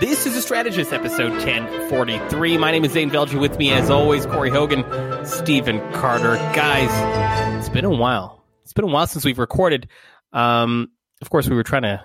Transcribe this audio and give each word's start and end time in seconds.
This 0.00 0.24
is 0.24 0.34
a 0.34 0.40
strategist 0.40 0.94
episode 0.94 1.32
1043. 1.32 2.56
My 2.56 2.70
name 2.70 2.86
is 2.86 2.92
Zain 2.92 3.10
Velji. 3.10 3.38
With 3.38 3.58
me, 3.58 3.70
as 3.70 3.90
always, 3.90 4.24
Corey 4.24 4.48
Hogan, 4.48 4.82
Stephen 5.26 5.78
Carter. 5.92 6.36
Guys, 6.54 7.58
it's 7.58 7.68
been 7.68 7.84
a 7.84 7.90
while. 7.90 8.42
It's 8.62 8.72
been 8.72 8.86
a 8.86 8.88
while 8.88 9.06
since 9.06 9.26
we've 9.26 9.38
recorded. 9.38 9.90
Um, 10.32 10.88
of 11.20 11.28
course, 11.28 11.50
we 11.50 11.54
were 11.54 11.64
trying 11.64 11.82
to 11.82 12.02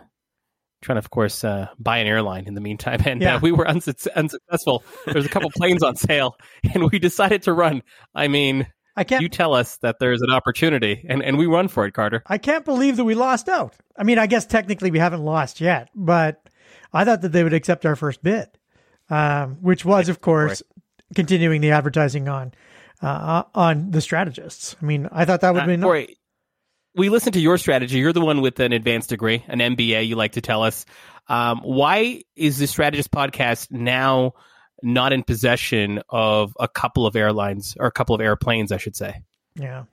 trying 0.81 0.95
to, 0.95 0.99
of 0.99 1.09
course, 1.09 1.45
uh, 1.45 1.69
buy 1.79 1.99
an 1.99 2.07
airline 2.07 2.47
in 2.47 2.53
the 2.53 2.59
meantime, 2.59 3.01
and 3.05 3.23
uh, 3.23 3.39
we 3.41 3.53
were 3.53 3.63
unsuc 3.63 4.05
unsuccessful. 4.13 4.83
There's 5.05 5.25
a 5.25 5.29
couple 5.29 5.49
planes 5.51 5.81
on 5.81 5.95
sale, 5.95 6.35
and 6.73 6.91
we 6.91 6.99
decided 6.99 7.43
to 7.43 7.53
run. 7.53 7.81
I 8.13 8.27
mean, 8.27 8.67
I 8.97 9.05
can't. 9.05 9.21
you 9.21 9.29
tell 9.29 9.53
us 9.53 9.77
that 9.77 9.99
there's 10.01 10.21
an 10.21 10.31
opportunity, 10.31 11.05
and, 11.07 11.23
and 11.23 11.37
we 11.37 11.45
run 11.45 11.69
for 11.69 11.85
it, 11.85 11.93
Carter. 11.93 12.23
I 12.27 12.39
can't 12.39 12.65
believe 12.65 12.97
that 12.97 13.05
we 13.05 13.15
lost 13.15 13.47
out. 13.47 13.73
I 13.97 14.03
mean, 14.03 14.19
I 14.19 14.27
guess 14.27 14.45
technically 14.45 14.91
we 14.91 14.99
haven't 14.99 15.23
lost 15.23 15.61
yet, 15.61 15.87
but 15.95 16.41
I 16.95 17.05
thought 17.05 17.21
that 17.21 17.31
they 17.31 17.43
would 17.43 17.53
accept 17.53 17.85
our 17.85 17.95
first 17.95 18.23
bid, 18.23 18.47
um, 19.09 19.57
which 19.61 19.83
was, 19.85 20.09
of 20.09 20.21
course, 20.21 20.63
continuing 21.13 21.61
the 21.61 21.71
advertising 21.71 22.27
on 22.27 22.53
uh, 23.01 23.43
on 23.53 23.91
the 23.91 24.01
strategists. 24.01 24.75
I 24.81 24.85
mean, 24.85 25.07
I 25.11 25.25
thought 25.25 25.41
that 25.41 25.53
would 25.53 25.63
Uh, 25.63 25.67
be 25.67 25.77
Corey, 25.77 26.17
we 26.95 27.09
listened 27.09 27.33
to 27.33 27.41
your 27.41 27.57
strategy. 27.57 27.97
You're 27.97 28.13
the 28.13 28.21
one 28.21 28.41
with 28.41 28.59
an 28.59 28.71
advanced 28.71 29.09
degree, 29.09 29.43
an 29.47 29.59
MBA. 29.59 30.07
You 30.07 30.15
like 30.15 30.33
to 30.33 30.41
tell 30.41 30.63
us. 30.63 30.85
Um, 31.27 31.59
why 31.63 32.23
is 32.35 32.57
the 32.59 32.67
Strategist 32.67 33.11
podcast 33.11 33.71
now 33.71 34.33
not 34.83 35.11
in 35.11 35.23
possession 35.23 36.01
of 36.09 36.55
a 36.59 36.67
couple 36.67 37.05
of 37.07 37.15
airlines 37.15 37.75
or 37.79 37.87
a 37.87 37.91
couple 37.91 38.15
of 38.15 38.21
airplanes, 38.21 38.71
I 38.71 38.77
should 38.77 38.95
say? 38.95 39.21
yeah. 39.55 39.83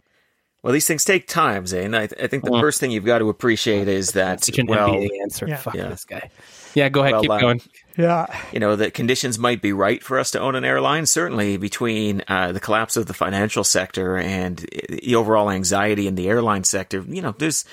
Well, 0.63 0.73
these 0.73 0.87
things 0.87 1.03
take 1.05 1.27
time, 1.27 1.67
Zain. 1.67 1.95
I, 1.95 2.03
I 2.05 2.27
think 2.29 2.45
the 2.45 2.53
Uh. 2.53 2.61
first 2.61 2.79
thing 2.79 2.91
you've 2.93 3.05
got 3.05 3.19
to 3.19 3.29
appreciate 3.29 3.89
is 3.89 4.13
that, 4.13 4.45
Such 4.45 4.59
an 4.59 4.67
well, 4.69 4.91
MBA 4.91 5.09
answer. 5.23 5.47
Yeah. 5.49 5.57
Fuck 5.57 5.75
Yeah. 5.75 5.89
this 5.89 6.05
guy. 6.05 6.31
Yeah, 6.75 6.89
go 6.89 7.01
ahead. 7.01 7.13
Well, 7.15 7.21
keep 7.23 7.31
uh, 7.33 7.41
going. 7.41 7.61
Yeah. 7.99 8.27
you 8.53 8.61
know, 8.61 8.77
that 8.77 8.95
conditions 8.95 9.39
might 9.39 9.61
be 9.61 9.73
right 9.73 10.03
for 10.03 10.19
us 10.19 10.31
to 10.31 10.41
own 10.41 10.55
an 10.55 10.65
airline. 10.65 11.05
Certainly, 11.07 11.57
between 11.59 12.23
uh, 12.29 12.53
the 12.53 12.61
collapse 12.61 12.97
of 12.97 13.07
the 13.07 13.13
financial 13.15 13.65
sector 13.65 14.17
and 14.17 14.65
the 14.89 15.15
overall 15.17 15.51
anxiety 15.51 16.07
in 16.07 16.15
the 16.15 16.29
airline 16.29 16.65
sector, 16.65 17.05
you 17.07 17.21
know, 17.21 17.35
there's 17.39 17.65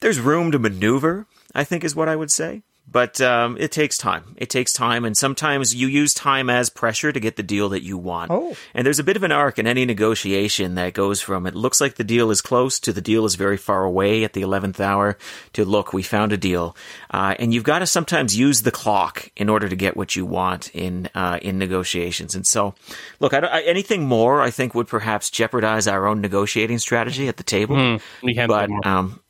there's 0.00 0.18
room 0.20 0.52
to 0.52 0.58
maneuver. 0.58 1.26
I 1.54 1.64
think 1.64 1.82
is 1.84 1.96
what 1.96 2.08
I 2.08 2.16
would 2.16 2.30
say. 2.30 2.62
But 2.90 3.20
um, 3.20 3.58
it 3.60 3.70
takes 3.70 3.98
time. 3.98 4.34
It 4.38 4.48
takes 4.48 4.72
time, 4.72 5.04
and 5.04 5.14
sometimes 5.14 5.74
you 5.74 5.88
use 5.88 6.14
time 6.14 6.48
as 6.48 6.70
pressure 6.70 7.12
to 7.12 7.20
get 7.20 7.36
the 7.36 7.42
deal 7.42 7.68
that 7.68 7.82
you 7.82 7.98
want. 7.98 8.30
Oh. 8.30 8.56
And 8.72 8.86
there's 8.86 8.98
a 8.98 9.04
bit 9.04 9.16
of 9.16 9.22
an 9.22 9.32
arc 9.32 9.58
in 9.58 9.66
any 9.66 9.84
negotiation 9.84 10.74
that 10.76 10.94
goes 10.94 11.20
from 11.20 11.46
it 11.46 11.54
looks 11.54 11.82
like 11.82 11.96
the 11.96 12.04
deal 12.04 12.30
is 12.30 12.40
close 12.40 12.80
to 12.80 12.92
the 12.92 13.02
deal 13.02 13.26
is 13.26 13.34
very 13.34 13.58
far 13.58 13.84
away 13.84 14.24
at 14.24 14.32
the 14.32 14.40
11th 14.40 14.80
hour 14.80 15.18
to 15.52 15.64
look, 15.66 15.92
we 15.92 16.02
found 16.02 16.32
a 16.32 16.38
deal. 16.38 16.74
Uh, 17.10 17.34
and 17.38 17.52
you've 17.52 17.64
got 17.64 17.80
to 17.80 17.86
sometimes 17.86 18.38
use 18.38 18.62
the 18.62 18.70
clock 18.70 19.30
in 19.36 19.50
order 19.50 19.68
to 19.68 19.76
get 19.76 19.96
what 19.96 20.16
you 20.16 20.24
want 20.24 20.74
in, 20.74 21.10
uh, 21.14 21.38
in 21.42 21.58
negotiations. 21.58 22.34
And 22.34 22.46
so, 22.46 22.74
look, 23.20 23.34
I 23.34 23.40
don't, 23.40 23.52
I, 23.52 23.62
anything 23.62 24.06
more 24.06 24.40
I 24.40 24.50
think 24.50 24.74
would 24.74 24.88
perhaps 24.88 25.28
jeopardize 25.28 25.86
our 25.86 26.06
own 26.06 26.22
negotiating 26.22 26.78
strategy 26.78 27.28
at 27.28 27.36
the 27.36 27.42
table. 27.42 27.98
We 28.22 28.34
can't 28.34 28.48
but, 28.48 28.70
um, 28.86 29.20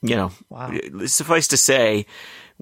you 0.00 0.16
know, 0.16 0.30
Wow. 0.48 0.72
suffice 1.06 1.48
to 1.48 1.56
say, 1.56 2.06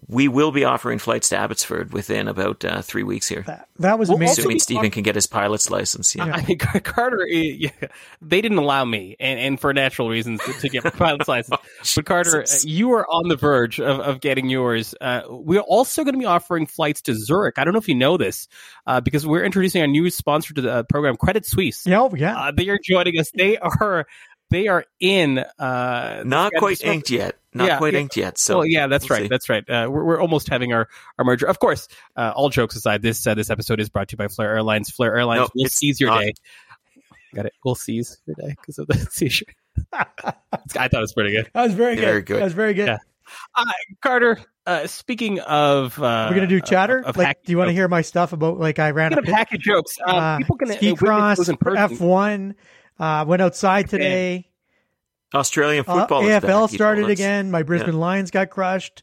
we 0.08 0.28
will 0.28 0.50
be 0.50 0.64
offering 0.64 0.98
flights 0.98 1.28
to 1.28 1.36
Abbotsford 1.36 1.92
within 1.92 2.28
about 2.28 2.64
uh, 2.64 2.82
three 2.82 3.02
weeks 3.04 3.28
here. 3.28 3.42
That, 3.42 3.68
that 3.78 3.98
was 3.98 4.08
Well, 4.08 4.16
amazing. 4.16 4.42
Assuming 4.42 4.58
Stephen 4.58 4.90
can 4.90 5.02
get 5.02 5.14
his 5.14 5.26
pilot's 5.26 5.70
license. 5.70 6.14
Yeah. 6.14 6.24
I 6.24 6.44
mean, 6.44 6.58
Carter, 6.58 7.22
eh, 7.22 7.56
yeah, 7.58 7.70
they 8.20 8.40
didn't 8.40 8.58
allow 8.58 8.84
me, 8.84 9.16
and, 9.20 9.38
and 9.38 9.60
for 9.60 9.72
natural 9.72 10.08
reasons, 10.08 10.42
to, 10.44 10.52
to 10.54 10.68
get 10.68 10.84
my 10.84 10.90
pilot's 10.90 11.28
license. 11.28 11.60
But 11.94 12.06
Carter, 12.06 12.42
uh, 12.42 12.46
you 12.64 12.92
are 12.92 13.06
on 13.08 13.28
the 13.28 13.36
verge 13.36 13.80
of, 13.80 14.00
of 14.00 14.20
getting 14.20 14.48
yours. 14.48 14.94
Uh, 15.00 15.22
we're 15.28 15.60
also 15.60 16.04
going 16.04 16.14
to 16.14 16.18
be 16.18 16.24
offering 16.26 16.66
flights 16.66 17.02
to 17.02 17.14
Zurich. 17.14 17.58
I 17.58 17.64
don't 17.64 17.72
know 17.72 17.78
if 17.80 17.88
you 17.88 17.94
know 17.94 18.16
this, 18.16 18.48
uh, 18.86 19.00
because 19.00 19.26
we're 19.26 19.44
introducing 19.44 19.82
our 19.82 19.86
new 19.86 20.10
sponsor 20.10 20.54
to 20.54 20.60
the 20.60 20.72
uh, 20.72 20.82
program, 20.84 21.16
Credit 21.16 21.46
Suisse. 21.46 21.86
yeah, 21.86 22.00
oh, 22.00 22.10
yeah. 22.16 22.36
Uh, 22.36 22.52
they 22.52 22.68
are 22.68 22.78
joining 22.82 23.18
us. 23.18 23.30
They 23.32 23.58
are 23.58 24.06
they 24.52 24.68
are 24.68 24.84
in. 25.00 25.38
Uh, 25.38 26.22
Not 26.24 26.52
quite 26.58 26.78
schedule. 26.78 26.94
inked 26.94 27.10
yet. 27.10 27.36
Not 27.54 27.66
Yeah, 27.68 27.78
quite 27.78 27.92
yeah. 27.94 28.00
inked 28.00 28.16
yet. 28.16 28.38
So 28.38 28.58
well, 28.58 28.66
yeah, 28.66 28.86
that's 28.86 29.08
we'll 29.08 29.18
right. 29.18 29.24
see. 29.24 29.28
That's 29.28 29.48
right. 29.48 29.68
Uh, 29.68 29.88
we're, 29.90 30.04
we're 30.04 30.20
almost 30.20 30.48
having 30.48 30.72
our, 30.72 30.88
our 31.18 31.24
merger. 31.24 31.46
Of 31.46 31.58
course, 31.58 31.86
uh, 32.16 32.32
all 32.34 32.48
jokes 32.48 32.76
aside, 32.76 33.02
this 33.02 33.26
uh, 33.26 33.34
this 33.34 33.50
episode 33.50 33.80
is 33.80 33.88
brought 33.90 34.08
to 34.08 34.14
you 34.14 34.18
by 34.18 34.28
Flair 34.28 34.54
Airlines. 34.54 34.90
Flair 34.90 35.14
Airlines 35.16 35.40
No, 35.40 35.48
will 35.62 35.68
seize 35.68 36.00
your 36.00 36.10
not. 36.10 36.20
day. 36.20 36.32
Got 37.34 37.46
it. 37.46 37.52
We'll 37.64 37.74
seize 37.74 38.18
your 38.26 38.36
day 38.38 38.54
because 38.60 38.78
of 38.78 38.86
the 38.86 38.94
seizure. 39.10 39.46
I 39.92 40.04
thought 40.72 40.92
it 40.92 40.98
was 40.98 41.12
pretty 41.14 41.32
good. 41.32 41.50
that 41.52 41.62
was 41.62 41.74
very 41.74 41.94
good. 41.96 42.02
Very 42.04 42.22
good. 42.22 42.40
That 42.40 42.44
was 42.44 42.52
very 42.52 42.74
good. 42.74 42.88
Yeah. 42.88 42.98
Uh, 43.54 43.64
Carter, 44.02 44.38
uh, 44.66 44.86
speaking 44.86 45.40
of, 45.40 45.98
uh, 45.98 46.26
We're 46.28 46.34
gonna 46.36 46.46
do 46.46 46.60
chatter. 46.60 46.98
Of, 46.98 47.06
of 47.06 47.16
like, 47.16 47.42
do 47.44 47.52
you 47.52 47.58
want 47.58 47.68
to 47.68 47.72
hear 47.72 47.88
my 47.88 48.02
stuff 48.02 48.32
about 48.34 48.58
like 48.58 48.78
I 48.78 48.90
ran 48.90 49.12
a 49.12 49.16
Speaking 49.16 49.34
of 49.52 49.60
jokes, 49.60 49.96
uh, 50.06 50.10
uh, 50.10 50.38
people 50.38 50.56
can 50.58 50.68
ski 50.72 50.88
uh, 50.90 50.92
witness 50.92 50.98
cross 50.98 51.36
those 51.38 51.48
in 51.48 51.56
person. 51.56 51.78
F 51.94 52.00
one. 52.00 52.54
Uh, 52.98 53.24
went 53.26 53.42
outside 53.42 53.88
today. 53.88 54.48
Australian 55.34 55.84
Uh, 55.86 56.00
football. 56.00 56.22
is 56.22 56.28
AFL 56.28 56.40
back, 56.40 56.42
he 56.42 56.52
told 56.52 56.70
started 56.70 57.10
again. 57.10 57.50
My 57.50 57.62
Brisbane 57.62 57.98
Lions 57.98 58.30
got 58.30 58.50
crushed. 58.50 59.02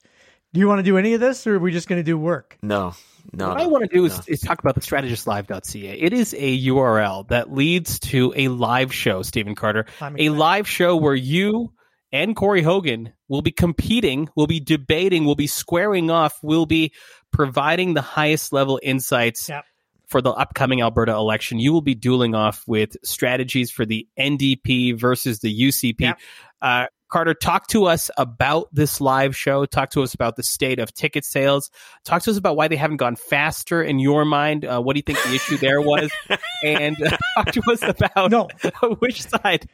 Do 0.54 0.60
you 0.60 0.68
want 0.68 0.80
to 0.80 0.84
do 0.84 0.98
any 0.98 1.14
of 1.14 1.20
this, 1.20 1.46
or 1.46 1.56
are 1.56 1.60
we 1.60 1.72
just 1.72 1.88
going 1.88 2.00
to 2.00 2.04
do 2.04 2.18
work? 2.18 2.58
No, 2.64 2.94
no. 3.34 3.50
What 3.50 3.58
no, 3.58 3.64
I 3.64 3.68
want 3.68 3.84
to 3.84 3.96
do 3.96 4.06
is, 4.06 4.18
no. 4.18 4.24
is 4.28 4.42
talk 4.42 4.60
about 4.60 4.76
the 4.76 4.82
strategistlive.ca. 4.82 6.00
It 6.00 6.14
is 6.14 6.34
a 6.34 6.66
URL 6.68 7.28
that 7.30 7.52
leads 7.52 8.00
to 8.00 8.34
a 8.36 8.48
live 8.48 8.94
show, 8.94 9.22
Stephen 9.22 9.54
Carter. 9.54 9.86
A 10.02 10.30
live 10.30 10.68
show 10.68 10.96
where 10.96 11.14
you 11.14 11.72
and 12.12 12.36
Corey 12.36 12.64
Hogan 12.64 13.14
will 13.28 13.44
be 13.44 13.52
competing, 13.52 14.30
will 14.36 14.48
be 14.48 14.60
debating, 14.60 15.26
will 15.26 15.36
be 15.36 15.46
squaring 15.46 16.10
off, 16.10 16.40
will 16.42 16.66
be 16.66 16.94
providing 17.32 17.94
the 17.94 18.02
highest 18.02 18.52
level 18.52 18.80
insights 18.82 19.50
Yep. 19.50 19.66
For 20.10 20.22
the 20.22 20.32
upcoming 20.32 20.82
Alberta 20.82 21.14
election. 21.14 21.60
You 21.60 21.72
will 21.72 21.82
be 21.82 21.96
dueling 21.96 22.36
off 22.36 22.64
with 22.68 22.98
strategies 23.04 23.72
for 23.72 23.86
the 23.86 24.08
NDP 24.20 25.00
versus 25.00 25.40
the 25.40 25.62
UCP. 25.62 26.14
Uh, 26.62 26.88
Carter, 27.10 27.34
talk 27.34 27.66
to 27.68 27.86
us 27.86 28.12
about 28.18 28.68
this 28.72 29.02
live 29.02 29.36
show. 29.36 29.66
Talk 29.66 29.90
to 29.92 30.04
us 30.04 30.14
about 30.14 30.36
the 30.36 30.44
state 30.44 30.78
of 30.78 30.94
ticket 30.94 31.26
sales. 31.26 31.72
Talk 32.06 32.22
to 32.24 32.32
us 32.32 32.38
about 32.38 32.56
why 32.56 32.68
they 32.68 32.76
haven't 32.76 32.98
gone 32.98 33.16
faster 33.16 33.82
in 33.82 33.98
your 33.98 34.26
mind. 34.26 34.64
Uh, 34.64 34.80
what 34.80 34.94
do 34.94 35.00
you 35.00 35.04
think 35.04 35.18
the 35.24 35.34
issue 35.34 35.58
there 35.58 35.82
was? 35.82 36.12
and 36.64 36.96
uh, 37.02 37.18
talk 37.36 37.52
to 37.54 37.62
us 37.72 37.82
about 37.82 38.30
No. 38.30 38.48
which 39.00 39.24
side, 39.24 39.68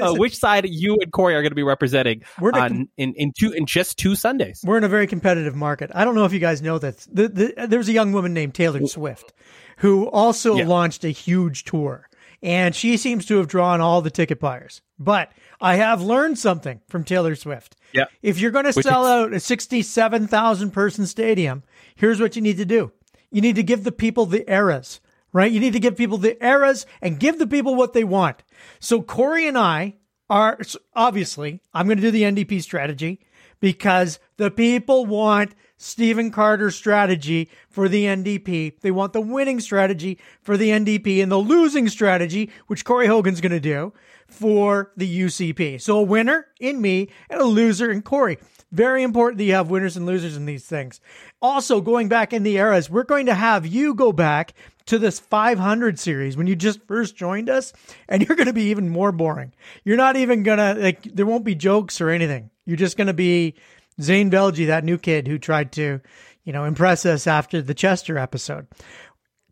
uh, 0.00 0.14
which 0.14 0.36
side 0.36 0.68
you 0.68 0.98
and 1.00 1.12
Corey 1.12 1.36
are 1.36 1.42
going 1.42 1.52
to 1.52 1.56
be 1.56 1.62
representing 1.62 2.22
We're 2.40 2.50
on, 2.52 2.88
in 2.96 3.14
in 3.14 3.32
two 3.38 3.52
in 3.52 3.66
just 3.66 3.96
two 3.96 4.16
Sundays. 4.16 4.60
We're 4.64 4.78
in 4.78 4.84
a 4.84 4.88
very 4.88 5.06
competitive 5.06 5.54
market. 5.54 5.92
I 5.94 6.04
don't 6.04 6.16
know 6.16 6.24
if 6.24 6.32
you 6.32 6.40
guys 6.40 6.60
know 6.60 6.80
this. 6.80 7.06
The, 7.12 7.28
the, 7.28 7.66
there's 7.68 7.88
a 7.88 7.92
young 7.92 8.10
woman 8.10 8.34
named 8.34 8.54
Taylor 8.54 8.84
Swift 8.88 9.32
who 9.80 10.08
also 10.08 10.56
Yeah. 10.56 10.66
launched 10.66 11.04
a 11.04 11.10
huge 11.10 11.64
tour, 11.64 12.08
and 12.42 12.74
she 12.74 12.96
seems 12.96 13.26
to 13.26 13.36
have 13.36 13.48
drawn 13.48 13.80
all 13.80 14.00
the 14.00 14.10
ticket 14.10 14.40
buyers. 14.40 14.80
But 14.98 15.30
I 15.60 15.76
have 15.76 16.00
learned 16.02 16.38
something 16.38 16.80
from 16.88 17.04
Taylor 17.04 17.34
Swift. 17.34 17.76
Yeah. 17.92 18.04
If 18.22 18.38
you're 18.40 18.50
going 18.50 18.64
to 18.66 18.72
Which 18.72 18.84
sell 18.86 19.04
is- 19.04 19.10
out 19.10 19.32
a 19.34 19.40
67,000 19.40 20.70
person 20.70 21.06
stadium, 21.06 21.62
here's 21.94 22.20
what 22.20 22.36
you 22.36 22.42
need 22.42 22.56
to 22.58 22.64
do. 22.64 22.92
You 23.30 23.40
need 23.40 23.56
to 23.56 23.62
give 23.62 23.84
the 23.84 23.92
people 23.92 24.26
the 24.26 24.50
eras, 24.50 25.00
right? 25.32 25.50
You 25.50 25.60
need 25.60 25.72
to 25.74 25.80
give 25.80 25.96
people 25.96 26.18
the 26.18 26.42
eras 26.44 26.86
and 27.00 27.20
give 27.20 27.38
the 27.38 27.46
people 27.46 27.74
what 27.74 27.92
they 27.92 28.04
want. 28.04 28.42
So 28.78 29.02
Corey 29.02 29.46
and 29.46 29.56
I 29.58 29.96
are 30.28 30.58
obviously, 30.94 31.60
I'm 31.74 31.86
going 31.86 31.98
to 31.98 32.02
do 32.02 32.10
the 32.10 32.24
NDP 32.24 32.60
strategy 32.62 33.20
because 33.60 34.18
the 34.36 34.50
people 34.50 35.06
want 35.06 35.54
Stephen 35.82 36.30
Carter's 36.30 36.76
strategy 36.76 37.48
for 37.70 37.88
the 37.88 38.04
NDP. 38.04 38.80
They 38.80 38.90
want 38.90 39.14
the 39.14 39.20
winning 39.22 39.60
strategy 39.60 40.18
for 40.42 40.58
the 40.58 40.68
NDP 40.68 41.22
and 41.22 41.32
the 41.32 41.38
losing 41.38 41.88
strategy, 41.88 42.50
which 42.66 42.84
Corey 42.84 43.06
Hogan's 43.06 43.40
going 43.40 43.52
to 43.52 43.60
do 43.60 43.94
for 44.28 44.92
the 44.94 45.22
UCP. 45.22 45.80
So 45.80 45.98
a 45.98 46.02
winner 46.02 46.46
in 46.60 46.82
me 46.82 47.08
and 47.30 47.40
a 47.40 47.46
loser 47.46 47.90
in 47.90 48.02
Corey. 48.02 48.36
Very 48.70 49.02
important 49.02 49.38
that 49.38 49.44
you 49.44 49.54
have 49.54 49.70
winners 49.70 49.96
and 49.96 50.04
losers 50.04 50.36
in 50.36 50.44
these 50.44 50.66
things. 50.66 51.00
Also, 51.40 51.80
going 51.80 52.08
back 52.08 52.34
in 52.34 52.42
the 52.42 52.58
eras, 52.58 52.90
we're 52.90 53.02
going 53.02 53.26
to 53.26 53.34
have 53.34 53.66
you 53.66 53.94
go 53.94 54.12
back 54.12 54.52
to 54.84 54.98
this 54.98 55.18
500 55.18 55.98
series 55.98 56.36
when 56.36 56.46
you 56.46 56.54
just 56.54 56.82
first 56.86 57.16
joined 57.16 57.48
us, 57.48 57.72
and 58.06 58.22
you're 58.22 58.36
going 58.36 58.46
to 58.46 58.52
be 58.52 58.64
even 58.64 58.90
more 58.90 59.12
boring. 59.12 59.54
You're 59.82 59.96
not 59.96 60.16
even 60.16 60.42
going 60.42 60.58
to, 60.58 60.74
like, 60.80 61.02
there 61.02 61.26
won't 61.26 61.44
be 61.44 61.54
jokes 61.54 62.02
or 62.02 62.10
anything. 62.10 62.50
You're 62.66 62.76
just 62.76 62.96
going 62.98 63.06
to 63.06 63.14
be 63.14 63.54
Zain 64.00 64.30
Velji, 64.30 64.66
that 64.66 64.84
new 64.84 64.98
kid 64.98 65.26
who 65.28 65.38
tried 65.38 65.72
to, 65.72 66.00
you 66.44 66.52
know, 66.52 66.64
impress 66.64 67.04
us 67.06 67.26
after 67.26 67.60
the 67.62 67.74
Chester 67.74 68.18
episode. 68.18 68.66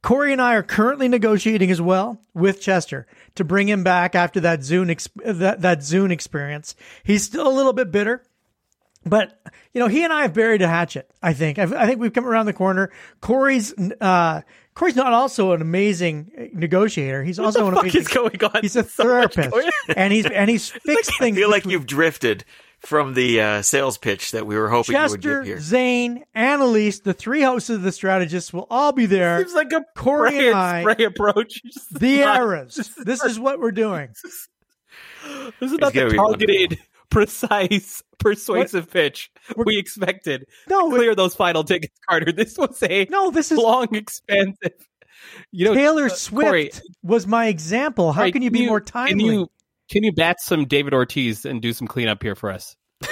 Corey 0.03 0.33
and 0.33 0.41
I 0.41 0.55
are 0.55 0.63
currently 0.63 1.09
negotiating 1.09 1.71
as 1.71 1.81
well 1.83 2.21
with 2.33 2.61
Chester 2.61 3.07
to 3.35 3.45
bring 3.45 3.69
him 3.69 3.83
back 3.83 4.15
after 4.15 4.41
that 4.41 4.61
Zune 4.61 4.91
ex- 4.91 5.09
that 5.25 5.63
that 5.63 5.81
Zune 5.81 6.13
experience. 6.13 6.77
He's 7.03 7.25
still 7.25 7.49
a 7.49 7.53
little 7.53 7.73
bit 7.73 7.91
bitter, 7.91 8.23
but 9.05 9.41
you 9.75 9.81
know 9.81 9.89
he 9.89 10.05
and 10.05 10.13
I 10.13 10.23
have 10.23 10.35
buried 10.35 10.63
a 10.63 10.69
hatchet. 10.69 11.11
I 11.21 11.33
think 11.33 11.59
I've, 11.59 11.73
I 11.73 11.87
think 11.87 12.01
we've 12.01 12.13
come 12.13 12.27
around 12.27 12.47
the 12.47 12.53
corner. 12.53 12.93
Corey's 13.21 13.75
uh, 14.01 14.43
Corey's 14.75 14.95
not 14.97 15.13
also 15.13 15.51
an 15.53 15.61
amazing 15.63 16.51
negotiator. 16.55 17.25
He's 17.25 17.41
also 17.41 17.67
an 17.67 17.75
fuck 17.75 17.83
amazing. 17.83 18.01
is 18.03 18.09
going 18.09 18.45
on? 18.45 18.61
He's 18.63 18.77
a 18.77 18.85
So 18.85 19.03
therapist, 19.03 19.57
and 19.97 20.13
he's 20.13 20.27
and 20.27 20.49
he's 20.49 20.69
fixed 20.85 21.11
I 21.15 21.25
things. 21.25 21.37
feel 21.37 21.51
like 21.51 21.63
between- 21.65 21.73
you've 21.73 21.87
drifted 21.87 22.45
from 22.81 23.15
the 23.15 23.41
uh, 23.41 23.63
sales 23.63 23.99
pitch 23.99 24.31
that 24.33 24.47
we 24.47 24.57
were 24.57 24.69
hoping 24.69 24.95
you 24.95 25.01
would 25.03 25.23
Chester, 25.23 25.41
give 25.41 25.47
here. 25.47 25.61
Zain, 25.61 26.25
Annalise, 26.35 27.01
the 27.01 27.15
three 27.15 27.43
hosts 27.43 27.71
of 27.71 27.83
the 27.83 27.93
strategists 27.93 28.53
will 28.53 28.67
all 28.71 28.93
be 28.93 29.07
there. 29.07 29.39
Seems 29.41 29.55
like 29.55 29.73
a 29.73 29.85
Corey 29.97 30.31
spray 30.31 30.49
and 30.49 30.57
I- 30.59 30.83
spray 30.83 31.05
approach. 31.05 31.61
The 31.91 32.21
not- 32.21 32.39
eras. 32.41 32.95
This 33.05 33.23
is 33.25 33.39
what 33.39 33.59
we're 33.59 33.73
doing. 33.73 34.09
This 35.61 35.73
is 35.73 35.79
not 35.79 35.93
the 35.93 36.09
targeted, 36.11 36.79
precise, 37.11 38.03
persuasive 38.19 38.91
pitch 38.91 39.31
we 39.57 39.77
expected. 39.77 40.47
No, 40.69 40.89
Clear 40.89 41.15
those 41.15 41.35
final 41.35 41.65
tickets, 41.65 41.99
Carter. 42.09 42.33
This 42.33 42.57
was 42.57 42.83
a 42.83 43.07
no, 43.11 43.31
this 43.31 43.51
is 43.53 43.59
long, 43.59 43.95
expensive. 43.95 44.73
You 45.51 45.67
know, 45.67 45.75
Taylor 45.75 46.07
uh, 46.07 46.11
Swift 46.11 46.49
Corey, 46.49 46.71
was 47.03 47.27
my 47.27 47.49
example. 47.49 48.13
How 48.13 48.23
Corey, 48.23 48.33
can 48.33 48.43
you 48.43 48.51
be 48.51 48.67
more 48.67 48.81
Can 48.81 49.19
timely? 49.19 49.47
You 49.89 49.95
can 50.01 50.05
you 50.05 50.13
bat 50.13 50.41
some 50.41 50.67
David 50.67 50.93
Ortiz 50.95 51.45
and 51.45 51.63
do 51.63 51.73
some 51.73 51.87
cleanup 51.89 52.23
here 52.23 52.35
for 52.35 52.51
us? 52.51 52.77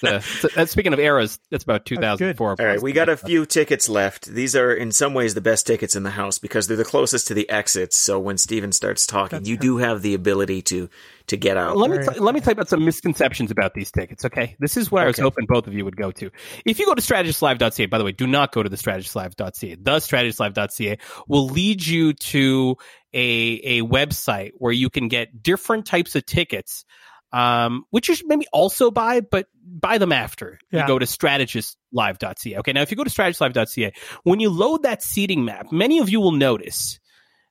So- 0.00 0.20
so 0.20 0.48
uh, 0.56 0.64
speaking 0.64 0.94
of 0.94 0.98
eras. 0.98 1.38
That's 1.50 1.64
about 1.64 1.84
2004. 1.84 2.56
All 2.58 2.66
right, 2.66 2.80
we 2.80 2.92
got 2.92 3.10
a 3.10 3.16
few 3.16 3.44
tickets 3.44 3.90
left. 3.90 4.24
These 4.26 4.56
are, 4.56 4.72
in 4.72 4.90
some 4.90 5.12
ways, 5.12 5.34
the 5.34 5.42
best 5.42 5.66
tickets 5.66 5.94
in 5.94 6.02
the 6.02 6.10
house 6.10 6.38
because 6.38 6.66
they're 6.66 6.78
the 6.78 6.84
closest 6.84 7.26
to 7.28 7.34
the 7.34 7.48
exits. 7.50 7.96
So 7.98 8.18
when 8.18 8.38
Stephen 8.38 8.72
starts 8.72 9.06
talking, 9.06 9.40
That's 9.40 9.48
you 9.48 9.56
true. 9.58 9.76
do 9.76 9.76
have 9.78 10.00
the 10.00 10.14
ability 10.14 10.62
to 10.62 10.88
to 11.28 11.36
get 11.36 11.56
out. 11.56 11.76
Let 11.76 11.90
me 11.90 11.96
Very 11.98 12.14
t- 12.14 12.20
let 12.20 12.34
me 12.34 12.40
tell 12.40 12.50
you 12.50 12.54
about 12.54 12.68
some 12.68 12.84
misconceptions 12.84 13.50
about 13.50 13.74
these 13.74 13.90
tickets. 13.90 14.24
Okay, 14.24 14.56
this 14.60 14.76
is 14.76 14.90
what 14.92 15.02
I 15.02 15.06
was 15.06 15.18
hoping 15.18 15.46
both 15.48 15.66
of 15.66 15.72
you 15.74 15.84
would 15.84 15.96
go 15.96 16.10
to. 16.12 16.30
If 16.66 16.78
you 16.78 16.86
go 16.86 16.94
to 16.94 17.00
strategistlive.ca, 17.02 17.86
by 17.86 17.98
the 17.98 18.04
way, 18.04 18.12
do 18.12 18.26
not 18.26 18.52
go 18.52 18.62
to 18.62 18.68
the 18.68 18.76
strategistlive.ca. 18.76 19.76
The 19.76 19.96
strategistlive.ca 19.96 20.98
will 21.28 21.46
lead 21.46 21.84
you 21.86 22.12
to 22.12 22.76
a 23.14 23.60
a 23.64 23.82
website 23.82 24.50
where 24.58 24.72
you 24.72 24.90
can 24.90 25.08
get 25.08 25.42
different 25.42 25.86
types 25.86 26.14
of 26.14 26.26
tickets, 26.26 26.84
um, 27.32 27.84
which 27.90 28.08
you 28.08 28.14
should 28.14 28.26
maybe 28.28 28.46
also 28.52 28.90
buy, 28.90 29.20
but 29.20 29.46
buy 29.66 29.96
them 29.98 30.12
after 30.12 30.58
Yeah. 30.70 30.82
you 30.82 30.86
go 30.86 30.98
to 30.98 31.06
strategistlive.ca. 31.06 32.58
Okay, 32.58 32.72
now 32.72 32.82
if 32.82 32.90
you 32.90 32.96
go 32.96 33.04
to 33.04 33.10
strategistlive.ca, 33.10 33.92
when 34.24 34.40
you 34.40 34.50
load 34.50 34.82
that 34.82 35.02
seating 35.02 35.44
map, 35.44 35.72
many 35.72 35.98
of 36.00 36.08
you 36.10 36.20
will 36.20 36.32
notice 36.32 36.98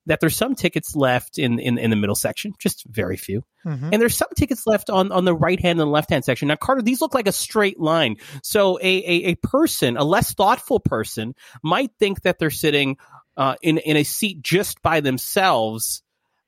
that 0.05 0.19
there's 0.19 0.35
some 0.35 0.55
tickets 0.55 0.95
left 0.95 1.39
in, 1.39 1.59
in, 1.59 1.77
in 1.77 1.89
the 1.89 1.95
middle 1.95 2.15
section, 2.15 2.53
just 2.59 2.85
very 2.85 3.17
few. 3.17 3.44
Mhm. 3.65 3.89
And 3.91 4.01
there's 4.01 4.17
some 4.17 4.29
tickets 4.35 4.67
left 4.67 4.89
on, 4.89 5.11
on 5.11 5.25
the 5.25 5.33
right 5.33 5.59
hand 5.59 5.79
and 5.79 5.91
left 5.91 6.09
hand 6.09 6.25
section. 6.25 6.50
Now, 6.50 6.55
Carter, 6.55 6.81
these 6.81 7.01
look 7.01 7.13
like 7.13 7.27
a 7.27 7.31
straight 7.31 7.79
line. 7.79 8.17
So 8.44 8.77
a, 8.79 8.83
a, 8.83 9.31
a 9.31 9.35
person, 9.35 9.95
a 9.97 10.03
less 10.03 10.33
thoughtful 10.33 10.79
person, 10.79 11.35
might 11.63 11.91
think 12.00 12.21
that 12.23 12.39
they're 12.39 12.50
sitting 12.50 12.97
uh, 13.38 13.55
in, 13.61 13.77
in 13.77 13.97
a 13.97 14.03
seat 14.03 14.41
just 14.41 14.81
by 14.81 15.00
themselves. 15.00 16.03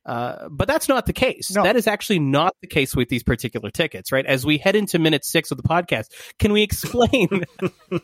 Uh, 0.05 0.47
but 0.49 0.67
that's 0.67 0.87
not 0.87 1.07
the 1.07 1.13
case. 1.13 1.51
No. 1.55 1.63
That 1.63 1.75
is 1.75 1.87
actually 1.87 2.19
not 2.19 2.55
the 2.61 2.67
case 2.67 2.95
with 2.95 3.09
these 3.09 3.23
particular 3.23 3.71
tickets, 3.71 4.11
right? 4.11 4.25
As 4.25 4.45
we 4.45 4.59
head 4.59 4.75
into 4.75 4.99
minute 4.99 5.25
six 5.25 5.49
of 5.49 5.57
the 5.57 5.63
podcast, 5.63 6.09
can 6.37 6.53
we 6.53 6.61
explain 6.61 7.27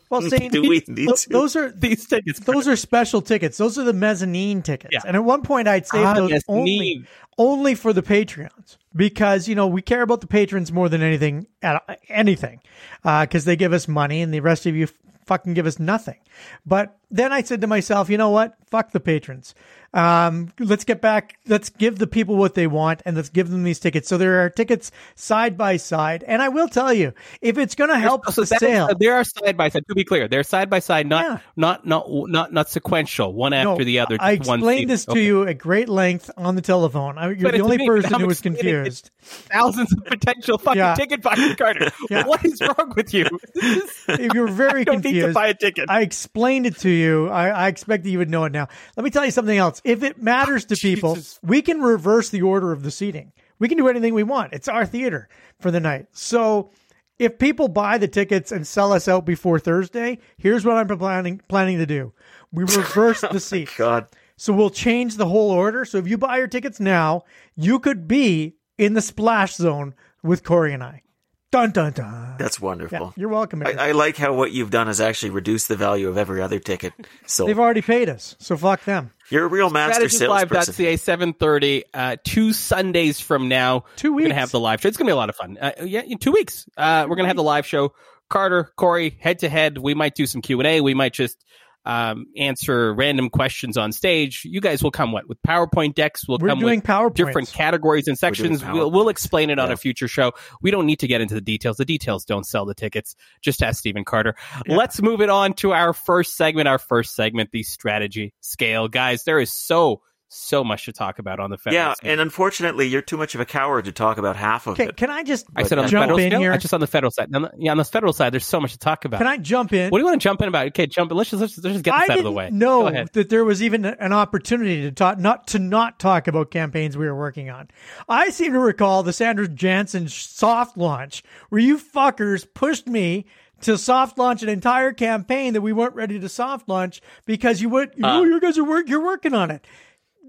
Well, 0.10 0.22
Do 0.30 0.62
we 0.64 0.84
need 0.88 1.08
th- 1.08 1.22
to? 1.24 1.30
those 1.30 1.56
are 1.56 1.72
these 1.78 2.08
tickets? 2.08 2.40
those 2.40 2.68
are 2.68 2.76
special 2.76 3.22
tickets. 3.22 3.58
Those 3.58 3.78
are 3.78 3.84
the 3.84 3.94
mezzanine 3.94 4.64
tickets. 4.64 4.92
Yeah. 4.94 5.02
And 5.06 5.16
at 5.16 5.24
one 5.24 5.44
point, 5.44 5.68
I'd 5.68 5.86
saved 5.86 6.06
Ah, 6.06 6.14
those 6.16 6.32
yes, 6.32 6.42
only 6.48 6.80
need. 6.80 7.08
only 7.38 7.76
for 7.76 7.94
the 7.94 8.02
Patreons 8.02 8.78
because 8.96 9.48
you 9.48 9.54
know 9.54 9.68
we 9.68 9.82
care 9.84 10.02
about 10.02 10.22
the 10.22 10.28
patrons 10.28 10.72
more 10.72 10.90
than 10.90 11.02
anything 11.04 11.46
at 11.62 12.00
anything 12.10 12.62
because 13.04 13.46
they 13.46 13.56
give 13.56 13.74
us 13.74 13.88
money 13.88 14.22
and 14.24 14.34
the 14.34 14.40
rest 14.40 14.66
of 14.66 14.76
you 14.76 14.88
fucking 15.28 15.54
give 15.54 15.68
us 15.68 15.78
nothing. 15.80 16.18
But 16.66 16.98
then 17.12 17.32
I 17.32 17.42
said 17.44 17.62
to 17.62 17.68
myself, 17.68 18.10
you 18.10 18.18
know 18.18 18.32
what? 18.32 18.56
Fuck 18.72 18.92
the 18.92 19.00
patrons. 19.00 19.54
Um, 19.94 20.54
let's 20.60 20.86
get 20.86 21.02
back. 21.02 21.38
Let's 21.48 21.70
give 21.70 22.00
the 22.00 22.08
people 22.08 22.38
what 22.38 22.56
they 22.56 22.66
want 22.68 23.02
and 23.06 23.16
let's 23.18 23.30
give 23.30 23.50
them 23.50 23.64
these 23.64 23.80
tickets. 23.80 24.08
So 24.08 24.18
there 24.18 24.46
are 24.46 24.50
tickets 24.50 24.92
side 25.16 25.58
by 25.58 25.78
side. 25.78 26.24
And 26.26 26.42
I 26.42 26.48
will 26.50 26.70
tell 26.70 26.94
you, 26.94 27.14
if 27.42 27.58
it's 27.58 27.76
going 27.76 27.90
to 27.90 28.00
help 28.00 28.26
So 28.32 28.42
the 28.42 28.48
that 28.48 28.56
is- 28.56 28.60
sale, 28.60 28.90
they 28.98 29.08
are 29.08 29.24
side 29.24 29.58
by 29.58 29.68
side. 29.70 29.84
To 29.90 29.96
be 29.96 30.06
clear, 30.06 30.28
they're 30.30 30.44
side 30.44 30.70
by 30.70 30.80
side, 30.80 31.08
not 31.08 31.26
Yeah. 31.26 31.38
not 31.58 31.86
not 31.86 32.06
not 32.10 32.54
not 32.54 32.70
sequential, 32.70 33.34
one 33.34 33.52
after 33.54 33.80
No, 33.80 33.84
the 33.84 34.00
other. 34.00 34.18
I 34.20 34.32
explained 34.34 34.90
this 34.90 35.06
to 35.06 35.12
Okay. 35.12 35.26
you 35.26 35.44
at 35.48 35.58
great 35.58 35.90
length 35.90 36.32
on 36.38 36.56
the 36.56 36.62
telephone. 36.62 37.18
I, 37.18 37.28
you're 37.28 37.36
But 37.52 37.54
the 37.56 37.60
only 37.62 37.78
me, 37.78 37.88
person 37.88 38.20
who 38.20 38.28
was 38.28 38.40
confused. 38.40 39.10
Thousands 39.22 39.92
of 39.94 40.06
potential 40.06 40.58
fucking 40.58 40.78
Yeah. 40.80 40.96
ticket 40.96 41.22
buyers, 41.22 41.56
Carter. 41.56 41.92
Yeah. 42.10 42.26
What 42.26 42.44
is 42.46 42.62
wrong 42.62 42.94
with 42.96 43.14
you? 43.14 43.26
Is- 43.56 44.04
If 44.08 44.34
you're 44.34 44.48
very 44.48 44.82
I 44.82 44.84
don't 44.86 44.96
need 45.04 45.14
to 45.14 45.20
confused, 45.20 45.34
buy 45.34 45.48
a 45.48 45.54
ticket. 45.54 45.90
I 45.90 46.02
explained 46.02 46.66
it 46.66 46.78
to 46.80 46.90
you. 46.90 47.28
I, 47.30 47.50
I 47.50 47.68
expect 47.68 48.04
that 48.04 48.10
you 48.10 48.18
would 48.20 48.30
know 48.30 48.46
it 48.46 48.52
now. 48.52 48.68
Let 48.98 49.04
me 49.04 49.10
tell 49.10 49.26
you 49.26 49.32
something 49.32 49.58
else. 49.58 49.81
If 49.84 50.04
it 50.04 50.22
matters 50.22 50.66
to 50.66 50.76
people, 50.82 51.16
Jesus. 51.16 51.40
we 51.44 51.62
can 51.62 51.82
reverse 51.82 52.30
the 52.30 52.42
order 52.42 52.72
of 52.72 52.84
the 52.84 52.92
seating. 52.92 53.32
We 53.60 53.68
can 53.68 53.78
do 53.78 53.88
anything 53.88 54.14
we 54.14 54.24
want. 54.24 54.54
It's 54.54 54.68
our 54.68 54.86
theater 54.86 55.30
for 55.60 55.70
the 55.72 55.80
night. 55.80 56.08
So 56.12 56.72
if 57.20 57.38
people 57.38 57.68
buy 57.68 57.98
the 58.00 58.08
tickets 58.08 58.52
and 58.52 58.66
sell 58.66 58.92
us 58.92 59.08
out 59.08 59.26
before 59.26 59.60
Thursday, 59.60 60.18
here's 60.38 60.66
what 60.66 60.78
I'm 60.78 60.98
planning 60.98 61.42
planning 61.48 61.78
to 61.78 61.86
do. 61.86 62.14
We 62.52 62.64
reverse 62.76 63.22
the 63.22 63.36
oh 63.36 63.38
seats. 63.38 63.76
God, 63.78 64.08
So 64.38 64.52
we'll 64.54 64.72
change 64.72 65.18
the 65.18 65.28
whole 65.28 65.52
order. 65.52 65.86
So 65.86 65.98
if 66.00 66.08
you 66.08 66.18
buy 66.18 66.38
your 66.38 66.48
tickets 66.48 66.80
now, 66.80 67.24
you 67.56 67.80
could 67.80 68.08
be 68.08 68.56
in 68.80 68.94
the 68.94 69.02
splash 69.02 69.56
zone 69.56 69.94
with 70.24 70.44
Corey 70.44 70.74
and 70.74 70.84
I. 70.84 71.04
Dun 71.52 71.72
dun 71.72 71.92
dun. 71.92 72.38
that's 72.40 72.60
Yeah, 72.60 72.66
wonderful. 72.66 73.14
you're 73.18 73.28
welcome. 73.30 73.62
I, 73.64 73.74
I 73.74 73.92
like 73.92 74.16
how 74.16 74.34
what 74.34 74.54
you've 74.54 74.72
done 74.72 74.88
is 74.88 75.02
actually 75.02 75.32
reduce 75.32 75.68
the 75.68 75.76
value 75.76 76.08
of 76.08 76.18
every 76.18 76.42
other 76.42 76.60
ticket. 76.60 76.94
So 77.26 77.46
They've 77.48 77.60
already 77.60 77.82
paid 77.82 78.08
us, 78.10 78.38
so 78.40 78.56
fuck 78.56 78.86
them. 78.86 79.12
You're 79.32 79.46
a 79.46 79.48
real 79.48 79.70
master 79.70 80.10
salesperson. 80.10 80.74
StrategistLive.ca, 80.74 80.98
730, 80.98 81.84
uh, 81.94 82.16
two 82.24 82.54
Sundays 82.54 83.20
from 83.20 83.48
now. 83.48 83.86
Two 83.96 84.14
weeks. 84.14 84.14
We're 84.14 84.20
going 84.20 84.24
weeks. 84.26 84.30
to 84.30 84.40
have 84.40 84.52
the 84.52 84.60
live 84.60 84.82
show. 84.82 84.88
It's 84.90 84.98
going 84.98 85.08
to 85.08 85.10
be 85.10 85.14
a 85.14 85.18
lot 85.18 85.30
of 85.30 85.36
fun. 85.36 85.58
Uh, 85.60 85.72
yeah, 85.84 86.02
in 86.02 86.18
two 86.18 86.32
weeks. 86.32 86.68
Uh, 86.78 87.06
we're 87.10 87.16
going 87.16 87.26
to 87.26 87.30
have 87.30 87.38
the 87.38 87.44
live 87.44 87.66
show. 87.66 87.94
Carter, 88.30 88.72
Corey, 88.76 89.18
head 89.20 89.40
to 89.40 89.50
head. 89.50 89.78
We 89.78 89.94
might 89.94 90.16
do 90.16 90.26
some 90.26 90.42
Q&A. 90.42 90.82
We 90.82 90.94
might 90.94 91.14
just 91.14 91.44
um, 91.86 92.28
answer 92.38 92.94
random 92.94 93.30
questions 93.30 93.78
on 93.78 93.92
stage. 93.92 94.46
You 94.46 94.62
guys 94.62 94.84
will 94.84 94.92
come 94.92 95.12
what? 95.12 95.28
With 95.28 95.42
PowerPoint 95.42 95.96
decks. 95.96 96.28
We'll 96.28 96.38
We're 96.40 96.50
come 96.50 96.60
doing 96.60 96.80
with 96.80 96.86
PowerPoints. 96.86 97.16
different 97.16 97.52
categories 97.52 98.08
and 98.08 98.18
sections. 98.18 98.64
We'll, 98.64 98.92
we'll 98.92 99.10
explain 99.10 99.50
it 99.50 99.60
on 99.60 99.72
a 99.72 99.78
future 99.78 100.08
show. 100.08 100.34
We 100.62 100.72
don't 100.72 100.86
need 100.86 101.00
to 101.00 101.08
get 101.08 101.22
into 101.22 101.34
the 101.34 101.42
details. 101.42 101.78
The 101.78 101.86
details 101.86 102.26
don't 102.26 102.46
sell 102.46 102.66
the 102.66 102.76
tickets. 102.76 103.16
Just 103.42 103.64
ask 103.64 103.80
Stephen 103.80 104.06
Carter. 104.06 104.36
Yeah. 104.66 104.76
Let's 104.78 105.02
move 105.02 105.22
it 105.22 105.30
on 105.30 105.54
to 105.56 105.74
our 105.74 105.94
first 105.94 106.36
segment. 106.36 106.68
Our 106.68 106.80
first 106.80 107.16
segment, 107.16 107.52
the 107.52 107.64
strategy 107.64 108.34
scale. 108.42 108.88
Guys, 108.88 109.24
there 109.24 109.40
is 109.40 109.52
so, 109.52 110.02
so 110.34 110.64
much 110.64 110.86
to 110.86 110.94
talk 110.94 111.20
about 111.20 111.42
on 111.42 111.50
the 111.50 111.58
federal 111.58 111.76
Yeah, 111.84 111.94
scale. 111.94 112.12
and 112.12 112.22
unfortunately, 112.22 112.88
you're 112.88 113.02
too 113.02 113.18
much 113.18 113.36
of 113.36 113.42
a 113.42 113.46
coward 113.46 113.84
to 113.86 113.92
talk 113.92 114.18
about 114.18 114.38
half 114.38 114.66
of 114.66 114.74
Okay, 114.74 114.86
it. 114.86 114.96
can 114.96 115.10
I 115.10 115.24
just 115.24 115.46
I 115.58 115.64
said 115.64 115.78
on 115.78 115.86
the 115.86 115.92
federal 115.92 116.18
in 116.20 116.30
scale? 116.30 116.40
here? 116.40 116.54
I 116.54 116.58
just 116.58 116.74
on 116.74 116.80
the 116.80 116.88
federal 116.88 117.12
side. 117.12 117.36
On 117.36 117.42
the- 117.42 117.52
yeah, 117.58 117.72
on 117.72 117.78
the 117.78 117.84
federal 117.84 118.14
side, 118.14 118.32
there's 118.34 118.46
so 118.46 118.62
much 118.62 118.72
to 118.72 118.78
talk 118.78 119.04
about. 119.04 119.18
Can 119.18 119.28
I 119.28 119.36
jump 119.38 119.74
in? 119.74 119.90
what 119.90 119.98
do 119.98 120.02
you 120.02 120.06
want 120.10 120.22
to 120.22 120.24
jump 120.24 120.42
in 120.42 120.48
about? 120.48 120.68
Okay, 120.68 120.88
jump 120.88 121.12
in. 121.12 121.18
Let's 121.18 121.32
just, 121.32 121.42
let's 121.42 121.54
just, 121.56 121.66
let's 121.66 121.74
just 121.76 121.84
get 121.84 121.92
this 121.92 122.00
I 122.00 122.04
out 122.04 122.10
of 122.12 122.16
didn't 122.16 122.24
the 122.24 122.32
way. 122.32 122.50
Go 122.50 122.56
know 122.56 123.06
that 123.14 123.30
there 123.30 123.44
was 123.44 123.62
even 123.62 123.84
an 123.84 124.14
opportunity 124.14 124.82
to 124.84 124.92
talk 124.92 125.20
not 125.20 125.48
to 125.48 125.60
not 125.60 126.00
talk 126.00 126.28
about 126.30 126.50
campaigns 126.50 126.98
we 126.98 127.06
were 127.08 127.16
working 127.16 127.50
on. 127.50 127.70
I 128.08 128.30
seem 128.30 128.54
to 128.54 128.60
recall 128.60 129.04
the 129.04 129.12
Sandra 129.14 129.50
Jansen 129.50 130.08
soft 130.08 130.78
launch 130.78 131.24
where 131.50 131.60
you 131.62 131.78
fuckers 131.78 132.48
pushed 132.54 132.88
me 132.88 133.26
to 133.62 133.78
soft 133.78 134.18
launch 134.18 134.42
an 134.44 134.50
entire 134.50 134.92
campaign 134.94 135.54
that 135.54 135.62
we 135.62 135.74
weren't 135.74 135.94
ready 135.94 136.20
to 136.20 136.30
soft 136.30 136.68
launch 136.68 137.02
because 137.26 137.62
you 137.62 137.70
would 137.70 137.90
Uh. 138.02 138.20
oh 138.20 138.24
you 138.24 138.40
guys 138.40 138.58
are 138.58 138.64
work 138.64 138.88
you're 138.90 139.04
working 139.04 139.34
on 139.34 139.52
it. 139.52 139.66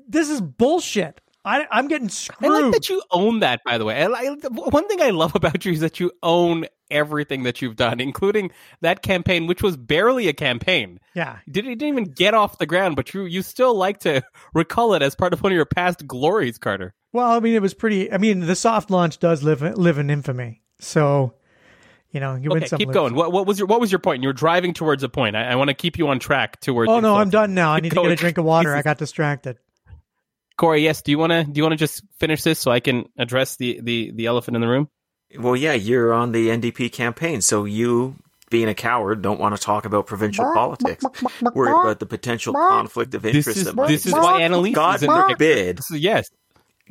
This 0.08 0.28
is 0.28 0.40
bullshit. 0.40 1.20
I, 1.44 1.66
I'm 1.72 1.88
getting 1.88 2.08
screwed. 2.08 2.52
I 2.52 2.60
like 2.60 2.72
that 2.72 2.88
you 2.88 3.02
own 3.10 3.40
that, 3.40 3.62
by 3.64 3.76
the 3.76 3.84
way. 3.84 4.00
I, 4.00 4.06
like- 4.06 4.44
one 4.44 4.86
thing 4.86 5.02
I 5.02 5.10
love 5.10 5.34
about 5.34 5.64
you 5.64 5.72
is 5.72 5.80
that 5.80 5.98
you 5.98 6.12
own 6.22 6.66
everything 6.88 7.42
that 7.44 7.60
you've 7.60 7.74
done, 7.74 7.98
including 7.98 8.52
that 8.80 9.02
campaign, 9.02 9.46
which 9.48 9.60
was 9.62 9.76
barely 9.76 10.28
a 10.28 10.32
campaign. 10.32 11.00
yeah. 11.14 11.38
Didn't, 11.50 11.72
it 11.72 11.78
didn't 11.78 11.98
even 11.98 12.12
get 12.12 12.34
off 12.34 12.58
the 12.58 12.66
ground, 12.66 12.94
but 12.94 13.12
you 13.12 13.24
you 13.24 13.42
still 13.42 13.74
like 13.74 13.98
to 14.00 14.22
recall 14.54 14.94
it 14.94 15.02
as 15.02 15.16
part 15.16 15.32
of 15.32 15.42
one 15.42 15.50
of 15.50 15.56
your 15.56 15.64
past 15.64 16.06
glories, 16.06 16.58
Carter. 16.58 16.94
Well, 17.12 17.30
I 17.30 17.40
mean, 17.40 17.54
it 17.54 17.62
was 17.62 17.74
pretty. 17.74 18.12
I 18.12 18.18
mean, 18.18 18.40
the 18.40 18.54
soft 18.54 18.90
launch 18.90 19.18
does 19.18 19.42
live 19.42 19.62
live 19.62 19.98
in 19.98 20.10
infamy. 20.10 20.62
So, 20.78 21.34
you 22.10 22.20
know, 22.20 22.36
you 22.36 22.50
win 22.50 22.66
some. 22.66 22.78
keep 22.78 22.88
lose 22.88 22.94
going. 22.94 23.14
What, 23.14 23.32
what 23.32 23.46
was 23.46 23.58
your 23.58 23.66
what 23.66 23.80
was 23.80 23.90
your 23.90 23.98
point? 23.98 24.22
You 24.22 24.28
were 24.28 24.32
driving 24.34 24.74
towards 24.74 25.02
a 25.02 25.08
point. 25.08 25.34
I, 25.34 25.44
I 25.50 25.54
want 25.56 25.68
to 25.68 25.74
keep 25.74 25.98
you 25.98 26.06
on 26.08 26.20
track 26.20 26.60
towards. 26.60 26.88
Oh 26.90 27.00
no, 27.00 27.16
I'm 27.16 27.30
done 27.30 27.54
now. 27.54 27.72
I 27.72 27.80
Keep 27.80 27.82
need 27.94 27.96
to 27.96 28.02
get 28.02 28.12
a 28.12 28.16
drink 28.16 28.38
of 28.38 28.44
water. 28.44 28.76
I 28.76 28.82
got 28.82 28.98
distracted. 28.98 29.58
Corey, 30.62 30.84
yes. 30.84 31.02
Do 31.02 31.10
you 31.10 31.18
want 31.18 31.32
to 31.32 31.42
do 31.42 31.58
you 31.58 31.64
want 31.64 31.72
to 31.72 31.76
just 31.76 32.04
finish 32.20 32.44
this 32.44 32.56
so 32.60 32.70
I 32.70 32.78
can 32.78 33.06
address 33.18 33.56
the 33.56 33.80
the 33.82 34.12
the 34.14 34.26
elephant 34.26 34.54
in 34.54 34.60
the 34.60 34.68
room? 34.68 34.88
Well, 35.36 35.56
yeah, 35.56 35.72
you're 35.72 36.12
on 36.12 36.30
the 36.30 36.50
NDP 36.50 36.92
campaign, 36.92 37.40
so 37.40 37.64
you, 37.64 38.14
being 38.48 38.68
a 38.68 38.74
coward, 38.74 39.22
don't 39.22 39.40
want 39.40 39.56
to 39.56 39.60
talk 39.60 39.86
about 39.86 40.06
provincial 40.06 40.44
politics. 40.54 41.04
Worried 41.54 41.72
about 41.72 41.98
the 41.98 42.06
potential 42.06 42.54
conflict 42.54 43.12
of 43.14 43.22
This 43.22 43.34
interest. 43.34 43.56
is 43.58 43.64
that 43.64 43.74
might 43.74 43.88
this 43.88 44.06
is 44.06 44.12
why 44.12 44.40
Annalise 44.42 44.74
God 44.74 44.96
is 44.96 45.02
in 45.02 45.08
the 45.08 45.16
picture. 45.16 45.32
forbid. 45.34 45.78
This 45.78 45.90
is- 45.90 45.98
Yes. 46.00 46.28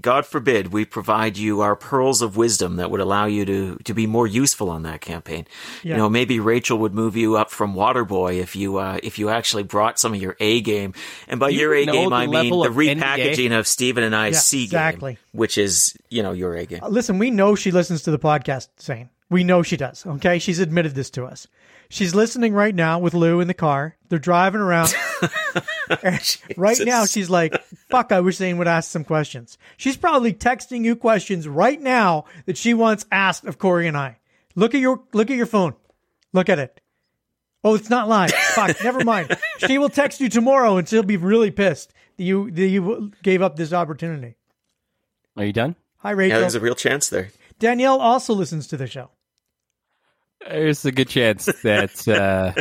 God 0.01 0.25
forbid 0.25 0.73
we 0.73 0.85
provide 0.85 1.37
you 1.37 1.61
our 1.61 1.75
pearls 1.75 2.21
of 2.21 2.35
wisdom 2.37 2.77
that 2.77 2.89
would 2.91 2.99
allow 2.99 3.25
you 3.25 3.45
to, 3.45 3.75
to 3.83 3.93
be 3.93 4.07
more 4.07 4.27
useful 4.27 4.69
on 4.69 4.83
that 4.83 5.01
campaign. 5.01 5.45
Yeah. 5.83 5.91
You 5.91 5.97
know, 5.97 6.09
maybe 6.09 6.39
Rachel 6.39 6.77
would 6.79 6.93
move 6.93 7.15
you 7.15 7.37
up 7.37 7.49
from 7.51 7.75
Waterboy 7.75 8.39
if 8.39 8.55
you 8.55 8.77
uh, 8.77 8.99
if 9.03 9.19
you 9.19 9.29
actually 9.29 9.63
brought 9.63 9.99
some 9.99 10.13
of 10.13 10.21
your 10.21 10.35
A 10.39 10.61
game. 10.61 10.93
And 11.27 11.39
by 11.39 11.49
You 11.49 11.59
your 11.61 11.73
A 11.75 11.85
game, 11.85 12.13
I 12.13 12.27
mean 12.27 12.49
the 12.49 12.69
repackaging 12.69 13.57
of 13.57 13.67
Stephen 13.67 14.03
and 14.03 14.15
I's 14.15 14.33
Yeah, 14.33 14.39
C 14.39 14.63
exactly. 14.65 15.13
game, 15.13 15.19
which 15.33 15.57
is 15.57 15.95
you 16.09 16.23
know 16.23 16.31
your 16.31 16.55
A 16.55 16.65
game. 16.65 16.79
Uh, 16.83 16.89
Listen, 16.89 17.17
we 17.19 17.31
know 17.31 17.55
she 17.55 17.71
listens 17.71 18.03
to 18.03 18.11
the 18.11 18.19
podcast. 18.19 18.67
Saying 18.77 19.09
We 19.31 19.45
know 19.45 19.63
she 19.63 19.77
does. 19.77 20.05
Okay. 20.05 20.37
She's 20.39 20.59
admitted 20.59 20.93
this 20.93 21.09
to 21.11 21.23
us. 21.23 21.47
She's 21.87 22.13
listening 22.13 22.53
right 22.53 22.75
now 22.75 22.99
with 22.99 23.13
Lou 23.13 23.39
in 23.39 23.47
the 23.47 23.53
car. 23.53 23.95
They're 24.09 24.19
driving 24.19 24.61
around. 24.61 24.93
right 26.57 26.79
now, 26.81 27.05
she's 27.05 27.29
like, 27.29 27.61
fuck, 27.89 28.11
I 28.11 28.19
wish 28.19 28.37
Zain 28.37 28.57
would 28.57 28.67
ask 28.67 28.89
some 28.91 29.03
questions. 29.05 29.57
She's 29.77 29.97
probably 29.97 30.33
texting 30.33 30.83
you 30.83 30.95
questions 30.95 31.47
right 31.47 31.81
now 31.81 32.25
that 32.45 32.57
she 32.57 32.73
wants 32.73 33.05
asked 33.11 33.45
of 33.45 33.57
Corey 33.57 33.87
and 33.87 33.97
I. 33.97 34.19
Look 34.55 34.75
at 34.75 34.81
your, 34.81 35.01
look 35.13 35.31
at 35.31 35.37
your 35.37 35.45
phone. 35.45 35.75
Look 36.33 36.49
at 36.49 36.59
it. 36.59 36.81
Oh, 37.63 37.75
it's 37.75 37.89
not 37.89 38.09
live. 38.09 38.31
Fuck, 38.31 38.83
never 38.83 39.03
mind. 39.03 39.37
She 39.59 39.77
will 39.77 39.89
text 39.89 40.19
you 40.19 40.29
tomorrow 40.29 40.77
and 40.77 40.87
she'll 40.87 41.03
be 41.03 41.17
really 41.17 41.51
pissed 41.51 41.93
that 42.17 42.23
you, 42.23 42.51
that 42.51 42.67
you 42.67 43.11
gave 43.23 43.41
up 43.41 43.55
this 43.55 43.71
opportunity. 43.71 44.35
Are 45.37 45.45
you 45.45 45.53
done? 45.53 45.75
Hi, 45.99 46.11
Rachel. 46.11 46.29
Yeah, 46.29 46.35
Rachel. 46.35 46.41
there's 46.41 46.55
a 46.55 46.59
real 46.59 46.75
chance 46.75 47.09
there. 47.09 47.31
Danielle 47.59 47.99
also 47.99 48.33
listens 48.33 48.67
to 48.67 48.77
the 48.77 48.87
show. 48.87 49.09
There's 50.47 50.85
a 50.85 50.91
good 50.91 51.07
chance 51.09 51.45
that 51.63 52.07
uh 52.07 52.53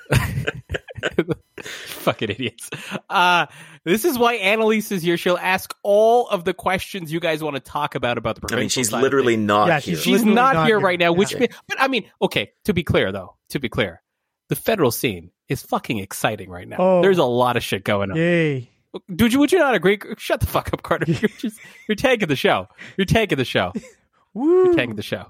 fucking 1.62 2.30
idiots. 2.30 2.70
Uh 3.08 3.46
this 3.84 4.04
is 4.04 4.18
why 4.18 4.34
Annalise 4.34 4.90
is 4.92 5.02
here. 5.02 5.16
She'll 5.16 5.36
ask 5.38 5.74
all 5.82 6.28
of 6.28 6.44
the 6.44 6.54
questions 6.54 7.12
you 7.12 7.20
guys 7.20 7.42
want 7.42 7.56
to 7.56 7.60
talk 7.60 7.94
about 7.94 8.16
about 8.18 8.40
the 8.40 8.54
I 8.54 8.58
mean, 8.58 8.68
she's 8.68 8.92
literally 8.92 9.36
not 9.36 9.68
Yeah, 9.68 9.80
here. 9.80 9.96
she's 9.96 10.02
she's 10.02 10.24
not, 10.24 10.54
not 10.54 10.66
here 10.66 10.78
here. 10.78 10.86
right 10.86 10.98
now, 10.98 11.12
which 11.12 11.32
Yeah. 11.34 11.46
but 11.68 11.80
I 11.80 11.88
mean, 11.88 12.10
okay, 12.22 12.52
to 12.64 12.72
be 12.74 12.82
clear 12.82 13.12
though, 13.12 13.36
to 13.50 13.58
be 13.60 13.68
clear, 13.68 14.02
the 14.48 14.56
federal 14.56 14.90
scene 14.90 15.30
is 15.48 15.62
fucking 15.62 15.98
exciting 15.98 16.48
right 16.48 16.66
now. 16.66 16.76
Oh. 16.78 17.02
There's 17.02 17.18
a 17.18 17.24
lot 17.24 17.56
of 17.56 17.62
shit 17.62 17.84
going 17.84 18.10
on. 18.10 18.16
Yay. 18.16 18.70
Dude, 19.14 19.32
you 19.32 19.40
would 19.40 19.50
you 19.52 19.58
not 19.58 19.74
agree? 19.74 19.98
Shut 20.18 20.40
the 20.40 20.46
fuck 20.46 20.72
up, 20.72 20.82
Carter. 20.82 21.04
You're 21.10 21.28
just 21.38 21.58
you're 21.88 21.96
taking 21.96 22.28
the 22.28 22.36
show. 22.36 22.68
You're 22.96 23.04
taking 23.06 23.36
the 23.38 23.44
show. 23.44 23.72
Woo. 24.34 24.66
You're 24.66 24.74
taking 24.74 24.94
the 24.96 25.02
show. 25.02 25.26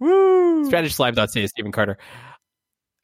Woo. 0.00 0.70
Strategistlive.ca, 0.70 1.46
Stephen 1.46 1.72
Carter. 1.72 1.98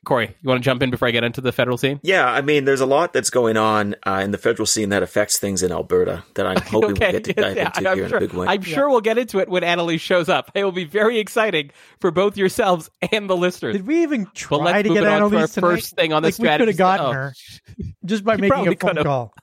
Corey, 0.02 0.34
you 0.40 0.48
want 0.48 0.62
to 0.62 0.64
jump 0.64 0.82
in 0.82 0.88
before 0.90 1.08
I 1.08 1.10
get 1.10 1.24
into 1.24 1.42
the 1.42 1.52
federal 1.52 1.76
scene? 1.76 2.00
Yeah, 2.02 2.24
I 2.26 2.40
mean, 2.40 2.64
there's 2.64 2.80
a 2.80 2.86
lot 2.86 3.12
that's 3.12 3.28
going 3.28 3.58
on 3.58 3.94
uh, 4.06 4.22
in 4.24 4.30
the 4.30 4.38
federal 4.38 4.64
scene 4.64 4.88
that 4.88 5.02
affects 5.02 5.38
things 5.38 5.62
in 5.62 5.70
Alberta 5.72 6.24
that 6.36 6.46
I'm 6.46 6.56
hoping 6.62 6.80
we'll 6.80 6.96
get 6.96 7.24
to 7.24 7.34
dive 7.34 7.54
Yeah, 7.54 7.66
into 7.76 7.90
I'm 7.90 7.98
here 7.98 8.08
sure, 8.08 8.16
in 8.16 8.24
a 8.24 8.26
big 8.28 8.34
way. 8.34 8.46
I'm 8.48 8.62
sure 8.62 8.88
we'll 8.88 9.02
get 9.02 9.18
into 9.18 9.40
it 9.40 9.50
when 9.50 9.62
Annalise 9.62 10.00
shows 10.00 10.30
up. 10.30 10.52
It 10.54 10.64
will 10.64 10.72
be 10.72 10.84
very 10.86 11.18
exciting 11.18 11.70
for 12.00 12.10
both 12.10 12.38
yourselves 12.38 12.88
and 13.12 13.28
the 13.28 13.36
listeners. 13.36 13.76
Did 13.76 13.86
we 13.86 14.02
even 14.02 14.26
try 14.34 14.56
let's 14.56 14.88
to 14.88 14.94
get 14.94 15.04
Annalise 15.04 15.22
on 15.22 15.30
to 15.32 15.36
our 15.36 15.46
tonight? 15.48 15.60
first 15.60 15.96
thing 15.96 16.12
on 16.14 16.22
the 16.22 16.28
like 16.28 16.38
we 16.38 16.48
could 16.48 16.68
have 16.68 16.76
gotten 16.78 17.06
Oh, 17.06 17.12
her 17.12 17.34
just 18.06 18.24
by 18.24 18.36
making 18.38 18.68
a 18.68 18.70
phone 18.70 18.76
could've. 18.76 19.04
call. 19.04 19.34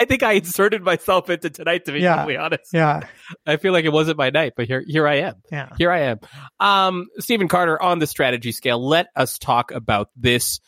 I 0.00 0.04
think 0.04 0.22
I 0.22 0.32
inserted 0.32 0.82
myself 0.82 1.30
into 1.30 1.50
tonight, 1.50 1.84
to 1.86 1.92
be 1.92 2.00
Yeah. 2.00 2.16
completely 2.16 2.36
honest. 2.42 2.72
Yeah, 2.72 3.00
I 3.46 3.56
feel 3.56 3.72
like 3.72 3.84
it 3.84 3.92
wasn't 3.92 4.18
my 4.18 4.30
night, 4.30 4.52
but 4.56 4.66
here, 4.66 4.84
here 4.86 5.06
I 5.06 5.16
am. 5.16 5.34
yeah. 5.50 5.70
Here 5.78 5.90
I 5.90 6.00
am. 6.00 6.20
Um, 6.60 7.06
Stephen 7.18 7.48
Carter 7.48 7.80
on 7.80 7.98
the 7.98 8.06
strategy 8.06 8.52
scale. 8.52 8.84
Let 8.86 9.08
us 9.16 9.38
talk 9.38 9.70
about 9.70 10.10
this. 10.16 10.60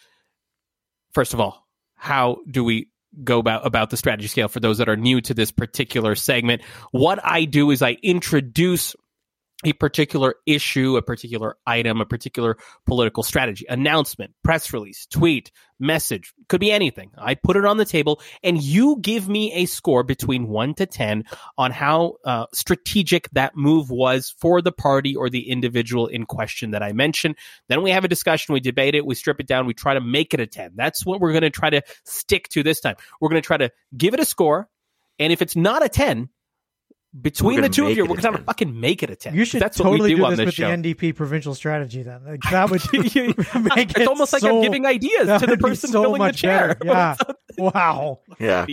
First 1.13 1.35
of 1.35 1.41
all, 1.41 1.67
how 1.97 2.39
do 2.51 2.63
we 2.65 2.89
go 3.25 3.39
about 3.39 3.67
about 3.67 3.91
the 3.91 3.97
strategy 3.97 4.29
scale 4.29 4.49
for 4.49 4.61
those 4.61 4.79
that 4.79 4.89
are 4.89 4.97
new 4.97 5.21
to 5.23 5.35
this 5.35 5.51
particular 5.51 6.15
segment? 6.15 6.63
What 6.93 7.19
I 7.25 7.45
do 7.45 7.71
is 7.71 7.83
I 7.83 7.97
introduce 8.03 8.95
a 9.65 9.73
particular 9.73 10.37
issue, 10.47 10.97
a 10.97 11.03
particular 11.03 11.57
item, 11.67 12.01
a 12.01 12.07
particular 12.07 12.57
political 12.87 13.25
strategy, 13.25 13.67
announcement, 13.69 14.33
press 14.45 14.73
release, 14.73 15.07
tweet, 15.07 15.51
message, 15.81 16.33
could 16.49 16.61
be 16.61 16.71
anything. 16.71 17.11
I 17.19 17.35
put 17.35 17.57
it 17.57 17.65
on 17.65 17.77
the 17.77 17.85
table 17.85 18.21
and 18.45 18.63
you 18.63 18.99
give 19.01 19.29
me 19.29 19.53
a 19.55 19.67
score 19.67 20.05
between 20.05 20.47
one 20.47 20.75
to 20.75 20.87
10 20.87 21.25
on 21.57 21.73
how 21.73 22.19
uh, 22.25 22.47
strategic 22.55 23.29
that 23.31 23.57
move 23.57 23.91
was 23.91 24.33
for 24.39 24.63
the 24.63 24.71
party 24.71 25.17
or 25.17 25.29
the 25.29 25.51
individual 25.51 26.07
in 26.07 26.25
question 26.25 26.71
that 26.71 26.83
I 26.85 26.93
mentioned. 26.93 27.35
Then 27.69 27.83
we 27.83 27.91
have 27.91 28.05
a 28.05 28.09
discussion, 28.09 28.53
we 28.53 28.61
debate 28.61 28.95
it, 28.95 29.05
we 29.05 29.17
strip 29.17 29.41
it 29.41 29.49
down, 29.49 29.67
we 29.67 29.75
try 29.75 29.95
to 29.95 30.01
make 30.01 30.35
it 30.35 30.41
a 30.41 30.47
10. 30.47 30.73
That's 30.77 31.05
what 31.05 31.21
we're 31.21 31.33
going 31.33 31.43
to 31.43 31.51
try 31.51 31.71
to 31.71 31.83
stick 32.05 32.49
to 32.51 32.63
this 32.63 32.81
time. 32.81 32.95
We're 33.21 33.31
going 33.31 33.43
to 33.43 33.47
try 33.47 33.57
to 33.57 33.73
give 33.97 34.15
it 34.15 34.21
a 34.21 34.25
score. 34.25 34.69
And 35.19 35.33
if 35.33 35.43
it's 35.43 35.57
not 35.57 35.85
a 35.85 35.89
10, 35.89 36.29
between 37.21 37.61
the 37.61 37.69
two 37.69 37.87
of 37.87 37.97
you, 37.97 38.05
we're 38.05 38.17
going 38.17 38.33
to 38.33 38.39
10. 38.39 38.45
fucking 38.45 38.81
make 38.81 39.03
it 39.03 39.11
a 39.11 39.17
10. 39.17 39.35
You 39.35 39.45
should 39.45 39.61
That's 39.63 39.77
totally 39.77 39.99
what 39.99 40.05
we 40.05 40.11
do, 40.11 40.17
do 40.17 40.25
on 40.25 40.31
this 40.33 40.39
this 40.39 40.47
with 40.47 40.55
show. 40.55 40.77
the 40.77 40.95
NDP 40.95 41.17
provincial 41.17 41.55
strategy. 41.55 42.03
Then 42.03 42.25
like, 42.25 42.41
that 42.51 42.71
would 42.71 42.83
make 42.93 43.17
it. 43.17 43.35
it's 43.39 43.95
it 43.99 44.09
almost 44.09 44.33
like 44.33 44.45
I'm 44.45 44.61
giving 44.63 44.87
ideas 44.87 45.41
to 45.41 45.47
the 45.47 45.57
person 45.57 45.91
so 45.91 46.03
filling 46.03 46.23
the 46.23 46.33
chair. 46.33 46.75
better. 46.77 46.87
Yeah. 46.87 47.17
wow. 47.59 48.21
yeah. 48.39 48.67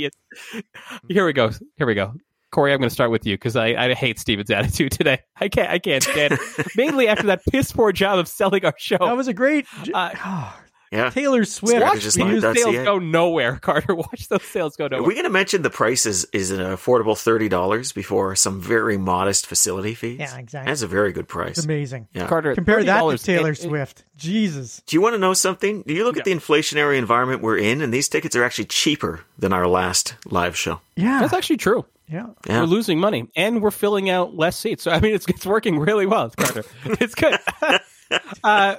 Here 1.09 1.25
we 1.25 1.33
go. 1.33 1.51
Here 1.77 1.87
we 1.87 1.93
go. 1.95 2.13
Corey, 2.51 2.71
I'm 2.71 2.79
going 2.79 2.87
to 2.89 2.93
start 2.93 3.11
with 3.11 3.25
you 3.25 3.33
because 3.35 3.55
I, 3.57 3.67
I 3.75 3.93
hate 3.93 4.17
Stephen's 4.17 4.49
attitude 4.49 4.91
today. 4.93 5.19
I 5.37 5.49
can't 5.49 5.69
I 5.69 5.79
can't 5.79 6.03
stand 6.03 6.33
it. 6.33 6.39
Mainly 6.77 7.07
after 7.07 7.27
that 7.27 7.41
piss 7.51 7.71
poor 7.71 7.91
job 7.91 8.17
of 8.19 8.27
selling 8.29 8.63
our 8.63 8.73
show. 8.77 8.97
That 8.99 9.17
was 9.17 9.27
a 9.27 9.33
great 9.33 9.65
Uh, 9.93 10.11
Yeah. 10.91 11.09
Taylor 11.09 11.43
Swift. 11.45 11.81
Watch 11.81 11.95
Watch 11.95 12.01
just 12.01 12.17
those 12.17 12.31
like 12.31 12.41
that's 12.41 12.61
sales 12.63 12.75
it. 12.75 12.85
go 12.85 12.99
nowhere, 12.99 13.57
Carter. 13.61 13.95
Watch 13.95 14.27
those 14.29 14.43
sales 14.43 14.75
go 14.75 14.85
Are 14.85 14.89
nowhere. 14.89 15.07
we 15.07 15.13
going 15.13 15.25
to 15.25 15.29
mention 15.31 15.61
the 15.61 15.69
price 15.69 16.05
is, 16.05 16.25
is 16.31 16.51
an 16.51 16.59
affordable 16.59 17.15
$30 17.15 17.93
before 17.93 18.35
some 18.35 18.61
very 18.61 18.97
modest 18.97 19.47
facility 19.47 19.93
fees? 19.95 20.19
Yeah, 20.19 20.37
exactly. 20.37 20.69
That's 20.71 20.81
a 20.83 20.87
very 20.87 21.11
good 21.11 21.27
price. 21.27 21.57
It's 21.57 21.65
amazing. 21.65 22.07
Yeah. 22.13 22.27
Carter, 22.27 22.53
Compare 22.55 22.83
that 22.83 23.01
to 23.01 23.17
Taylor 23.17 23.49
and- 23.49 23.57
and- 23.59 23.69
Swift. 23.69 24.03
Jesus. 24.15 24.81
Do 24.85 24.95
you 24.95 25.01
want 25.01 25.13
to 25.15 25.19
know 25.19 25.33
something? 25.33 25.81
Do 25.81 25.93
you 25.93 26.05
look 26.05 26.17
at 26.17 26.23
the 26.23 26.31
inflationary 26.33 26.97
environment 26.97 27.41
we're 27.41 27.57
in, 27.57 27.81
and 27.81 27.93
these 27.93 28.07
tickets 28.07 28.35
are 28.35 28.43
actually 28.43 28.65
cheaper 28.65 29.21
than 29.37 29.51
our 29.51 29.67
last 29.67 30.15
live 30.25 30.55
show? 30.55 30.79
Yeah. 30.95 31.19
That's 31.19 31.33
actually 31.33 31.57
true. 31.57 31.85
yeah. 32.07 32.27
Yeah. 32.47 32.61
We're 32.61 32.67
losing 32.67 32.99
money 32.99 33.27
and 33.35 33.61
we're 33.61 33.71
filling 33.71 34.09
out 34.09 34.35
less 34.35 34.55
seats. 34.57 34.83
So 34.83 34.91
I 34.91 34.99
mean, 35.01 35.13
it's 35.15 35.25
it's 35.27 35.45
working 35.45 35.79
really 35.79 36.05
well, 36.05 36.29
Carter. 36.29 36.63
it's 36.85 37.15
good. 37.15 37.37
uh, 38.43 38.75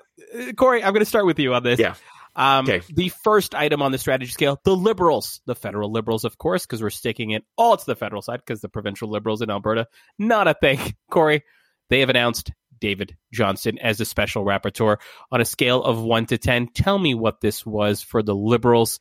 Corey, 0.57 0.83
I'm 0.83 0.93
going 0.93 1.01
to 1.01 1.09
start 1.09 1.27
with 1.27 1.39
you 1.39 1.55
on 1.55 1.63
this. 1.63 1.79
Yeah. 1.79 1.95
Um, 2.35 2.69
Okay. 2.69 2.83
The 2.93 3.09
first 3.09 3.55
item 3.55 3.81
on 3.81 3.93
the 3.93 3.99
strategy 3.99 4.31
scale, 4.31 4.61
the 4.65 4.77
liberals, 4.77 5.41
the 5.47 5.55
federal 5.55 5.91
liberals, 5.91 6.25
of 6.25 6.37
course, 6.39 6.67
because 6.67 6.83
we're 6.83 6.91
sticking 6.91 7.31
it 7.31 7.45
all 7.57 7.77
to 7.77 7.87
the 7.87 7.97
federal 7.97 8.23
side 8.23 8.41
because 8.45 8.61
the 8.61 8.69
provincial 8.69 9.09
liberals 9.09 9.41
in 9.41 9.51
Alberta, 9.51 9.89
not 10.19 10.47
a 10.47 10.55
thing. 10.55 10.79
Corey, 11.11 11.43
they 11.89 12.01
have 12.01 12.11
announced 12.11 12.53
David 12.79 13.17
Johnston 13.33 13.79
as 13.79 14.01
a 14.01 14.05
special 14.05 14.45
rapporteur 14.45 14.99
on 15.33 15.41
a 15.41 15.45
scale 15.45 15.83
of 15.83 16.03
one 16.03 16.27
to 16.27 16.39
10. 16.39 16.69
Tell 16.69 16.99
me 16.99 17.15
what 17.15 17.41
this 17.41 17.65
was 17.65 18.03
for 18.03 18.23
the 18.23 18.35
liberals. 18.35 19.01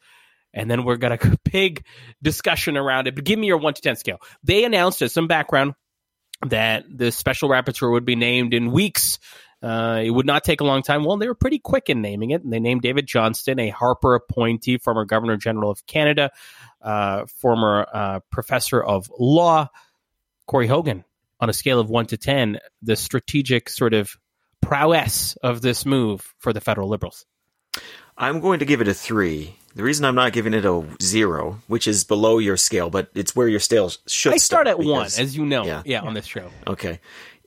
And 0.53 0.71
then 0.71 0.85
we're 0.85 0.95
going 0.95 1.17
to 1.17 1.33
a 1.33 1.37
big 1.51 1.83
discussion 2.23 2.77
around 2.77 3.07
it. 3.07 3.15
But 3.15 3.25
give 3.25 3.37
me 3.37 3.47
your 3.47 3.57
one 3.57 3.73
to 3.73 3.81
10 3.81 3.97
scale. 3.97 4.19
They 4.43 4.63
announced 4.63 5.01
as 5.01 5.11
some 5.11 5.27
background 5.27 5.73
that 6.47 6.85
the 6.89 7.11
special 7.11 7.49
rapporteur 7.49 7.91
would 7.91 8.05
be 8.05 8.15
named 8.15 8.53
in 8.53 8.71
weeks. 8.71 9.19
Uh, 9.65 10.03
it 10.03 10.11
would 10.11 10.27
not 10.27 10.43
take 10.43 10.61
a 10.61 10.63
long 10.63 10.83
time. 10.83 11.03
Well, 11.03 11.17
they 11.17 11.27
were 11.27 11.33
pretty 11.33 11.57
quick 11.57 11.89
in 11.89 11.99
naming 12.01 12.29
it, 12.29 12.43
and 12.43 12.53
they 12.53 12.59
named 12.59 12.83
David 12.83 13.07
Johnston, 13.07 13.59
a 13.59 13.69
Harper 13.69 14.13
appointee, 14.13 14.77
former 14.77 15.05
Governor 15.05 15.37
General 15.37 15.71
of 15.71 15.83
Canada, 15.87 16.29
uh, 16.83 17.25
former 17.25 17.87
uh, 17.91 18.19
professor 18.29 18.83
of 18.83 19.11
law. 19.17 19.69
Corey 20.45 20.67
Hogan, 20.67 21.03
on 21.39 21.49
a 21.49 21.53
scale 21.53 21.79
of 21.79 21.89
one 21.89 22.05
to 22.07 22.17
ten, 22.17 22.59
the 22.83 22.95
strategic 22.95 23.69
sort 23.69 23.95
of 23.95 24.15
prowess 24.61 25.35
of 25.37 25.61
this 25.61 25.83
move 25.83 26.35
for 26.37 26.53
the 26.53 26.61
federal 26.61 26.87
Liberals. 26.87 27.25
I'm 28.15 28.41
going 28.41 28.59
to 28.59 28.65
give 28.65 28.81
it 28.81 28.87
a 28.87 28.93
three. 28.93 29.55
The 29.73 29.81
reason 29.81 30.05
I'm 30.05 30.15
not 30.15 30.31
giving 30.31 30.53
it 30.53 30.63
a 30.63 30.85
zero, 31.01 31.59
which 31.67 31.87
is 31.87 32.03
below 32.03 32.37
your 32.37 32.55
scale, 32.55 32.91
but 32.91 33.09
it's 33.15 33.35
where 33.35 33.47
your 33.47 33.59
scale 33.59 33.91
should 34.05 34.33
I 34.33 34.37
start 34.37 34.67
at 34.67 34.77
one, 34.77 35.07
as 35.07 35.35
you 35.35 35.43
know, 35.43 35.65
yeah. 35.65 35.81
yeah, 35.85 36.01
on 36.01 36.13
this 36.13 36.25
show. 36.25 36.51
Okay. 36.67 36.99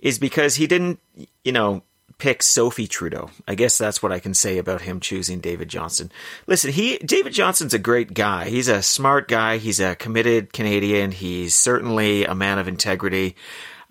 Is 0.02 0.18
because 0.18 0.56
he 0.56 0.66
didn't, 0.66 1.00
you 1.44 1.52
know, 1.52 1.82
pick 2.18 2.42
Sophie 2.42 2.88
Trudeau. 2.88 3.30
I 3.46 3.54
guess 3.54 3.78
that's 3.78 4.02
what 4.02 4.12
I 4.12 4.18
can 4.18 4.34
say 4.34 4.58
about 4.58 4.82
him 4.82 5.00
choosing 5.00 5.40
David 5.40 5.68
Johnston. 5.68 6.10
Listen, 6.46 6.72
he 6.72 6.98
David 6.98 7.32
Johnston's 7.32 7.74
a 7.74 7.78
great 7.78 8.14
guy. 8.14 8.48
He's 8.48 8.68
a 8.68 8.82
smart 8.82 9.28
guy. 9.28 9.58
He's 9.58 9.80
a 9.80 9.94
committed 9.94 10.52
Canadian. 10.52 11.12
He's 11.12 11.54
certainly 11.54 12.24
a 12.24 12.34
man 12.34 12.58
of 12.58 12.68
integrity. 12.68 13.36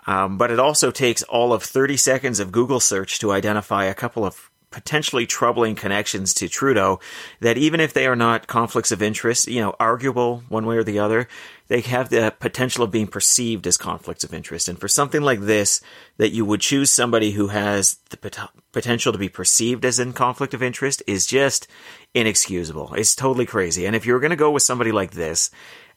Um, 0.05 0.38
but 0.38 0.51
it 0.51 0.60
also 0.60 0.91
takes 0.91 1.24
all 1.24 1.51
of 1.51 1.63
30 1.63 1.98
seconds 1.98 2.39
of 2.39 2.51
Google 2.51 2.79
search 2.79 3.19
to 3.19 3.31
identify 3.31 3.86
a 3.86 3.93
couple 3.93 4.25
of 4.25 4.50
potentially 4.77 5.25
troubling 5.25 5.74
connections 5.74 6.36
to 6.36 6.48
Trudeau 6.48 7.00
that 7.39 7.57
even 7.57 7.79
if 7.79 7.93
they 7.93 8.05
are 8.05 8.15
not 8.15 8.46
conflicts 8.46 8.91
of 8.91 9.01
interest, 9.01 9.48
you 9.48 9.60
know, 9.60 9.75
arguable 9.79 10.43
one 10.50 10.67
way 10.67 10.77
or 10.77 10.84
the 10.84 11.00
other, 11.00 11.27
they 11.67 11.81
have 11.81 12.10
the 12.10 12.31
potential 12.39 12.84
of 12.84 12.91
being 12.91 13.07
perceived 13.07 13.65
as 13.65 13.75
conflicts 13.75 14.24
of 14.24 14.36
interest. 14.36 14.69
And 14.69 14.79
for 14.79 14.88
something 14.88 15.24
like 15.24 15.41
this, 15.41 15.81
that 16.17 16.29
you 16.29 16.46
would 16.46 16.62
choose 16.62 16.91
somebody 16.91 17.31
who 17.31 17.48
has 17.48 17.96
the 18.12 18.17
pot- 18.17 18.53
potential 18.72 19.12
to 19.12 19.17
be 19.17 19.29
perceived 19.29 19.84
as 19.84 19.98
in 19.98 20.13
conflict 20.13 20.53
of 20.53 20.62
interest 20.62 21.01
is 21.07 21.25
just 21.25 21.67
inexcusable. 22.13 22.93
It's 22.93 23.15
totally 23.15 23.48
crazy. 23.48 23.88
And 23.88 23.96
if 23.96 24.05
you're 24.05 24.19
going 24.19 24.29
to 24.29 24.36
go 24.36 24.51
with 24.51 24.62
somebody 24.62 24.91
like 24.91 25.10
this, 25.10 25.50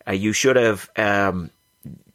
uh, 0.09 0.13
you 0.13 0.33
should 0.33 0.57
have, 0.57 0.89
um, 0.97 1.51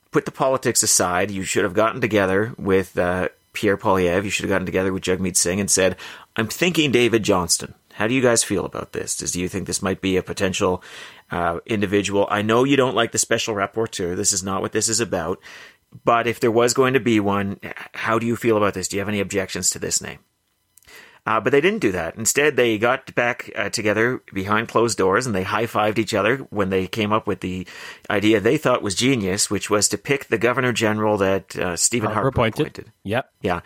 put 0.10 0.25
the 0.25 0.31
politics 0.31 0.81
aside. 0.81 1.29
You 1.29 1.43
should 1.43 1.63
have 1.63 1.75
gotten 1.75 2.01
together 2.01 2.55
with 2.57 2.98
uh, 2.98 3.29
Pierre 3.55 3.77
Poilievre. 3.77 4.24
You 4.24 4.29
should 4.29 4.43
have 4.43 4.50
gotten 4.51 4.65
together 4.65 4.93
with 4.93 5.03
Jagmeet 5.03 5.38
Singh 5.38 5.59
and 5.59 5.71
said, 5.71 5.97
"I'm 6.35 6.47
thinking 6.47 6.91
David 6.91 7.24
Johnston. 7.24 7.74
How 7.93 8.07
do 8.07 8.13
you 8.13 8.21
guys 8.21 8.43
feel 8.43 8.65
about 8.65 8.91
this? 8.91 9.15
Does 9.15 9.31
do 9.31 9.41
you 9.41 9.50
think 9.50 9.65
this 9.65 9.81
might 9.81 10.01
be 10.01 10.17
a 10.17 10.24
potential 10.24 10.83
uh, 11.31 11.59
individual? 11.65 12.27
I 12.29 12.41
know 12.41 12.63
you 12.63 12.75
don't 12.75 12.95
like 12.95 13.12
the 13.12 13.17
special 13.17 13.55
rapporteur. 13.55 14.15
This 14.15 14.33
is 14.33 14.43
not 14.43 14.62
what 14.62 14.74
this 14.74 14.89
is 14.89 15.00
about." 15.00 15.41
but 16.03 16.27
if 16.27 16.39
there 16.39 16.51
was 16.51 16.74
going 16.74 16.93
to 16.93 17.00
be 17.00 17.19
one, 17.19 17.59
how 17.93 18.19
do 18.19 18.25
you 18.25 18.35
feel 18.35 18.57
about 18.57 18.74
this? 18.74 18.88
Do 18.88 18.97
you 18.97 19.01
have 19.01 19.09
any 19.09 19.19
objections 19.19 19.69
to 19.69 19.79
this 19.79 20.01
name? 20.01 20.19
Uh, 21.25 21.39
but 21.39 21.51
they 21.51 21.62
didn't 21.62 21.79
do 21.79 21.91
that. 21.91 22.15
Instead, 22.15 22.55
they 22.55 22.77
got 22.77 23.13
back 23.15 23.50
uh, 23.55 23.70
together 23.70 24.22
behind 24.32 24.67
closed 24.67 24.98
doors 24.98 25.25
and 25.25 25.34
they 25.34 25.44
high 25.44 25.65
fived 25.65 25.98
each 25.98 26.13
other 26.13 26.38
when 26.51 26.70
they 26.70 26.86
came 26.86 27.12
up 27.12 27.25
with 27.25 27.39
the 27.39 27.65
idea 28.10 28.39
they 28.39 28.58
thought 28.58 28.84
was 28.84 28.94
genius, 28.94 29.50
which 29.50 29.70
was 29.70 29.89
to 29.89 29.98
pick 29.98 30.27
the 30.27 30.38
governor 30.38 30.72
general 30.72 31.17
that 31.17 31.55
uh, 31.55 31.75
Stephen 31.75 32.08
Harper, 32.08 32.22
Harper 32.22 32.27
appointed. 32.27 32.67
appointed. 32.67 32.91
Yep. 33.03 33.32
Yeah. 33.41 33.62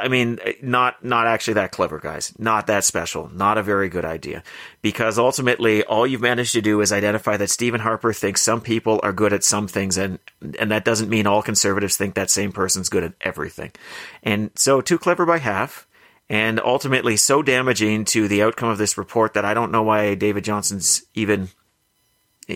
I 0.00 0.08
mean, 0.08 0.38
not 0.62 1.04
not 1.04 1.26
actually 1.26 1.54
that 1.54 1.72
clever, 1.72 1.98
guys. 1.98 2.32
Not 2.38 2.68
that 2.68 2.84
special. 2.84 3.28
Not 3.28 3.58
a 3.58 3.62
very 3.62 3.90
good 3.90 4.04
idea. 4.04 4.42
Because 4.80 5.18
ultimately, 5.18 5.82
all 5.84 6.06
you've 6.06 6.22
managed 6.22 6.52
to 6.52 6.62
do 6.62 6.80
is 6.80 6.90
identify 6.90 7.36
that 7.36 7.50
Stephen 7.50 7.80
Harper 7.80 8.14
thinks 8.14 8.40
some 8.40 8.62
people 8.62 8.98
are 9.02 9.12
good 9.12 9.34
at 9.34 9.44
some 9.44 9.68
things, 9.68 9.98
and 9.98 10.18
and 10.58 10.70
that 10.70 10.86
doesn't 10.86 11.10
mean 11.10 11.26
all 11.26 11.42
conservatives 11.42 11.98
think 11.98 12.14
that 12.14 12.30
same 12.30 12.50
person's 12.50 12.88
good 12.88 13.04
at 13.04 13.12
everything. 13.20 13.72
And 14.22 14.50
so, 14.54 14.80
too 14.80 14.96
clever 14.96 15.26
by 15.26 15.36
half 15.36 15.86
and 16.32 16.58
ultimately 16.60 17.18
so 17.18 17.42
damaging 17.42 18.06
to 18.06 18.26
the 18.26 18.42
outcome 18.42 18.70
of 18.70 18.78
this 18.78 18.96
report 18.96 19.34
that 19.34 19.44
I 19.44 19.52
don't 19.52 19.70
know 19.70 19.82
why 19.82 20.14
David 20.14 20.44
Johnston's 20.44 21.04
even 21.14 21.50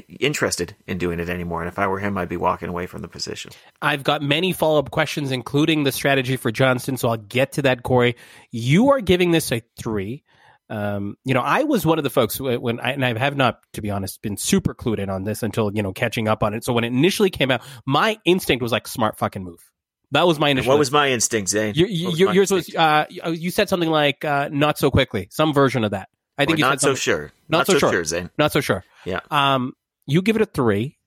interested 0.09 0.75
in 0.87 0.97
doing 0.97 1.21
it 1.21 1.28
anymore. 1.28 1.61
And 1.61 1.68
if 1.68 1.78
I 1.78 1.87
were 1.87 1.99
him, 1.99 2.16
I'd 2.16 2.30
be 2.30 2.38
walking 2.38 2.71
away 2.71 2.87
from 2.87 3.02
the 3.02 3.09
position. 3.09 3.52
I've 3.83 4.02
got 4.02 4.23
many 4.23 4.54
follow 4.54 4.78
up 4.78 4.90
questions, 4.90 5.30
including 5.30 5.85
the 5.85 5.92
strategy 5.92 6.38
for 6.38 6.50
Johnston. 6.50 6.97
So 6.97 7.11
I'll 7.11 7.18
get 7.18 7.52
to 7.52 7.62
that, 7.62 7.83
Corey. 7.83 8.16
You 8.50 8.90
are 8.92 9.00
giving 9.02 9.30
this 9.30 9.52
a 9.52 9.62
three. 9.78 10.25
Um, 10.71 11.18
you 11.25 11.35
know, 11.35 11.42
I 11.42 11.64
was 11.64 11.85
one 11.85 11.99
of 11.99 12.02
the 12.02 12.11
folks 12.11 12.40
when 12.40 12.80
I, 12.80 12.92
and 12.92 13.04
I 13.04 13.16
have 13.18 13.37
not, 13.37 13.61
to 13.75 13.83
be 13.83 13.90
honest, 13.90 14.23
been 14.23 14.38
super 14.38 14.75
clued 14.75 14.99
in 14.99 15.11
on 15.11 15.25
this 15.25 15.42
until, 15.42 15.71
you 15.73 15.83
know, 15.83 15.92
catching 15.92 16.28
up 16.28 16.42
on 16.42 16.54
it. 16.54 16.64
So 16.64 16.73
when 16.73 16.83
it 16.83 16.88
initially 16.88 17.30
came 17.30 17.50
out, 17.50 17.61
my 17.85 18.18
instinct 18.25 18.62
was 18.62 18.73
like, 18.73 18.88
smart 18.88 19.18
fucking 19.18 19.45
move. 19.45 19.71
That 20.13 20.27
was 20.27 20.39
my 20.39 20.51
initial. 20.51 20.71
What 20.71 20.79
was 20.79 20.93
my 20.93 21.11
instinct, 21.11 21.53
you, 21.53 22.07
was 22.07 22.19
yours 22.21 22.53
instinct? 22.53 22.69
was 22.69 22.77
uh, 22.77 23.31
you 23.31 23.51
said 23.51 23.69
something 23.69 23.91
like 23.91 24.25
uh, 24.25 24.49
"not 24.53 24.79
so 24.79 24.91
quickly," 24.91 25.29
some 25.31 25.53
version 25.53 25.83
of 25.85 25.91
that. 25.91 26.09
I 26.39 26.45
think 26.45 26.57
or 26.57 26.59
you 26.59 26.65
not 26.65 26.81
so 26.81 26.95
sure. 26.95 27.33
Not, 27.49 27.59
not 27.59 27.67
so, 27.67 27.73
so, 27.75 27.79
sure. 27.79 27.91
sure, 27.91 28.05
Zain. 28.05 28.31
Not 28.39 28.53
so 28.53 28.61
sure. 28.61 28.85
Yeah. 29.05 29.21
Um, 29.31 29.73
you 30.07 30.23
give 30.23 30.37
it 30.37 30.43
a 30.43 30.47
three. 30.47 30.99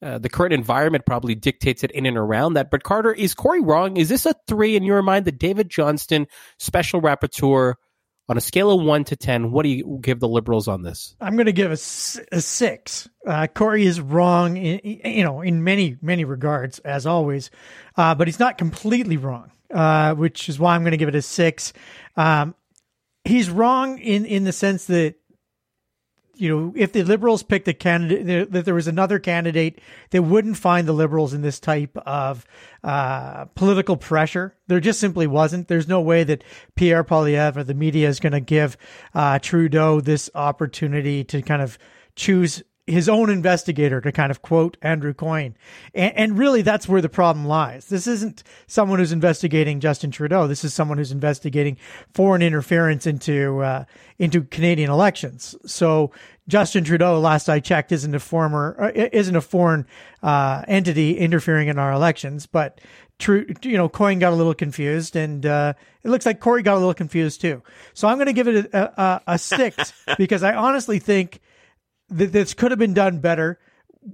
Uh, 0.00 0.18
the 0.18 0.28
current 0.28 0.52
environment 0.52 1.04
probably 1.04 1.34
dictates 1.34 1.82
it 1.82 1.90
in 1.90 2.06
and 2.06 2.16
around 2.16 2.54
that. 2.54 2.70
But 2.70 2.84
Carter, 2.84 3.12
is 3.12 3.34
Corey 3.34 3.60
wrong? 3.60 3.96
Is 3.96 4.08
this 4.08 4.26
a 4.26 4.34
three 4.46 4.76
in 4.76 4.84
your 4.84 5.02
mind? 5.02 5.24
The 5.24 5.32
David 5.32 5.68
Johnston 5.68 6.26
special 6.58 7.02
rapporteur 7.02 7.74
on 8.28 8.36
a 8.36 8.40
scale 8.40 8.70
of 8.70 8.84
one 8.84 9.04
to 9.04 9.16
10, 9.16 9.50
what 9.50 9.62
do 9.62 9.70
you 9.70 9.98
give 10.02 10.20
the 10.20 10.28
liberals 10.28 10.68
on 10.68 10.82
this? 10.82 11.16
I'm 11.20 11.34
going 11.34 11.46
to 11.46 11.52
give 11.52 11.70
a, 11.70 11.74
a 11.74 12.40
six. 12.40 13.08
Uh, 13.26 13.46
Corey 13.46 13.86
is 13.86 14.00
wrong, 14.00 14.56
in, 14.56 14.80
you 14.84 15.24
know, 15.24 15.40
in 15.40 15.64
many, 15.64 15.96
many 16.02 16.24
regards, 16.24 16.78
as 16.80 17.06
always, 17.06 17.50
uh, 17.96 18.14
but 18.14 18.28
he's 18.28 18.38
not 18.38 18.58
completely 18.58 19.16
wrong, 19.16 19.50
uh, 19.72 20.14
which 20.14 20.48
is 20.48 20.58
why 20.58 20.74
I'm 20.74 20.82
going 20.82 20.92
to 20.92 20.98
give 20.98 21.08
it 21.08 21.14
a 21.14 21.22
six. 21.22 21.72
Um, 22.16 22.54
he's 23.24 23.48
wrong 23.48 23.98
in, 23.98 24.26
in 24.26 24.44
the 24.44 24.52
sense 24.52 24.84
that 24.86 25.14
you 26.38 26.48
know, 26.48 26.72
if 26.76 26.92
the 26.92 27.02
liberals 27.02 27.42
picked 27.42 27.68
a 27.68 27.74
candidate, 27.74 28.52
that 28.52 28.64
there 28.64 28.74
was 28.74 28.86
another 28.86 29.18
candidate, 29.18 29.80
they 30.10 30.20
wouldn't 30.20 30.56
find 30.56 30.86
the 30.86 30.92
liberals 30.92 31.34
in 31.34 31.42
this 31.42 31.58
type 31.58 31.96
of 31.98 32.46
uh, 32.84 33.46
political 33.54 33.96
pressure. 33.96 34.54
There 34.68 34.80
just 34.80 35.00
simply 35.00 35.26
wasn't. 35.26 35.68
There's 35.68 35.88
no 35.88 36.00
way 36.00 36.24
that 36.24 36.44
Pierre 36.76 37.04
Poilievre 37.04 37.58
or 37.58 37.64
the 37.64 37.74
media 37.74 38.08
is 38.08 38.20
going 38.20 38.32
to 38.32 38.40
give 38.40 38.76
uh, 39.14 39.38
Trudeau 39.40 40.00
this 40.00 40.30
opportunity 40.34 41.24
to 41.24 41.42
kind 41.42 41.62
of 41.62 41.78
choose 42.14 42.62
his 42.88 43.08
own 43.08 43.30
investigator 43.30 44.00
to 44.00 44.10
kind 44.10 44.30
of 44.30 44.42
quote 44.42 44.76
Andrew 44.82 45.12
Coyne. 45.12 45.54
And, 45.94 46.16
and, 46.16 46.38
really, 46.38 46.62
that's 46.62 46.88
where 46.88 47.02
the 47.02 47.08
problem 47.08 47.46
lies. 47.46 47.86
This 47.86 48.06
isn't 48.06 48.42
someone 48.66 48.98
who's 48.98 49.12
investigating 49.12 49.80
Justin 49.80 50.10
Trudeau. 50.10 50.46
This 50.46 50.64
is 50.64 50.72
someone 50.72 50.98
who's 50.98 51.12
investigating 51.12 51.76
foreign 52.14 52.42
interference 52.42 53.06
into 53.06 53.60
uh, 53.60 53.84
into 54.18 54.42
Canadian 54.42 54.90
elections. 54.90 55.54
So 55.66 56.12
Justin 56.48 56.84
Trudeau, 56.84 57.20
last 57.20 57.48
I 57.48 57.60
checked, 57.60 57.92
isn't 57.92 58.14
a 58.14 58.20
former 58.20 58.76
uh, 58.80 59.08
isn't 59.12 59.36
a 59.36 59.40
foreign 59.40 59.86
uh, 60.22 60.64
entity 60.66 61.18
interfering 61.18 61.68
in 61.68 61.78
our 61.78 61.92
elections, 61.92 62.46
but. 62.46 62.80
True, 63.20 63.46
you 63.62 63.76
know, 63.76 63.88
Coyne 63.88 64.20
got 64.20 64.32
a 64.32 64.36
little 64.36 64.54
confused, 64.54 65.16
and 65.16 65.44
uh, 65.44 65.72
it 66.04 66.08
looks 66.08 66.24
like 66.24 66.38
Corey 66.38 66.62
got 66.62 66.74
a 66.74 66.78
little 66.78 66.94
confused 66.94 67.40
too. 67.40 67.64
So 67.92 68.06
I'm 68.06 68.16
going 68.16 68.28
to 68.28 68.32
give 68.32 68.46
it 68.46 68.66
a, 68.72 69.02
a, 69.02 69.22
a 69.26 69.38
six 69.40 69.92
because 70.18 70.44
I 70.44 70.54
honestly 70.54 71.00
think 71.00 71.40
that 72.10 72.32
this 72.32 72.54
could 72.54 72.70
have 72.70 72.78
been 72.78 72.94
done 72.94 73.18
better 73.18 73.58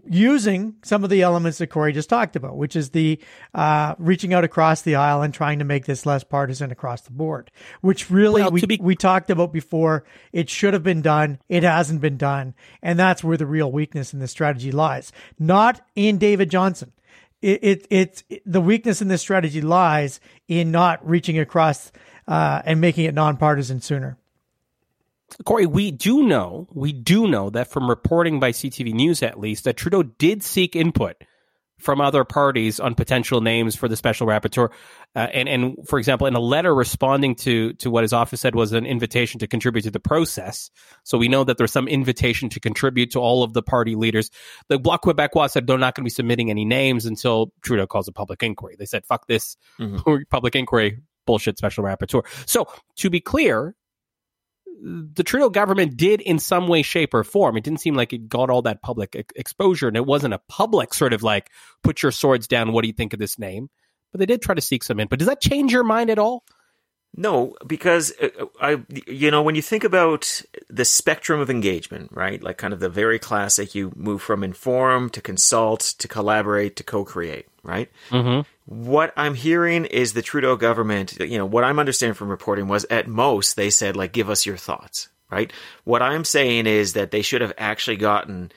using 0.07 0.75
some 0.83 1.05
of 1.05 1.11
the 1.11 1.23
elements 1.23 1.59
that 1.59 1.69
Corey 1.69 1.93
just 1.93 2.09
talked 2.09 2.37
about, 2.37 2.57
which 2.57 2.75
is 2.75 2.91
the 2.91 3.19
uh, 3.53 3.95
reaching 3.99 4.33
out 4.35 4.45
across 4.45 4.83
the 4.83 4.95
aisle 4.95 5.23
and 5.23 5.33
trying 5.33 5.59
to 5.59 5.65
make 5.65 5.85
this 5.85 6.07
less 6.07 6.25
partisan 6.25 6.71
across 6.71 7.03
the 7.03 7.11
board, 7.11 7.51
which 7.81 8.11
really 8.11 8.43
well, 8.43 8.51
we, 8.51 8.67
be- 8.67 8.81
we 8.81 8.97
talked 8.97 9.31
about 9.31 9.53
before. 9.53 10.05
It 10.33 10.49
should 10.49 10.73
have 10.73 10.83
been 10.83 11.03
done. 11.03 11.39
It 11.49 11.63
hasn't 11.63 12.01
been 12.01 12.17
done. 12.17 12.55
And 12.83 12.99
that's 12.99 13.23
where 13.23 13.37
the 13.37 13.47
real 13.47 13.71
weakness 13.71 14.13
in 14.13 14.21
this 14.21 14.31
strategy 14.31 14.73
lies, 14.73 15.13
not 15.39 15.81
in 15.95 16.19
David 16.19 16.51
Johnston. 16.51 16.93
It, 17.43 17.63
it, 17.63 17.87
it's 17.91 18.25
it, 18.31 18.43
the 18.47 18.61
weakness 18.61 19.03
in 19.03 19.09
this 19.09 19.21
strategy 19.21 19.61
lies 19.61 20.19
in 20.49 20.71
not 20.71 21.07
reaching 21.07 21.39
across 21.39 21.93
uh, 22.27 22.63
and 22.65 22.81
making 22.81 23.05
it 23.05 23.15
nonpartisan 23.15 23.81
sooner. 23.81 24.17
Corey, 25.45 25.67
we 25.67 25.91
do 25.91 26.23
know, 26.23 26.69
we 26.73 26.93
do 26.93 27.27
know 27.27 27.51
that 27.51 27.69
from 27.69 27.89
reporting 27.89 28.41
by 28.41 28.53
CTV 28.53 28.93
News 28.93 29.23
at 29.23 29.39
least, 29.39 29.65
that 29.65 29.77
Trudeau 29.77 30.03
did 30.03 30.43
seek 30.43 30.77
input 30.77 31.17
from 31.79 32.01
other 32.01 32.25
parties 32.25 32.79
on 32.79 32.95
potential 32.95 33.41
names 33.41 33.75
for 33.75 33.89
the 33.89 33.97
special 33.97 34.27
rapporteur. 34.27 34.71
Uh, 35.15 35.27
and, 35.33 35.49
and 35.49 35.77
for 35.89 35.99
example, 35.99 36.27
in 36.27 36.35
a 36.35 36.41
letter 36.41 36.75
responding 36.75 37.35
to, 37.35 37.73
to 37.75 37.91
what 37.91 38.05
his 38.05 38.13
office 38.13 38.41
said 38.41 38.55
was 38.55 38.73
an 38.73 38.87
invitation 38.87 39.41
to 39.41 39.47
contribute 39.47 39.83
to 39.83 39.91
the 39.91 40.01
process. 40.01 40.71
So 41.03 41.19
we 41.19 41.29
know 41.29 41.45
that 41.45 41.59
there's 41.59 41.73
some 41.73 41.89
invitation 41.89 42.49
to 42.51 42.61
contribute 42.61 43.11
to 43.13 43.19
all 43.19 43.43
of 43.43 43.53
the 43.53 43.63
party 43.63 43.97
leaders. 43.97 44.31
The 44.69 44.79
Bloc 44.79 45.03
Québécois 45.03 45.51
said 45.51 45.67
they're 45.67 45.77
not 45.77 45.95
going 45.95 46.05
to 46.05 46.07
be 46.07 46.11
submitting 46.11 46.49
any 46.51 46.65
names 46.65 47.07
until 47.07 47.53
Trudeau 47.63 47.87
calls 47.87 48.09
a 48.09 48.13
public 48.13 48.43
inquiry. 48.43 48.77
They 48.79 48.87
said, 48.87 49.05
fuck 49.05 49.27
this 49.27 49.57
mm-hmm. 49.79 50.23
public 50.31 50.55
inquiry 50.55 51.01
bullshit 51.27 51.59
special 51.59 51.85
rapporteur. 51.85 52.23
So 52.47 52.69
to 52.97 53.11
be 53.11 53.21
clear, 53.21 53.75
the 54.83 55.23
Trudeau 55.23 55.51
government 55.51 55.97
did 55.97 56.21
in 56.21 56.39
some 56.39 56.69
way, 56.69 56.83
shape, 56.83 57.15
or 57.15 57.25
form. 57.25 57.57
It 57.57 57.65
didn't 57.65 57.81
seem 57.81 57.95
like 57.95 58.13
it 58.13 58.29
got 58.29 58.51
all 58.51 58.63
that 58.63 58.83
public 58.83 59.15
e- 59.17 59.23
exposure, 59.37 59.89
and 59.89 59.97
it 59.97 60.07
wasn't 60.07 60.35
a 60.35 60.41
public 60.49 60.95
sort 60.95 61.13
of 61.13 61.23
like 61.23 61.51
put 61.83 62.03
your 62.03 62.13
swords 62.13 62.47
down. 62.47 62.73
What 62.73 62.83
do 62.83 62.89
you 62.89 62.95
think 62.95 63.13
of 63.13 63.19
this 63.19 63.39
name? 63.39 63.71
But 64.13 64.19
they 64.19 64.27
did 64.27 64.43
try 64.43 64.55
to 64.55 64.61
seek 64.61 64.83
some 64.83 65.01
input. 65.01 65.19
Does 65.19 65.29
that 65.29 65.41
change 65.41 65.73
your 65.73 65.85
mind 65.85 66.11
at 66.11 66.19
all? 66.19 66.45
No, 67.17 67.57
because 67.67 68.13
uh, 68.21 68.47
I, 68.61 68.83
you 69.07 69.31
know, 69.31 69.43
when 69.43 69.55
you 69.55 69.63
think 69.63 69.85
about 69.85 70.43
the 70.69 70.85
spectrum 70.85 71.41
of 71.41 71.49
engagement, 71.49 72.11
right? 72.13 72.43
Like 72.43 72.59
kind 72.59 72.73
of 72.75 72.81
the 72.81 72.89
very 72.89 73.19
classic, 73.19 73.75
you 73.75 73.93
move 73.95 74.21
from 74.21 74.43
inform 74.43 75.11
to 75.11 75.21
consult 75.21 75.81
to 75.99 76.09
collaborate 76.09 76.77
to 76.77 76.83
co-create, 76.83 77.47
right? 77.63 77.89
Mm-hmm. 78.11 78.41
What 78.67 79.13
I'm 79.17 79.35
hearing 79.35 79.85
is 79.85 80.13
the 80.13 80.23
Trudeau 80.23 80.57
government, 80.57 81.21
you 81.21 81.39
know, 81.39 81.47
what 81.47 81.65
I'm 81.65 81.79
understanding 81.79 82.15
from 82.15 82.29
reporting 82.29 82.67
was 82.67 82.85
at 82.91 83.07
most 83.07 83.55
they 83.55 83.71
said 83.71 83.97
like, 83.97 84.13
give 84.13 84.29
us 84.29 84.45
your 84.45 84.57
thoughts, 84.57 85.09
right? 85.31 85.53
What 85.85 86.03
I'm 86.03 86.25
saying 86.25 86.67
is 86.67 86.95
that 86.95 87.11
they 87.13 87.23
should 87.23 87.43
have 87.43 87.53
actually 87.59 87.97
gotten 87.97 88.51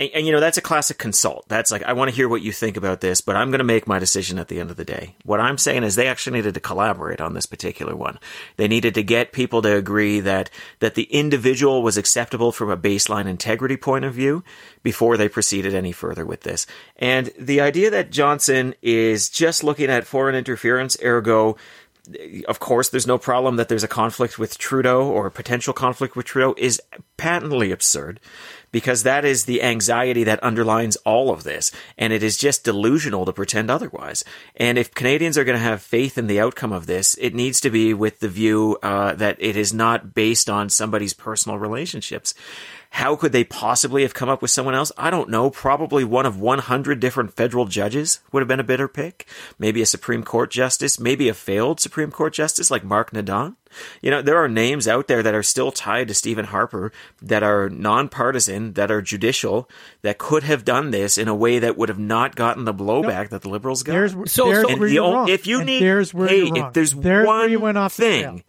and, 0.00 0.10
and, 0.14 0.26
you 0.26 0.32
know, 0.32 0.40
that's 0.40 0.56
a 0.56 0.62
classic 0.62 0.96
consult. 0.96 1.46
That's 1.48 1.70
like, 1.70 1.82
I 1.82 1.92
want 1.92 2.08
to 2.08 2.16
hear 2.16 2.28
what 2.28 2.40
you 2.40 2.52
think 2.52 2.78
about 2.78 3.02
this, 3.02 3.20
but 3.20 3.36
I'm 3.36 3.50
going 3.50 3.58
to 3.58 3.64
make 3.64 3.86
my 3.86 3.98
decision 3.98 4.38
at 4.38 4.48
the 4.48 4.58
end 4.58 4.70
of 4.70 4.78
the 4.78 4.84
day. 4.84 5.14
What 5.24 5.40
I'm 5.40 5.58
saying 5.58 5.84
is 5.84 5.94
they 5.94 6.08
actually 6.08 6.38
needed 6.38 6.54
to 6.54 6.60
collaborate 6.60 7.20
on 7.20 7.34
this 7.34 7.44
particular 7.44 7.94
one. 7.94 8.18
They 8.56 8.66
needed 8.66 8.94
to 8.94 9.02
get 9.02 9.32
people 9.32 9.60
to 9.60 9.76
agree 9.76 10.20
that, 10.20 10.50
that 10.78 10.94
the 10.94 11.02
individual 11.04 11.82
was 11.82 11.98
acceptable 11.98 12.50
from 12.50 12.70
a 12.70 12.78
baseline 12.78 13.26
integrity 13.26 13.76
point 13.76 14.06
of 14.06 14.14
view 14.14 14.42
before 14.82 15.18
they 15.18 15.28
proceeded 15.28 15.74
any 15.74 15.92
further 15.92 16.24
with 16.24 16.40
this. 16.40 16.66
And 16.96 17.30
the 17.38 17.60
idea 17.60 17.90
that 17.90 18.10
Johnston 18.10 18.74
is 18.80 19.28
just 19.28 19.62
looking 19.62 19.90
at 19.90 20.06
foreign 20.06 20.34
interference, 20.34 20.96
ergo, 21.04 21.58
of 22.48 22.60
course, 22.60 22.88
there's 22.88 23.06
no 23.06 23.18
problem 23.18 23.56
that 23.56 23.68
there's 23.68 23.84
a 23.84 23.88
conflict 23.88 24.38
with 24.38 24.58
Trudeau 24.58 25.06
or 25.06 25.26
a 25.26 25.30
potential 25.30 25.72
conflict 25.72 26.16
with 26.16 26.26
Trudeau 26.26 26.54
is 26.56 26.80
patently 27.16 27.70
absurd 27.70 28.20
because 28.72 29.02
that 29.02 29.24
is 29.24 29.44
the 29.44 29.62
anxiety 29.62 30.24
that 30.24 30.42
underlines 30.42 30.96
all 30.96 31.30
of 31.30 31.42
this. 31.42 31.72
And 31.98 32.12
it 32.12 32.22
is 32.22 32.36
just 32.36 32.64
delusional 32.64 33.24
to 33.26 33.32
pretend 33.32 33.70
otherwise. 33.70 34.24
And 34.56 34.78
if 34.78 34.94
Canadians 34.94 35.36
are 35.36 35.44
going 35.44 35.58
to 35.58 35.64
have 35.64 35.82
faith 35.82 36.16
in 36.16 36.26
the 36.26 36.40
outcome 36.40 36.72
of 36.72 36.86
this, 36.86 37.16
it 37.20 37.34
needs 37.34 37.60
to 37.60 37.70
be 37.70 37.94
with 37.94 38.20
the 38.20 38.28
view 38.28 38.78
uh, 38.82 39.14
that 39.14 39.36
it 39.40 39.56
is 39.56 39.74
not 39.74 40.14
based 40.14 40.48
on 40.48 40.68
somebody's 40.68 41.14
personal 41.14 41.58
relationships. 41.58 42.34
How 42.94 43.14
could 43.14 43.30
they 43.32 43.44
possibly 43.44 44.02
have 44.02 44.14
come 44.14 44.28
up 44.28 44.42
with 44.42 44.50
someone 44.50 44.74
else? 44.74 44.90
I 44.98 45.10
don't 45.10 45.30
know. 45.30 45.48
Probably 45.48 46.02
one 46.04 46.26
of 46.26 46.40
100 46.40 46.98
different 46.98 47.32
federal 47.34 47.64
judges 47.66 48.18
would 48.32 48.40
have 48.40 48.48
been 48.48 48.58
a 48.60 48.64
better 48.64 48.88
pick. 48.88 49.26
Maybe 49.60 49.80
a 49.80 49.86
Supreme 49.86 50.24
Court 50.24 50.50
justice, 50.50 50.98
maybe 50.98 51.28
a 51.28 51.34
failed 51.34 51.78
Supreme 51.80 52.10
Court 52.10 52.34
justice 52.34 52.68
like 52.70 52.82
Marc 52.84 53.12
Nadon. 53.12 53.54
You 54.02 54.10
know, 54.10 54.20
there 54.22 54.36
are 54.38 54.48
names 54.48 54.88
out 54.88 55.06
there 55.06 55.22
that 55.22 55.34
are 55.34 55.42
still 55.44 55.70
tied 55.70 56.08
to 56.08 56.14
Stephen 56.14 56.46
Harper 56.46 56.90
that 57.22 57.44
are 57.44 57.68
nonpartisan, 57.70 58.72
that 58.72 58.90
are 58.90 59.00
judicial, 59.00 59.70
that 60.02 60.18
could 60.18 60.42
have 60.42 60.64
done 60.64 60.90
this 60.90 61.16
in 61.16 61.28
a 61.28 61.34
way 61.34 61.60
that 61.60 61.76
would 61.78 61.88
have 61.88 61.98
not 61.98 62.34
gotten 62.34 62.64
the 62.64 62.74
blowback 62.74 63.28
that 63.28 63.42
the 63.42 63.48
liberals 63.48 63.84
got. 63.84 63.92
There's, 63.92 64.12
So- 64.32 64.46
there's 64.46 64.68
so- 64.68 64.76
where 64.76 64.88
you're 64.88 65.04
ol- 65.04 65.14
wrong. 65.14 65.28
if 65.28 65.46
you 65.46 65.58
And 65.58 65.66
need, 65.66 65.82
there's 65.82 66.12
where 66.12 66.26
hey, 66.28 66.38
you're 66.38 66.46
wrong. 66.56 66.56
if 66.68 66.72
there's 66.72 66.92
There's 66.92 67.04
where 67.04 67.26
one 67.26 67.50
you 67.52 67.60
went 67.60 67.78
off 67.78 67.92
thing, 67.92 68.22
trail. 68.22 68.40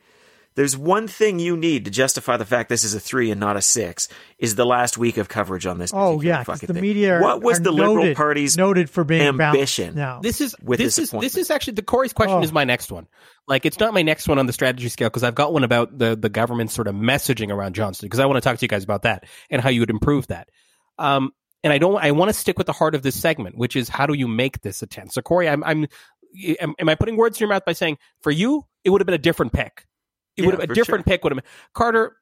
There's 0.56 0.76
one 0.78 1.08
thing 1.08 1.40
you 1.40 1.56
need 1.56 1.86
to 1.86 1.92
justify 1.92 2.36
the 2.38 2.46
fact 2.46 2.68
this 2.70 2.84
is 2.84 2.94
a 2.94 3.00
three 3.00 3.32
and 3.32 3.40
not 3.40 3.56
a 3.58 3.62
six 3.62 4.08
is 4.38 4.56
the 4.56 4.66
last 4.66 4.98
week 4.98 5.18
of 5.18 5.30
coverage 5.30 5.66
on 5.66 5.78
this. 5.78 5.92
Oh 5.94 6.20
yeah, 6.22 6.40
yeah, 6.40 6.44
'cause 6.44 6.60
fucking 6.60 6.68
the 6.68 6.74
thing. 6.74 6.82
media. 6.82 7.16
Are, 7.16 7.22
What 7.22 7.42
was 7.42 7.60
are 7.60 7.64
the 7.64 7.72
Liberal 7.72 7.96
noted, 7.96 8.18
Party's 8.18 8.58
noted 8.58 8.90
for 8.90 9.04
being 9.04 9.22
ambition? 9.22 9.96
now? 9.96 10.20
This 10.22 10.42
is 10.42 10.56
With 10.62 10.80
this 10.80 10.98
this 10.98 11.14
is 11.14 11.20
this 11.22 11.38
is 11.38 11.50
actually 11.52 11.74
the 11.74 11.84
Corey's 11.84 12.14
question 12.14 12.38
Oh. 12.40 12.44
is 12.44 12.52
my 12.52 12.64
next 12.66 12.92
one. 12.92 13.08
Like 13.48 13.66
it's 13.66 13.80
not 13.80 13.94
my 13.94 14.02
next 14.02 14.28
one 14.28 14.40
on 14.40 14.46
the 14.46 14.54
strategy 14.54 14.90
scale 14.90 15.10
because 15.10 15.24
I've 15.24 15.36
got 15.36 15.54
one 15.54 15.64
about 15.64 15.98
the 15.98 16.16
the 16.16 16.30
government's 16.30 16.74
sort 16.74 16.88
of 16.88 16.96
messaging 16.96 17.50
around 17.52 17.74
Johnston 17.76 18.08
because 18.08 18.20
I 18.20 18.26
want 18.26 18.38
to 18.38 18.42
talk 18.42 18.58
to 18.58 18.64
you 18.64 18.68
guys 18.70 18.84
about 18.84 19.04
that 19.04 19.26
and 19.50 19.62
how 19.62 19.70
you 19.70 19.80
would 19.82 19.90
improve 19.90 20.28
that. 20.28 20.50
Um, 21.00 21.32
and 21.64 21.72
I 21.72 21.78
don't. 21.78 21.96
I 22.04 22.12
want 22.12 22.30
to 22.30 22.34
stick 22.34 22.58
with 22.58 22.68
the 22.68 22.74
heart 22.74 22.96
of 22.96 23.04
this 23.04 23.20
segment, 23.20 23.58
which 23.58 23.76
is 23.76 23.88
how 23.88 24.06
do 24.06 24.14
you 24.14 24.28
make 24.28 24.62
this 24.62 24.82
a 24.82 24.88
ten? 24.88 25.10
So 25.10 25.22
Corey, 25.22 25.48
I'm, 25.48 25.64
I'm 25.64 25.88
am, 26.60 26.74
am 26.80 26.90
I 26.90 26.96
putting 26.96 27.18
words 27.18 27.38
in 27.38 27.42
your 27.46 27.50
mouth 27.50 27.64
by 27.66 27.74
saying 27.74 27.98
for 28.22 28.32
you 28.32 28.66
it 28.84 28.90
would 28.90 29.00
have 29.00 29.06
been 29.06 29.16
a 29.16 29.20
different 29.20 29.54
pick? 29.54 29.86
It 30.44 30.46
would 30.46 30.60
have 30.60 30.70
a 30.70 30.74
different 30.74 31.06
pick 31.06 31.24
would 31.24 31.32
have 31.34 31.44
been 31.44 31.52
Carter. 31.74 32.16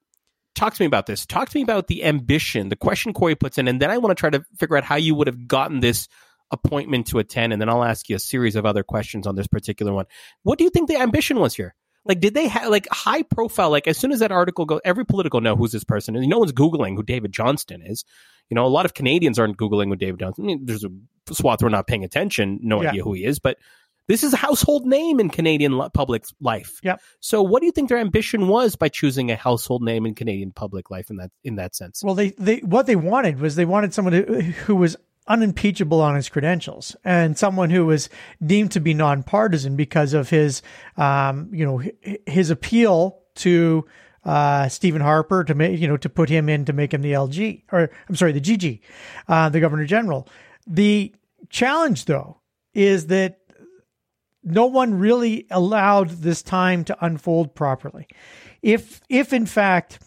Talk 0.55 0.73
to 0.73 0.81
me 0.81 0.87
about 0.87 1.05
this. 1.05 1.25
Talk 1.25 1.49
to 1.49 1.57
me 1.57 1.61
about 1.61 1.87
the 1.87 2.03
ambition, 2.03 2.69
the 2.69 2.75
question 2.75 3.13
Corey 3.13 3.35
puts 3.35 3.57
in, 3.57 3.67
and 3.67 3.81
then 3.81 3.91
I 3.91 3.97
want 3.97 4.17
to 4.17 4.19
try 4.19 4.29
to 4.29 4.43
figure 4.57 4.75
out 4.77 4.83
how 4.83 4.95
you 4.95 5.15
would 5.15 5.27
have 5.27 5.47
gotten 5.47 5.79
this 5.79 6.07
appointment 6.51 7.07
to 7.07 7.19
attend, 7.19 7.53
and 7.53 7.61
then 7.61 7.69
I'll 7.69 7.83
ask 7.83 8.09
you 8.09 8.15
a 8.15 8.19
series 8.19 8.55
of 8.55 8.65
other 8.65 8.83
questions 8.83 9.27
on 9.27 9.35
this 9.35 9.47
particular 9.47 9.93
one. 9.93 10.05
What 10.43 10.57
do 10.57 10.63
you 10.63 10.69
think 10.69 10.89
the 10.89 10.97
ambition 10.99 11.39
was 11.39 11.55
here? 11.55 11.75
Like 12.05 12.19
did 12.21 12.33
they 12.33 12.47
have 12.47 12.69
like 12.69 12.87
high 12.91 13.23
profile 13.23 13.69
like 13.69 13.87
as 13.87 13.97
soon 13.97 14.11
as 14.11 14.19
that 14.19 14.31
article 14.31 14.65
goes 14.65 14.79
every 14.85 15.05
political 15.05 15.41
know 15.41 15.55
who's 15.55 15.71
this 15.73 15.83
person 15.83 16.15
and 16.15 16.27
no 16.27 16.39
one's 16.39 16.53
googling 16.53 16.95
who 16.95 17.03
David 17.03 17.31
Johnston 17.31 17.81
is. 17.85 18.03
You 18.49 18.55
know, 18.55 18.65
a 18.65 18.67
lot 18.67 18.85
of 18.85 18.95
Canadians 18.95 19.37
aren't 19.37 19.57
googling 19.57 19.89
who 19.89 19.95
David 19.95 20.19
Johnston. 20.19 20.45
I 20.45 20.47
mean, 20.47 20.65
there's 20.65 20.83
a 20.83 20.89
swath 21.31 21.59
who 21.59 21.67
are 21.67 21.69
not 21.69 21.85
paying 21.87 22.03
attention, 22.03 22.59
no 22.63 22.81
Yeah. 22.81 22.89
idea 22.89 23.03
who 23.03 23.13
he 23.13 23.25
is, 23.25 23.37
but 23.37 23.57
this 24.09 24.23
is 24.23 24.33
a 24.33 24.37
household 24.37 24.87
name 24.87 25.19
in 25.19 25.29
Canadian 25.29 25.79
public 25.93 26.25
life. 26.41 26.79
Yep. 26.83 26.99
So 27.19 27.43
what 27.43 27.61
do 27.61 27.67
you 27.67 27.71
think 27.71 27.89
their 27.89 27.99
ambition 27.99 28.47
was 28.47 28.75
by 28.75 28.89
choosing 28.89 29.29
a 29.29 29.35
household 29.35 29.83
name 29.83 30.07
in 30.07 30.15
Canadian 30.15 30.51
public 30.51 30.89
life 30.89 31.11
in 31.11 31.17
that 31.17 31.31
in 31.43 31.55
that 31.55 31.75
sense? 31.75 32.03
Well, 32.03 32.15
they, 32.15 32.31
they 32.31 32.57
what 32.57 32.87
they 32.87 32.95
wanted 32.95 33.39
was 33.39 33.55
they 33.55 33.65
wanted 33.65 33.93
someone 33.93 34.13
who, 34.13 34.41
who 34.41 34.75
was 34.75 34.97
unimpeachable 35.27 36.01
on 36.01 36.15
his 36.15 36.27
credentials 36.27 36.95
and 37.03 37.37
someone 37.37 37.69
who 37.69 37.85
was 37.85 38.09
deemed 38.43 38.71
to 38.71 38.79
be 38.79 38.95
nonpartisan 38.95 39.75
because 39.75 40.13
of 40.13 40.27
his, 40.27 40.63
um, 40.97 41.47
you 41.53 41.63
know, 41.63 41.79
his 42.25 42.49
appeal 42.49 43.21
to 43.35 43.85
uh, 44.25 44.67
Stephen 44.69 45.01
Harper 45.01 45.43
to 45.43 45.53
make, 45.53 45.79
you 45.79 45.87
know, 45.87 45.97
to 45.97 46.09
put 46.09 46.29
him 46.29 46.49
in 46.49 46.65
to 46.65 46.73
make 46.73 46.95
him 46.95 47.03
the 47.03 47.13
LG 47.13 47.61
or 47.71 47.91
I'm 48.09 48.15
sorry, 48.15 48.31
the 48.31 48.41
GG, 48.41 48.79
uh, 49.27 49.49
the 49.49 49.59
Governor 49.59 49.85
General. 49.85 50.27
The 50.65 51.13
challenge, 51.49 52.05
though, 52.05 52.37
is 52.73 53.07
that 53.07 53.38
no 54.43 54.65
one 54.65 54.93
really 54.99 55.45
allowed 55.51 56.09
this 56.09 56.41
time 56.41 56.83
to 56.85 57.05
unfold 57.05 57.55
properly. 57.55 58.07
If, 58.61 59.01
if 59.09 59.33
in 59.33 59.45
fact 59.45 59.99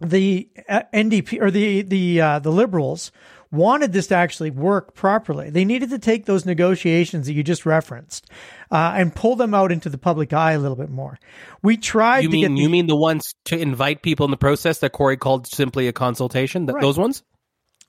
the 0.00 0.48
uh, 0.68 0.82
NDP 0.92 1.40
or 1.40 1.50
the 1.50 1.80
the 1.82 2.20
uh, 2.20 2.38
the 2.38 2.50
liberals 2.52 3.10
wanted 3.50 3.92
this 3.92 4.08
to 4.08 4.14
actually 4.14 4.50
work 4.50 4.92
properly. 4.94 5.48
They 5.50 5.64
needed 5.64 5.88
to 5.90 5.98
take 5.98 6.26
those 6.26 6.44
negotiations 6.44 7.26
that 7.26 7.32
you 7.32 7.42
just 7.42 7.64
referenced 7.64 8.28
uh, 8.70 8.92
and 8.96 9.14
pull 9.14 9.36
them 9.36 9.54
out 9.54 9.70
into 9.72 9.88
the 9.88 9.96
public 9.96 10.32
eye 10.32 10.52
a 10.52 10.58
little 10.58 10.76
bit 10.76 10.90
more. 10.90 11.18
We 11.62 11.76
tried 11.78 12.24
You 12.24 12.28
to 12.30 12.36
get 12.36 12.48
mean 12.48 12.54
the- 12.56 12.62
you 12.62 12.68
mean 12.68 12.86
the 12.88 12.96
ones 12.96 13.34
to 13.46 13.58
invite 13.58 14.02
people 14.02 14.24
in 14.24 14.30
the 14.32 14.36
process 14.36 14.80
that 14.80 14.90
Corey 14.92 15.16
called 15.16 15.46
simply 15.46 15.88
a 15.88 15.92
consultation? 15.92 16.66
Th- 16.66 16.74
Right. 16.74 16.82
Those 16.82 16.98
ones? 16.98 17.22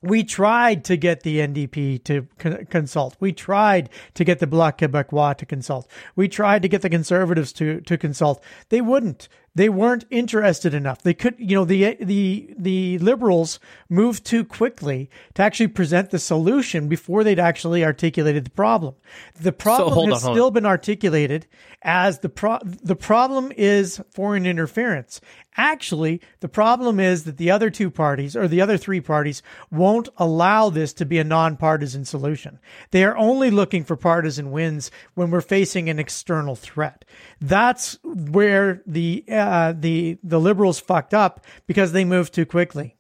We 0.02 0.24
tried 0.24 0.84
to 0.86 0.96
get 0.96 1.24
the 1.24 1.40
NDP 1.40 2.04
to 2.04 2.28
con- 2.38 2.66
consult. 2.70 3.16
We 3.20 3.34
tried 3.34 3.90
to 4.14 4.24
get 4.24 4.40
the 4.40 4.48
Bloc 4.48 4.78
Québécois 4.78 5.36
to 5.38 5.46
consult. 5.46 5.90
We 6.16 6.28
tried 6.28 6.62
to 6.62 6.68
get 6.68 6.82
the 6.82 6.90
Conservatives 6.90 7.52
to 7.54 7.82
to 7.82 7.98
consult. 7.98 8.44
They 8.70 8.82
wouldn't. 8.82 9.28
They 9.56 9.70
weren't 9.70 10.06
interested 10.12 10.76
enough. 10.76 11.02
They 11.02 11.16
could, 11.16 11.34
you 11.40 11.56
know, 11.56 11.66
the 11.66 11.98
the 12.00 12.54
the 12.60 13.00
Liberals 13.00 13.60
moved 13.90 14.24
too 14.24 14.46
quickly 14.46 15.10
to 15.34 15.42
actually 15.42 15.70
present 15.70 16.12
the 16.12 16.20
solution 16.20 16.88
before 16.88 17.24
they'd 17.24 17.40
actually 17.40 17.84
articulated 17.84 18.46
the 18.46 18.52
problem. 18.52 18.94
The 19.42 19.52
problem 19.52 19.94
hold 19.94 20.10
has 20.10 20.24
on, 20.24 20.36
still 20.36 20.48
on. 20.48 20.54
been 20.54 20.66
articulated 20.68 21.48
as 21.84 22.20
the 22.20 22.30
pro- 22.30 22.60
the 22.64 22.96
problem 22.96 23.52
is 23.56 24.02
foreign 24.14 24.46
interference. 24.46 25.22
Actually, 25.56 26.22
the 26.40 26.50
problem 26.50 27.00
is 27.00 27.24
that 27.24 27.38
the 27.38 27.52
other 27.52 27.70
two 27.70 27.90
parties 27.90 28.36
or 28.36 28.48
the 28.48 28.62
other 28.62 28.78
three 28.78 29.02
parties 29.02 29.42
won't 29.72 30.10
allow 30.18 30.70
this 30.70 30.94
to 30.94 31.06
be 31.06 31.20
a 31.20 31.24
nonpartisan 31.24 32.06
solution. 32.06 32.60
They 32.92 33.04
are 33.04 33.18
only 33.18 33.52
looking 33.52 33.84
for 33.84 33.96
partisan 33.96 34.52
wins 34.52 34.92
when 35.14 35.32
we're 35.32 35.42
facing 35.42 35.90
an 35.90 36.00
external 36.00 36.56
threat. 36.56 37.06
That's 37.40 37.98
where 38.04 38.82
the 38.86 39.24
uh, 39.32 39.74
the 39.78 40.18
the 40.24 40.40
liberals 40.40 40.80
fucked 40.80 41.14
up 41.14 41.46
because 41.68 41.92
they 41.92 42.06
moved 42.06 42.34
too 42.34 42.46
quickly. 42.46 42.97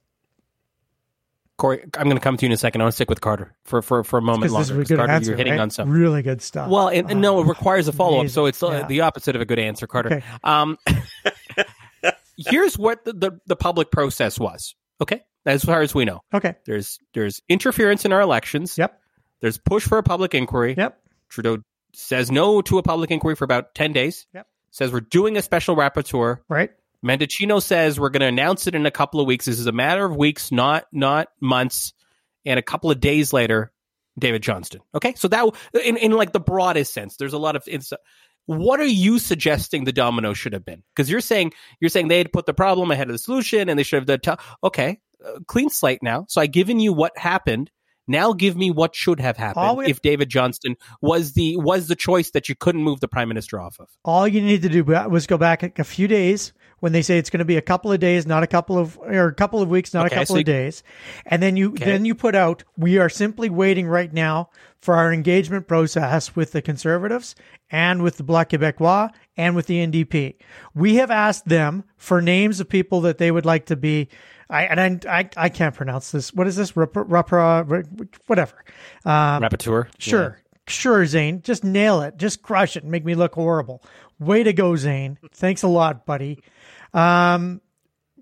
Corey, 1.58 1.84
I'm 1.98 2.04
going 2.06 2.17
to 2.17 2.22
come 2.22 2.38
to 2.38 2.46
you 2.46 2.48
in 2.48 2.52
a 2.54 2.58
second. 2.58 2.82
I 2.82 2.84
want 2.86 2.93
to 2.93 2.96
stick 2.96 3.10
with 3.10 3.20
Carter 3.22 3.56
for 3.63 3.82
for, 3.82 4.04
for 4.04 4.20
a 4.20 4.22
moment 4.22 4.43
this 4.43 4.52
longer. 4.52 4.82
is 4.82 4.91
a 4.91 4.93
good 4.93 4.98
Carter, 4.98 5.12
answer. 5.13 5.32
you're 5.32 5.38
hitting 5.38 5.54
right? 5.54 5.60
on 5.60 5.70
something. 5.72 5.91
really 5.93 6.22
good 6.22 6.41
stuff. 6.41 6.70
Well, 6.70 6.89
and, 6.89 7.10
and 7.10 7.20
no, 7.22 7.41
it 7.41 7.48
requires 7.48 7.88
a 7.88 7.91
follow 7.91 8.22
up, 8.22 8.30
so 8.30 8.46
it's 8.46 8.62
Yeah. 8.62 8.86
the 8.88 9.02
opposite 9.02 9.36
of 9.36 9.41
a 9.41 9.46
good 9.46 9.60
answer, 9.60 9.88
Carter. 9.88 10.17
Okay. 10.17 10.26
Um, 10.43 10.78
here's 12.38 12.78
what 12.78 13.04
the, 13.06 13.13
the, 13.13 13.32
the 13.48 13.56
public 13.56 13.91
process 13.91 14.39
was. 14.39 14.76
Okay, 15.02 15.24
as 15.46 15.63
far 15.63 15.82
as 15.82 15.93
we 15.93 16.06
know, 16.06 16.22
okay. 16.34 16.56
there's 16.65 17.00
there's 17.13 17.41
interference 17.50 18.06
in 18.06 18.12
our 18.13 18.22
elections. 18.22 18.78
Yep. 18.78 19.00
There's 19.41 19.58
push 19.60 19.84
for 19.88 19.98
a 20.00 20.04
public 20.04 20.34
inquiry. 20.34 20.74
Yep. 20.78 21.00
Trudeau 21.30 21.58
says 21.93 22.32
no 22.32 22.62
to 22.63 22.78
a 22.80 22.84
public 22.84 23.12
inquiry 23.12 23.36
for 23.36 23.46
about 23.46 23.76
ten 23.76 23.93
days. 23.93 24.26
Yep. 24.34 24.48
Says 24.72 24.91
we're 24.91 25.00
doing 25.02 25.38
a 25.38 25.41
special 25.41 25.76
rapporteur. 25.76 26.39
Right. 26.50 26.72
Mendicino 27.06 27.62
says 27.62 28.00
we're 28.00 28.10
going 28.10 28.22
to 28.22 28.28
announce 28.28 28.68
it 28.68 28.76
in 28.76 28.86
a 28.86 28.92
couple 28.92 29.20
of 29.20 29.28
weeks. 29.28 29.46
This 29.46 29.60
is 29.60 29.68
a 29.68 29.72
matter 29.72 30.06
of 30.06 30.16
weeks, 30.16 30.52
not 30.52 30.86
not 30.92 31.28
months. 31.40 31.94
And 32.46 32.58
a 32.58 32.64
couple 32.64 32.90
of 32.90 33.00
days 33.00 33.34
later, 33.34 33.72
David 34.18 34.42
Johnston. 34.42 34.82
Okay, 34.96 35.14
so 35.16 35.28
that 35.28 35.50
in 35.84 35.98
in 35.98 36.12
like 36.12 36.32
the 36.32 36.40
broadest 36.40 36.94
sense, 36.94 37.18
there's 37.18 37.34
a 37.34 37.38
lot 37.38 37.56
of. 37.56 37.68
What 38.46 38.80
are 38.80 38.86
you 38.86 39.20
suggesting 39.20 39.84
the 39.84 39.92
domino 39.92 40.34
should 40.34 40.54
have 40.54 40.64
been? 40.64 40.82
Because 40.96 41.10
you're 41.12 41.20
saying 41.22 41.54
you're 41.82 41.90
saying 41.90 42.08
they 42.08 42.18
had 42.18 42.32
put 42.32 42.46
the 42.46 42.54
problem 42.54 42.92
ahead 42.92 43.08
of 43.08 43.14
the 43.14 43.18
solution, 43.20 43.70
and 43.70 43.78
they 43.78 43.84
should 43.84 44.08
have 44.08 44.22
done. 44.22 44.38
T- 44.38 44.44
okay, 44.64 45.00
uh, 45.26 45.40
clean 45.48 45.70
slate 45.70 46.02
now. 46.02 46.26
So 46.30 46.42
I've 46.42 46.52
given 46.52 46.80
you 46.80 46.94
what 46.94 47.18
happened. 47.18 47.70
Now 48.08 48.32
give 48.32 48.56
me 48.56 48.72
what 48.72 48.96
should 48.96 49.20
have 49.20 49.36
happened 49.36 49.80
we- 49.80 49.88
if 49.88 50.02
David 50.02 50.30
Johnston 50.30 50.78
was 51.02 51.34
the 51.34 51.58
was 51.58 51.90
the 51.90 51.96
choice 51.96 52.32
that 52.32 52.48
you 52.48 52.56
couldn't 52.56 52.82
move 52.84 53.02
the 53.02 53.10
prime 53.10 53.28
minister 53.28 53.60
off 53.60 53.82
of. 53.82 53.90
All 54.06 54.26
you 54.26 54.42
need 54.42 54.62
to 54.62 54.70
do 54.70 54.86
was 54.86 55.28
go 55.28 55.38
back 55.38 55.78
a 55.78 55.84
few 55.84 56.08
days 56.08 56.54
when 56.80 56.92
they 56.92 57.02
say 57.02 57.18
it's 57.18 57.30
going 57.30 57.40
to 57.40 57.46
be 57.46 57.58
a 57.58 57.62
couple 57.62 57.92
of 57.92 58.00
days, 58.00 58.26
not 58.28 58.44
a 58.44 58.48
couple 58.48 58.78
of 58.78 58.98
or 59.00 59.28
a 59.28 59.34
couple 59.34 59.62
of 59.62 59.70
weeks, 59.70 59.94
not 59.94 60.06
Okay, 60.06 60.16
a 60.16 60.20
couple 60.20 60.36
so 60.36 60.40
of 60.40 60.46
days, 60.46 60.84
and 61.26 61.42
then 61.42 61.58
you 61.58 61.72
then 61.72 62.06
you 62.06 62.16
put 62.16 62.36
out. 62.36 62.63
We 62.78 62.98
are 63.00 63.10
simply 63.10 63.50
waiting 63.50 63.88
right 63.88 64.12
now 64.12 64.50
for 64.80 64.96
our 64.96 65.12
engagement 65.12 65.68
process 65.68 66.36
with 66.36 66.52
the 66.52 66.62
Conservatives 66.62 67.36
and 67.72 68.04
with 68.04 68.18
the 68.18 68.24
Bloc 68.24 68.50
Québécois 68.50 69.10
and 69.36 69.56
with 69.56 69.68
the 69.68 69.86
NDP. 69.86 70.36
We 70.76 70.96
have 70.96 71.10
asked 71.12 71.48
them 71.48 71.84
for 71.98 72.22
names 72.22 72.60
of 72.60 72.70
people 72.70 73.02
that 73.02 73.18
they 73.18 73.32
would 73.32 73.46
like 73.46 73.66
to 73.68 73.76
be. 73.76 74.10
I 74.50 74.63
and 74.66 75.04
I 75.06 75.20
I, 75.20 75.30
I 75.36 75.50
can't 75.50 75.76
pronounce 75.76 76.12
this. 76.12 76.34
What 76.34 76.48
is 76.48 76.56
this? 76.56 76.74
Rapra, 76.74 77.86
whatever. 78.28 78.63
Um, 79.04 79.42
Rapporteur, 79.42 79.88
Sure. 79.98 80.40
Sure, 80.70 81.06
Zain. 81.06 81.42
Just 81.44 81.63
nail 81.63 82.02
it. 82.02 82.18
Just 82.18 82.42
crush 82.42 82.76
it 82.76 82.84
and 82.84 82.92
make 82.92 83.06
me 83.06 83.16
look 83.16 83.36
horrible. 83.36 83.82
Way 84.20 84.44
to 84.44 84.52
go, 84.52 84.76
Zain. 84.76 85.18
Thanks 85.34 85.63
a 85.63 85.68
lot, 85.70 86.06
buddy. 86.06 86.40
Um, 86.93 87.62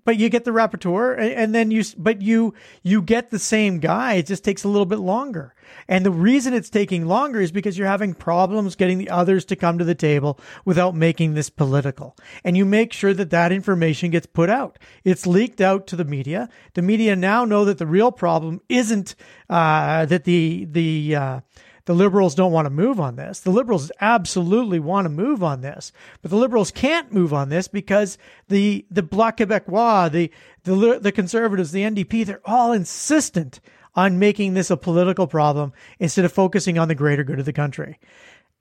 but 0.06 0.18
you 0.18 0.28
get 0.28 0.44
the 0.44 0.52
and, 0.52 1.32
and 1.32 1.54
then 1.54 1.70
you, 1.70 1.82
but 1.98 2.22
you, 2.22 2.54
you 2.82 3.02
get 3.02 3.30
the 3.30 3.40
same 3.40 3.80
guy. 3.80 4.14
It 4.14 4.26
just 4.26 4.44
takes 4.44 4.62
a 4.62 4.68
little 4.68 4.86
bit 4.86 5.00
longer. 5.00 5.52
And 5.88 6.06
the 6.06 6.12
reason 6.12 6.54
it's 6.54 6.70
taking 6.70 7.06
longer 7.06 7.40
is 7.40 7.50
because 7.50 7.76
you're 7.76 7.88
having 7.88 8.14
problems 8.14 8.76
getting 8.76 8.98
the 8.98 9.10
others 9.10 9.44
to 9.46 9.56
come 9.56 9.78
to 9.78 9.84
the 9.84 9.96
table 9.96 10.38
without 10.64 10.94
making 10.94 11.34
this 11.34 11.50
political. 11.50 12.16
And 12.44 12.56
you 12.56 12.64
make 12.64 12.92
sure 12.92 13.12
that 13.14 13.30
that 13.30 13.50
information 13.50 14.12
gets 14.12 14.26
put 14.26 14.48
out. 14.48 14.78
It's 15.02 15.26
leaked 15.26 15.60
out 15.60 15.88
to 15.88 15.96
the 15.96 16.04
media. 16.04 16.48
The 16.74 16.82
media 16.82 17.16
now 17.16 17.44
know 17.44 17.64
that 17.64 17.78
the 17.78 17.86
real 17.86 18.12
problem 18.12 18.60
isn't, 18.68 19.16
uh, 19.50 20.06
that 20.06 20.22
the, 20.22 20.66
the, 20.70 21.16
uh, 21.16 21.40
the 21.86 21.94
liberals 21.94 22.34
don't 22.34 22.52
want 22.52 22.66
to 22.66 22.70
move 22.70 23.00
on 23.00 23.16
this. 23.16 23.40
The 23.40 23.50
liberals 23.50 23.90
absolutely 24.00 24.78
want 24.78 25.06
to 25.06 25.08
move 25.08 25.42
on 25.42 25.62
this, 25.62 25.92
but 26.20 26.30
the 26.30 26.36
liberals 26.36 26.70
can't 26.70 27.12
move 27.12 27.32
on 27.32 27.48
this 27.48 27.68
because 27.68 28.18
the 28.48 28.84
the 28.90 29.02
Bloc 29.02 29.38
Québécois, 29.38 30.10
the 30.10 30.30
the 30.64 30.98
the 31.00 31.12
conservatives, 31.12 31.72
the 31.72 31.82
NDP, 31.82 32.26
they're 32.26 32.40
all 32.44 32.72
insistent 32.72 33.60
on 33.94 34.18
making 34.18 34.54
this 34.54 34.70
a 34.70 34.76
political 34.76 35.26
problem 35.26 35.72
instead 35.98 36.24
of 36.24 36.32
focusing 36.32 36.78
on 36.78 36.88
the 36.88 36.94
greater 36.94 37.24
good 37.24 37.38
of 37.38 37.46
the 37.46 37.52
country. 37.52 37.98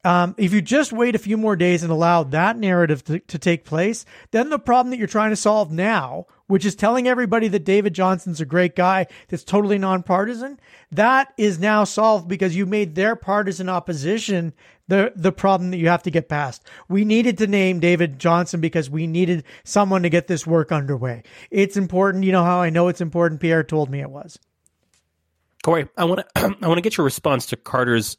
Um, 0.04 0.36
if 0.38 0.54
you 0.54 0.62
just 0.62 0.94
wait 0.94 1.16
a 1.16 1.20
few 1.20 1.36
more 1.36 1.56
days 1.56 1.82
and 1.82 1.92
allow 1.92 2.24
that 2.26 2.58
narrative 2.58 3.04
to, 3.06 3.20
to 3.22 3.40
take 3.40 3.66
place, 3.66 4.06
then 4.30 4.50
the 4.50 4.60
problem 4.60 4.92
that 4.92 4.98
you're 4.98 5.08
trying 5.08 5.32
to 5.32 5.36
solve 5.36 5.72
now, 5.72 6.28
which 6.46 6.64
is 6.64 6.76
telling 6.76 7.08
everybody 7.08 7.48
that 7.48 7.66
David 7.66 7.96
Johnston's 7.96 8.40
a 8.40 8.46
great 8.46 8.76
guy 8.76 9.08
that's 9.30 9.44
totally 9.44 9.80
nonpartisan, 9.80 10.60
that 10.92 11.34
is 11.38 11.58
now 11.58 11.86
solved 11.86 12.28
because 12.28 12.56
you 12.56 12.68
made 12.68 12.94
their 12.94 13.16
partisan 13.16 13.68
opposition 13.68 14.54
the 14.88 15.12
the 15.16 15.32
problem 15.32 15.72
that 15.72 15.78
you 15.78 15.88
have 15.88 16.04
to 16.04 16.12
get 16.12 16.30
past. 16.30 16.64
We 16.88 17.06
needed 17.06 17.38
to 17.40 17.48
name 17.48 17.80
David 17.80 18.20
Johnston 18.20 18.62
because 18.62 18.90
we 18.90 19.08
needed 19.08 19.44
someone 19.64 20.04
to 20.04 20.10
get 20.10 20.28
this 20.28 20.46
work 20.46 20.72
underway. 20.72 21.24
It's 21.50 21.78
important. 21.78 22.24
You 22.24 22.32
know 22.32 22.44
how 22.44 22.62
I 22.62 22.70
know 22.70 22.88
it's 22.88 23.02
important. 23.02 23.42
Pierre 23.42 23.64
told 23.64 23.90
me 23.90 24.02
it 24.02 24.10
was. 24.10 24.38
Corey, 25.64 25.88
I 25.98 26.06
want 26.06 26.22
to 26.36 26.56
I 26.62 26.68
want 26.68 26.78
to 26.78 26.82
get 26.82 26.98
your 26.98 27.06
response 27.06 27.48
to 27.48 27.58
Carter's 27.58 28.18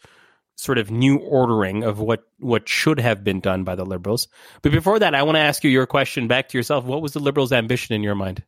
sort 0.57 0.79
of 0.79 0.90
new 0.90 1.19
ordering 1.19 1.85
of 1.85 2.01
what 2.01 2.25
what 2.38 2.69
should 2.69 2.99
have 2.99 3.23
been 3.23 3.40
done 3.40 3.62
by 3.62 3.75
the 3.75 3.85
liberals. 3.85 4.29
But 4.62 4.73
before 4.73 4.99
that, 4.99 5.14
I 5.14 5.23
want 5.23 5.37
to 5.37 5.40
ask 5.40 5.62
you 5.62 5.71
your 5.71 5.87
question 5.87 6.27
back 6.27 6.49
to 6.49 6.59
yourself. 6.59 6.85
What 6.85 7.03
was 7.03 7.12
the 7.12 7.21
liberals' 7.21 7.53
ambition 7.53 7.95
in 7.95 8.03
your 8.03 8.14
mind? 8.14 8.42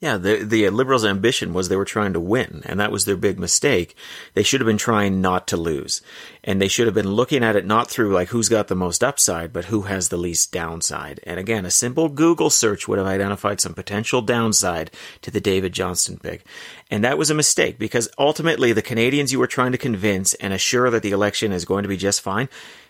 Yeah, 0.00 0.16
the 0.16 0.36
the 0.44 0.70
liberals' 0.70 1.04
ambition 1.04 1.52
was 1.52 1.68
they 1.68 1.76
were 1.76 1.84
trying 1.84 2.14
to 2.14 2.20
win, 2.20 2.62
and 2.64 2.80
that 2.80 2.90
was 2.90 3.04
their 3.04 3.18
big 3.18 3.38
mistake. 3.38 3.94
They 4.32 4.42
should 4.42 4.62
have 4.62 4.66
been 4.66 4.78
trying 4.78 5.20
not 5.20 5.46
to 5.48 5.58
lose, 5.58 6.00
and 6.42 6.58
they 6.58 6.68
should 6.68 6.86
have 6.86 6.94
been 6.94 7.12
looking 7.12 7.44
at 7.44 7.54
it 7.54 7.66
not 7.66 7.90
through 7.90 8.14
like 8.14 8.28
who's 8.28 8.48
got 8.48 8.68
the 8.68 8.74
most 8.74 9.04
upside, 9.04 9.52
but 9.52 9.66
who 9.66 9.82
has 9.82 10.08
the 10.08 10.16
least 10.16 10.52
downside. 10.52 11.20
And 11.24 11.38
again, 11.38 11.66
a 11.66 11.70
simple 11.70 12.08
Google 12.08 12.48
search 12.48 12.88
would 12.88 12.96
have 12.96 13.06
identified 13.06 13.60
some 13.60 13.74
potential 13.74 14.22
downside 14.22 14.90
to 15.20 15.30
the 15.30 15.40
David 15.40 15.74
Johnston 15.74 16.18
pick, 16.18 16.46
and 16.90 17.04
that 17.04 17.18
was 17.18 17.30
a 17.30 17.34
mistake 17.34 17.78
because 17.78 18.08
ultimately 18.18 18.72
the 18.72 18.82
Canadians 18.82 19.32
you 19.32 19.38
were 19.38 19.46
trying 19.46 19.72
to 19.72 19.78
convince 19.78 20.34
and 20.34 20.52
assure 20.52 20.90
that 20.90 21.02
the 21.02 21.12
election 21.12 21.52
is 21.52 21.64
going 21.64 21.82
to 21.82 21.88
be 21.88 21.96
just 21.96 22.20
fine 22.20 22.48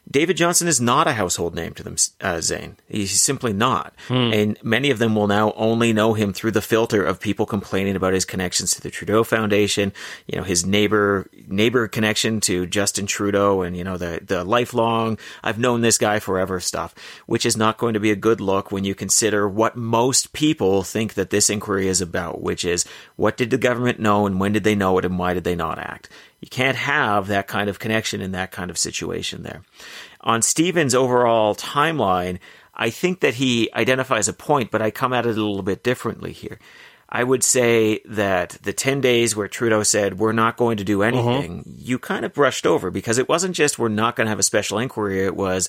David 0.08 0.36
Johnston 0.36 0.66
is 0.66 0.80
not 0.80 1.06
a 1.06 1.12
household 1.12 1.54
name 1.54 1.72
to 1.74 1.84
them, 1.84 1.94
uh, 2.20 2.40
Zain. 2.40 2.76
He's 2.88 3.20
simply 3.20 3.52
not. 3.52 3.94
Hmm. 4.08 4.32
And 4.32 4.58
many 4.62 4.90
of 4.90 4.98
them 4.98 5.14
will 5.14 5.28
now 5.28 5.52
only 5.52 5.92
know 5.92 6.14
him 6.14 6.32
through 6.32 6.50
the 6.50 6.62
filter 6.62 7.04
of 7.04 7.20
people 7.20 7.46
complaining 7.46 7.94
about 7.94 8.12
his 8.12 8.24
connections 8.24 8.72
to 8.72 8.80
the 8.80 8.90
Trudeau 8.90 9.22
Foundation, 9.22 9.92
you 10.26 10.36
know, 10.36 10.42
his 10.42 10.66
neighbor, 10.66 11.28
neighbor 11.46 11.86
connection 11.86 12.40
to 12.40 12.66
Justin 12.66 13.06
Trudeau 13.06 13.62
and, 13.62 13.76
you 13.76 13.84
know, 13.84 13.96
the, 13.96 14.20
the 14.24 14.42
lifelong, 14.42 15.16
I've 15.44 15.60
known 15.60 15.80
this 15.80 15.98
guy 15.98 16.18
forever 16.18 16.58
stuff, 16.58 16.92
which 17.26 17.46
is 17.46 17.56
not 17.56 17.78
going 17.78 17.94
to 17.94 18.00
be 18.00 18.10
a 18.10 18.16
good 18.16 18.40
look 18.40 18.72
when 18.72 18.84
you 18.84 18.96
consider 18.96 19.48
what 19.48 19.76
most 19.76 20.32
people 20.32 20.82
think 20.82 21.14
that 21.14 21.30
this 21.30 21.48
inquiry 21.48 21.86
is 21.86 22.00
about, 22.00 22.40
which 22.40 22.64
is 22.64 22.84
what 23.14 23.36
did 23.36 23.50
the 23.50 23.58
government 23.58 23.89
know 23.98 24.26
and 24.26 24.38
when 24.38 24.52
did 24.52 24.64
they 24.64 24.74
know 24.74 24.98
it 24.98 25.04
and 25.04 25.18
why 25.18 25.34
did 25.34 25.44
they 25.44 25.56
not 25.56 25.78
act? 25.78 26.08
You 26.40 26.48
can't 26.48 26.76
have 26.76 27.26
that 27.28 27.48
kind 27.48 27.68
of 27.68 27.78
connection 27.78 28.20
in 28.20 28.32
that 28.32 28.52
kind 28.52 28.70
of 28.70 28.78
situation 28.78 29.42
there. 29.42 29.62
On 30.20 30.42
Stephen's 30.42 30.94
overall 30.94 31.54
timeline, 31.54 32.38
I 32.74 32.90
think 32.90 33.20
that 33.20 33.34
he 33.34 33.70
identifies 33.74 34.28
a 34.28 34.32
point, 34.32 34.70
but 34.70 34.80
I 34.80 34.90
come 34.90 35.12
at 35.12 35.26
it 35.26 35.36
a 35.36 35.42
little 35.42 35.62
bit 35.62 35.82
differently 35.82 36.32
here. 36.32 36.58
I 37.12 37.24
would 37.24 37.42
say 37.42 38.00
that 38.04 38.50
the 38.62 38.72
10 38.72 39.00
days 39.00 39.34
where 39.34 39.48
Trudeau 39.48 39.82
said, 39.82 40.18
we're 40.18 40.32
not 40.32 40.56
going 40.56 40.76
to 40.76 40.84
do 40.84 41.02
uh-huh. 41.02 41.18
anything, 41.18 41.60
uh-huh. 41.60 41.70
you 41.76 41.98
kind 41.98 42.24
of 42.24 42.32
brushed 42.32 42.66
over 42.66 42.90
because 42.90 43.18
it 43.18 43.28
wasn't 43.28 43.56
just 43.56 43.78
we're 43.78 43.88
not 43.88 44.14
going 44.14 44.26
to 44.26 44.30
have 44.30 44.38
a 44.38 44.44
special 44.44 44.78
inquiry. 44.78 45.24
It 45.24 45.34
was 45.34 45.68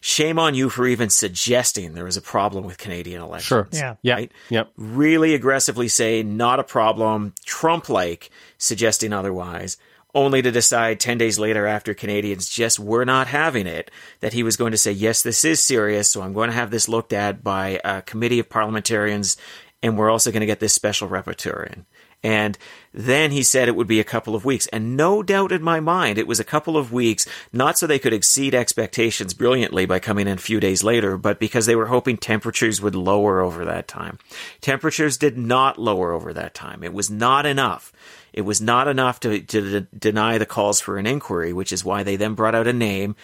shame 0.00 0.38
on 0.38 0.54
you 0.54 0.68
for 0.68 0.86
even 0.86 1.08
suggesting 1.08 1.94
there 1.94 2.04
was 2.04 2.18
a 2.18 2.22
problem 2.22 2.64
with 2.64 2.76
Canadian 2.76 3.22
elections. 3.22 3.46
Sure. 3.46 3.68
Yeah. 3.72 3.94
Yeah. 4.02 4.14
Right? 4.14 4.32
Yep. 4.50 4.72
Really 4.76 5.34
aggressively 5.34 5.88
say, 5.88 6.22
not 6.22 6.60
a 6.60 6.64
problem, 6.64 7.32
Trump 7.44 7.88
like, 7.88 8.30
suggesting 8.58 9.12
otherwise 9.12 9.78
only 10.14 10.42
to 10.42 10.50
decide 10.50 11.00
10 11.00 11.18
days 11.18 11.38
later 11.38 11.66
after 11.66 11.94
Canadians 11.94 12.48
just 12.48 12.78
were 12.78 13.04
not 13.04 13.28
having 13.28 13.66
it 13.66 13.90
that 14.20 14.32
he 14.32 14.42
was 14.42 14.56
going 14.56 14.72
to 14.72 14.78
say, 14.78 14.92
yes, 14.92 15.22
this 15.22 15.44
is 15.44 15.60
serious. 15.60 16.10
So 16.10 16.22
I'm 16.22 16.34
going 16.34 16.50
to 16.50 16.54
have 16.54 16.70
this 16.70 16.88
looked 16.88 17.12
at 17.12 17.42
by 17.42 17.80
a 17.82 18.02
committee 18.02 18.38
of 18.38 18.50
parliamentarians. 18.50 19.36
And 19.82 19.98
we're 19.98 20.10
also 20.10 20.30
going 20.30 20.40
to 20.40 20.46
get 20.46 20.60
this 20.60 20.74
special 20.74 21.08
rapporteur 21.08 21.72
in. 21.72 21.86
And 22.24 22.56
then 22.94 23.32
he 23.32 23.42
said 23.42 23.66
it 23.66 23.74
would 23.74 23.88
be 23.88 23.98
a 23.98 24.04
couple 24.04 24.36
of 24.36 24.44
weeks. 24.44 24.68
And 24.68 24.96
no 24.96 25.22
doubt 25.22 25.50
in 25.50 25.62
my 25.62 25.80
mind, 25.80 26.18
it 26.18 26.28
was 26.28 26.38
a 26.38 26.44
couple 26.44 26.76
of 26.76 26.92
weeks, 26.92 27.26
not 27.52 27.76
so 27.76 27.86
they 27.86 27.98
could 27.98 28.12
exceed 28.12 28.54
expectations 28.54 29.34
brilliantly 29.34 29.86
by 29.86 29.98
coming 29.98 30.28
in 30.28 30.34
a 30.34 30.40
few 30.40 30.60
days 30.60 30.84
later, 30.84 31.18
but 31.18 31.40
because 31.40 31.66
they 31.66 31.74
were 31.74 31.86
hoping 31.86 32.16
temperatures 32.16 32.80
would 32.80 32.94
lower 32.94 33.40
over 33.40 33.64
that 33.64 33.88
time. 33.88 34.18
Temperatures 34.60 35.16
did 35.16 35.36
not 35.36 35.78
lower 35.78 36.12
over 36.12 36.32
that 36.32 36.54
time. 36.54 36.84
It 36.84 36.92
was 36.92 37.10
not 37.10 37.44
enough. 37.44 37.92
It 38.32 38.42
was 38.42 38.60
not 38.60 38.86
enough 38.86 39.18
to, 39.20 39.40
to 39.40 39.80
deny 39.80 40.38
the 40.38 40.46
calls 40.46 40.80
for 40.80 40.98
an 40.98 41.06
inquiry, 41.06 41.52
which 41.52 41.72
is 41.72 41.84
why 41.84 42.02
they 42.02 42.16
then 42.16 42.34
brought 42.34 42.54
out 42.54 42.66
a 42.68 42.72
name 42.72 43.16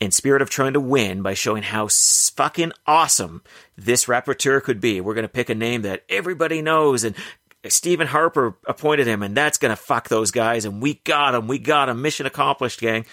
in 0.00 0.10
spirit 0.10 0.42
of 0.42 0.50
trying 0.50 0.74
to 0.74 0.80
win 0.80 1.22
by 1.22 1.34
showing 1.34 1.62
how 1.62 1.88
fucking 1.88 2.72
awesome 2.86 3.42
this 3.76 4.06
rapporteur 4.06 4.62
could 4.62 4.80
be. 4.80 5.00
We're 5.00 5.14
going 5.14 5.22
to 5.22 5.28
pick 5.28 5.48
a 5.48 5.54
name 5.54 5.82
that 5.82 6.04
everybody 6.08 6.62
knows 6.62 7.04
and 7.04 7.14
Stephen 7.68 8.06
Harper 8.06 8.56
appointed 8.66 9.06
him 9.06 9.22
and 9.22 9.36
that's 9.36 9.58
going 9.58 9.70
to 9.70 9.76
fuck 9.76 10.08
those 10.08 10.30
guys 10.30 10.64
and 10.64 10.82
we 10.82 10.94
got 11.04 11.34
him. 11.34 11.48
We 11.48 11.58
got 11.58 11.88
him. 11.88 12.02
Mission 12.02 12.26
accomplished, 12.26 12.80
gang 12.80 13.06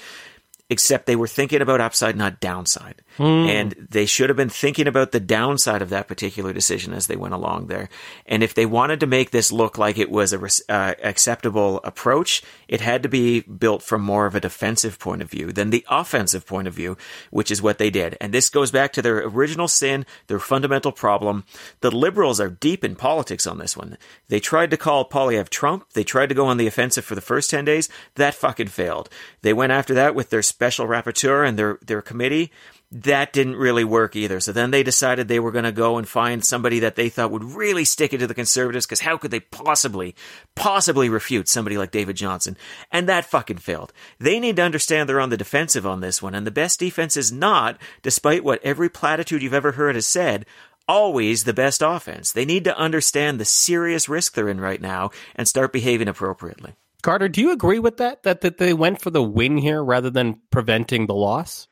except 0.69 1.05
they 1.05 1.15
were 1.15 1.27
thinking 1.27 1.61
about 1.61 1.81
upside, 1.81 2.15
not 2.15 2.39
downside. 2.39 3.01
Mm. 3.17 3.47
And 3.47 3.87
they 3.91 4.05
should 4.05 4.29
have 4.29 4.37
been 4.37 4.49
thinking 4.49 4.87
about 4.87 5.11
the 5.11 5.19
downside 5.19 5.81
of 5.81 5.89
that 5.89 6.07
particular 6.07 6.53
decision 6.53 6.93
as 6.93 7.07
they 7.07 7.17
went 7.17 7.33
along 7.33 7.67
there. 7.67 7.89
And 8.25 8.41
if 8.41 8.53
they 8.53 8.65
wanted 8.65 8.99
to 9.01 9.07
make 9.07 9.31
this 9.31 9.51
look 9.51 9.77
like 9.77 9.97
it 9.97 10.09
was 10.09 10.33
a 10.33 10.73
uh, 10.73 10.93
acceptable 11.03 11.81
approach, 11.83 12.41
it 12.67 12.81
had 12.81 13.03
to 13.03 13.09
be 13.09 13.41
built 13.41 13.83
from 13.83 14.01
more 14.01 14.25
of 14.25 14.35
a 14.35 14.39
defensive 14.39 14.99
point 14.99 15.21
of 15.21 15.29
view 15.29 15.51
than 15.51 15.69
the 15.69 15.85
offensive 15.89 16.45
point 16.45 16.67
of 16.67 16.73
view, 16.73 16.97
which 17.29 17.51
is 17.51 17.61
what 17.61 17.77
they 17.77 17.89
did. 17.89 18.17
And 18.21 18.33
this 18.33 18.49
goes 18.49 18.71
back 18.71 18.93
to 18.93 19.01
their 19.01 19.19
original 19.19 19.67
sin, 19.67 20.05
their 20.27 20.39
fundamental 20.39 20.93
problem. 20.93 21.43
The 21.81 21.91
liberals 21.91 22.39
are 22.39 22.49
deep 22.49 22.83
in 22.83 22.95
politics 22.95 23.45
on 23.45 23.57
this 23.57 23.75
one. 23.75 23.97
They 24.29 24.39
tried 24.39 24.71
to 24.71 24.77
call 24.77 25.09
Poilievre 25.09 25.49
Trump. 25.49 25.91
They 25.93 26.03
tried 26.03 26.29
to 26.29 26.35
go 26.35 26.45
on 26.45 26.57
the 26.57 26.67
offensive 26.67 27.05
for 27.05 27.15
the 27.15 27.21
first 27.21 27.49
10 27.49 27.65
days. 27.65 27.89
That 28.15 28.33
fucking 28.33 28.69
failed. 28.69 29.09
They 29.41 29.53
went 29.53 29.73
after 29.73 29.93
that 29.93 30.15
with 30.15 30.29
their 30.29 30.41
special 30.53 30.85
rapporteur 30.85 31.47
and 31.47 31.57
their, 31.57 31.79
their 31.81 32.01
committee, 32.01 32.51
that 32.91 33.33
didn't 33.33 33.55
really 33.55 33.83
work 33.83 34.15
either. 34.15 34.39
So 34.39 34.51
then 34.51 34.69
they 34.69 34.83
decided 34.83 35.27
they 35.27 35.39
were 35.39 35.51
going 35.51 35.63
to 35.65 35.71
go 35.71 35.97
and 35.97 36.07
find 36.07 36.45
somebody 36.45 36.79
that 36.79 36.95
they 36.95 37.09
thought 37.09 37.31
would 37.31 37.43
really 37.43 37.85
stick 37.85 38.13
it 38.13 38.19
to 38.19 38.27
the 38.27 38.35
conservatives 38.35 38.85
because 38.85 38.99
how 38.99 39.17
could 39.17 39.31
they 39.31 39.39
possibly, 39.39 40.15
possibly 40.55 41.09
refute 41.09 41.49
somebody 41.49 41.75
like 41.75 41.89
David 41.89 42.15
Johnston? 42.15 42.55
And 42.91 43.09
that 43.09 43.25
fucking 43.25 43.57
failed. 43.57 43.91
They 44.19 44.39
need 44.39 44.57
to 44.57 44.61
understand 44.61 45.09
they're 45.09 45.19
on 45.19 45.31
the 45.31 45.37
defensive 45.37 45.87
on 45.87 46.01
this 46.01 46.21
one. 46.21 46.35
And 46.35 46.45
the 46.45 46.51
best 46.51 46.79
defense 46.79 47.17
is 47.17 47.31
not, 47.31 47.81
despite 48.03 48.43
what 48.43 48.63
every 48.63 48.89
platitude 48.89 49.41
you've 49.41 49.55
ever 49.55 49.71
heard 49.71 49.95
has 49.95 50.05
said, 50.05 50.45
always 50.87 51.45
the 51.45 51.53
best 51.53 51.81
offense. 51.81 52.31
They 52.31 52.45
need 52.45 52.63
to 52.65 52.77
understand 52.77 53.39
the 53.39 53.45
serious 53.45 54.07
risk 54.07 54.35
they're 54.35 54.49
in 54.49 54.61
right 54.61 54.81
now 54.81 55.09
and 55.35 55.47
start 55.47 55.73
behaving 55.73 56.07
appropriately. 56.07 56.75
Carter, 57.03 57.29
do 57.29 57.41
you 57.41 57.51
agree 57.51 57.79
with 57.79 57.97
that? 57.97 58.23
That 58.23 58.41
that 58.41 58.57
they 58.57 58.73
went 58.73 59.01
for 59.01 59.11
the 59.11 59.21
win 59.21 59.57
here 59.57 59.83
rather 59.83 60.09
than 60.09 60.41
preventing 60.49 61.05
the 61.05 61.13
loss? 61.13 61.67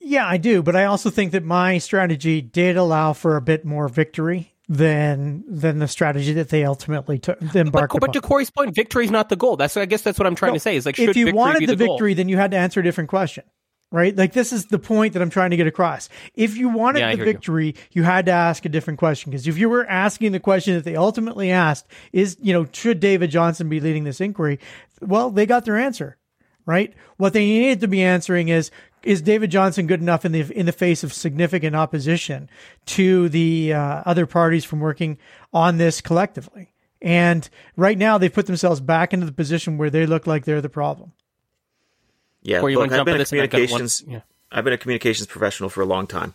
Yeah, 0.00 0.26
I 0.26 0.38
do, 0.38 0.62
but 0.62 0.74
I 0.74 0.86
also 0.86 1.10
think 1.10 1.30
that 1.30 1.44
my 1.44 1.78
strategy 1.78 2.40
did 2.40 2.76
allow 2.76 3.12
for 3.12 3.36
a 3.36 3.40
bit 3.40 3.64
more 3.64 3.86
victory 3.86 4.52
than 4.68 5.44
than 5.46 5.78
the 5.78 5.86
strategy 5.86 6.32
that 6.32 6.48
they 6.48 6.64
ultimately 6.64 7.18
took 7.18 7.40
embarked 7.54 7.92
but, 7.92 8.00
but, 8.00 8.12
to 8.14 8.20
Corey's 8.20 8.50
point, 8.50 8.74
victory 8.74 9.04
is 9.04 9.10
not 9.10 9.28
the 9.28 9.36
goal. 9.36 9.56
That's 9.56 9.76
I 9.76 9.84
guess 9.84 10.02
that's 10.02 10.18
what 10.18 10.26
I'm 10.26 10.34
trying 10.34 10.52
no, 10.52 10.56
to 10.56 10.60
say. 10.60 10.76
Is 10.76 10.86
like 10.86 10.98
if 10.98 11.16
you 11.16 11.32
wanted 11.32 11.68
the, 11.68 11.76
the 11.76 11.76
victory, 11.76 12.14
then 12.14 12.28
you 12.28 12.36
had 12.36 12.50
to 12.50 12.56
answer 12.56 12.80
a 12.80 12.82
different 12.82 13.10
question 13.10 13.44
right? 13.92 14.16
Like 14.16 14.32
this 14.32 14.52
is 14.52 14.66
the 14.66 14.78
point 14.78 15.12
that 15.12 15.22
I'm 15.22 15.30
trying 15.30 15.50
to 15.50 15.56
get 15.56 15.68
across. 15.68 16.08
If 16.34 16.56
you 16.56 16.70
wanted 16.70 17.00
yeah, 17.00 17.14
the 17.14 17.24
victory, 17.24 17.66
you. 17.66 17.74
you. 17.92 18.02
had 18.02 18.26
to 18.26 18.32
ask 18.32 18.64
a 18.64 18.68
different 18.68 18.98
question 18.98 19.30
because 19.30 19.46
if 19.46 19.58
you 19.58 19.68
were 19.68 19.86
asking 19.86 20.32
the 20.32 20.40
question 20.40 20.74
that 20.74 20.84
they 20.84 20.96
ultimately 20.96 21.52
asked 21.52 21.86
is, 22.12 22.36
you 22.40 22.52
know, 22.52 22.66
should 22.72 22.98
David 22.98 23.30
Johnston 23.30 23.68
be 23.68 23.78
leading 23.78 24.04
this 24.04 24.20
inquiry? 24.20 24.58
Well, 25.00 25.30
they 25.30 25.46
got 25.46 25.64
their 25.64 25.78
answer, 25.78 26.16
right? 26.66 26.92
What 27.18 27.34
they 27.34 27.44
needed 27.44 27.80
to 27.82 27.88
be 27.88 28.02
answering 28.02 28.48
is 28.48 28.72
is 29.02 29.20
David 29.20 29.50
Johnston 29.50 29.86
good 29.86 30.00
enough 30.00 30.24
in 30.24 30.32
the 30.32 30.50
in 30.58 30.66
the 30.66 30.72
face 30.72 31.04
of 31.04 31.12
significant 31.12 31.76
opposition 31.76 32.48
to 32.86 33.28
the 33.28 33.74
uh, 33.74 34.02
other 34.06 34.26
parties 34.26 34.64
from 34.64 34.80
working 34.80 35.18
on 35.52 35.76
this 35.76 36.00
collectively? 36.00 36.72
And 37.02 37.48
right 37.76 37.98
now, 37.98 38.16
they've 38.16 38.32
put 38.32 38.46
themselves 38.46 38.80
back 38.80 39.12
into 39.12 39.26
the 39.26 39.32
position 39.32 39.76
where 39.76 39.90
they 39.90 40.06
look 40.06 40.26
like 40.26 40.44
they're 40.44 40.60
the 40.60 40.68
problem. 40.68 41.12
Yeah, 42.42 42.60
look, 42.60 42.92
I've 42.92 43.04
been 43.04 43.20
a 43.20 43.24
communications. 43.24 44.02
Yeah. 44.06 44.20
I've 44.52 44.64
been 44.64 44.72
a 44.74 44.78
communications 44.78 45.26
professional 45.26 45.70
for 45.70 45.80
a 45.80 45.86
long 45.86 46.06
time. 46.06 46.34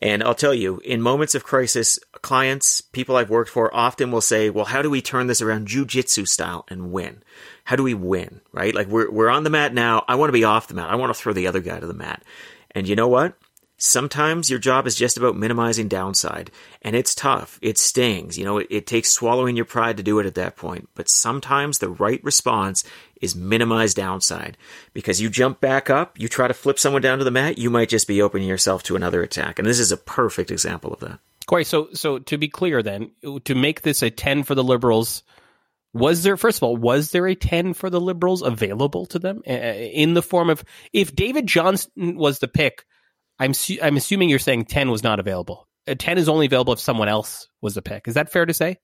And 0.00 0.24
I'll 0.24 0.34
tell 0.34 0.52
you, 0.52 0.80
in 0.84 1.00
moments 1.00 1.34
of 1.36 1.44
crisis, 1.44 2.00
clients, 2.20 2.80
people 2.80 3.16
I've 3.16 3.30
worked 3.30 3.50
for 3.50 3.74
often 3.74 4.10
will 4.10 4.20
say, 4.20 4.50
well, 4.50 4.64
how 4.64 4.82
do 4.82 4.90
we 4.90 5.00
turn 5.00 5.28
this 5.28 5.40
around 5.40 5.68
jujitsu 5.68 6.26
style 6.26 6.66
and 6.68 6.90
win? 6.90 7.22
How 7.62 7.76
do 7.76 7.84
we 7.84 7.94
win? 7.94 8.40
Right? 8.52 8.74
Like 8.74 8.88
we're, 8.88 9.10
we're 9.10 9.30
on 9.30 9.44
the 9.44 9.50
mat 9.50 9.72
now. 9.72 10.04
I 10.08 10.16
want 10.16 10.28
to 10.28 10.34
be 10.34 10.44
off 10.44 10.66
the 10.66 10.74
mat. 10.74 10.90
I 10.90 10.96
want 10.96 11.14
to 11.14 11.18
throw 11.18 11.32
the 11.32 11.46
other 11.46 11.60
guy 11.60 11.78
to 11.78 11.86
the 11.86 11.94
mat. 11.94 12.24
And 12.72 12.88
you 12.88 12.96
know 12.96 13.08
what? 13.08 13.36
Sometimes 13.76 14.50
your 14.50 14.58
job 14.58 14.86
is 14.86 14.94
just 14.94 15.16
about 15.16 15.36
minimizing 15.36 15.88
downside, 15.88 16.52
and 16.82 16.94
it's 16.94 17.14
tough. 17.14 17.58
It 17.60 17.76
stings. 17.76 18.38
You 18.38 18.44
know, 18.44 18.58
it, 18.58 18.68
it, 18.70 18.86
takes 18.86 19.10
swallowing 19.10 19.56
your 19.56 19.64
pride 19.64 19.96
to 19.96 20.02
do 20.02 20.20
it 20.20 20.26
at 20.26 20.36
that 20.36 20.56
point. 20.56 20.88
But 20.94 21.08
sometimes 21.08 21.78
the 21.78 21.90
right 21.90 22.22
response 22.22 22.84
is 23.24 23.34
minimize 23.34 23.94
downside. 23.94 24.56
Because 24.92 25.20
you 25.20 25.28
jump 25.28 25.60
back 25.60 25.90
up, 25.90 26.18
you 26.18 26.28
try 26.28 26.46
to 26.46 26.54
flip 26.54 26.78
someone 26.78 27.02
down 27.02 27.18
to 27.18 27.24
the 27.24 27.30
mat, 27.30 27.58
you 27.58 27.70
might 27.70 27.88
just 27.88 28.06
be 28.06 28.22
opening 28.22 28.48
yourself 28.48 28.82
to 28.84 28.96
another 28.96 29.22
attack. 29.22 29.58
And 29.58 29.66
this 29.66 29.80
is 29.80 29.90
a 29.90 29.96
perfect 29.96 30.50
example 30.50 30.92
of 30.92 31.00
that. 31.00 31.18
Corey, 31.46 31.64
so 31.64 31.88
so 31.92 32.18
to 32.20 32.38
be 32.38 32.48
clear 32.48 32.82
then, 32.82 33.10
to 33.44 33.54
make 33.54 33.82
this 33.82 34.02
a 34.02 34.10
10 34.10 34.44
for 34.44 34.54
the 34.54 34.64
Liberals, 34.64 35.22
was 35.92 36.22
there 36.22 36.36
first 36.36 36.58
of 36.58 36.62
all, 36.62 36.76
was 36.76 37.10
there 37.10 37.26
a 37.26 37.34
10 37.34 37.74
for 37.74 37.90
the 37.90 38.00
Liberals 38.00 38.42
available 38.42 39.06
to 39.06 39.18
them 39.18 39.42
in 39.44 40.14
the 40.14 40.22
form 40.22 40.48
of 40.48 40.64
if 40.92 41.14
David 41.14 41.46
Johnston 41.46 42.16
was 42.16 42.38
the 42.38 42.48
pick, 42.48 42.84
I'm 43.38 43.52
su- 43.52 43.78
I'm 43.82 43.96
assuming 43.96 44.30
you're 44.30 44.38
saying 44.38 44.66
10 44.66 44.90
was 44.90 45.02
not 45.02 45.20
available. 45.20 45.68
A 45.86 45.94
10 45.94 46.16
is 46.16 46.28
only 46.28 46.46
available 46.46 46.72
if 46.72 46.80
someone 46.80 47.08
else 47.08 47.48
was 47.60 47.74
the 47.74 47.82
pick. 47.82 48.08
Is 48.08 48.14
that 48.14 48.32
fair 48.32 48.46
to 48.46 48.54
say? 48.54 48.78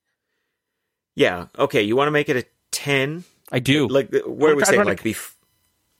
Yeah. 1.16 1.46
Okay, 1.58 1.82
you 1.82 1.96
want 1.96 2.08
to 2.08 2.12
make 2.12 2.28
it 2.28 2.36
a 2.36 2.44
10? 2.72 3.24
I 3.50 3.58
do. 3.58 3.88
Like 3.88 4.14
where 4.26 4.56
we 4.56 4.64
say 4.64 4.82
like 4.82 5.02
bef- 5.02 5.34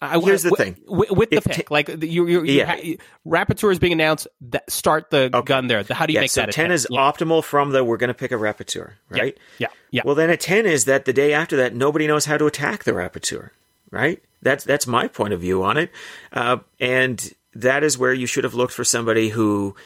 I, 0.03 0.19
Here's 0.19 0.43
the 0.43 0.51
thing 0.51 0.77
with, 0.87 1.11
with 1.11 1.31
the 1.31 1.43
pick, 1.43 1.57
t- 1.57 1.65
like 1.69 1.89
you, 2.03 2.27
you, 2.27 2.43
yeah. 2.45 2.77
you 2.77 2.97
Rapporteur 3.27 3.71
is 3.71 3.79
being 3.79 3.93
announced. 3.93 4.27
That, 4.41 4.71
start 4.71 5.11
the 5.11 5.31
okay. 5.35 5.43
gun 5.43 5.67
there. 5.67 5.83
The, 5.83 5.95
how 5.95 6.07
do 6.07 6.15
you 6.15 6.17
yeah, 6.17 6.23
make 6.23 6.31
so 6.31 6.41
that? 6.41 6.53
ten, 6.53 6.67
10 6.67 6.73
is 6.73 6.87
yeah. 6.89 6.99
optimal 6.99 7.45
from 7.45 7.73
the 7.73 7.85
we're 7.85 7.99
going 7.99 8.09
to 8.09 8.15
pick 8.15 8.33
a 8.33 8.37
Rapporteur, 8.37 8.93
right? 9.11 9.37
Yeah. 9.59 9.69
yeah, 9.69 9.75
yeah. 9.91 10.03
Well, 10.07 10.15
then 10.15 10.31
a 10.31 10.39
ten 10.39 10.65
is 10.65 10.87
that 10.87 11.05
the 11.05 11.13
day 11.13 11.35
after 11.35 11.57
that, 11.59 11.75
nobody 11.75 12.07
knows 12.07 12.25
how 12.25 12.39
to 12.39 12.47
attack 12.47 12.85
the 12.85 12.93
Rapporteur, 12.93 13.51
right? 13.91 14.23
That's 14.41 14.65
that's 14.65 14.87
my 14.87 15.07
point 15.07 15.35
of 15.35 15.41
view 15.43 15.63
on 15.63 15.77
it, 15.77 15.91
uh, 16.33 16.59
and 16.79 17.35
that 17.55 17.85
is 17.85 17.99
where 17.99 18.15
you 18.15 18.27
should 18.27 18.45
have 18.45 18.55
looked 18.55 18.73
for 18.73 18.85
somebody 18.85 19.29
who 19.29 19.77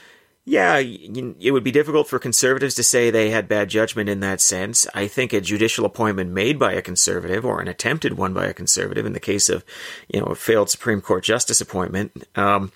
yeah, 0.47 0.77
it 0.79 1.53
would 1.53 1.65
be 1.65 1.71
difficult 1.71 2.07
for 2.07 2.19
conservatives 2.19 2.75
to 2.75 2.83
say 2.83 3.11
they 3.11 3.31
had 3.31 3.49
bad 3.49 3.71
judgment 3.71 4.11
in 4.11 4.21
that 4.21 4.43
sense. 4.43 4.87
I 4.95 5.09
think 5.09 5.33
a 5.33 5.41
judicial 5.41 5.87
appointment 5.87 6.33
made 6.33 6.59
by 6.59 6.75
a 6.75 6.83
conservative 6.83 7.47
or 7.47 7.63
an 7.63 7.69
attempted 7.69 8.19
one 8.19 8.35
by 8.35 8.47
a 8.47 8.53
conservative, 8.53 9.07
in 9.07 9.15
the 9.15 9.21
case 9.21 9.49
of, 9.49 9.65
you 10.09 10.21
know, 10.21 10.27
a 10.27 10.35
failed 10.35 10.69
Supreme 10.69 11.01
Court 11.01 11.25
justice 11.25 11.63
appointment, 11.63 12.25
um, 12.37 12.73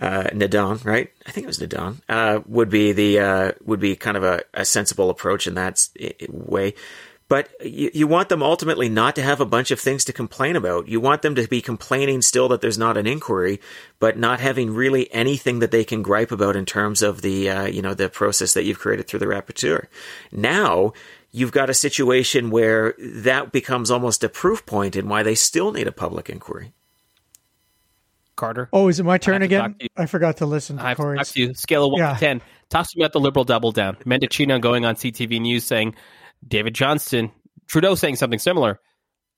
uh, 0.00 0.24
Nadon, 0.32 0.84
right? 0.84 1.12
I 1.26 1.32
think 1.32 1.44
it 1.44 1.48
was 1.48 1.58
Nadon, 1.58 2.00
uh, 2.08 2.40
would 2.46 2.70
be 2.70 2.92
the, 2.92 3.18
uh, 3.18 3.52
would 3.64 3.80
be 3.80 3.96
kind 3.96 4.16
of 4.16 4.22
a, 4.22 4.42
a 4.54 4.64
sensible 4.64 5.10
approach 5.10 5.48
in 5.48 5.54
that 5.54 5.88
way. 6.28 6.74
But 7.32 7.48
you, 7.64 7.90
you, 7.94 8.06
want 8.06 8.28
them 8.28 8.42
ultimately 8.42 8.90
not 8.90 9.16
to 9.16 9.22
have 9.22 9.40
a 9.40 9.46
bunch 9.46 9.70
of 9.70 9.80
things 9.80 10.04
to 10.04 10.12
complain 10.12 10.54
about. 10.54 10.86
You 10.86 11.00
want 11.00 11.22
them 11.22 11.34
to 11.36 11.48
be 11.48 11.62
complaining 11.62 12.20
still 12.20 12.46
that 12.48 12.60
there's 12.60 12.76
not 12.76 12.98
an 12.98 13.06
inquiry, 13.06 13.58
but 13.98 14.18
not 14.18 14.38
having 14.38 14.74
really 14.74 15.10
anything 15.14 15.60
that 15.60 15.70
they 15.70 15.82
can 15.82 16.02
gripe 16.02 16.30
about 16.30 16.56
in 16.56 16.66
terms 16.66 17.00
of 17.00 17.22
the 17.22 17.48
uh, 17.48 17.64
you 17.64 17.80
know 17.80 17.94
the 17.94 18.10
process 18.10 18.52
that 18.52 18.64
you've 18.64 18.78
created 18.78 19.06
through 19.06 19.20
the 19.20 19.24
rapporteur. 19.24 19.86
Now 20.30 20.92
you've 21.30 21.52
got 21.52 21.70
a 21.70 21.74
situation 21.74 22.50
where 22.50 22.94
that 22.98 23.50
becomes 23.50 23.90
almost 23.90 24.22
a 24.22 24.28
proof 24.28 24.66
point 24.66 24.94
in 24.94 25.08
why 25.08 25.22
they 25.22 25.34
still 25.34 25.72
need 25.72 25.86
a 25.86 25.92
public 25.92 26.28
inquiry. 26.28 26.74
Carter. 28.36 28.68
Oh, 28.74 28.88
is 28.88 29.00
it 29.00 29.04
my 29.04 29.16
turn 29.16 29.40
again? 29.40 29.76
I 29.96 30.04
forgot 30.04 30.36
to 30.36 30.44
listen 30.44 30.76
to 30.76 30.84
I 30.84 30.94
Corey's. 30.94 31.28
Talk 31.28 31.34
to 31.34 31.40
you. 31.40 31.54
Scale 31.54 31.86
of 31.86 31.92
one 31.92 32.00
yeah. 32.00 32.12
to 32.12 32.20
ten. 32.20 32.42
Talk 32.68 32.86
to 32.88 32.98
me 32.98 33.04
about 33.04 33.14
the 33.14 33.20
liberal 33.20 33.46
double 33.46 33.72
down. 33.72 33.96
Mendicino 34.04 34.60
going 34.60 34.84
on 34.84 34.96
CTV 34.96 35.40
News 35.40 35.64
saying 35.64 35.94
David 36.46 36.74
Johnston, 36.74 37.30
Trudeau 37.66 37.94
saying 37.94 38.16
something 38.16 38.38
similar. 38.38 38.80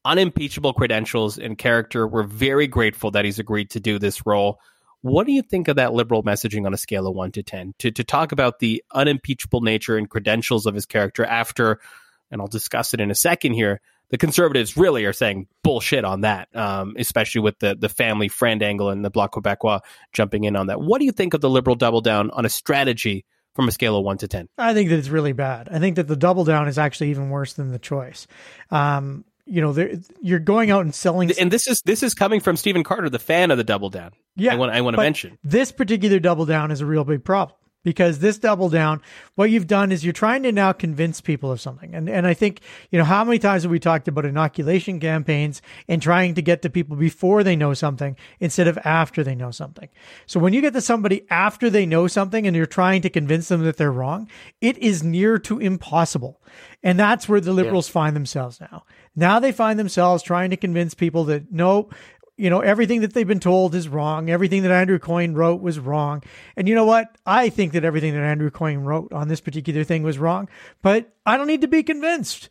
Unimpeachable 0.05 0.75
credentials 0.75 1.39
and 1.39 1.57
character. 1.57 2.07
We're 2.07 2.25
very 2.25 2.67
grateful 2.67 3.11
that 3.13 3.25
he's 3.25 3.39
agreed 3.39 3.71
to 3.71 3.81
do 3.81 3.99
this 3.99 4.27
role. 4.27 4.59
What 5.01 5.27
do 5.27 5.33
you 5.33 5.43
think 5.43 5.69
of 5.69 5.77
that 5.77 5.93
liberal 5.93 6.23
messaging 6.23 6.67
on 6.67 6.75
a 6.75 6.79
scale 6.79 7.07
of 7.07 7.15
one 7.15 7.31
to 7.33 7.43
10? 7.43 7.75
To, 7.81 7.91
to 7.91 8.05
talk 8.05 8.33
about 8.33 8.59
the 8.59 8.83
unimpeachable 8.93 9.61
nature 9.61 9.97
and 9.97 10.09
credentials 10.09 10.67
of 10.67 10.75
his 10.75 10.87
character 10.87 11.25
after, 11.25 11.79
and 12.31 12.41
I'll 12.41 12.49
discuss 12.49 12.95
it 12.95 13.01
in 13.01 13.11
a 13.11 13.15
second 13.15 13.53
here, 13.53 13.81
the 14.11 14.19
conservatives 14.19 14.77
really 14.77 15.05
are 15.05 15.13
saying 15.13 15.47
bullshit 15.63 16.05
on 16.05 16.23
that, 16.23 16.49
um, 16.55 16.95
especially 16.99 17.41
with 17.41 17.59
the, 17.59 17.75
the 17.79 17.89
family 17.89 18.29
friend 18.29 18.63
angle 18.63 18.91
and 18.91 19.05
the 19.05 19.11
Bloc 19.11 19.33
Quebecois 19.33 19.81
jumping 20.13 20.45
in 20.45 20.57
on 20.57 20.69
that. 20.69 20.81
What 20.81 21.01
do 21.01 21.05
you 21.05 21.13
think 21.13 21.35
of 21.35 21.41
the 21.41 21.51
liberal 21.51 21.77
double 21.77 22.01
down 22.01 22.31
on 22.31 22.45
a 22.45 22.51
strategy 22.51 23.25
from 23.55 23.69
a 23.69 23.73
scale 23.73 23.97
of 23.97 24.05
one 24.05 24.19
to 24.19 24.29
10? 24.29 24.49
I 24.59 24.75
think 24.75 24.91
that 24.91 24.99
it's 24.99 25.09
really 25.09 25.33
bad. 25.33 25.69
I 25.71 25.79
think 25.79 25.97
that 25.97 26.09
the 26.09 26.17
double 26.17 26.45
down 26.45 26.69
is 26.69 26.79
actually 26.79 27.11
even 27.11 27.31
worse 27.31 27.55
than 27.55 27.69
the 27.69 27.79
choice. 27.79 28.27
Um, 28.71 29.25
you 29.47 29.61
know, 29.61 29.99
you're 30.23 30.39
going 30.39 30.71
out 30.71 30.83
and 30.83 30.95
selling. 30.95 31.31
And 31.39 31.51
this 31.51 31.67
is 31.67 31.83
this 31.85 32.03
is 32.03 32.15
coming 32.15 32.41
from 32.41 32.57
Stephen 32.57 32.83
Carter, 32.83 33.11
the 33.11 33.19
fan 33.19 33.51
of 33.51 33.59
the 33.59 33.65
double 33.65 33.91
down. 33.91 34.13
Yeah, 34.37 34.55
I 34.55 34.57
want 34.57 34.73
I 34.73 34.81
want 34.81 34.97
to 34.97 35.03
mention 35.03 35.39
this 35.45 35.71
particular 35.71 36.19
double 36.19 36.47
down 36.47 36.71
is 36.71 36.81
a 36.81 36.87
real 36.87 37.05
big 37.05 37.25
problem 37.25 37.59
because 37.85 38.19
this 38.19 38.39
double 38.39 38.69
down, 38.69 39.01
what 39.37 39.51
you've 39.51 39.69
done 39.69 39.93
is 39.93 40.03
you're 40.03 40.13
trying 40.13 40.43
to 40.43 40.51
now 40.51 40.73
convince 40.73 41.21
people 41.21 41.53
of 41.53 41.61
something. 41.61 41.95
And, 41.95 42.09
and 42.09 42.27
I 42.27 42.35
think, 42.35 42.61
you 42.91 42.99
know, 42.99 43.05
how 43.05 43.23
many 43.23 43.39
times 43.39 43.63
have 43.63 43.71
we 43.71 43.79
talked 43.79 44.09
about 44.09 44.25
inoculation 44.25 44.99
campaigns 44.99 45.63
and 45.87 46.03
trying 46.03 46.35
to 46.35 46.43
get 46.43 46.63
to 46.63 46.71
people 46.71 46.97
before 46.97 47.45
they 47.45 47.55
know 47.55 47.75
something 47.75 48.17
instead 48.41 48.67
of 48.67 48.79
after 48.85 49.23
they 49.23 49.35
know 49.35 49.51
something? 49.51 49.89
So 50.27 50.41
when 50.41 50.53
you 50.53 50.61
get 50.61 50.73
to 50.73 50.81
somebody 50.81 51.25
after 51.31 51.71
they 51.71 51.87
know 51.87 52.09
something 52.09 52.47
and 52.47 52.57
you're 52.57 52.67
trying 52.67 53.03
to 53.03 53.11
convince 53.11 53.49
them 53.49 53.63
that 53.65 53.77
they're 53.77 53.93
wrong, 53.93 54.29
it 54.61 54.79
is 54.79 55.05
near 55.05 55.39
to 55.41 55.61
impossible. 55.61 56.41
And 56.83 56.99
that's 56.99 57.29
where 57.29 57.41
the 57.41 57.53
liberals 57.53 57.89
yeah. 57.89 57.93
find 57.93 58.17
themselves 58.17 58.61
now. 58.61 58.85
Now 59.17 59.39
they 59.39 59.53
find 59.53 59.79
themselves 59.79 60.23
trying 60.23 60.51
to 60.51 60.57
convince 60.57 60.95
people 60.95 61.25
that 61.25 61.53
no, 61.53 61.89
you 62.37 62.51
know, 62.51 62.61
everything 62.61 63.01
that 63.03 63.13
they've 63.13 63.27
been 63.27 63.41
told 63.41 63.75
is 63.75 63.89
wrong. 63.89 64.29
Everything 64.29 64.63
that 64.63 64.73
Andrew 64.73 64.99
Coyne 64.99 65.35
wrote 65.35 65.61
was 65.61 65.79
wrong. 65.79 66.23
And 66.57 66.69
you 66.69 66.75
know 66.75 66.85
what? 66.85 67.17
I 67.25 67.49
think 67.49 67.73
that 67.73 67.85
everything 67.85 68.13
that 68.15 68.23
Andrew 68.23 68.51
Coyne 68.51 68.81
wrote 68.81 69.13
on 69.13 69.29
this 69.29 69.41
particular 69.41 69.85
thing 69.85 70.03
was 70.03 70.19
wrong, 70.19 70.49
but 70.83 71.15
I 71.25 71.37
don't 71.37 71.47
need 71.47 71.61
to 71.61 71.69
be 71.69 71.83
convinced. 71.83 72.49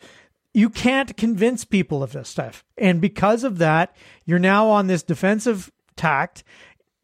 You 0.53 0.69
can't 0.69 1.17
convince 1.17 1.65
people 1.65 2.01
of 2.01 2.13
this 2.13 2.29
stuff. 2.29 2.63
And 2.77 3.01
because 3.01 3.43
of 3.43 3.57
that, 3.57 3.95
you're 4.25 4.39
now 4.39 4.69
on 4.69 4.87
this 4.87 5.03
defensive 5.03 5.71
tact. 5.97 6.43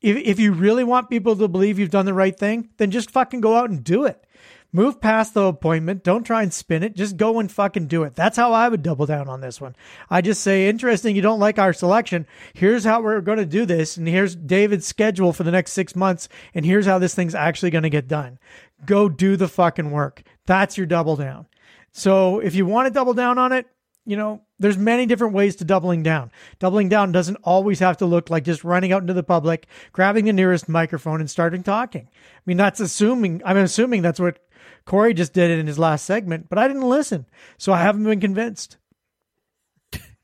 If, 0.01 0.15
if 0.15 0.39
you 0.39 0.53
really 0.53 0.83
want 0.85 1.09
people 1.09 1.35
to 1.35 1.47
believe 1.47 1.79
you've 1.79 1.89
done 1.89 2.05
the 2.05 2.13
right 2.13 2.37
thing, 2.37 2.69
then 2.77 2.91
just 2.91 3.11
fucking 3.11 3.41
go 3.41 3.55
out 3.55 3.69
and 3.69 3.83
do 3.83 4.05
it 4.05 4.23
move 4.71 5.01
past 5.01 5.33
the 5.33 5.43
appointment. 5.43 6.03
Don't 6.03 6.23
try 6.23 6.43
and 6.43 6.53
spin 6.53 6.83
it. 6.83 6.95
Just 6.95 7.17
go 7.17 7.39
and 7.39 7.51
fucking 7.51 7.87
do 7.87 8.03
it. 8.03 8.15
That's 8.15 8.37
how 8.37 8.53
I 8.53 8.69
would 8.69 8.83
double 8.83 9.05
down 9.05 9.27
on 9.27 9.41
this 9.41 9.59
one. 9.59 9.75
I 10.09 10.21
just 10.21 10.41
say, 10.41 10.67
interesting, 10.67 11.15
you 11.15 11.21
don't 11.21 11.39
like 11.39 11.57
our 11.57 11.73
selection. 11.73 12.27
Here's 12.53 12.83
how 12.83 13.01
we're 13.01 13.21
going 13.21 13.37
to 13.37 13.45
do 13.45 13.65
this. 13.65 13.97
And 13.97 14.07
here's 14.07 14.35
David's 14.35 14.85
schedule 14.85 15.33
for 15.33 15.43
the 15.43 15.51
next 15.51 15.73
six 15.73 15.95
months. 15.95 16.29
And 16.53 16.65
here's 16.65 16.85
how 16.85 16.99
this 16.99 17.15
thing's 17.15 17.35
actually 17.35 17.71
going 17.71 17.83
to 17.83 17.89
get 17.89 18.07
done. 18.07 18.39
Go 18.85 19.09
do 19.09 19.35
the 19.35 19.47
fucking 19.47 19.91
work. 19.91 20.23
That's 20.45 20.77
your 20.77 20.87
double 20.87 21.15
down. 21.15 21.47
So 21.91 22.39
if 22.39 22.55
you 22.55 22.65
want 22.65 22.87
to 22.87 22.93
double 22.93 23.13
down 23.13 23.37
on 23.37 23.51
it, 23.51 23.67
you 24.05 24.15
know, 24.15 24.41
there's 24.57 24.77
many 24.77 25.05
different 25.05 25.33
ways 25.33 25.57
to 25.57 25.65
doubling 25.65 26.01
down. 26.01 26.31
Doubling 26.57 26.89
down 26.89 27.11
doesn't 27.11 27.37
always 27.43 27.79
have 27.79 27.97
to 27.97 28.05
look 28.05 28.29
like 28.29 28.43
just 28.43 28.63
running 28.63 28.91
out 28.91 29.01
into 29.01 29.13
the 29.13 29.23
public, 29.23 29.67
grabbing 29.91 30.25
the 30.25 30.33
nearest 30.33 30.67
microphone 30.67 31.19
and 31.19 31.29
starting 31.29 31.61
talking. 31.61 32.07
I 32.11 32.41
mean, 32.45 32.57
that's 32.57 32.79
assuming, 32.79 33.41
I'm 33.45 33.57
assuming 33.57 34.01
that's 34.01 34.19
what 34.19 34.39
Corey 34.89 35.13
just 35.13 35.33
did 35.33 35.51
it 35.51 35.59
in 35.59 35.67
his 35.67 35.77
last 35.77 36.03
segment, 36.03 36.49
but 36.49 36.57
I 36.57 36.67
didn't 36.67 36.89
listen, 36.89 37.27
so 37.59 37.71
I 37.71 37.77
haven't 37.77 38.05
been 38.05 38.19
convinced. 38.19 38.77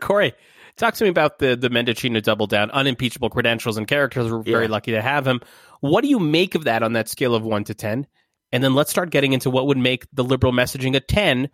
Corey, 0.01 0.33
talk 0.75 0.95
to 0.95 1.03
me 1.03 1.09
about 1.11 1.37
the 1.37 1.55
the 1.55 1.69
Mendicino 1.69 2.19
double 2.21 2.47
down, 2.47 2.71
unimpeachable 2.71 3.29
credentials 3.29 3.77
and 3.77 3.87
characters. 3.87 4.31
We're 4.31 4.41
very 4.41 4.67
lucky 4.67 4.93
to 4.93 5.03
have 5.03 5.27
him. 5.27 5.41
What 5.81 6.01
do 6.01 6.07
you 6.07 6.17
make 6.19 6.55
of 6.55 6.63
that 6.63 6.81
on 6.81 6.93
that 6.93 7.09
scale 7.09 7.35
of 7.35 7.43
one 7.43 7.63
to 7.65 7.75
ten? 7.75 8.07
And 8.51 8.63
then 8.63 8.73
let's 8.73 8.89
start 8.89 9.11
getting 9.11 9.33
into 9.33 9.51
what 9.51 9.67
would 9.67 9.77
make 9.77 10.07
the 10.13 10.23
liberal 10.23 10.51
messaging 10.51 10.95
a 10.95 10.99
ten 10.99 11.49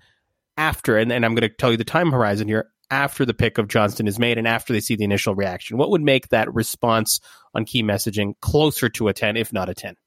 after, 0.56 0.98
and, 0.98 1.12
and 1.12 1.26
I'm 1.26 1.36
going 1.36 1.50
to 1.50 1.54
tell 1.54 1.72
you 1.72 1.78
the 1.78 1.84
time 1.84 2.14
horizon 2.14 2.48
here 2.48 2.72
after 2.90 3.26
the 3.26 3.34
pick 3.34 3.58
of 3.58 3.68
Johnston 3.68 4.08
is 4.08 4.20
made 4.20 4.38
and 4.38 4.48
after 4.48 4.72
they 4.72 4.80
see 4.80 4.96
the 4.96 5.04
initial 5.04 5.36
reaction. 5.36 5.78
What 5.78 5.90
would 5.90 6.02
make 6.02 6.30
that 6.30 6.54
response 6.54 7.20
on 7.54 7.66
key 7.66 7.84
messaging 7.84 8.36
closer 8.40 8.88
to 8.88 9.10
a 9.10 9.14
10, 9.14 9.36
if 9.36 9.52
not 9.52 9.68
a 9.68 9.74
10? 9.74 9.98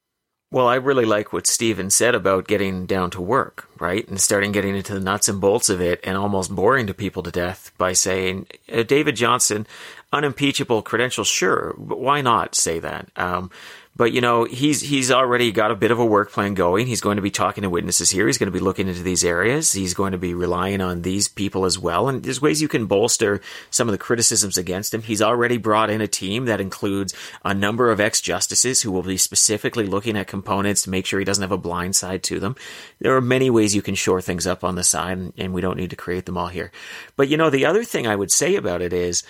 Well, 0.51 0.67
I 0.67 0.75
really 0.75 1.05
like 1.05 1.33
what 1.33 1.47
Stephen 1.47 1.89
said 1.89 2.15
about 2.15 2.47
getting 2.47 2.85
down 2.85 3.09
to 3.11 3.21
work, 3.21 3.67
right? 3.79 4.07
And 4.07 4.21
starting 4.21 4.51
getting 4.51 4.75
into 4.75 4.93
the 4.93 4.99
nuts 4.99 5.27
and 5.27 5.41
bolts 5.41 5.69
of 5.69 5.81
it 5.81 5.99
and 6.03 6.17
almost 6.17 6.55
boring 6.55 6.87
to 6.87 6.93
people 6.93 7.23
to 7.23 7.31
death 7.31 7.71
by 7.77 7.93
saying, 7.93 8.47
uh, 8.71 8.83
David 8.83 9.15
Johnston, 9.15 9.65
unimpeachable 10.13 10.81
credentials, 10.83 11.27
sure, 11.27 11.73
but 11.77 11.99
why 11.99 12.21
not 12.21 12.55
say 12.55 12.79
that? 12.79 13.09
Um, 13.15 13.49
but 13.97 14.11
you 14.11 14.19
know, 14.19 14.43
he's 14.43 14.81
he's 14.81 15.09
already 15.09 15.51
got 15.51 15.71
a 15.71 15.75
bit 15.75 15.91
of 15.91 15.99
a 15.99 16.05
work 16.05 16.31
plan 16.31 16.53
going. 16.53 16.85
He's 16.87 17.01
going 17.01 17.15
to 17.15 17.21
be 17.21 17.31
talking 17.31 17.61
to 17.61 17.69
witnesses 17.69 18.09
here. 18.09 18.27
He's 18.27 18.37
going 18.37 18.51
to 18.51 18.57
be 18.57 18.63
looking 18.63 18.89
into 18.89 19.03
these 19.03 19.23
areas. 19.23 19.71
He's 19.71 19.93
going 19.93 20.11
to 20.11 20.17
be 20.17 20.33
relying 20.33 20.81
on 20.81 21.01
these 21.01 21.29
people 21.29 21.63
as 21.63 21.79
well. 21.79 22.09
And 22.09 22.21
there's 22.21 22.41
ways 22.41 22.61
you 22.61 22.67
can 22.67 22.87
bolster 22.87 23.39
some 23.69 23.87
of 23.87 23.93
the 23.93 23.97
criticisms 23.97 24.57
against 24.57 24.93
him. 24.93 25.01
He's 25.01 25.21
already 25.21 25.57
brought 25.57 25.89
in 25.89 26.01
a 26.01 26.07
team 26.07 26.45
that 26.45 26.59
includes 26.59 27.13
a 27.45 27.53
number 27.53 27.89
of 27.89 28.01
ex 28.01 28.19
justices 28.19 28.81
who 28.81 28.91
will 28.91 29.03
be 29.03 29.17
specifically 29.17 29.85
looking 29.85 30.17
at 30.17 30.27
components 30.27 30.81
to 30.81 30.89
make 30.89 31.05
sure 31.05 31.19
he 31.19 31.25
doesn't 31.25 31.41
have 31.41 31.51
a 31.53 31.57
blind 31.57 31.95
side 31.95 32.21
to 32.23 32.39
them. 32.39 32.55
There 32.99 33.15
are 33.15 33.21
many 33.21 33.49
ways 33.49 33.75
you 33.75 33.81
can 33.81 33.95
shore 33.95 34.21
things 34.21 34.45
up 34.45 34.63
on 34.65 34.75
the 34.75 34.83
side, 34.83 35.33
and 35.37 35.53
we 35.53 35.61
don't 35.61 35.77
need 35.77 35.91
to 35.91 35.95
create 35.95 36.25
them 36.25 36.37
all 36.37 36.47
here. 36.47 36.71
But 37.15 37.29
you 37.29 37.37
know, 37.37 37.49
the 37.49 37.65
other 37.65 37.85
thing 37.85 38.07
I 38.07 38.15
would 38.15 38.31
say 38.31 38.55
about 38.55 38.81
it 38.81 38.91
is 38.91 39.23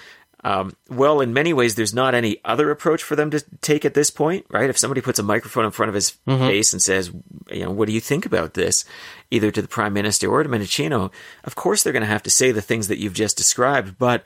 Um, 0.45 0.75
well, 0.91 1.21
in 1.21 1.33
many 1.33 1.53
ways, 1.53 1.73
there's 1.73 1.95
not 1.95 2.13
any 2.13 2.37
other 2.45 2.69
approach 2.69 3.01
for 3.01 3.15
them 3.15 3.31
to 3.31 3.43
take 3.61 3.83
at 3.83 3.95
this 3.95 4.11
point, 4.11 4.45
right? 4.51 4.69
If 4.69 4.77
somebody 4.77 5.01
puts 5.01 5.17
a 5.17 5.23
microphone 5.23 5.65
in 5.65 5.71
front 5.71 5.89
of 5.89 5.95
his 5.95 6.11
face 6.27 6.71
and 6.71 6.79
says, 6.79 7.11
you 7.49 7.65
know, 7.65 7.71
what 7.71 7.87
do 7.87 7.93
you 7.93 7.99
think 7.99 8.27
about 8.27 8.53
this? 8.53 8.85
Either 9.31 9.49
to 9.49 9.59
the 9.63 9.67
prime 9.67 9.93
minister 9.93 10.29
or 10.29 10.43
to 10.43 10.49
Mendicino, 10.49 11.11
of 11.45 11.55
course 11.55 11.81
they're 11.81 11.93
going 11.93 12.01
to 12.01 12.07
have 12.07 12.21
to 12.21 12.29
say 12.29 12.51
the 12.51 12.61
things 12.61 12.89
that 12.89 12.99
you've 12.99 13.15
just 13.15 13.37
described. 13.37 13.97
But 13.97 14.23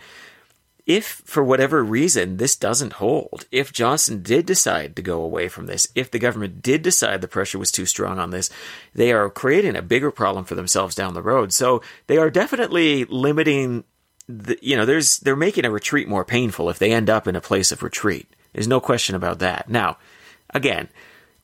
if 0.86 1.22
for 1.24 1.42
whatever 1.42 1.86
reason 1.86 2.36
this 2.36 2.58
doesn't 2.58 2.94
hold, 2.94 3.46
if 3.50 3.72
Johnston 3.72 4.22
did 4.22 4.46
decide 4.46 4.98
to 4.98 5.02
go 5.02 5.22
away 5.22 5.48
from 5.48 5.68
this, 5.68 5.88
if 5.96 6.12
the 6.12 6.20
government 6.20 6.62
did 6.62 6.82
decide 6.82 7.22
the 7.22 7.30
pressure 7.30 7.60
was 7.60 7.72
too 7.72 7.86
strong 7.86 8.20
on 8.20 8.32
this, 8.32 8.50
they 8.94 9.14
are 9.14 9.30
creating 9.30 9.78
a 9.78 9.82
bigger 9.82 10.12
problem 10.12 10.44
for 10.44 10.56
themselves 10.56 10.96
down 10.96 11.14
the 11.14 11.22
road. 11.22 11.54
So 11.54 11.82
they 12.08 12.18
are 12.18 12.30
definitely 12.30 13.06
limiting 13.06 13.86
the, 14.30 14.58
you 14.62 14.78
know, 14.78 14.86
there's 14.86 15.18
they're 15.18 15.36
making 15.36 15.66
a 15.66 15.72
retreat 15.72 16.08
more 16.08 16.24
painful 16.24 16.70
if 16.70 16.78
they 16.78 16.92
end 16.92 17.10
up 17.10 17.28
in 17.28 17.36
a 17.36 17.42
place 17.42 17.72
of 17.72 17.82
retreat. 17.82 18.28
There's 18.54 18.68
no 18.68 18.80
question 18.80 19.16
about 19.16 19.40
that. 19.40 19.68
Now, 19.70 19.98
again, 20.52 20.88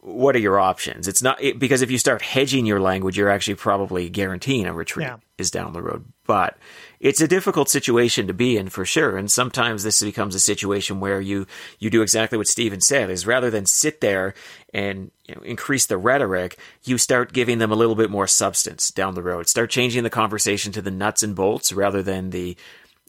what 0.02 0.36
are 0.36 0.40
your 0.40 0.60
options? 0.60 1.08
It's 1.08 1.24
not 1.24 1.42
it, 1.42 1.58
because 1.58 1.82
if 1.82 1.90
you 1.90 1.98
start 1.98 2.22
hedging 2.22 2.68
your 2.68 2.80
language, 2.80 3.18
you're 3.18 3.30
actually 3.32 3.56
probably 3.56 4.08
guaranteeing 4.10 4.68
a 4.68 4.74
retreat 4.74 5.08
Yeah. 5.08 5.18
is 5.40 5.50
down 5.50 5.74
the 5.74 5.82
road. 5.82 6.06
But 6.28 6.58
it's 7.06 7.22
a 7.22 7.28
difficult 7.28 7.70
situation 7.70 8.26
to 8.26 8.34
be 8.34 8.58
in 8.58 8.68
for 8.68 8.84
sure. 8.84 9.16
And 9.16 9.30
sometimes 9.30 9.84
this 9.84 10.02
becomes 10.02 10.34
a 10.34 10.40
situation 10.40 11.00
where 11.00 11.22
you 11.22 11.46
you 11.78 11.92
do 11.92 12.02
exactly 12.02 12.36
what 12.36 12.48
Stephen 12.48 12.82
said: 12.82 13.12
is 13.12 13.28
rather 13.28 13.52
than 13.52 13.68
sit 13.68 14.02
there 14.02 14.34
and 14.74 15.12
you 15.28 15.36
know, 15.36 15.42
increase 15.42 15.86
the 15.86 16.00
rhetoric, 16.00 16.58
you 16.84 16.98
start 16.98 17.32
giving 17.32 17.60
them 17.60 17.72
a 17.72 17.76
little 17.76 17.94
bit 17.94 18.10
more 18.10 18.26
substance 18.26 18.90
down 18.90 19.14
the 19.14 19.22
road. 19.22 19.48
Start 19.48 19.70
changing 19.70 20.02
the 20.02 20.10
conversation 20.10 20.72
to 20.72 20.82
the 20.82 20.90
nuts 20.90 21.22
and 21.22 21.36
bolts 21.36 21.72
rather 21.72 22.02
than 22.02 22.32
the 22.32 22.58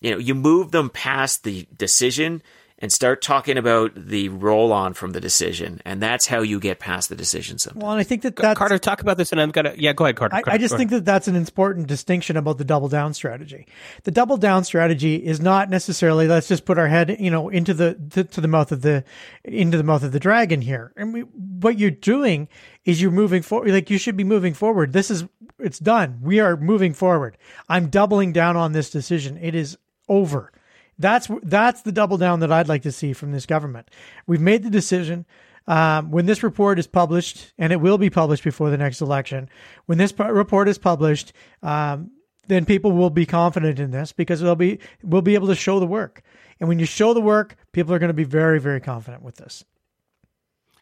you 0.03 0.11
know 0.11 0.19
you 0.19 0.35
move 0.35 0.73
them 0.73 0.91
past 0.91 1.43
the 1.43 1.67
decision 1.75 2.43
and 2.79 2.93
start 2.93 3.23
talking 3.23 3.57
about 3.57 3.93
the 3.95 4.29
roll 4.29 4.71
on 4.73 4.93
from 4.93 5.13
the 5.13 5.21
decision, 5.21 5.81
and 5.85 6.03
that's 6.03 6.27
how 6.27 6.43
you 6.43 6.61
get 6.61 6.79
past 6.79 7.09
the 7.09 7.17
decision. 7.17 7.59
Sometimes. 7.59 7.83
Well, 7.83 7.93
and 7.93 8.01
I 8.01 8.03
think 8.03 8.23
that 8.23 8.37
that's 8.37 8.59
Carter, 8.59 8.79
talk 8.79 9.01
about 9.01 9.17
this, 9.17 9.33
and 9.33 9.41
I'm 9.41 9.51
gonna. 9.51 9.75
Yeah, 9.77 9.95
go 9.95 10.05
ahead, 10.05 10.17
Carter. 10.17 10.37
I, 10.37 10.43
Carter, 10.43 10.55
I 10.55 10.59
just 10.59 10.73
go 10.73 10.79
think 10.79 10.91
that 10.91 11.05
that's 11.05 11.27
an 11.27 11.37
important 11.37 11.87
distinction 11.87 12.37
about 12.37 12.59
the 12.59 12.65
double 12.65 12.89
down 12.89 13.15
strategy. 13.15 13.67
The 14.05 14.11
double 14.11 14.37
down 14.37 14.65
strategy 14.65 15.17
is 15.17 15.41
not 15.41 15.71
necessarily 15.71 16.29
let's 16.29 16.49
just 16.49 16.67
put 16.67 16.79
our 16.79 16.89
head, 16.89 17.17
you 17.19 17.31
know, 17.31 17.49
into 17.49 17.73
the 17.73 17.95
to, 18.11 18.25
to 18.25 18.41
the 18.41 18.49
mouth 18.49 18.71
of 18.73 18.83
the 18.83 19.05
into 19.45 19.79
the 19.79 19.85
mouth 19.85 20.03
of 20.03 20.13
the 20.13 20.21
dragon 20.21 20.61
here. 20.61 20.93
And 20.97 21.15
we, 21.15 21.21
what 21.21 21.79
you're 21.79 21.91
doing 21.91 22.49
is 22.85 23.01
you're 23.01 23.11
moving 23.11 23.43
forward. 23.43 23.71
Like 23.71 23.89
you 23.89 23.99
should 23.99 24.17
be 24.17 24.25
moving 24.25 24.53
forward. 24.53 24.93
This 24.93 25.11
is 25.11 25.25
it's 25.59 25.79
done. 25.79 26.19
We 26.23 26.41
are 26.41 26.57
moving 26.57 26.93
forward. 26.93 27.39
I'm 27.71 27.89
doubling 27.89 28.33
down 28.33 28.57
on 28.57 28.73
this 28.73 28.91
decision. 28.91 29.39
It 29.39 29.55
is 29.55 29.79
over. 30.09 30.53
That's 30.99 31.29
that's 31.43 31.83
the 31.83 31.93
double 31.93 32.17
down 32.17 32.41
that 32.41 32.53
I'd 32.53 32.69
like 32.69 32.83
to 32.83 32.93
see 32.93 33.13
from 33.13 33.33
this 33.33 33.47
government. 33.47 33.91
We've 34.27 34.41
made 34.41 34.63
the 34.63 34.71
decision. 34.71 35.27
Um, 35.69 36.13
when 36.13 36.27
this 36.27 36.45
report 36.45 36.79
is 36.79 36.87
published, 36.87 37.53
and 37.59 37.73
it 37.73 37.81
will 37.81 37.99
be 37.99 38.09
published 38.09 38.45
before 38.45 38.71
the 38.71 38.77
next 38.77 39.01
election, 39.01 39.49
when 39.87 39.99
this 39.99 40.15
report 40.17 40.69
is 40.69 40.79
published, 40.79 41.33
um, 41.61 42.13
then 42.47 42.65
people 42.65 42.93
will 42.93 43.11
be 43.11 43.27
confident 43.27 43.81
in 43.81 43.91
this 43.91 44.13
because 44.13 44.41
they'll 44.41 44.55
be 44.55 44.79
we'll 45.03 45.23
be 45.23 45.35
able 45.35 45.49
to 45.49 45.57
show 45.57 45.81
the 45.81 45.87
work. 45.87 46.23
And 46.61 46.69
when 46.69 46.79
you 46.79 46.87
show 46.87 47.15
the 47.15 47.21
work, 47.21 47.57
people 47.73 47.93
are 47.93 47.99
going 47.99 48.11
to 48.11 48.15
be 48.15 48.25
very 48.25 48.61
very 48.61 48.81
confident 48.81 49.23
with 49.25 49.37
this. 49.37 49.65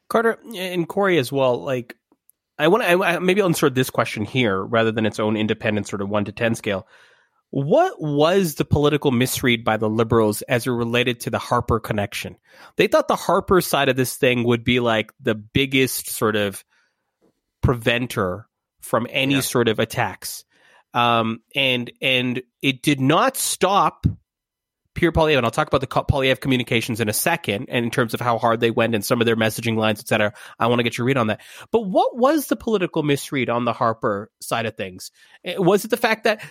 Carter 0.09 0.39
and 0.55 0.87
Corey 0.87 1.17
as 1.17 1.33
well. 1.33 1.63
Like, 1.63 1.97
I 2.59 2.69
want 2.69 2.85
to 2.85 3.21
maybe 3.21 3.41
I'll 3.41 3.49
insert 3.49 3.75
this 3.75 3.89
question 3.91 4.25
here 4.25 4.63
rather 4.63 4.93
than 4.93 5.07
its 5.07 5.19
own 5.19 5.37
independent 5.37 5.89
sort 5.89 6.03
of 6.03 6.11
one 6.11 6.27
to 6.27 6.33
ten 6.33 6.55
scale. 6.55 6.87
What 7.51 8.01
was 8.01 8.57
the 8.57 8.65
political 8.65 9.13
misread 9.13 9.65
by 9.65 9.77
the 9.77 9.89
liberals 9.89 10.43
as 10.43 10.67
it 10.67 10.71
related 10.71 11.21
to 11.21 11.31
the 11.31 11.39
Harper 11.39 11.79
connection? 11.79 12.37
They 12.77 12.89
thought 12.89 13.07
the 13.07 13.15
Harper 13.17 13.61
side 13.61 13.89
of 13.89 13.97
this 13.97 14.17
thing 14.17 14.43
would 14.45 14.65
be 14.65 14.81
like 14.81 15.13
the 15.21 15.37
biggest 15.37 16.11
sort 16.11 16.35
of 16.35 16.65
preventer 17.63 18.49
from 18.81 19.07
any 19.11 19.37
Yeah. 19.37 19.41
sort 19.41 19.69
of 19.69 19.79
attacks, 19.79 20.45
um, 20.93 21.41
and 21.55 21.91
and 22.03 22.43
it 22.61 22.83
did 22.83 23.01
not 23.01 23.37
stop 23.37 24.07
Pierre 24.95 25.11
Poilievre, 25.13 25.39
and 25.39 25.47
I'll 25.47 25.51
talk 25.51 25.67
about 25.67 25.81
the 25.81 25.87
Poilievre 25.89 26.41
communications 26.41 27.01
in 27.01 27.09
a 27.09 27.13
second, 27.13 27.67
and 27.69 27.85
in 27.85 27.91
terms 27.91 28.15
of 28.15 28.21
how 28.21 28.39
hard 28.39 28.61
they 28.61 28.71
went 28.71 28.95
and 28.95 29.05
some 29.05 29.21
of 29.21 29.27
their 29.27 29.35
messaging 29.37 29.77
lines, 29.77 29.99
et 30.01 30.07
cetera. 30.07 30.33
I 30.59 30.67
want 30.69 30.79
to 30.81 30.83
get 30.85 30.99
your 30.99 31.07
read 31.07 31.17
on 31.17 31.29
that. 31.29 31.41
But 31.73 31.81
what 31.81 32.17
was 32.17 32.47
the 32.47 32.57
political 32.57 33.03
misread 33.03 33.49
on 33.49 33.65
the 33.65 33.73
Harper 33.73 34.31
side 34.41 34.67
of 34.67 34.77
things? 34.77 35.11
Eh, 35.45 35.57
Was 35.59 35.85
it 35.85 35.91
the 35.91 35.97
fact 35.97 36.25
that 36.25 36.43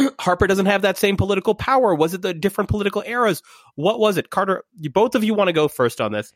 Harper 0.20 0.46
doesn't 0.46 0.66
have 0.66 0.82
that 0.82 0.96
same 0.98 1.16
political 1.16 1.54
power? 1.54 1.94
Was 1.94 2.14
it 2.14 2.22
the 2.22 2.34
different 2.34 2.70
political 2.70 3.02
eras? 3.06 3.42
What 3.74 3.98
was 4.00 4.16
it? 4.16 4.30
Carter, 4.30 4.64
you, 4.76 4.90
both 4.90 5.14
of 5.14 5.24
you 5.24 5.34
want 5.34 5.48
to 5.48 5.52
go 5.52 5.68
first 5.68 6.00
on 6.00 6.12
this, 6.12 6.32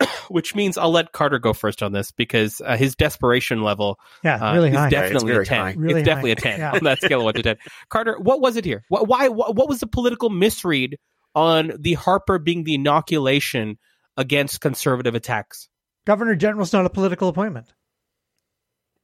which 0.28 0.54
means 0.54 0.78
I'll 0.78 0.90
let 0.90 1.12
Carter 1.12 1.38
go 1.38 1.52
first 1.52 1.82
on 1.82 1.92
this 1.92 2.10
because 2.12 2.60
uh, 2.64 2.76
his 2.76 2.94
desperation 2.96 3.62
level 3.62 3.98
Yeah, 4.24 4.36
uh, 4.36 4.54
really 4.54 4.70
is 4.70 4.76
high. 4.76 4.90
definitely 4.90 5.32
very 5.32 5.42
a 5.44 5.46
10. 5.46 5.58
high. 5.60 5.74
Really 5.76 6.00
it's 6.00 6.06
definitely 6.06 6.30
high. 6.30 6.50
a 6.50 6.56
10 6.56 6.60
Yeah. 6.60 6.72
on 6.72 6.84
that 6.84 7.00
scale 7.00 7.20
of 7.20 7.24
1 7.24 7.34
to 7.34 7.42
10. 7.42 7.56
Carter, 7.88 8.16
what 8.20 8.40
was 8.40 8.56
it 8.56 8.64
here? 8.64 8.84
Wh- 8.88 9.06
Why, 9.08 9.28
what, 9.28 9.54
what 9.54 9.68
was 9.68 9.80
the 9.80 9.86
political 9.86 10.30
misread 10.30 10.96
on 11.34 11.72
the 11.78 11.94
Harper 11.94 12.38
being 12.38 12.64
the 12.64 12.74
inoculation 12.74 13.78
against 14.16 14.60
conservative 14.60 15.14
attacks? 15.14 15.68
Governor 16.06 16.34
General's 16.36 16.72
not 16.72 16.86
a 16.86 16.90
political 16.90 17.28
appointment. 17.28 17.72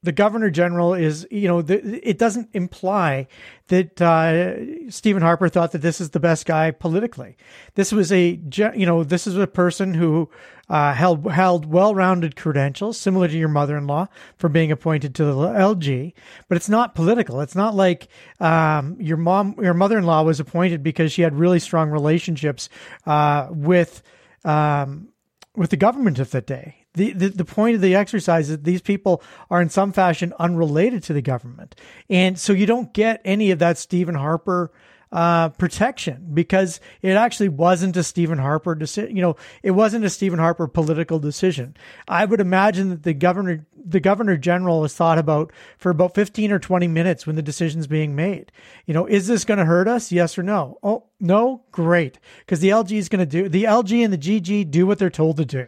The 0.05 0.13
Governor 0.13 0.51
General 0.51 0.95
is, 0.95 1.27
you 1.31 1.49
know, 1.49 1.63
the, 1.63 2.09
it 2.09 2.19
doesn't 2.19 2.51
imply 2.53 3.27
that 3.69 4.01
uh, 4.01 4.91
Stephen 4.91 5.23
Harper 5.23 5.49
thought 5.49 5.73
that 5.73 5.81
this 5.81 6.01
is 6.01 6.11
the 6.11 6.21
best 6.21 6.45
guy 6.45 6.71
politically. 6.71 7.37
This 7.75 7.91
was 7.91 8.13
a, 8.13 8.39
you 8.55 8.87
know, 8.87 9.03
this 9.03 9.27
is 9.27 9.37
a 9.37 9.47
person 9.47 9.95
who 9.95 10.29
uh, 10.69 10.93
held 10.93 11.31
held 11.31 11.67
well-rounded 11.67 12.37
credentials, 12.37 12.99
similar 12.99 13.29
to 13.29 13.39
your 13.39 13.49
mother-in-law 13.49 14.09
for 14.37 14.49
being 14.49 14.71
appointed 14.71 15.15
to 15.15 15.25
the 15.25 15.35
LG. 15.35 16.13
But 16.49 16.57
it's 16.57 16.69
not 16.69 16.95
political. 16.95 17.41
It's 17.41 17.57
not 17.57 17.75
like 17.75 18.09
um, 18.41 18.97
your 19.01 19.17
mom, 19.17 19.57
your 19.61 19.75
mother-in-law 19.75 20.23
was 20.23 20.39
appointed 20.39 20.83
because 20.83 21.13
she 21.13 21.23
had 21.23 21.35
really 21.35 21.59
strong 21.59 21.91
relationships 21.91 22.69
uh, 23.07 23.49
with. 23.51 24.03
Um, 24.45 25.09
with 25.57 25.71
the 25.71 25.77
government 25.77 26.19
of 26.19 26.33
the 26.33 26.41
day. 26.41 26.84
The, 26.95 27.13
the 27.13 27.29
the 27.29 27.45
point 27.45 27.75
of 27.75 27.81
the 27.81 27.97
exercise 27.97 28.51
is 28.51 28.59
these 28.63 28.81
people 28.81 29.23
are 29.51 29.61
in 29.61 29.69
some 29.69 29.93
fashion 29.93 30.33
unrelated 30.39 31.03
to 31.05 31.13
the 31.13 31.23
government, 31.23 31.75
and 32.09 32.39
so 32.39 32.53
you 32.53 32.67
don't 32.67 32.93
get 32.93 33.21
any 33.25 33.51
of 33.51 33.59
that 33.59 33.79
Stephen 33.79 34.15
Harper 34.15 34.71
uh, 35.15 35.49
protection 35.51 36.29
because 36.35 36.81
it 37.01 37.13
actually 37.13 37.49
wasn't 37.49 37.97
a 37.97 38.03
Stephen 38.03 38.39
Harper 38.39 38.75
decision. 38.75 39.15
You 39.15 39.23
know, 39.23 39.37
it 39.63 39.71
wasn't 39.71 40.05
a 40.05 40.11
Stephen 40.11 40.41
Harper 40.41 40.67
political 40.67 41.21
decision. 41.21 41.77
I 42.09 42.25
would 42.25 42.41
imagine 42.41 42.91
that 42.91 43.05
the 43.05 43.15
governor 43.15 43.65
the 43.87 44.01
governor 44.01 44.37
general 44.37 44.83
has 44.83 44.95
thought 44.95 45.19
about 45.19 45.53
for 45.79 45.91
about 45.91 46.15
15 46.15 46.51
or 46.51 46.59
20 46.59 46.89
minutes 46.89 47.27
when 47.27 47.37
the 47.37 47.43
decision's 47.43 47.87
being 47.87 48.17
made. 48.17 48.51
You 48.87 48.95
know, 48.95 49.07
is 49.07 49.27
this 49.27 49.45
going 49.45 49.59
to 49.59 49.67
hurt 49.67 49.87
us? 49.87 50.11
Yes 50.11 50.39
or 50.39 50.43
no? 50.43 50.79
Oh, 50.83 51.05
no? 51.21 51.63
Great. 51.71 52.19
Because 52.41 52.61
the 52.61 52.71
LG 52.71 52.93
is 52.93 53.09
going 53.09 53.21
to 53.21 53.27
do, 53.27 53.49
the 53.49 53.65
LG 53.65 54.03
and 54.03 54.13
the 54.13 54.19
GG 54.19 54.71
do 54.71 54.87
what 54.87 54.99
they're 54.99 55.11
told 55.11 55.37
to 55.37 55.45
do. 55.45 55.67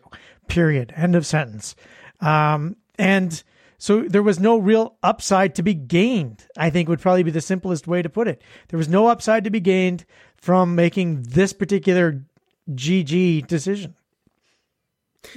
Period. 0.49 0.92
End 0.97 1.14
of 1.14 1.26
sentence. 1.26 1.74
Um, 2.20 2.76
and 2.99 3.42
so 3.78 4.03
there 4.03 4.22
was 4.22 4.40
no 4.40 4.57
real 4.59 4.97
upside 5.03 5.55
to 5.57 5.62
be 5.62 5.74
gained, 5.74 6.47
I 6.57 6.70
think 6.70 6.88
would 6.88 7.01
probably 7.01 7.22
be 7.22 7.30
the 7.30 7.40
simplest 7.40 7.86
way 7.86 8.03
to 8.03 8.09
put 8.09 8.28
it. 8.28 8.42
There 8.68 8.78
was 8.78 8.88
no 8.88 9.09
upside 9.09 9.44
to 9.44 9.51
be 9.51 9.61
gained 9.61 10.05
from 10.36 10.74
making 10.74 11.22
this 11.22 11.53
particular 11.53 12.22
GG 12.70 13.47
decision. 13.47 13.94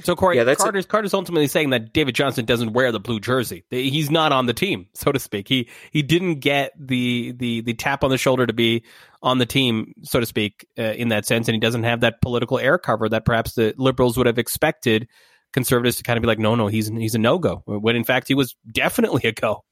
So 0.04 0.16
Corey, 0.16 0.36
Yeah, 0.38 0.44
that's 0.44 0.60
a- 0.62 0.64
Carter's 0.64 0.86
Carter's 0.86 1.14
ultimately 1.14 1.48
saying 1.48 1.72
that 1.72 1.94
David 1.94 2.16
Johnston 2.16 2.46
doesn't 2.46 2.74
wear 2.74 2.92
the 2.92 3.00
blue 3.00 3.20
jersey. 3.20 3.64
He's 3.70 4.10
not 4.12 4.32
on 4.32 4.46
the 4.46 4.54
team, 4.54 4.88
so 4.94 5.12
to 5.12 5.20
speak. 5.20 5.48
He 5.48 5.68
he 5.92 6.02
didn't 6.02 6.36
get 6.36 6.74
the 6.80 7.34
the 7.38 7.62
the 7.62 7.74
tap 7.74 8.04
on 8.04 8.10
the 8.10 8.18
shoulder 8.18 8.46
to 8.46 8.54
be 8.54 8.84
on 9.22 9.38
the 9.38 9.46
team, 9.46 9.94
so 10.04 10.20
to 10.20 10.26
speak, 10.26 10.66
uh, 10.78 10.82
in 10.84 11.10
that 11.10 11.26
sense, 11.26 11.48
and 11.48 11.54
he 11.56 11.60
doesn't 11.60 11.84
have 11.84 12.02
that 12.02 12.22
political 12.22 12.58
air 12.60 12.78
cover 12.78 13.10
that 13.10 13.26
perhaps 13.26 13.54
the 13.54 13.74
liberals 13.78 14.18
would 14.18 14.28
have 14.28 14.38
expected 14.40 15.08
conservatives 15.52 15.98
to 15.98 16.04
kind 16.04 16.16
of 16.18 16.22
be 16.22 16.28
like, 16.28 16.40
no, 16.40 16.56
no, 16.56 16.68
he's 16.68 16.88
he's 16.90 17.16
a 17.16 17.20
no 17.20 17.38
go. 17.40 17.64
When 17.66 17.96
in 17.96 18.04
fact 18.04 18.28
he 18.28 18.34
was 18.36 18.56
definitely 18.72 19.28
a 19.28 19.32
go. 19.32 19.64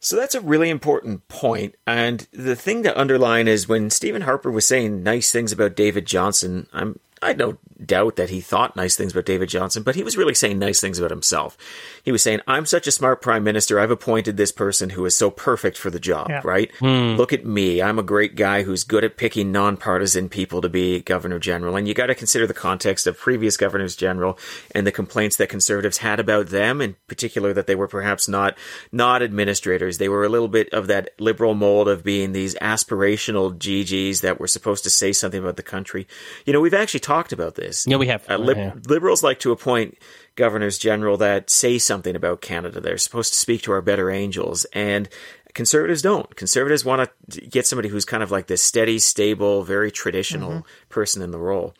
So 0.00 0.16
that's 0.16 0.34
a 0.34 0.40
really 0.40 0.68
important 0.68 1.28
point. 1.28 1.76
And 1.86 2.26
the 2.32 2.56
thing 2.56 2.82
to 2.82 3.00
underline 3.00 3.46
is 3.46 3.68
when 3.68 3.88
Stephen 3.88 4.22
Harper 4.22 4.50
was 4.50 4.66
saying 4.66 5.04
nice 5.04 5.30
things 5.30 5.52
about 5.52 5.76
David 5.76 6.06
Johnston, 6.06 6.66
I'm 6.72 6.98
I 7.22 7.32
don't 7.32 7.58
doubt 7.86 8.16
that 8.16 8.30
he 8.30 8.40
thought 8.40 8.76
nice 8.76 8.94
things 8.96 9.12
about 9.12 9.24
David 9.24 9.48
Johnston, 9.48 9.82
but 9.82 9.94
he 9.94 10.02
was 10.02 10.16
really 10.16 10.34
saying 10.34 10.58
nice 10.58 10.80
things 10.80 10.98
about 10.98 11.10
himself. 11.10 11.56
He 12.04 12.12
was 12.12 12.22
saying, 12.22 12.40
I'm 12.46 12.66
such 12.66 12.86
a 12.86 12.92
smart 12.92 13.20
prime 13.22 13.42
minister. 13.44 13.78
I've 13.80 13.90
appointed 13.90 14.36
this 14.36 14.52
person 14.52 14.90
who 14.90 15.04
is 15.04 15.16
so 15.16 15.30
perfect 15.30 15.76
for 15.78 15.90
the 15.90 15.98
job, 16.00 16.28
Yeah. 16.30 16.40
right? 16.44 16.70
Hmm. 16.78 17.16
Look 17.16 17.32
at 17.32 17.44
me. 17.44 17.80
I'm 17.82 17.98
a 17.98 18.02
great 18.04 18.34
guy 18.36 18.62
who's 18.62 18.84
good 18.84 19.02
at 19.04 19.16
picking 19.16 19.50
nonpartisan 19.52 20.28
people 20.28 20.60
to 20.60 20.68
be 20.68 21.00
governor 21.00 21.38
general. 21.38 21.76
And 21.76 21.88
you 21.88 21.94
got 21.94 22.06
to 22.06 22.14
consider 22.14 22.46
the 22.46 22.54
context 22.54 23.06
of 23.06 23.18
previous 23.18 23.56
governors 23.56 23.96
general 23.96 24.38
and 24.74 24.86
the 24.86 24.92
complaints 24.92 25.36
that 25.36 25.48
conservatives 25.48 25.98
had 25.98 26.20
about 26.20 26.48
them, 26.48 26.80
in 26.80 26.96
particular 27.08 27.52
that 27.52 27.66
they 27.66 27.74
were 27.74 27.88
perhaps 27.88 28.28
not, 28.28 28.56
not 28.92 29.22
administrators. 29.22 29.98
They 29.98 30.08
were 30.08 30.24
a 30.24 30.28
little 30.28 30.48
bit 30.48 30.68
of 30.72 30.86
that 30.88 31.10
liberal 31.20 31.54
mold 31.54 31.88
of 31.88 32.04
being 32.04 32.32
these 32.32 32.54
aspirational 32.56 33.56
GGs 33.56 34.20
that 34.20 34.38
were 34.40 34.46
supposed 34.48 34.84
to 34.84 34.90
say 34.90 35.12
something 35.12 35.40
about 35.40 35.56
the 35.56 35.62
country. 35.62 36.06
You 36.46 36.52
know, 36.52 36.60
we've 36.60 36.74
actually 36.74 37.00
talked 37.00 37.11
about 37.32 37.54
this. 37.54 37.86
Yeah, 37.86 37.96
we 37.96 38.06
have. 38.08 38.24
Uh, 38.28 38.36
lib- 38.36 38.56
Yeah. 38.56 38.72
Liberals 38.88 39.22
like 39.22 39.38
to 39.40 39.52
appoint 39.52 39.98
governors 40.36 40.78
general 40.78 41.16
that 41.18 41.50
say 41.50 41.78
something 41.78 42.16
about 42.16 42.40
Canada. 42.40 42.80
They're 42.80 42.98
supposed 42.98 43.32
to 43.32 43.38
speak 43.38 43.62
to 43.62 43.72
our 43.72 43.82
better 43.82 44.10
angels, 44.10 44.64
and 44.72 45.08
conservatives 45.54 46.00
don't. 46.02 46.34
Conservatives 46.36 46.84
want 46.84 47.10
to 47.30 47.40
get 47.42 47.66
somebody 47.66 47.88
who's 47.90 48.04
kind 48.06 48.22
of 48.22 48.30
like 48.30 48.46
this 48.46 48.62
steady, 48.62 48.98
stable, 48.98 49.62
very 49.62 49.90
traditional 49.90 50.64
person 50.88 51.20
in 51.22 51.30
the 51.30 51.38
role. 51.38 51.74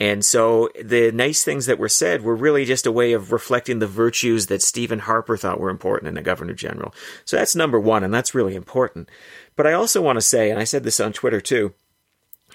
And 0.00 0.24
so 0.24 0.68
the 0.82 1.12
nice 1.12 1.44
things 1.44 1.66
that 1.66 1.78
were 1.78 1.88
said 1.88 2.22
were 2.22 2.34
really 2.34 2.64
just 2.64 2.86
a 2.86 2.90
way 2.92 3.12
of 3.12 3.30
reflecting 3.30 3.78
the 3.78 3.86
virtues 3.86 4.46
that 4.48 4.60
Stephen 4.60 4.98
Harper 4.98 5.36
thought 5.36 5.60
were 5.60 5.70
important 5.70 6.08
in 6.08 6.16
a 6.18 6.22
governor 6.22 6.54
general. 6.54 6.92
So 7.24 7.36
that's 7.36 7.54
number 7.54 7.78
one, 7.78 8.02
and 8.02 8.12
that's 8.12 8.34
really 8.34 8.56
important. 8.56 9.08
But 9.54 9.68
I 9.68 9.74
also 9.74 10.02
want 10.02 10.16
to 10.16 10.20
say, 10.22 10.50
and 10.50 10.58
I 10.58 10.64
said 10.64 10.82
this 10.82 10.98
on 10.98 11.12
Twitter 11.12 11.40
too, 11.40 11.72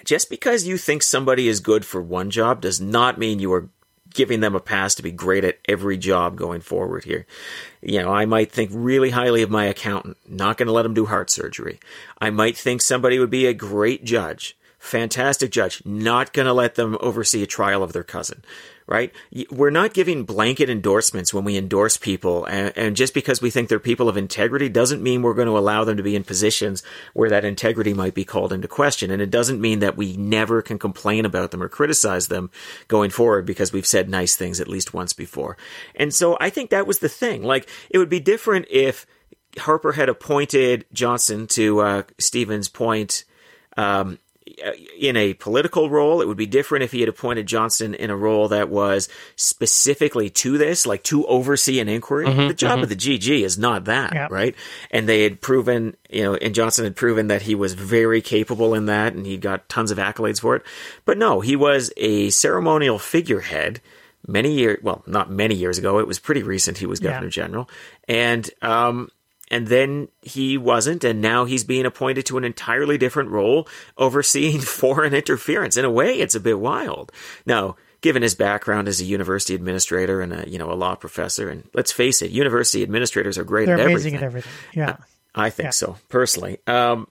just 0.07 0.29
because 0.29 0.65
you 0.65 0.77
think 0.77 1.03
somebody 1.03 1.49
is 1.49 1.59
good 1.59 1.83
for 1.83 2.01
one 2.01 2.29
job 2.29 2.61
does 2.61 2.79
not 2.79 3.17
mean 3.17 3.39
you 3.39 3.51
are 3.51 3.67
giving 4.13 4.39
them 4.39 4.55
a 4.55 4.59
pass 4.61 4.95
to 4.95 5.03
be 5.03 5.11
great 5.11 5.43
at 5.43 5.59
every 5.67 5.97
job 5.97 6.37
going 6.37 6.61
forward 6.61 7.03
here. 7.03 7.27
You 7.81 8.01
know, 8.01 8.13
I 8.13 8.25
might 8.25 8.49
think 8.49 8.71
really 8.73 9.09
highly 9.09 9.41
of 9.41 9.49
my 9.49 9.65
accountant, 9.65 10.15
not 10.25 10.55
going 10.57 10.67
to 10.67 10.73
let 10.73 10.85
him 10.85 10.93
do 10.93 11.07
heart 11.07 11.29
surgery. 11.29 11.81
I 12.21 12.29
might 12.29 12.55
think 12.57 12.81
somebody 12.81 13.19
would 13.19 13.29
be 13.29 13.47
a 13.47 13.53
great 13.53 14.05
judge, 14.05 14.57
fantastic 14.79 15.51
judge, 15.51 15.83
not 15.85 16.31
going 16.31 16.45
to 16.45 16.53
let 16.53 16.75
them 16.75 16.97
oversee 17.01 17.43
a 17.43 17.47
trial 17.47 17.83
of 17.83 17.91
their 17.91 18.05
cousin. 18.05 18.45
Right? 18.87 19.13
We're 19.51 19.69
not 19.69 19.93
giving 19.93 20.23
blanket 20.23 20.69
endorsements 20.69 21.33
when 21.33 21.43
we 21.43 21.57
endorse 21.57 21.97
people, 21.97 22.45
and, 22.45 22.71
and 22.77 22.95
just 22.95 23.13
because 23.13 23.41
we 23.41 23.49
think 23.49 23.67
they're 23.67 23.79
people 23.79 24.07
of 24.07 24.15
integrity 24.15 24.69
doesn't 24.69 25.03
mean 25.03 25.21
we're 25.21 25.33
going 25.33 25.49
to 25.49 25.57
allow 25.57 25.83
them 25.83 25.97
to 25.97 26.03
be 26.03 26.15
in 26.15 26.23
positions 26.23 26.83
where 27.13 27.29
that 27.29 27.43
integrity 27.43 27.93
might 27.93 28.13
be 28.13 28.23
called 28.23 28.53
into 28.53 28.69
question. 28.69 29.11
And 29.11 29.21
it 29.21 29.29
doesn't 29.29 29.59
mean 29.59 29.79
that 29.79 29.97
we 29.97 30.15
never 30.15 30.61
can 30.61 30.79
complain 30.79 31.25
about 31.25 31.51
them 31.51 31.61
or 31.61 31.67
criticize 31.67 32.29
them 32.29 32.49
going 32.87 33.09
forward 33.09 33.45
because 33.45 33.73
we've 33.73 33.85
said 33.85 34.09
nice 34.09 34.37
things 34.37 34.61
at 34.61 34.69
least 34.69 34.93
once 34.93 35.11
before. 35.11 35.57
And 35.93 36.13
so 36.13 36.37
I 36.39 36.49
think 36.49 36.69
that 36.69 36.87
was 36.87 36.99
the 36.99 37.09
thing. 37.09 37.43
Like, 37.43 37.69
it 37.89 37.97
would 37.97 38.09
be 38.09 38.21
different 38.21 38.67
if 38.69 39.05
Harper 39.57 39.91
had 39.91 40.07
appointed 40.07 40.85
Johnston 40.93 41.47
to 41.47 41.79
uh, 41.81 42.03
Stephen's 42.19 42.69
point 42.69 43.25
um, 43.75 44.17
Uh, 44.65 44.71
in 44.97 45.15
a 45.15 45.35
political 45.35 45.87
role. 45.87 46.19
It 46.19 46.27
would 46.27 46.35
be 46.37 46.47
different 46.47 46.83
if 46.83 46.91
he 46.91 47.01
had 47.01 47.09
appointed 47.09 47.45
Johnston 47.45 47.93
in 47.93 48.09
a 48.09 48.17
role 48.17 48.47
that 48.47 48.69
was 48.69 49.07
specifically 49.35 50.31
to 50.31 50.57
this, 50.57 50.87
like 50.87 51.03
to 51.03 51.27
oversee 51.27 51.79
an 51.79 51.87
inquiry. 51.87 52.25
Mm-hmm, 52.25 52.47
the 52.47 52.53
job 52.55 52.79
of 52.79 52.89
mm-hmm. 52.89 52.97
the 52.97 53.19
GG 53.19 53.43
is 53.43 53.59
not 53.59 53.85
that, 53.85 54.13
Yep. 54.15 54.31
right? 54.31 54.55
And 54.89 55.07
they 55.07 55.21
had 55.21 55.41
proven, 55.41 55.95
you 56.09 56.23
know, 56.23 56.33
and 56.35 56.55
Johnston 56.55 56.85
had 56.85 56.95
proven 56.95 57.27
that 57.27 57.43
he 57.43 57.53
was 57.53 57.73
very 57.73 58.19
capable 58.21 58.73
in 58.73 58.87
that, 58.87 59.13
and 59.13 59.27
he 59.27 59.37
got 59.37 59.69
tons 59.69 59.91
of 59.91 59.99
accolades 59.99 60.41
for 60.41 60.55
it. 60.55 60.63
But 61.05 61.19
no, 61.19 61.39
he 61.39 61.55
was 61.55 61.91
a 61.95 62.31
ceremonial 62.31 62.97
figurehead. 62.97 63.79
Many 64.27 64.53
years, 64.53 64.79
well, 64.81 65.03
not 65.05 65.29
many 65.29 65.53
years 65.53 65.77
ago. 65.77 65.99
It 65.99 66.07
was 66.07 66.17
pretty 66.19 66.41
recent. 66.43 66.79
He 66.79 66.85
was 66.87 66.99
Yeah. 66.99 67.11
governor 67.11 67.29
general, 67.29 67.69
and 68.07 68.49
um, 68.63 69.09
and 69.49 69.67
then 69.67 70.09
he 70.21 70.57
wasn't, 70.57 71.03
and 71.03 71.21
now 71.21 71.45
he's 71.45 71.63
being 71.63 71.85
appointed 71.85 72.25
to 72.27 72.37
an 72.37 72.43
entirely 72.43 72.97
different 72.97 73.29
role, 73.29 73.67
overseeing 73.97 74.59
foreign 74.61 75.13
interference. 75.13 75.77
In 75.77 75.85
a 75.85 75.91
way, 75.91 76.19
it's 76.19 76.35
a 76.35 76.39
bit 76.39 76.59
wild. 76.59 77.11
Now, 77.45 77.75
given 78.01 78.21
his 78.21 78.35
background 78.35 78.87
as 78.87 79.01
a 79.01 79.05
university 79.05 79.55
administrator 79.55 80.21
and 80.21 80.33
a 80.33 80.49
you 80.49 80.57
know 80.57 80.71
a 80.71 80.75
law 80.75 80.95
professor, 80.95 81.49
and 81.49 81.63
let's 81.73 81.91
face 81.91 82.21
it, 82.21 82.31
university 82.31 82.83
administrators 82.83 83.37
are 83.37 83.43
great 83.43 83.65
They're 83.67 83.79
at 83.79 83.85
amazing 83.85 84.15
everything. 84.15 84.15
at 84.15 84.23
everything. 84.23 84.51
Yeah. 84.73 84.97
I 85.35 85.49
think 85.49 85.65
Yeah. 85.67 85.71
so 85.71 85.97
personally. 86.09 86.57
Um, 86.67 87.07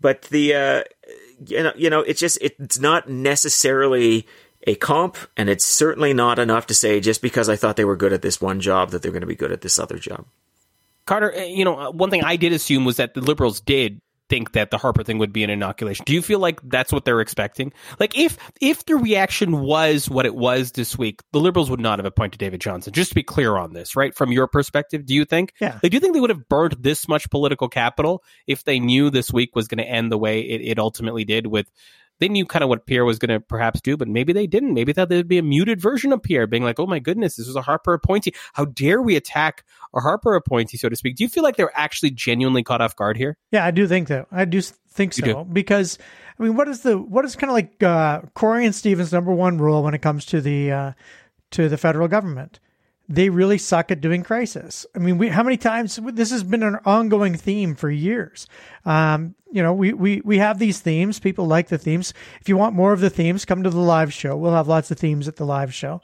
but 0.00 0.22
the 0.22 0.54
uh, 0.54 0.82
you 1.46 1.62
know 1.62 1.72
you 1.76 1.90
know 1.90 2.00
it's 2.00 2.20
just 2.20 2.38
it's 2.40 2.78
not 2.78 3.08
necessarily 3.08 4.26
a 4.66 4.74
comp, 4.74 5.16
and 5.36 5.48
it's 5.48 5.64
certainly 5.64 6.12
not 6.12 6.38
enough 6.38 6.66
to 6.66 6.74
say 6.74 6.98
just 7.00 7.22
because 7.22 7.48
I 7.48 7.56
thought 7.56 7.76
they 7.76 7.84
were 7.84 7.96
good 7.96 8.12
at 8.12 8.22
this 8.22 8.40
one 8.40 8.60
job 8.60 8.90
that 8.90 9.02
they're 9.02 9.12
going 9.12 9.20
to 9.20 9.26
be 9.26 9.36
good 9.36 9.52
at 9.52 9.60
this 9.60 9.78
other 9.78 9.98
job. 9.98 10.26
Carter, 11.06 11.34
uh, 11.34 11.42
you 11.42 11.64
know, 11.64 11.78
uh, 11.78 11.90
one 11.90 12.10
thing 12.10 12.24
I 12.24 12.36
did 12.36 12.52
assume 12.52 12.84
was 12.84 12.96
that 12.96 13.14
the 13.14 13.20
liberals 13.20 13.60
did 13.60 14.00
think 14.28 14.52
that 14.52 14.70
the 14.70 14.78
Harper 14.78 15.04
thing 15.04 15.18
would 15.18 15.32
be 15.32 15.44
an 15.44 15.50
inoculation. 15.50 16.04
Do 16.04 16.12
you 16.12 16.22
feel 16.22 16.40
like 16.40 16.60
that's 16.64 16.92
what 16.92 17.04
they're 17.04 17.20
expecting? 17.20 17.72
Like 18.00 18.18
if 18.18 18.36
if 18.60 18.84
the 18.84 18.96
reaction 18.96 19.60
was 19.60 20.10
what 20.10 20.26
it 20.26 20.34
was 20.34 20.72
this 20.72 20.98
week, 20.98 21.20
the 21.32 21.38
liberals 21.38 21.70
would 21.70 21.80
not 21.80 21.98
have 21.98 22.06
appointed 22.06 22.38
David 22.38 22.60
Johnston. 22.60 22.92
Just 22.92 23.10
to 23.10 23.14
be 23.14 23.22
clear 23.22 23.56
on 23.56 23.72
this, 23.72 23.94
right? 23.94 24.14
From 24.14 24.32
your 24.32 24.48
perspective, 24.48 25.06
do 25.06 25.14
you 25.14 25.24
think? 25.24 25.52
Yeah. 25.60 25.78
Like, 25.82 25.92
do 25.92 25.96
you 25.96 26.00
think 26.00 26.14
they 26.14 26.20
would 26.20 26.30
have 26.30 26.48
burned 26.48 26.76
this 26.80 27.06
much 27.08 27.30
political 27.30 27.68
capital 27.68 28.22
if 28.46 28.64
they 28.64 28.80
knew 28.80 29.10
this 29.10 29.32
week 29.32 29.54
was 29.54 29.68
going 29.68 29.78
to 29.78 29.88
end 29.88 30.10
the 30.10 30.18
way 30.18 30.40
it, 30.40 30.60
it 30.62 30.78
ultimately 30.78 31.24
did 31.24 31.46
with 31.46 31.70
they 32.18 32.28
knew 32.28 32.46
kind 32.46 32.62
of 32.62 32.68
what 32.68 32.86
Pierre 32.86 33.04
was 33.04 33.18
going 33.18 33.30
to 33.30 33.40
perhaps 33.40 33.80
do, 33.80 33.96
but 33.96 34.08
maybe 34.08 34.32
they 34.32 34.46
didn't. 34.46 34.74
Maybe 34.74 34.92
thought 34.92 35.08
there'd 35.08 35.28
be 35.28 35.38
a 35.38 35.42
muted 35.42 35.80
version 35.80 36.12
of 36.12 36.22
Pierre 36.22 36.46
being 36.46 36.64
like, 36.64 36.80
oh 36.80 36.86
my 36.86 36.98
goodness, 36.98 37.36
this 37.36 37.46
was 37.46 37.56
a 37.56 37.62
Harper 37.62 37.92
appointee. 37.94 38.32
How 38.54 38.64
dare 38.64 39.02
we 39.02 39.16
attack 39.16 39.64
a 39.94 40.00
Harper 40.00 40.34
appointee, 40.34 40.78
so 40.78 40.88
to 40.88 40.96
speak? 40.96 41.16
Do 41.16 41.24
you 41.24 41.28
feel 41.28 41.42
like 41.42 41.56
they're 41.56 41.76
actually 41.78 42.10
genuinely 42.10 42.62
caught 42.62 42.80
off 42.80 42.96
guard 42.96 43.16
here? 43.16 43.36
Yeah, 43.50 43.64
I 43.64 43.70
do 43.70 43.86
think 43.86 44.08
so. 44.08 44.26
I 44.30 44.44
do 44.44 44.60
think 44.60 45.12
so 45.12 45.44
because 45.44 45.98
I 46.38 46.42
mean, 46.42 46.56
what 46.56 46.68
is 46.68 46.80
the 46.80 46.98
what 46.98 47.24
is 47.24 47.36
kind 47.36 47.50
of 47.50 47.54
like 47.54 47.82
uh, 47.82 48.22
Corey 48.34 48.64
and 48.64 48.74
Stephen's 48.74 49.12
number 49.12 49.32
one 49.32 49.58
rule 49.58 49.82
when 49.82 49.94
it 49.94 50.02
comes 50.02 50.24
to 50.26 50.40
the 50.40 50.72
uh, 50.72 50.92
to 51.52 51.68
the 51.68 51.76
federal 51.76 52.08
government? 52.08 52.60
They 53.08 53.28
really 53.28 53.58
suck 53.58 53.90
at 53.90 54.00
doing 54.00 54.22
crisis. 54.24 54.84
I 54.94 54.98
mean, 54.98 55.18
we 55.18 55.28
how 55.28 55.42
many 55.42 55.56
times 55.56 56.00
this 56.12 56.30
has 56.30 56.42
been 56.42 56.62
an 56.62 56.78
ongoing 56.84 57.36
theme 57.36 57.76
for 57.76 57.90
years. 57.90 58.48
Um, 58.84 59.34
you 59.52 59.62
know, 59.62 59.72
we, 59.72 59.92
we 59.92 60.20
we 60.24 60.38
have 60.38 60.58
these 60.58 60.80
themes. 60.80 61.20
People 61.20 61.46
like 61.46 61.68
the 61.68 61.78
themes. 61.78 62.12
If 62.40 62.48
you 62.48 62.56
want 62.56 62.74
more 62.74 62.92
of 62.92 63.00
the 63.00 63.10
themes, 63.10 63.44
come 63.44 63.62
to 63.62 63.70
the 63.70 63.78
live 63.78 64.12
show. 64.12 64.36
We'll 64.36 64.54
have 64.54 64.66
lots 64.66 64.90
of 64.90 64.98
themes 64.98 65.28
at 65.28 65.36
the 65.36 65.46
live 65.46 65.72
show. 65.72 66.00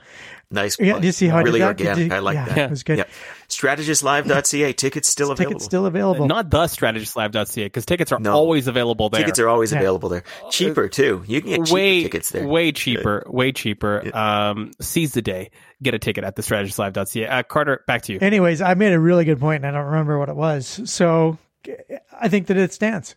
Nice. 0.52 0.78
Yeah, 0.78 0.92
plug. 0.92 1.00
do 1.02 1.06
you 1.08 1.12
see 1.12 1.26
how 1.28 1.38
I 1.38 1.42
did 1.42 1.46
really 1.46 1.60
that? 1.60 1.76
Did 1.76 1.86
organic? 1.88 2.10
you- 2.10 2.16
I 2.16 2.18
like 2.20 2.34
yeah, 2.34 2.44
that. 2.46 2.58
it 2.58 2.70
was 2.70 2.82
good. 2.82 2.98
Yep. 2.98 3.08
Strategistslive.ca. 3.48 4.72
Tickets 4.74 5.08
still 5.08 5.30
available. 5.30 5.50
Tickets 5.50 5.64
still 5.64 5.86
available. 5.86 6.26
Not 6.26 6.50
the 6.50 6.64
strategistslive.ca 6.64 7.64
because 7.64 7.86
tickets 7.86 8.12
are 8.12 8.18
No. 8.20 8.32
always 8.32 8.66
available 8.66 9.08
there. 9.10 9.20
Tickets 9.20 9.38
are 9.38 9.48
always 9.48 9.72
Yeah. 9.72 9.78
available 9.78 10.08
there. 10.08 10.24
Cheaper 10.50 10.88
too. 10.88 11.22
You 11.26 11.40
can 11.40 11.50
get 11.50 11.64
cheaper 11.66 11.74
way 11.74 12.02
tickets 12.04 12.30
there. 12.30 12.46
way 12.46 12.72
cheaper, 12.72 13.24
way 13.26 13.52
cheaper. 13.52 14.16
Um, 14.16 14.70
seize 14.80 15.12
the 15.12 15.22
day. 15.22 15.50
Get 15.82 15.94
a 15.94 15.98
ticket 15.98 16.24
at 16.24 16.36
the 16.36 16.42
strategistslive.ca. 16.42 17.26
Uh, 17.26 17.42
Carter, 17.42 17.82
back 17.86 18.02
to 18.02 18.12
you. 18.12 18.18
Anyways, 18.20 18.60
I 18.62 18.74
made 18.74 18.92
a 18.92 19.00
really 19.00 19.24
good 19.24 19.40
point, 19.40 19.64
and 19.64 19.74
I 19.74 19.78
don't 19.78 19.90
remember 19.90 20.18
what 20.18 20.28
it 20.28 20.36
was. 20.36 20.80
So 20.84 21.38
I 22.20 22.28
think 22.28 22.46
that 22.48 22.56
it 22.56 22.72
stands. 22.72 23.16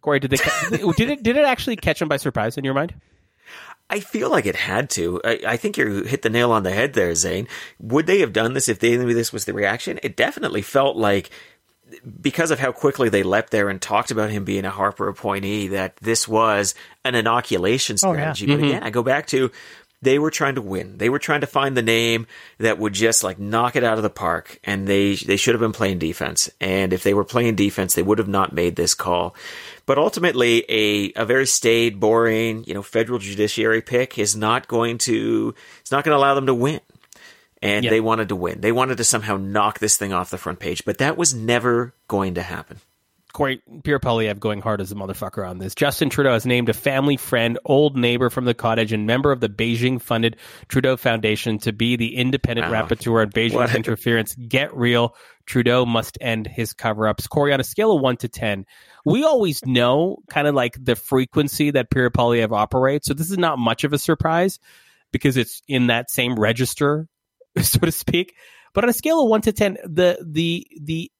Corey, 0.00 0.18
did 0.20 0.30
they 0.30 0.36
did 0.96 1.10
it 1.10 1.22
did 1.22 1.36
it 1.36 1.44
actually 1.44 1.76
catch 1.76 1.98
them 1.98 2.08
by 2.08 2.16
surprise 2.16 2.56
in 2.56 2.64
your 2.64 2.74
mind? 2.74 2.94
I 3.90 4.00
feel 4.00 4.30
like 4.30 4.46
it 4.46 4.56
had 4.56 4.88
to. 4.90 5.20
I, 5.24 5.40
I 5.46 5.56
think 5.56 5.76
you 5.76 6.04
hit 6.04 6.22
the 6.22 6.30
nail 6.30 6.52
on 6.52 6.62
the 6.62 6.70
head 6.70 6.94
there, 6.94 7.14
Zain. 7.14 7.48
Would 7.80 8.06
they 8.06 8.20
have 8.20 8.32
done 8.32 8.54
this 8.54 8.68
if 8.68 8.78
they 8.78 8.96
knew 8.96 9.12
this 9.12 9.32
was 9.32 9.44
the 9.44 9.52
reaction? 9.52 9.98
It 10.02 10.16
definitely 10.16 10.62
felt 10.62 10.96
like 10.96 11.30
because 12.20 12.52
of 12.52 12.60
how 12.60 12.70
quickly 12.72 13.08
they 13.08 13.24
leapt 13.24 13.50
there 13.50 13.68
and 13.68 13.82
talked 13.82 14.12
about 14.12 14.30
him 14.30 14.44
being 14.44 14.64
a 14.64 14.70
Harper 14.70 15.08
appointee, 15.08 15.68
that 15.68 15.96
this 15.96 16.28
was 16.28 16.74
an 17.04 17.16
inoculation 17.16 17.96
Oh, 18.04 18.12
yeah. 18.12 18.32
strategy. 18.32 18.46
But 18.46 18.54
mm-hmm. 18.54 18.64
again, 18.64 18.82
I 18.84 18.90
go 18.90 19.02
back 19.02 19.26
to 19.28 19.50
they 20.02 20.18
were 20.18 20.30
trying 20.30 20.54
to 20.54 20.62
win. 20.62 20.96
They 20.96 21.10
were 21.10 21.18
trying 21.18 21.42
to 21.42 21.46
find 21.46 21.76
the 21.76 21.82
name 21.82 22.26
that 22.58 22.78
would 22.78 22.94
just 22.94 23.22
like 23.22 23.38
knock 23.38 23.76
it 23.76 23.84
out 23.84 23.98
of 23.98 24.02
the 24.02 24.10
park, 24.10 24.58
and 24.64 24.86
they 24.86 25.14
they 25.14 25.36
should 25.36 25.54
have 25.54 25.60
been 25.60 25.72
playing 25.72 25.98
defense. 25.98 26.48
And 26.60 26.92
if 26.92 27.02
they 27.02 27.12
were 27.12 27.24
playing 27.24 27.56
defense, 27.56 27.94
they 27.94 28.02
would 28.02 28.18
have 28.18 28.28
not 28.28 28.52
made 28.52 28.76
this 28.76 28.94
call. 28.94 29.34
But 29.86 29.98
ultimately, 29.98 30.64
a 30.68 31.12
a 31.16 31.24
very 31.24 31.46
staid, 31.46 32.00
boring, 32.00 32.64
you 32.66 32.74
know, 32.74 32.82
federal 32.82 33.18
judiciary 33.18 33.82
pick 33.82 34.18
is 34.18 34.36
not 34.36 34.68
going 34.68 34.98
to 34.98 35.54
it's 35.80 35.90
not 35.90 36.04
going 36.04 36.14
to 36.14 36.18
allow 36.18 36.34
them 36.34 36.46
to 36.46 36.54
win 36.54 36.80
and 37.62 37.84
Yeah. 37.84 37.90
they 37.90 38.00
wanted 38.00 38.28
to 38.30 38.36
win. 38.36 38.60
They 38.60 38.72
wanted 38.72 38.98
to 38.98 39.04
somehow 39.04 39.36
knock 39.36 39.78
this 39.78 39.96
thing 39.96 40.12
off 40.12 40.30
the 40.30 40.38
front 40.38 40.58
page, 40.60 40.84
but 40.84 40.98
that 40.98 41.16
was 41.16 41.34
never 41.34 41.94
going 42.08 42.34
to 42.34 42.42
happen. 42.42 42.78
Corey 43.32 43.62
Pierre 43.84 44.00
Poilievre 44.00 44.40
going 44.40 44.60
hard 44.60 44.80
as 44.80 44.90
a 44.90 44.96
motherfucker 44.96 45.48
on 45.48 45.58
this. 45.58 45.76
Justin 45.76 46.10
Trudeau 46.10 46.32
has 46.32 46.44
named 46.46 46.68
a 46.68 46.72
family 46.72 47.16
friend, 47.16 47.60
old 47.64 47.96
neighbor 47.96 48.28
from 48.28 48.44
the 48.44 48.54
cottage, 48.54 48.92
and 48.92 49.06
member 49.06 49.30
of 49.30 49.38
the 49.38 49.48
Beijing 49.48 50.02
funded 50.02 50.36
Trudeau 50.66 50.96
Foundation 50.96 51.58
to 51.60 51.72
be 51.72 51.94
the 51.94 52.16
independent 52.16 52.66
rapporteur 52.72 53.22
on 53.22 53.30
Beijing's 53.30 53.74
interference. 53.76 54.34
Get 54.34 54.74
real. 54.74 55.14
Trudeau 55.46 55.86
must 55.86 56.18
end 56.20 56.48
his 56.48 56.72
cover 56.72 57.06
ups. 57.06 57.28
Corey, 57.28 57.52
on 57.52 57.60
a 57.60 57.64
scale 57.64 57.94
of 57.94 58.00
one 58.02 58.16
to 58.16 58.28
10, 58.28 58.66
we 59.04 59.24
always 59.24 59.64
know 59.64 60.18
kind 60.28 60.46
of 60.46 60.54
like 60.54 60.76
the 60.82 60.96
frequency 60.96 61.70
that 61.70 61.90
Pierre 61.90 62.10
operates. 62.14 63.06
So 63.06 63.14
this 63.14 63.30
is 63.30 63.38
not 63.38 63.58
much 63.58 63.84
of 63.84 63.92
a 63.92 63.98
surprise 63.98 64.58
because 65.12 65.36
it's 65.36 65.62
in 65.68 65.88
that 65.88 66.10
same 66.10 66.38
register, 66.38 67.08
so 67.60 67.78
to 67.80 67.92
speak. 67.92 68.34
But 68.74 68.84
on 68.84 68.90
a 68.90 68.94
scale 68.94 69.22
of 69.22 69.28
one 69.28 69.40
to 69.42 69.52
10, 69.52 69.78
the, 69.84 70.18
the, 70.24 70.66
the 70.80 71.10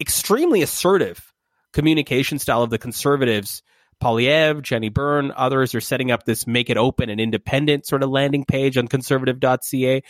extremely 0.00 0.62
assertive 0.62 1.32
communication 1.72 2.38
style 2.38 2.62
of 2.62 2.70
the 2.70 2.78
conservatives, 2.78 3.62
Poilievre, 4.02 4.62
Jenny 4.62 4.88
Byrne, 4.88 5.32
others 5.36 5.74
are 5.74 5.80
setting 5.80 6.10
up 6.10 6.24
this 6.24 6.46
make 6.46 6.70
it 6.70 6.76
open 6.76 7.10
and 7.10 7.20
independent 7.20 7.86
sort 7.86 8.02
of 8.02 8.10
landing 8.10 8.44
page 8.44 8.76
on 8.76 8.88
conservative.ca. 8.88 10.02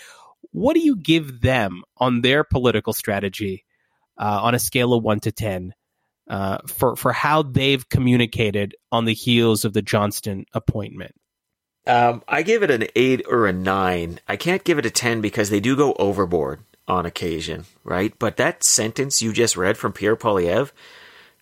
What 0.52 0.74
do 0.74 0.80
you 0.80 0.96
give 0.96 1.40
them 1.40 1.82
on 1.96 2.20
their 2.20 2.44
political 2.44 2.92
strategy 2.92 3.64
uh, 4.18 4.40
on 4.42 4.54
a 4.54 4.58
scale 4.58 4.92
of 4.92 5.02
one 5.02 5.20
to 5.20 5.32
10 5.32 5.72
uh, 6.28 6.58
for, 6.66 6.96
for 6.96 7.12
how 7.12 7.42
they've 7.42 7.88
communicated 7.88 8.74
on 8.90 9.04
the 9.04 9.14
heels 9.14 9.64
of 9.64 9.72
the 9.72 9.82
Johnston 9.82 10.46
appointment? 10.52 11.14
Um, 11.86 12.22
I 12.26 12.42
give 12.42 12.62
it 12.62 12.70
an 12.70 12.88
eight 12.96 13.24
or 13.28 13.46
a 13.46 13.52
nine. 13.52 14.20
I 14.26 14.36
can't 14.36 14.64
give 14.64 14.78
it 14.78 14.86
a 14.86 14.90
10 14.90 15.20
because 15.20 15.50
they 15.50 15.60
do 15.60 15.76
go 15.76 15.94
overboard 15.98 16.60
on 16.88 17.06
occasion, 17.06 17.64
right? 17.84 18.16
But 18.18 18.36
that 18.36 18.64
sentence 18.64 19.22
you 19.22 19.32
just 19.32 19.56
read 19.56 19.76
from 19.76 19.92
Pierre 19.92 20.16
Poilievre, 20.16 20.72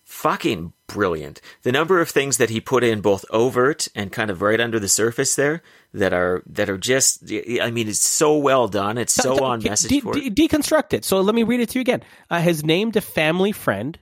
fucking 0.03 0.72
brilliant. 0.87 1.41
The 1.62 1.72
number 1.72 2.01
of 2.01 2.11
things 2.11 2.37
that 2.37 2.51
he 2.51 2.61
put 2.61 2.85
in 2.85 3.01
both 3.01 3.24
overt 3.30 3.89
and 3.95 4.12
kind 4.12 4.30
of 4.30 4.43
right 4.43 4.61
under 4.61 4.78
the 4.78 4.89
surface 4.89 5.35
there 5.35 5.62
that 5.93 6.12
are 6.12 6.43
that 6.47 6.68
are 6.68 6.78
just 6.78 7.24
I 7.61 7.70
mean 7.70 7.89
it's 7.89 8.01
so 8.01 8.37
well 8.37 8.68
done. 8.68 8.99
It's 8.99 9.14
so 9.14 9.45
on 9.45 9.62
message 9.62 9.91
de- 9.91 10.30
de- 10.30 10.49
deconstruct 10.49 10.93
it. 10.93 11.05
So 11.05 11.20
let 11.20 11.35
me 11.35 11.43
read 11.43 11.61
it 11.61 11.70
to 11.70 11.78
you 11.78 11.80
again. 11.80 12.03
Uh, 12.30 12.41
has 12.41 12.64
named 12.64 12.97
a 12.97 13.01
family 13.01 13.53
friend. 13.53 13.99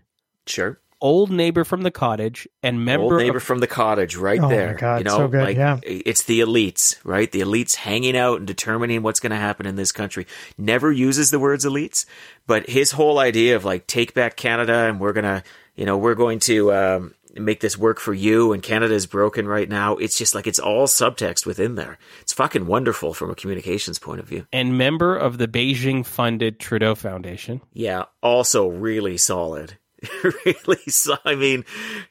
Sure. 0.46 0.78
Old 1.00 1.32
neighbor 1.32 1.64
from 1.64 1.82
the 1.82 1.90
cottage 1.90 2.46
and 2.62 2.84
member 2.84 3.14
old 3.14 3.16
neighbor 3.16 3.38
of- 3.38 3.42
from 3.42 3.58
the 3.58 3.66
cottage 3.66 4.14
right 4.14 4.38
oh 4.40 4.48
there. 4.48 4.74
God, 4.74 4.98
you 4.98 5.04
know, 5.04 5.16
so 5.16 5.28
good, 5.28 5.42
like 5.42 5.56
yeah. 5.56 5.80
it's 5.82 6.22
the 6.24 6.40
elites, 6.40 6.96
right? 7.02 7.30
The 7.30 7.40
elites 7.40 7.74
hanging 7.74 8.16
out 8.16 8.38
and 8.38 8.46
determining 8.46 9.02
what's 9.02 9.18
going 9.18 9.32
to 9.32 9.36
happen 9.36 9.66
in 9.66 9.74
this 9.74 9.90
country. 9.90 10.28
Never 10.56 10.92
uses 10.92 11.32
the 11.32 11.40
words 11.40 11.64
elites, 11.64 12.06
but 12.46 12.70
his 12.70 12.92
whole 12.92 13.18
idea 13.18 13.56
of 13.56 13.64
like 13.64 13.88
take 13.88 14.14
back 14.14 14.36
Canada 14.36 14.88
and 14.88 15.00
we're 15.00 15.12
going 15.12 15.24
to 15.24 15.42
you 15.74 15.86
know, 15.86 15.96
we're 15.96 16.14
going 16.14 16.38
to 16.40 16.72
um, 16.72 17.14
make 17.34 17.60
this 17.60 17.78
work 17.78 17.98
for 17.98 18.12
you, 18.12 18.52
and 18.52 18.62
Canada 18.62 18.94
is 18.94 19.06
broken 19.06 19.46
right 19.48 19.68
now. 19.68 19.96
It's 19.96 20.18
just 20.18 20.34
like 20.34 20.46
it's 20.46 20.58
all 20.58 20.86
subtext 20.86 21.46
within 21.46 21.76
there. 21.76 21.98
It's 22.20 22.32
fucking 22.32 22.66
wonderful 22.66 23.14
from 23.14 23.30
a 23.30 23.34
communications 23.34 23.98
point 23.98 24.20
of 24.20 24.28
view. 24.28 24.46
And 24.52 24.76
member 24.76 25.16
of 25.16 25.38
the 25.38 25.48
Beijing 25.48 26.04
funded 26.04 26.58
Trudeau 26.58 26.94
Foundation. 26.94 27.62
Yeah, 27.72 28.04
also 28.22 28.68
really 28.68 29.16
solid. 29.16 29.78
really, 30.44 30.82
so, 30.88 31.16
I 31.24 31.34
mean, 31.34 31.64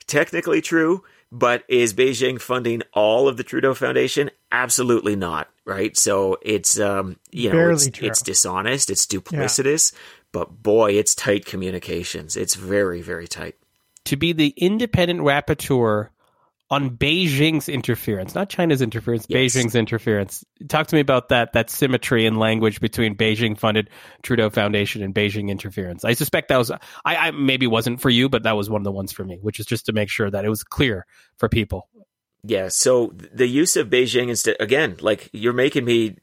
technically 0.08 0.62
true, 0.62 1.04
but 1.32 1.64
is 1.68 1.94
Beijing 1.94 2.40
funding 2.40 2.82
all 2.94 3.28
of 3.28 3.38
the 3.38 3.44
Trudeau 3.44 3.74
Foundation? 3.74 4.32
Absolutely 4.52 5.16
not. 5.16 5.50
Right. 5.64 5.96
So 5.96 6.38
it's 6.42 6.80
um, 6.80 7.18
you 7.32 7.54
know, 7.54 7.70
it's, 7.70 7.86
it's, 7.86 8.22
dishonest, 8.22 8.90
it's 8.90 9.06
duplicitous. 9.06 9.94
Yeah 9.94 10.00
but 10.32 10.64
boy, 10.64 10.94
it's 10.94 11.16
tight 11.16 11.46
communications. 11.46 12.38
It's 12.38 12.56
very, 12.56 13.02
very 13.02 13.28
tight. 13.28 13.56
To 14.06 14.16
be 14.16 14.34
the 14.34 14.54
independent 14.58 15.22
rapporteur 15.22 16.10
on 16.72 16.90
Beijing's 16.98 17.68
interference, 17.68 18.34
not 18.34 18.50
China's 18.50 18.82
interference, 18.82 19.26
yes. 19.28 19.54
Beijing's 19.54 19.76
interference. 19.76 20.46
Talk 20.70 20.88
to 20.88 20.96
me 20.96 21.02
about 21.02 21.28
that 21.30 21.52
that 21.52 21.70
symmetry 21.70 22.26
in 22.26 22.38
language 22.40 22.80
between 22.80 23.16
Beijing 23.16 23.58
funded 23.58 23.90
Trudeau 24.24 24.50
Foundation 24.50 25.04
and 25.04 25.14
Beijing 25.14 25.50
interference. 25.50 26.06
I 26.06 26.14
suspect 26.14 26.48
that 26.48 26.58
was 26.58 26.72
I, 26.72 26.80
I 27.04 27.32
maybe 27.32 27.68
wasn't 27.68 28.00
for 28.00 28.10
you, 28.10 28.30
but 28.30 28.44
that 28.44 28.56
was 28.56 28.70
one 28.70 28.80
of 28.80 28.86
the 28.86 28.92
ones 28.92 29.12
for 29.12 29.26
me, 29.26 29.38
which 29.42 29.60
is 29.60 29.66
just 29.66 29.86
to 29.88 29.94
make 29.94 30.10
sure 30.10 30.32
that 30.32 30.46
it 30.46 30.50
was 30.50 30.64
clear 30.64 31.06
for 31.38 31.50
people 31.50 31.90
yeah, 32.44 32.70
so 32.70 33.14
the 33.32 33.46
use 33.46 33.76
of 33.76 33.90
Beijing 33.90 34.30
instead 34.30 34.56
again, 34.60 34.98
like 35.00 35.30
you're 35.32 35.54
making 35.54 35.86
me 35.86 36.16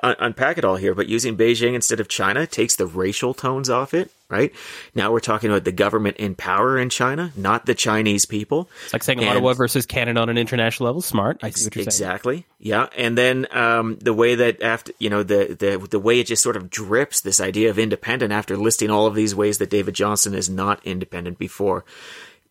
uh, 0.00 0.14
unpack 0.20 0.58
it 0.58 0.64
all 0.64 0.76
here, 0.76 0.94
but 0.94 1.08
using 1.08 1.36
Beijing 1.36 1.74
instead 1.74 1.98
of 1.98 2.06
China 2.06 2.46
takes 2.46 2.76
the 2.76 2.86
racial 2.86 3.34
tones 3.34 3.68
off 3.68 3.92
it, 3.92 4.12
right? 4.28 4.52
Now 4.94 5.10
we're 5.10 5.18
talking 5.18 5.50
about 5.50 5.64
the 5.64 5.72
government 5.72 6.18
in 6.18 6.36
power 6.36 6.78
in 6.78 6.88
China, 6.88 7.32
not 7.34 7.66
the 7.66 7.74
Chinese 7.74 8.26
people. 8.26 8.70
It's 8.84 8.92
like 8.92 9.02
saying 9.02 9.18
and, 9.18 9.28
Ottawa 9.28 9.54
versus 9.54 9.86
Canada 9.86 10.20
on 10.20 10.28
an 10.28 10.38
international 10.38 10.86
level. 10.86 11.02
Smart, 11.02 11.40
I 11.42 11.50
see 11.50 11.66
what 11.66 11.74
you're 11.74 11.82
exactly. 11.82 12.34
saying. 12.36 12.44
Exactly, 12.60 12.96
yeah. 12.96 13.04
And 13.04 13.18
then 13.18 13.48
um, 13.50 13.98
the 14.00 14.14
way 14.14 14.36
that 14.36 14.62
after 14.62 14.92
you 15.00 15.10
know 15.10 15.24
the 15.24 15.56
the 15.58 15.84
the 15.90 15.98
way 15.98 16.20
it 16.20 16.28
just 16.28 16.44
sort 16.44 16.56
of 16.56 16.70
drips 16.70 17.22
this 17.22 17.40
idea 17.40 17.70
of 17.70 17.78
independent 17.80 18.32
after 18.32 18.56
listing 18.56 18.90
all 18.90 19.06
of 19.06 19.16
these 19.16 19.34
ways 19.34 19.58
that 19.58 19.70
David 19.70 19.94
Johnston 19.94 20.32
is 20.32 20.48
not 20.48 20.78
independent 20.86 21.38
before. 21.38 21.84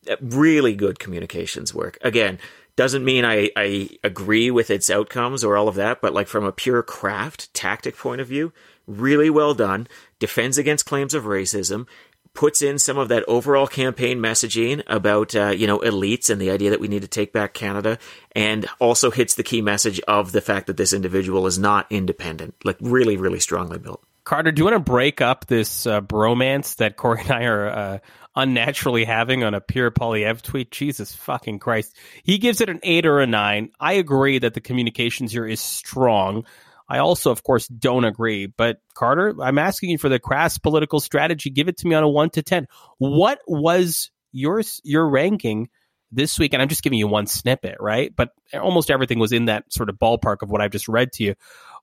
Uh, 0.08 0.18
really 0.22 0.76
good 0.76 1.00
communications 1.00 1.74
work. 1.74 1.98
Again 2.02 2.40
doesn't 2.76 3.06
mean 3.06 3.24
I, 3.24 3.50
I 3.56 3.90
agree 4.04 4.52
with 4.52 4.70
its 4.70 4.90
outcomes 4.90 5.44
or 5.44 5.56
all 5.56 5.68
of 5.68 5.76
that, 5.76 6.02
but 6.02 6.14
like 6.14 6.28
from 6.28 6.44
a 6.44 6.52
pure 6.52 6.84
craft 6.84 7.54
tactic 7.54 7.98
point 7.98 8.22
of 8.22 8.28
view, 8.28 8.52
really 8.88 9.30
well 9.30 9.54
done. 9.54 9.88
Defends 10.20 10.58
against 10.58 10.86
claims 10.86 11.14
of 11.14 11.24
racism, 11.24 11.88
puts 12.34 12.62
in 12.62 12.78
some 12.78 12.98
of 12.98 13.08
that 13.10 13.24
overall 13.28 13.68
campaign 13.68 14.20
messaging 14.20 14.84
about 14.88 15.36
uh, 15.36 15.48
you 15.48 15.68
know 15.68 15.80
elites 15.80 16.30
and 16.30 16.40
the 16.40 16.52
idea 16.52 16.70
that 16.70 16.80
we 16.80 16.88
need 16.88 17.02
to 17.02 17.08
take 17.08 17.34
back 17.34 17.54
Canada, 17.54 17.98
and 18.34 18.66
also 18.80 19.10
hits 19.10 19.36
the 19.36 19.44
key 19.44 19.62
message 19.62 20.00
of 20.02 20.32
the 20.32 20.42
fact 20.42 20.68
that 20.68 20.78
this 20.78 20.94
individual 20.94 21.48
is 21.48 21.58
not 21.58 21.88
independent. 21.90 22.54
Like 22.64 22.78
really, 22.82 23.18
really 23.18 23.40
strongly 23.40 23.80
built. 23.80 24.04
Carter, 24.26 24.52
do 24.52 24.60
you 24.60 24.66
want 24.66 24.76
to 24.76 24.80
break 24.80 25.22
up 25.22 25.46
this 25.46 25.86
uh, 25.86 26.02
bromance 26.02 26.78
that 26.78 26.98
Corey 26.98 27.22
and 27.22 27.32
I 27.32 27.44
are 27.44 27.68
uh, 27.70 27.98
unnaturally 28.36 29.06
having 29.06 29.44
on 29.44 29.54
a 29.54 29.62
Pierre 29.62 29.92
Poilievre 29.92 30.42
tweet. 30.42 30.72
Jesus 30.72 31.16
fucking 31.16 31.60
Christ. 31.60 31.96
He 32.24 32.38
gives 32.38 32.62
it 32.62 32.70
an 32.70 32.80
eight 32.84 33.06
or 33.06 33.20
a 33.20 33.28
nine. 33.28 33.70
I 33.80 33.94
agree 33.94 34.40
that 34.40 34.54
the 34.54 34.62
communications 34.62 35.32
here 35.32 35.48
is 35.48 35.62
strong. 35.62 36.46
I 36.88 37.00
also, 37.00 37.32
of 37.32 37.44
course, 37.44 37.68
don't 37.68 38.06
agree. 38.06 38.46
But 38.46 38.78
Carter, 38.94 39.36
I'm 39.42 39.58
asking 39.58 39.90
you 39.90 39.98
for 39.98 40.10
the 40.10 40.20
crass 40.20 40.58
political 40.58 41.00
strategy. 41.00 41.50
Give 41.50 41.68
it 41.68 41.78
to 41.78 41.88
me 41.88 41.96
on 41.96 42.04
a 42.04 42.10
one 42.10 42.30
to 42.32 42.44
10. 42.44 42.68
What 42.98 43.40
was 43.48 44.12
your, 44.32 44.62
your 44.84 45.10
ranking 45.10 45.70
this 46.12 46.38
week? 46.38 46.54
And 46.54 46.62
I'm 46.62 46.70
just 46.70 46.84
giving 46.84 47.00
you 47.00 47.08
one 47.08 47.26
snippet, 47.26 47.78
right? 47.80 48.14
But 48.16 48.30
almost 48.54 48.92
everything 48.92 49.18
was 49.18 49.32
in 49.32 49.46
that 49.46 49.72
sort 49.74 49.90
of 49.90 49.96
ballpark 49.96 50.42
of 50.42 50.52
what 50.52 50.62
I've 50.62 50.72
just 50.72 50.88
read 50.88 51.12
to 51.14 51.24
you. 51.24 51.36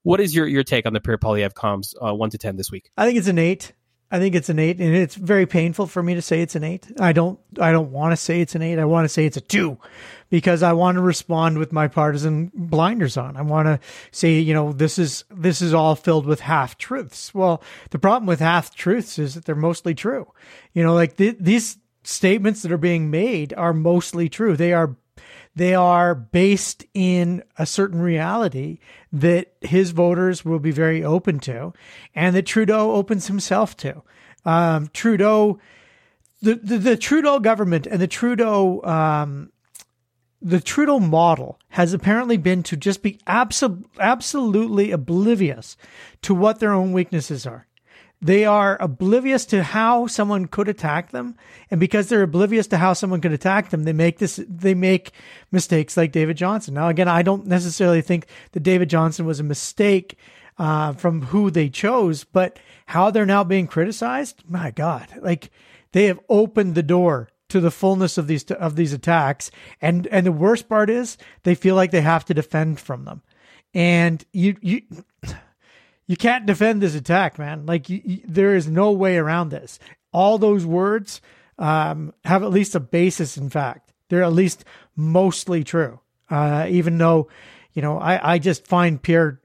What 0.05 0.21
is 0.21 0.35
your, 0.35 0.47
your 0.47 0.65
take 0.65 0.87
on 0.87 0.93
the 0.93 1.01
Pierre 1.01 1.19
Poilievre 1.19 1.53
comms 1.53 1.95
uh, 2.01 2.15
one 2.15 2.31
to 2.31 2.39
10 2.39 2.57
this 2.57 2.71
week? 2.71 2.91
I 2.97 3.07
think 3.07 3.19
it's 3.19 3.29
an 3.29 3.39
eight. 3.39 3.73
I 4.13 4.19
think 4.19 4.35
it's 4.35 4.51
an 4.51 4.59
eight, 4.59 4.79
and 4.79 4.95
it's 4.95 5.15
very 5.15 5.47
painful 5.47 5.87
for 5.87 6.03
me 6.03 6.15
to 6.15 6.21
say 6.21 6.43
it's 6.43 6.55
an 6.55 6.65
eight. 6.65 6.87
I 7.01 7.15
don't, 7.15 7.41
I 7.59 7.73
don't 7.73 7.91
want 7.91 8.13
to 8.13 8.17
say 8.17 8.43
it's 8.43 8.55
an 8.55 8.61
eight. 8.61 8.79
I 8.79 8.85
want 8.85 9.07
to 9.07 9.09
say 9.09 9.25
it's 9.25 9.39
a 9.39 9.41
two, 9.41 9.79
because 10.29 10.63
I 10.63 10.75
want 10.75 10.97
to 10.97 11.01
respond 11.01 11.57
with 11.57 11.73
my 11.73 11.89
partisan 11.89 12.53
blinders 12.55 13.17
on. 13.17 13.39
I 13.39 13.43
want 13.43 13.67
to 13.69 13.81
say, 14.11 14.39
you 14.39 14.53
know, 14.53 14.73
this 14.73 14.99
is 14.99 15.25
this 15.31 15.63
is 15.63 15.73
all 15.73 15.97
filled 15.97 16.27
with 16.27 16.41
half 16.41 16.77
truths. 16.77 17.35
Well, 17.35 17.63
the 17.89 17.99
problem 17.99 18.27
with 18.27 18.41
half 18.41 18.75
truths 18.75 19.19
is 19.19 19.35
that 19.35 19.47
they're 19.47 19.55
mostly 19.55 19.95
true. 19.95 20.31
You 20.75 20.83
know, 20.83 20.93
like 20.93 21.17
th- 21.17 21.39
these 21.41 21.79
statements 22.05 22.61
that 22.63 22.73
are 22.73 22.77
being 22.79 23.11
made 23.11 23.55
are 23.55 23.73
mostly 23.73 24.29
true. 24.29 24.57
They 24.57 24.75
are 24.75 24.95
they 25.55 25.75
are 25.75 26.15
based 26.15 26.85
in 26.95 27.43
a 27.59 27.67
certain 27.67 28.01
reality 28.01 28.79
that 29.13 29.53
his 29.61 29.91
voters 29.91 30.45
will 30.45 30.59
be 30.59 30.71
very 30.71 31.05
open 31.05 31.39
to 31.41 31.73
and 32.15 32.35
that 32.35 32.47
Trudeau 32.47 32.93
opens 32.93 33.27
himself 33.27 33.77
to. 33.79 34.03
Um, 34.45 34.89
Trudeau, 34.93 35.59
the, 36.41 36.55
the, 36.55 36.79
the, 36.79 36.97
Trudeau 36.97 37.39
government 37.39 37.87
and 37.87 38.01
the 38.01 38.09
Trudeau, 38.09 38.83
um, 38.83 39.53
the 40.41 40.61
Trudeau 40.61 40.99
model 40.99 41.61
has 41.69 41.93
apparently 41.93 42.37
been 42.37 42.63
to 42.65 42.77
just 42.77 43.03
be 43.03 43.19
abso- 43.27 43.85
absolutely 44.01 44.91
oblivious 44.91 45.77
to 46.23 46.35
what 46.35 46.59
their 46.59 46.73
own 46.73 46.93
weaknesses 46.93 47.47
are. 47.47 47.67
They 48.25 48.45
are 48.45 48.77
oblivious 48.81 49.45
to 49.47 49.65
how 49.65 50.07
someone 50.07 50.47
could 50.47 50.69
attack 50.69 51.11
them. 51.11 51.35
And 51.73 51.81
because 51.81 52.09
they're 52.09 52.23
oblivious 52.23 52.69
to 52.69 52.79
how 52.79 52.93
someone 52.93 53.21
could 53.21 53.33
attack 53.33 53.71
them, 53.71 53.83
they 53.83 53.93
make 53.93 54.19
this, 54.19 54.41
they 54.49 54.75
make 54.75 55.11
mistakes 55.51 55.97
like 55.97 56.13
David 56.13 56.37
Johnston 56.37 56.75
Now, 56.75 56.89
again, 56.89 57.09
I 57.09 57.23
don't 57.23 57.49
necessarily 57.49 58.01
think 58.01 58.27
that 58.53 58.63
David 58.63 58.89
Johnston 58.89 59.27
was 59.27 59.41
a 59.41 59.45
mistake, 59.45 60.17
uh, 60.57 60.93
from 60.93 61.23
who 61.23 61.51
they 61.51 61.69
chose, 61.69 62.23
but 62.23 62.61
how 62.87 63.11
they're 63.11 63.27
now 63.27 63.43
being 63.43 63.67
criticized. 63.67 64.45
My 64.49 64.71
God, 64.71 65.09
like 65.21 65.51
they 65.91 66.05
have 66.05 66.21
opened 66.29 66.77
the 66.77 66.83
door 66.83 67.29
to 67.49 67.59
the 67.59 67.71
fullness 67.73 68.19
of 68.19 68.29
these, 68.29 68.45
of 68.53 68.77
these 68.77 68.93
attacks. 68.93 69.51
And, 69.81 70.07
and 70.07 70.25
the 70.25 70.33
worst 70.33 70.69
part 70.69 70.89
is 70.89 71.19
they 71.43 71.57
feel 71.57 71.75
like 71.75 71.91
they 71.91 72.03
have 72.03 72.25
to 72.27 72.35
defend 72.35 72.79
from 72.79 73.05
them. 73.05 73.23
And 73.75 74.25
you, 74.33 74.57
you, 74.61 74.83
you 76.07 76.17
can't 76.17 76.47
defend 76.47 76.83
this 76.83 76.95
attack, 76.95 77.39
man. 77.39 77.67
Like 77.67 77.89
you, 77.89 78.01
you, 78.05 78.21
there 78.27 78.55
is 78.55 78.69
no 78.69 78.93
way 78.93 79.17
around 79.17 79.51
this. 79.51 79.79
All 80.13 80.39
those 80.39 80.67
words 80.67 81.21
um, 81.59 82.13
have 82.25 82.43
at 82.43 82.51
least 82.51 82.75
a 82.75 82.81
basis 82.81 83.37
in 83.37 83.51
fact. 83.51 83.93
They're 84.09 84.23
at 84.23 84.33
least 84.33 84.65
mostly 84.97 85.65
true. 85.65 86.01
Uh, 86.29 86.67
even 86.69 86.99
though, 86.99 87.29
you 87.73 87.83
know, 87.83 87.99
I, 87.99 88.35
I 88.35 88.39
just 88.39 88.67
find 88.67 89.03
Pierre 89.03 89.41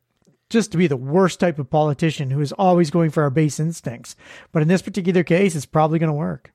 just 0.49 0.72
to 0.72 0.78
be 0.78 0.88
the 0.88 0.97
worst 0.97 1.39
type 1.39 1.60
of 1.60 1.70
politician 1.70 2.32
who 2.32 2.41
is 2.41 2.53
always 2.53 2.89
going 2.89 3.12
for 3.12 3.24
our 3.24 3.30
base 3.30 3.60
instincts. 3.60 4.16
But 4.51 4.62
in 4.62 4.68
this 4.68 4.82
particular 4.82 5.24
case, 5.24 5.55
it's 5.55 5.66
probably 5.66 5.99
going 5.99 6.10
to 6.10 6.14
work. 6.14 6.53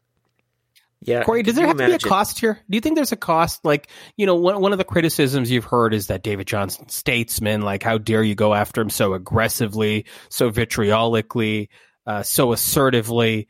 Yeah. 1.05 1.25
Corey, 1.25 1.43
does 1.43 1.57
there 1.57 1.67
have 1.67 1.77
imagine? 1.77 1.99
to 1.99 2.05
be 2.05 2.09
a 2.09 2.09
cost 2.09 2.39
here? 2.39 2.61
Do 2.71 2.77
you 2.77 2.81
think 2.81 2.95
there's 2.95 3.13
a 3.13 3.17
cost? 3.17 3.65
Like, 3.65 3.89
you 4.17 4.25
know, 4.25 4.37
one, 4.37 4.61
one 4.61 4.73
of 4.73 4.79
the 4.79 4.85
criticisms 4.85 5.51
you've 5.51 5.65
heard 5.65 5.95
is 5.95 6.07
that 6.07 6.23
David 6.23 6.47
Johnston 6.47 6.89
statesman, 6.89 7.63
like, 7.63 7.83
how 7.83 7.99
dare 7.99 8.23
you 8.23 8.35
go 8.35 8.55
after 8.55 8.81
him 8.81 8.91
so 8.91 9.13
aggressively, 9.15 10.07
so 10.29 10.51
vitriolically, 10.51 11.69
uh, 12.07 12.23
so 12.23 12.53
assertively? 12.53 13.49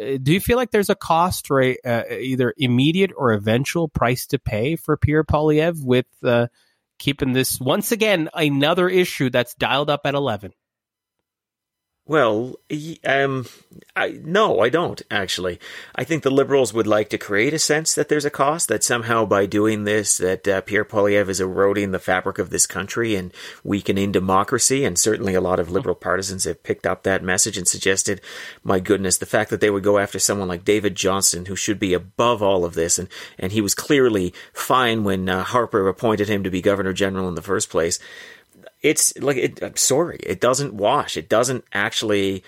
Uh, 0.00 0.16
do 0.22 0.32
you 0.32 0.40
feel 0.40 0.56
like 0.56 0.70
there's 0.70 0.90
a 0.90 0.94
cost 0.94 1.50
or 1.50 1.60
a, 1.60 1.76
uh, 1.84 2.04
either 2.10 2.54
immediate 2.56 3.10
or 3.16 3.32
eventual 3.32 3.88
price 3.88 4.26
to 4.28 4.38
pay 4.38 4.76
for 4.76 4.96
Pierre 4.96 5.24
Poilievre 5.24 5.84
with 5.84 6.06
uh, 6.22 6.46
keeping 6.98 7.32
this, 7.32 7.60
once 7.60 7.90
again, 7.90 8.28
another 8.32 8.88
issue 8.88 9.28
that's 9.28 9.54
dialed 9.54 9.90
up 9.90 10.02
at 10.04 10.14
11? 10.14 10.52
Well, 12.12 12.56
um, 13.06 13.46
I, 13.96 14.20
no, 14.22 14.60
I 14.60 14.68
don't 14.68 15.00
actually. 15.10 15.58
I 15.94 16.04
think 16.04 16.22
the 16.22 16.30
liberals 16.30 16.74
would 16.74 16.86
like 16.86 17.08
to 17.08 17.16
create 17.16 17.54
a 17.54 17.58
sense 17.58 17.94
that 17.94 18.10
there's 18.10 18.26
a 18.26 18.30
cost 18.30 18.68
that 18.68 18.84
somehow 18.84 19.24
by 19.24 19.46
doing 19.46 19.84
this, 19.84 20.18
that 20.18 20.46
uh, 20.46 20.60
Pierre 20.60 20.84
Poilievre 20.84 21.30
is 21.30 21.40
eroding 21.40 21.90
the 21.90 21.98
fabric 21.98 22.38
of 22.38 22.50
this 22.50 22.66
country 22.66 23.14
and 23.14 23.32
weakening 23.64 24.12
democracy. 24.12 24.84
And 24.84 24.98
certainly, 24.98 25.32
a 25.32 25.40
lot 25.40 25.58
of 25.58 25.70
liberal 25.70 25.94
partisans 25.94 26.44
have 26.44 26.62
picked 26.62 26.86
up 26.86 27.02
that 27.04 27.24
message 27.24 27.56
and 27.56 27.66
suggested, 27.66 28.20
my 28.62 28.78
goodness, 28.78 29.16
the 29.16 29.24
fact 29.24 29.48
that 29.48 29.62
they 29.62 29.70
would 29.70 29.82
go 29.82 29.96
after 29.96 30.18
someone 30.18 30.48
like 30.48 30.66
David 30.66 30.94
Johnston, 30.94 31.46
who 31.46 31.56
should 31.56 31.78
be 31.78 31.94
above 31.94 32.42
all 32.42 32.66
of 32.66 32.74
this, 32.74 32.98
and 32.98 33.08
and 33.38 33.52
he 33.52 33.62
was 33.62 33.72
clearly 33.72 34.34
fine 34.52 35.02
when 35.02 35.30
uh, 35.30 35.44
Harper 35.44 35.88
appointed 35.88 36.28
him 36.28 36.44
to 36.44 36.50
be 36.50 36.60
governor 36.60 36.92
general 36.92 37.26
in 37.26 37.36
the 37.36 37.40
first 37.40 37.70
place 37.70 37.98
it's 38.82 39.16
like 39.18 39.36
it, 39.36 39.62
I'm 39.62 39.76
sorry, 39.76 40.18
it 40.22 40.40
doesn't 40.40 40.74
wash. 40.74 41.16
It 41.16 41.28
doesn't 41.28 41.64
actually 41.72 42.42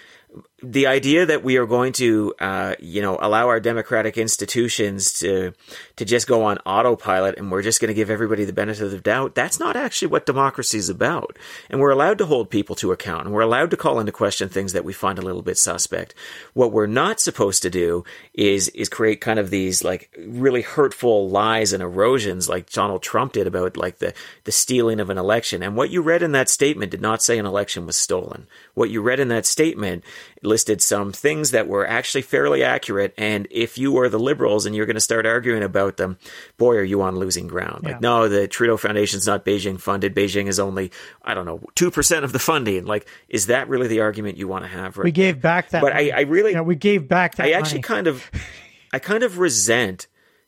the 0.73 0.87
idea 0.87 1.27
that 1.27 1.45
we 1.45 1.57
are 1.59 1.67
going 1.67 1.93
to, 1.95 2.35
uh, 2.41 2.75
you 2.81 3.03
know, 3.03 3.19
allow 3.21 3.49
our 3.49 3.61
democratic 3.61 4.17
institutions 4.17 5.13
to 5.21 5.53
to 5.97 6.05
just 6.05 6.27
go 6.27 6.45
on 6.45 6.59
autopilot 6.59 7.39
and 7.39 7.51
we're 7.51 7.63
just 7.63 7.81
going 7.81 7.89
to 7.89 7.95
give 7.95 8.11
everybody 8.11 8.45
the 8.45 8.53
benefit 8.53 8.83
of 8.85 8.91
the 8.91 9.01
doubt, 9.01 9.35
that's 9.35 9.61
not 9.61 9.77
actually 9.77 10.09
what 10.09 10.27
democracy 10.27 10.79
is 10.79 10.89
about. 10.89 11.39
And 11.71 11.81
we're 11.81 11.91
allowed 11.91 12.19
to 12.19 12.27
hold 12.27 12.51
people 12.51 12.75
to 12.77 12.93
account 12.93 13.27
and 13.27 13.35
we're 13.35 13.43
allowed 13.43 13.71
to 13.71 13.77
call 13.77 14.01
into 14.01 14.13
question 14.13 14.49
things 14.49 14.73
that 14.73 14.85
we 14.85 14.93
find 14.93 15.19
a 15.19 15.23
little 15.23 15.43
bit 15.43 15.59
suspect. 15.59 16.15
What 16.55 16.73
we're 16.73 16.87
not 16.87 17.21
supposed 17.21 17.63
to 17.63 17.71
do 17.71 18.05
is 18.33 18.69
is 18.71 18.89
create 18.89 19.21
kind 19.21 19.39
of 19.39 19.51
these 19.51 19.85
like 19.85 20.11
really 20.27 20.63
hurtful 20.63 21.29
lies 21.29 21.73
and 21.73 21.83
erosions 21.83 22.49
like 22.49 22.71
Donald 22.71 23.03
Trump 23.03 23.35
did 23.35 23.47
about 23.47 23.77
like 23.77 23.99
the 23.99 24.15
the 24.45 24.53
stealing 24.53 25.01
of 25.01 25.11
an 25.11 25.19
election. 25.19 25.63
And 25.63 25.77
what 25.77 25.91
you 25.91 26.03
read 26.03 26.23
in 26.23 26.33
that 26.33 26.49
statement 26.49 26.91
did 26.91 27.03
not 27.03 27.23
say 27.23 27.39
an 27.39 27.47
election 27.47 27.87
was 27.87 27.97
stolen. 27.97 28.47
What 28.75 28.91
you 28.91 29.03
read 29.03 29.21
in 29.21 29.29
that 29.29 29.47
statement 29.47 30.05
listed 30.55 30.81
some 30.81 31.11
things 31.11 31.51
that 31.51 31.67
were 31.67 31.85
actually 31.85 32.23
fairly 32.23 32.63
accurate. 32.63 33.13
And 33.19 33.49
if 33.51 33.77
you 33.77 33.99
are 33.99 34.09
the 34.09 34.21
liberals 34.21 34.67
and 34.67 34.77
you're 34.77 34.87
going 34.87 34.95
to 34.95 35.01
start 35.01 35.27
arguing 35.27 35.65
about 35.65 35.97
them, 35.97 36.17
boy, 36.59 36.77
are 36.77 36.85
you 36.85 37.03
on 37.03 37.17
losing 37.17 37.49
ground. 37.49 37.81
Yeah. 37.83 37.91
Like, 37.91 38.01
no, 38.01 38.29
the 38.29 38.47
Trudeau 38.47 38.77
Foundation's 38.77 39.27
not 39.27 39.45
Beijing 39.45 39.81
funded. 39.81 40.15
Beijing 40.15 40.47
is 40.47 40.61
only, 40.61 40.93
I 41.25 41.35
don't 41.35 41.45
know, 41.45 41.59
2% 41.75 42.23
of 42.23 42.33
the 42.33 42.39
funding. 42.39 42.85
Like, 42.85 43.09
is 43.29 43.47
that 43.47 43.69
really 43.69 43.89
the 43.89 44.03
argument 44.03 44.39
you 44.39 44.47
want 44.47 44.63
to 44.63 44.69
have? 44.69 44.97
Right 44.97 45.07
we 45.07 45.11
gave 45.11 45.43
back 45.43 45.71
that. 45.71 45.83
But 45.83 45.93
I, 45.93 46.11
I, 46.11 46.21
really, 46.21 46.53
yeah, 46.53 46.61
we 46.61 46.77
gave 46.77 47.09
back 47.09 47.35
that. 47.35 47.47
I 47.47 47.51
actually 47.51 47.79
money. 47.79 47.83
kind 47.83 48.07
of, 48.07 48.31
I 48.93 49.01
kind 49.01 49.25
of 49.25 49.39
resent 49.39 50.07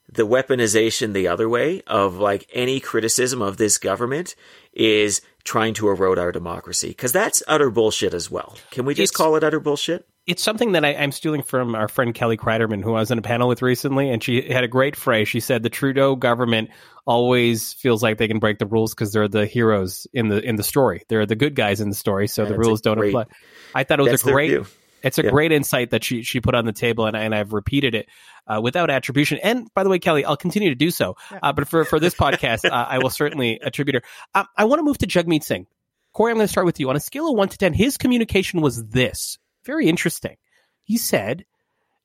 the 0.08 0.26
weaponization 0.26 1.12
the 1.12 1.28
other 1.28 1.48
way 1.48 1.82
of 1.86 2.16
like 2.16 2.48
any 2.52 2.80
criticism 2.80 3.42
of 3.42 3.56
this 3.56 3.78
government 3.78 4.34
is 4.72 5.20
trying 5.44 5.74
to 5.74 5.88
erode 5.88 6.18
our 6.18 6.32
democracy 6.32 6.88
because 6.88 7.12
that's 7.12 7.42
utter 7.48 7.70
bullshit 7.70 8.14
as 8.14 8.30
well. 8.30 8.56
Can 8.70 8.84
we 8.84 8.94
just 8.94 9.12
it's, 9.12 9.16
call 9.16 9.36
it 9.36 9.44
utter 9.44 9.60
bullshit? 9.60 10.06
It's 10.26 10.42
something 10.42 10.72
that 10.72 10.84
I, 10.84 10.90
am 10.90 11.12
stealing 11.12 11.42
from 11.42 11.74
our 11.74 11.86
friend 11.86 12.12
Kelly 12.14 12.36
Cryderman, 12.36 12.82
who 12.82 12.94
I 12.94 13.00
was 13.00 13.12
in 13.12 13.18
a 13.18 13.22
panel 13.22 13.48
with 13.48 13.62
recently, 13.62 14.10
and 14.10 14.22
she 14.22 14.42
had 14.42 14.64
a 14.64 14.68
great 14.68 14.96
phrase. 14.96 15.28
She 15.28 15.38
said 15.38 15.62
the 15.62 15.70
Trudeau 15.70 16.16
government 16.16 16.70
always 17.06 17.72
feels 17.74 18.02
like 18.02 18.18
they 18.18 18.26
can 18.26 18.40
break 18.40 18.58
the 18.58 18.66
rules 18.66 18.92
because 18.92 19.12
they're 19.12 19.28
the 19.28 19.46
heroes 19.46 20.08
in 20.12 20.28
the 20.28 20.42
in 20.42 20.56
the 20.56 20.64
story. 20.64 21.04
They're 21.08 21.26
the 21.26 21.36
good 21.36 21.54
guys 21.54 21.80
in 21.80 21.88
the 21.88 21.94
story, 21.94 22.26
so 22.26 22.44
the 22.44 22.58
rules 22.58 22.80
don't 22.80 22.98
great, 22.98 23.10
apply. 23.10 23.26
I 23.74 23.84
thought 23.84 24.00
it 24.00 24.10
was 24.10 24.20
a 24.20 24.24
great. 24.24 24.66
It's 25.02 25.18
a 25.18 25.24
yeah. 25.24 25.30
great 25.30 25.52
insight 25.52 25.90
that 25.90 26.02
she 26.02 26.22
she 26.22 26.40
put 26.40 26.54
on 26.54 26.64
the 26.64 26.72
table, 26.72 27.06
and, 27.06 27.16
I, 27.16 27.22
and 27.22 27.34
I've 27.34 27.52
repeated 27.52 27.94
it 27.94 28.08
uh, 28.46 28.60
without 28.62 28.90
attribution. 28.90 29.38
And 29.42 29.72
by 29.74 29.84
the 29.84 29.90
way, 29.90 29.98
Kelly, 29.98 30.24
I'll 30.24 30.36
continue 30.36 30.70
to 30.70 30.74
do 30.74 30.90
so. 30.90 31.16
Uh, 31.42 31.52
but 31.52 31.68
for 31.68 31.84
for 31.84 32.00
this 32.00 32.14
podcast, 32.14 32.64
uh, 32.64 32.86
I 32.88 32.98
will 32.98 33.10
certainly 33.10 33.60
attribute 33.62 33.96
her. 33.96 34.02
Uh, 34.34 34.44
I 34.56 34.64
want 34.64 34.80
to 34.80 34.84
move 34.84 34.98
to 34.98 35.06
Jagmeet 35.06 35.42
Singh. 35.42 35.66
Corey, 36.12 36.32
I'm 36.32 36.38
going 36.38 36.46
to 36.46 36.50
start 36.50 36.66
with 36.66 36.80
you. 36.80 36.88
On 36.88 36.96
a 36.96 37.00
scale 37.00 37.28
of 37.28 37.36
one 37.36 37.48
to 37.48 37.58
ten, 37.58 37.74
his 37.74 37.98
communication 37.98 38.60
was 38.60 38.86
this 38.88 39.38
very 39.64 39.86
interesting. 39.86 40.36
He 40.84 40.96
said 40.96 41.44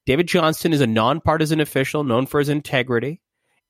David 0.06 0.28
Johnston 0.28 0.74
is 0.74 0.82
a 0.82 0.88
nonpartisan 0.88 1.62
official 1.62 2.04
known 2.04 2.26
for 2.26 2.39
his 2.39 2.50
integrity, 2.50 3.22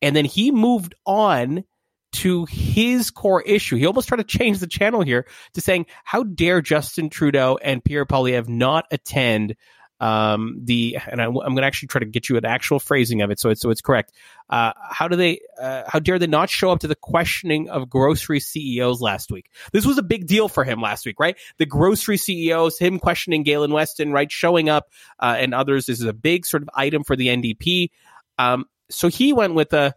and 0.01 0.15
then 0.15 0.25
he 0.25 0.51
moved 0.51 0.95
on 1.05 1.63
to 2.11 2.45
his 2.45 3.11
core 3.11 3.41
issue. 3.41 3.77
He 3.77 3.85
almost 3.85 4.07
tried 4.07 4.17
to 4.17 4.23
change 4.23 4.59
the 4.59 4.67
channel 4.67 5.01
here 5.01 5.25
to 5.53 5.61
saying, 5.61 5.85
"How 6.03 6.23
dare 6.23 6.61
Justin 6.61 7.09
Trudeau 7.09 7.57
and 7.61 7.83
Pierre 7.83 8.05
Poilievre 8.05 8.47
not 8.47 8.85
attend 8.91 9.55
um, 9.99 10.59
the?" 10.63 10.97
And 11.09 11.21
I, 11.21 11.25
am 11.25 11.33
going 11.33 11.57
to 11.57 11.63
actually 11.63 11.87
try 11.87 11.99
to 11.99 12.05
get 12.05 12.29
you 12.29 12.37
an 12.37 12.45
actual 12.45 12.79
phrasing 12.79 13.21
of 13.21 13.31
it 13.31 13.39
so 13.39 13.49
it's 13.49 13.61
so 13.61 13.69
it's 13.69 13.81
correct. 13.81 14.11
Uh, 14.49 14.73
how 14.89 15.07
do 15.07 15.15
they? 15.15 15.39
Uh, 15.59 15.83
how 15.87 15.99
dare 15.99 16.19
they 16.19 16.27
not 16.27 16.49
show 16.49 16.71
up 16.71 16.79
to 16.79 16.87
the 16.87 16.95
questioning 16.95 17.69
of 17.69 17.89
grocery 17.89 18.39
CEOs 18.39 18.99
last 19.01 19.31
week? 19.31 19.49
This 19.71 19.85
was 19.85 19.97
a 19.97 20.03
big 20.03 20.27
deal 20.27 20.49
for 20.49 20.63
him 20.63 20.81
last 20.81 21.05
week, 21.05 21.19
right? 21.19 21.37
The 21.57 21.65
grocery 21.65 22.17
CEOs, 22.17 22.77
him 22.77 22.99
questioning 22.99 23.43
Galen 23.43 23.71
Weston, 23.71 24.11
right, 24.11 24.31
showing 24.31 24.69
up, 24.69 24.89
uh, 25.19 25.35
and 25.37 25.53
others. 25.53 25.85
This 25.85 25.99
is 25.99 26.05
a 26.05 26.13
big 26.13 26.45
sort 26.45 26.63
of 26.63 26.69
item 26.73 27.03
for 27.03 27.15
the 27.15 27.27
NDP. 27.27 27.89
Um, 28.37 28.65
so 28.89 29.07
he 29.07 29.33
went 29.33 29.53
with 29.53 29.73
a 29.73 29.95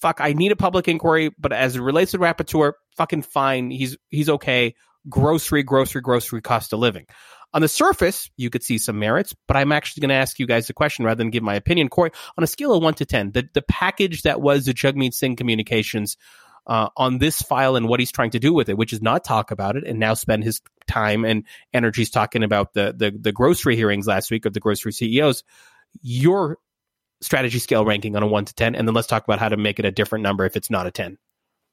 fuck, 0.00 0.20
I 0.20 0.32
need 0.32 0.52
a 0.52 0.56
public 0.56 0.88
inquiry, 0.88 1.30
but 1.38 1.52
as 1.52 1.76
it 1.76 1.80
relates 1.80 2.12
to 2.12 2.18
Rapporteur, 2.18 2.72
fucking 2.96 3.22
fine. 3.22 3.70
He's 3.70 3.96
he's 4.08 4.28
okay. 4.28 4.74
Grocery, 5.08 5.62
grocery, 5.62 6.02
grocery 6.02 6.42
cost 6.42 6.72
of 6.72 6.78
living. 6.78 7.06
On 7.52 7.62
the 7.62 7.68
surface, 7.68 8.30
you 8.36 8.48
could 8.48 8.62
see 8.62 8.78
some 8.78 8.98
merits, 8.98 9.34
but 9.48 9.56
I'm 9.56 9.72
actually 9.72 10.02
going 10.02 10.10
to 10.10 10.14
ask 10.14 10.38
you 10.38 10.46
guys 10.46 10.70
a 10.70 10.74
question 10.74 11.04
rather 11.04 11.18
than 11.18 11.30
give 11.30 11.42
my 11.42 11.54
opinion. 11.54 11.88
Corey, 11.88 12.12
on 12.38 12.44
a 12.44 12.46
scale 12.46 12.72
of 12.72 12.82
one 12.82 12.94
to 12.94 13.04
ten, 13.04 13.32
the 13.32 13.48
the 13.52 13.62
package 13.62 14.22
that 14.22 14.40
was 14.40 14.66
the 14.66 14.74
Jagmeet 14.74 15.14
Singh 15.14 15.36
communications 15.36 16.16
uh, 16.66 16.88
on 16.96 17.18
this 17.18 17.42
file 17.42 17.76
and 17.76 17.88
what 17.88 17.98
he's 18.00 18.12
trying 18.12 18.30
to 18.30 18.38
do 18.38 18.52
with 18.52 18.68
it, 18.68 18.76
which 18.76 18.92
is 18.92 19.02
not 19.02 19.24
talk 19.24 19.50
about 19.50 19.76
it 19.76 19.84
and 19.84 19.98
now 19.98 20.14
spend 20.14 20.44
his 20.44 20.60
time 20.86 21.24
and 21.24 21.44
energies 21.72 22.10
talking 22.10 22.42
about 22.42 22.74
the 22.74 22.94
the, 22.96 23.10
the 23.10 23.32
grocery 23.32 23.76
hearings 23.76 24.06
last 24.06 24.30
week 24.30 24.44
of 24.44 24.52
the 24.52 24.60
grocery 24.60 24.92
CEOs. 24.92 25.42
Your 26.02 26.58
strategy 27.20 27.58
scale 27.58 27.84
ranking 27.84 28.16
on 28.16 28.22
a 28.22 28.26
one 28.26 28.44
to 28.44 28.54
10, 28.54 28.74
and 28.74 28.86
then 28.86 28.94
let's 28.94 29.08
talk 29.08 29.24
about 29.24 29.38
how 29.38 29.48
to 29.48 29.56
make 29.56 29.78
it 29.78 29.84
a 29.84 29.90
different 29.90 30.22
number 30.22 30.44
if 30.44 30.56
it's 30.56 30.70
not 30.70 30.86
a 30.86 30.90
10. 30.90 31.18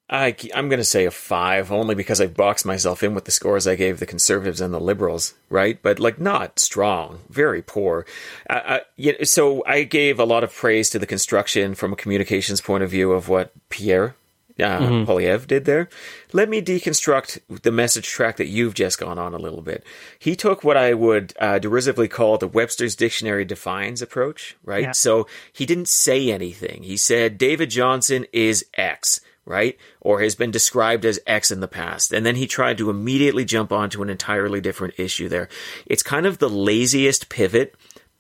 I, 0.09 0.35
am 0.53 0.69
going 0.69 0.79
to 0.79 0.85
say 0.85 1.05
a 1.05 1.11
five, 1.11 1.69
only 1.69 1.93
because 1.93 2.21
I 2.21 2.27
boxed 2.27 2.65
myself 2.65 3.03
in 3.03 3.13
with 3.13 3.25
the 3.25 3.31
scores 3.31 3.67
I 3.67 3.75
gave 3.75 3.99
the 3.99 4.05
conservatives 4.05 4.61
and 4.61 4.73
the 4.73 4.79
liberals, 4.79 5.33
right? 5.49 5.81
But 5.81 5.99
like 5.99 6.17
not 6.17 6.59
strong, 6.59 7.19
very 7.29 7.61
poor. 7.61 8.05
Uh, 8.49 8.79
so 9.23 9.65
I 9.65 9.83
gave 9.83 10.17
a 10.17 10.25
lot 10.25 10.45
of 10.45 10.53
praise 10.53 10.89
to 10.91 10.99
the 10.99 11.05
construction 11.05 11.75
from 11.75 11.91
a 11.91 11.97
communications 11.97 12.61
point 12.61 12.83
of 12.83 12.89
view 12.89 13.11
of 13.11 13.27
what 13.27 13.51
Pierre 13.69 14.15
uh, 14.59 14.79
mm-hmm. 14.79 15.09
Poilievre 15.09 15.47
did 15.47 15.65
there. 15.65 15.89
Let 16.33 16.49
me 16.49 16.61
deconstruct 16.61 17.61
the 17.61 17.71
message 17.71 18.07
track 18.07 18.37
that 18.37 18.47
you've 18.47 18.73
just 18.73 18.99
gone 18.99 19.19
on 19.19 19.33
a 19.33 19.37
little 19.37 19.61
bit. 19.61 19.83
He 20.19 20.35
took 20.35 20.63
what 20.63 20.77
I 20.77 20.93
would 20.93 21.33
uh, 21.39 21.59
derisively 21.59 22.07
call 22.07 22.37
the 22.37 22.47
Webster's 22.47 22.95
Dictionary 22.95 23.45
defines 23.45 24.01
approach, 24.01 24.57
right? 24.63 24.83
Yeah. 24.83 24.91
So 24.91 25.27
he 25.53 25.65
didn't 25.65 25.87
say 25.87 26.31
anything. 26.31 26.83
He 26.83 26.97
said 26.97 27.37
David 27.37 27.69
Johnston 27.69 28.25
is 28.33 28.65
X 28.75 29.21
right? 29.47 29.77
Or 30.01 30.19
has 30.19 30.35
been 30.35 30.51
described 30.51 31.05
as 31.05 31.21
X 31.25 31.51
in 31.51 31.61
the 31.61 31.69
past. 31.69 32.11
And 32.11 32.25
then 32.25 32.35
he 32.35 32.45
tried 32.45 32.77
to 32.79 32.89
immediately 32.89 33.45
jump 33.45 33.71
onto 33.71 34.03
an 34.03 34.09
entirely 34.09 34.59
different 34.59 34.95
issue 34.99 35.29
there. 35.29 35.47
It's 35.85 36.03
kind 36.03 36.25
of 36.25 36.37
the 36.37 36.49
laziest 36.49 37.29
pivot 37.29 37.73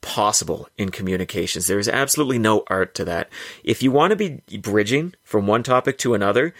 possible 0.07 0.69
in 0.77 0.89
communications. 0.89 1.67
There 1.67 1.79
is 1.79 1.89
absolutely 1.89 2.39
no 2.39 2.63
art 2.67 2.95
to 2.95 3.03
that. 3.03 3.29
If 3.65 3.83
you 3.83 3.91
want 3.91 4.11
to 4.11 4.15
be 4.15 4.57
bridging 4.57 5.13
from 5.21 5.47
one 5.47 5.63
topic 5.63 5.97
to 5.97 6.13
another, 6.13 6.53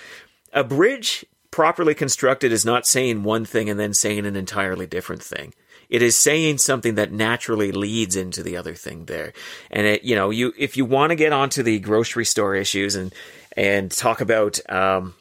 a 0.52 0.66
bridge 0.66 1.26
properly 1.50 1.96
constructed 1.96 2.52
is 2.52 2.66
not 2.66 2.86
saying 2.86 3.24
one 3.24 3.46
thing 3.46 3.70
and 3.70 3.80
then 3.80 3.94
saying 3.94 4.26
an 4.26 4.36
entirely 4.36 4.86
different 4.86 5.24
thing. 5.24 5.54
It 5.90 6.02
is 6.02 6.18
saying 6.18 6.58
something 6.58 6.96
that 6.96 7.14
naturally 7.14 7.72
leads 7.72 8.18
into 8.18 8.44
the 8.44 8.58
other 8.58 8.76
thing 8.76 9.06
there. 9.06 9.32
And 9.72 9.88
it, 9.88 10.04
you 10.04 10.14
know, 10.14 10.30
you 10.30 10.52
if 10.58 10.76
you 10.76 10.84
want 10.84 11.12
to 11.12 11.16
get 11.16 11.32
onto 11.32 11.64
the 11.64 11.80
grocery 11.80 12.26
store 12.26 12.54
issues 12.54 12.96
and 12.96 13.16
and 13.56 13.90
talk 13.90 14.20
about 14.20 14.60
um, 14.70 15.16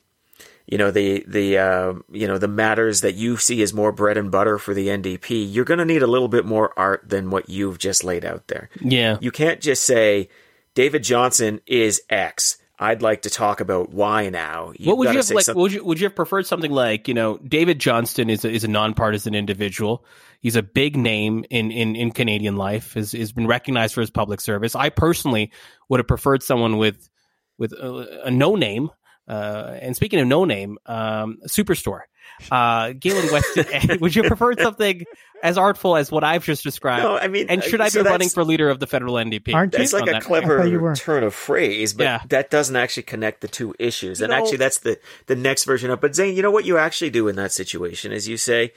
you 0.67 0.79
know 0.79 0.91
the 0.91 1.25
the 1.29 1.59
uh, 1.59 1.95
you 2.11 2.27
know 2.27 2.39
the 2.39 2.49
matters 2.49 3.01
that 3.03 3.15
you 3.15 3.37
see 3.37 3.63
as 3.63 3.73
more 3.73 3.93
bread 3.93 4.17
and 4.17 4.31
butter 4.31 4.59
for 4.59 4.75
the 4.75 4.89
NDP, 4.89 5.47
you're 5.53 5.65
going 5.65 5.79
to 5.79 5.85
need 5.85 6.03
a 6.03 6.07
little 6.07 6.29
bit 6.29 6.45
more 6.45 6.73
art 6.79 7.09
than 7.09 7.31
what 7.31 7.49
you've 7.49 7.79
just 7.79 8.03
laid 8.05 8.25
out 8.25 8.49
there. 8.49 8.69
Yeah. 8.81 9.19
You 9.21 9.31
can't 9.31 9.61
just 9.61 9.85
say 9.85 10.29
David 10.75 11.05
Johnston 11.05 11.61
is 11.67 12.03
X. 12.11 12.59
I'd 12.79 13.01
like 13.01 13.23
to 13.23 13.31
talk 13.31 13.61
about 13.61 13.91
Y 13.91 14.29
now. 14.29 14.73
You've 14.77 14.89
what 14.89 14.99
would 14.99 15.09
you 15.11 15.17
have 15.17 15.31
like? 15.31 15.45
something- 15.45 15.63
Would 15.63 15.73
you 15.73 15.85
would 15.85 15.99
you 16.01 16.07
have 16.07 16.15
preferred 16.17 16.47
something 16.47 16.71
like 16.71 17.09
you 17.09 17.15
know 17.15 17.39
David 17.39 17.79
Johnston 17.79 18.29
is 18.29 18.45
a, 18.45 18.51
is 18.51 18.65
a 18.65 18.69
nonpartisan 18.69 19.35
individual. 19.35 20.05
He's 20.41 20.57
a 20.57 20.63
big 20.63 20.97
name 20.97 21.45
in, 21.49 21.71
in, 21.71 21.97
in 21.97 22.11
Canadian 22.13 22.57
life. 22.57 22.93
has 22.93 23.13
has 23.13 23.33
been 23.33 23.47
recognized 23.47 23.95
for 23.95 24.03
his 24.03 24.11
public 24.11 24.41
service. 24.43 24.75
I 24.75 24.91
personally 24.91 25.51
would 25.89 26.01
have 26.01 26.07
preferred 26.07 26.43
someone 26.43 26.77
with 26.77 27.09
with 27.57 27.73
a, 27.73 28.25
a 28.25 28.31
no 28.31 28.55
name. 28.57 28.91
Uh, 29.29 29.77
and 29.81 29.97
speaking 29.97 30.21
of 30.21 30.27
no 30.27 30.45
name, 30.45 30.79
um, 30.87 31.39
Superstore, 31.47 32.03
uh, 32.51 32.93
Galen 32.99 33.33
Weston. 33.33 33.99
would 34.01 34.15
you 34.15 34.23
prefer 34.23 34.55
something 34.55 35.05
as 35.43 35.59
artful 35.59 35.97
as 35.97 36.11
what 36.11 36.25
I've 36.25 36.45
just 36.45 36.63
described? 36.63 37.03
No, 37.03 37.17
I 37.17 37.29
mean, 37.29 37.47
and 37.49 37.63
should 37.63 37.81
I 37.81 37.89
so 37.89 38.03
be 38.03 38.09
running 38.09 38.29
for 38.29 38.45
leader 38.45 38.69
of 38.69 38.79
the 38.79 38.87
federal 38.87 39.15
NDP? 39.15 39.55
Aren't 39.55 39.73
you? 39.73 39.79
That's 39.79 39.93
like 39.93 40.03
a 40.05 40.13
that. 40.13 40.23
You 40.23 40.27
clever 40.27 40.81
were. 40.81 40.95
turn 40.95 41.25
of 41.25 41.35
phrase, 41.35 41.95
but 41.95 42.05
Yeah. 42.05 42.21
that 42.29 42.51
doesn't 42.51 42.77
actually 42.77 43.05
connect 43.05 43.41
the 43.41 43.49
two 43.49 43.75
issues. 43.79 44.21
And 44.21 44.31
know- 44.31 44.37
actually, 44.37 44.59
that's 44.59 44.79
the 44.79 44.99
the 45.27 45.37
next 45.37 45.65
version 45.65 45.91
of. 45.91 46.01
But 46.01 46.15
Zain, 46.15 46.37
you 46.37 46.43
know 46.43 46.51
what 46.51 46.65
you 46.65 46.79
actually 46.79 47.11
do 47.11 47.29
in 47.29 47.37
that 47.37 47.53
situation 47.53 48.13
is 48.13 48.29
you 48.29 48.37
say, 48.37 48.73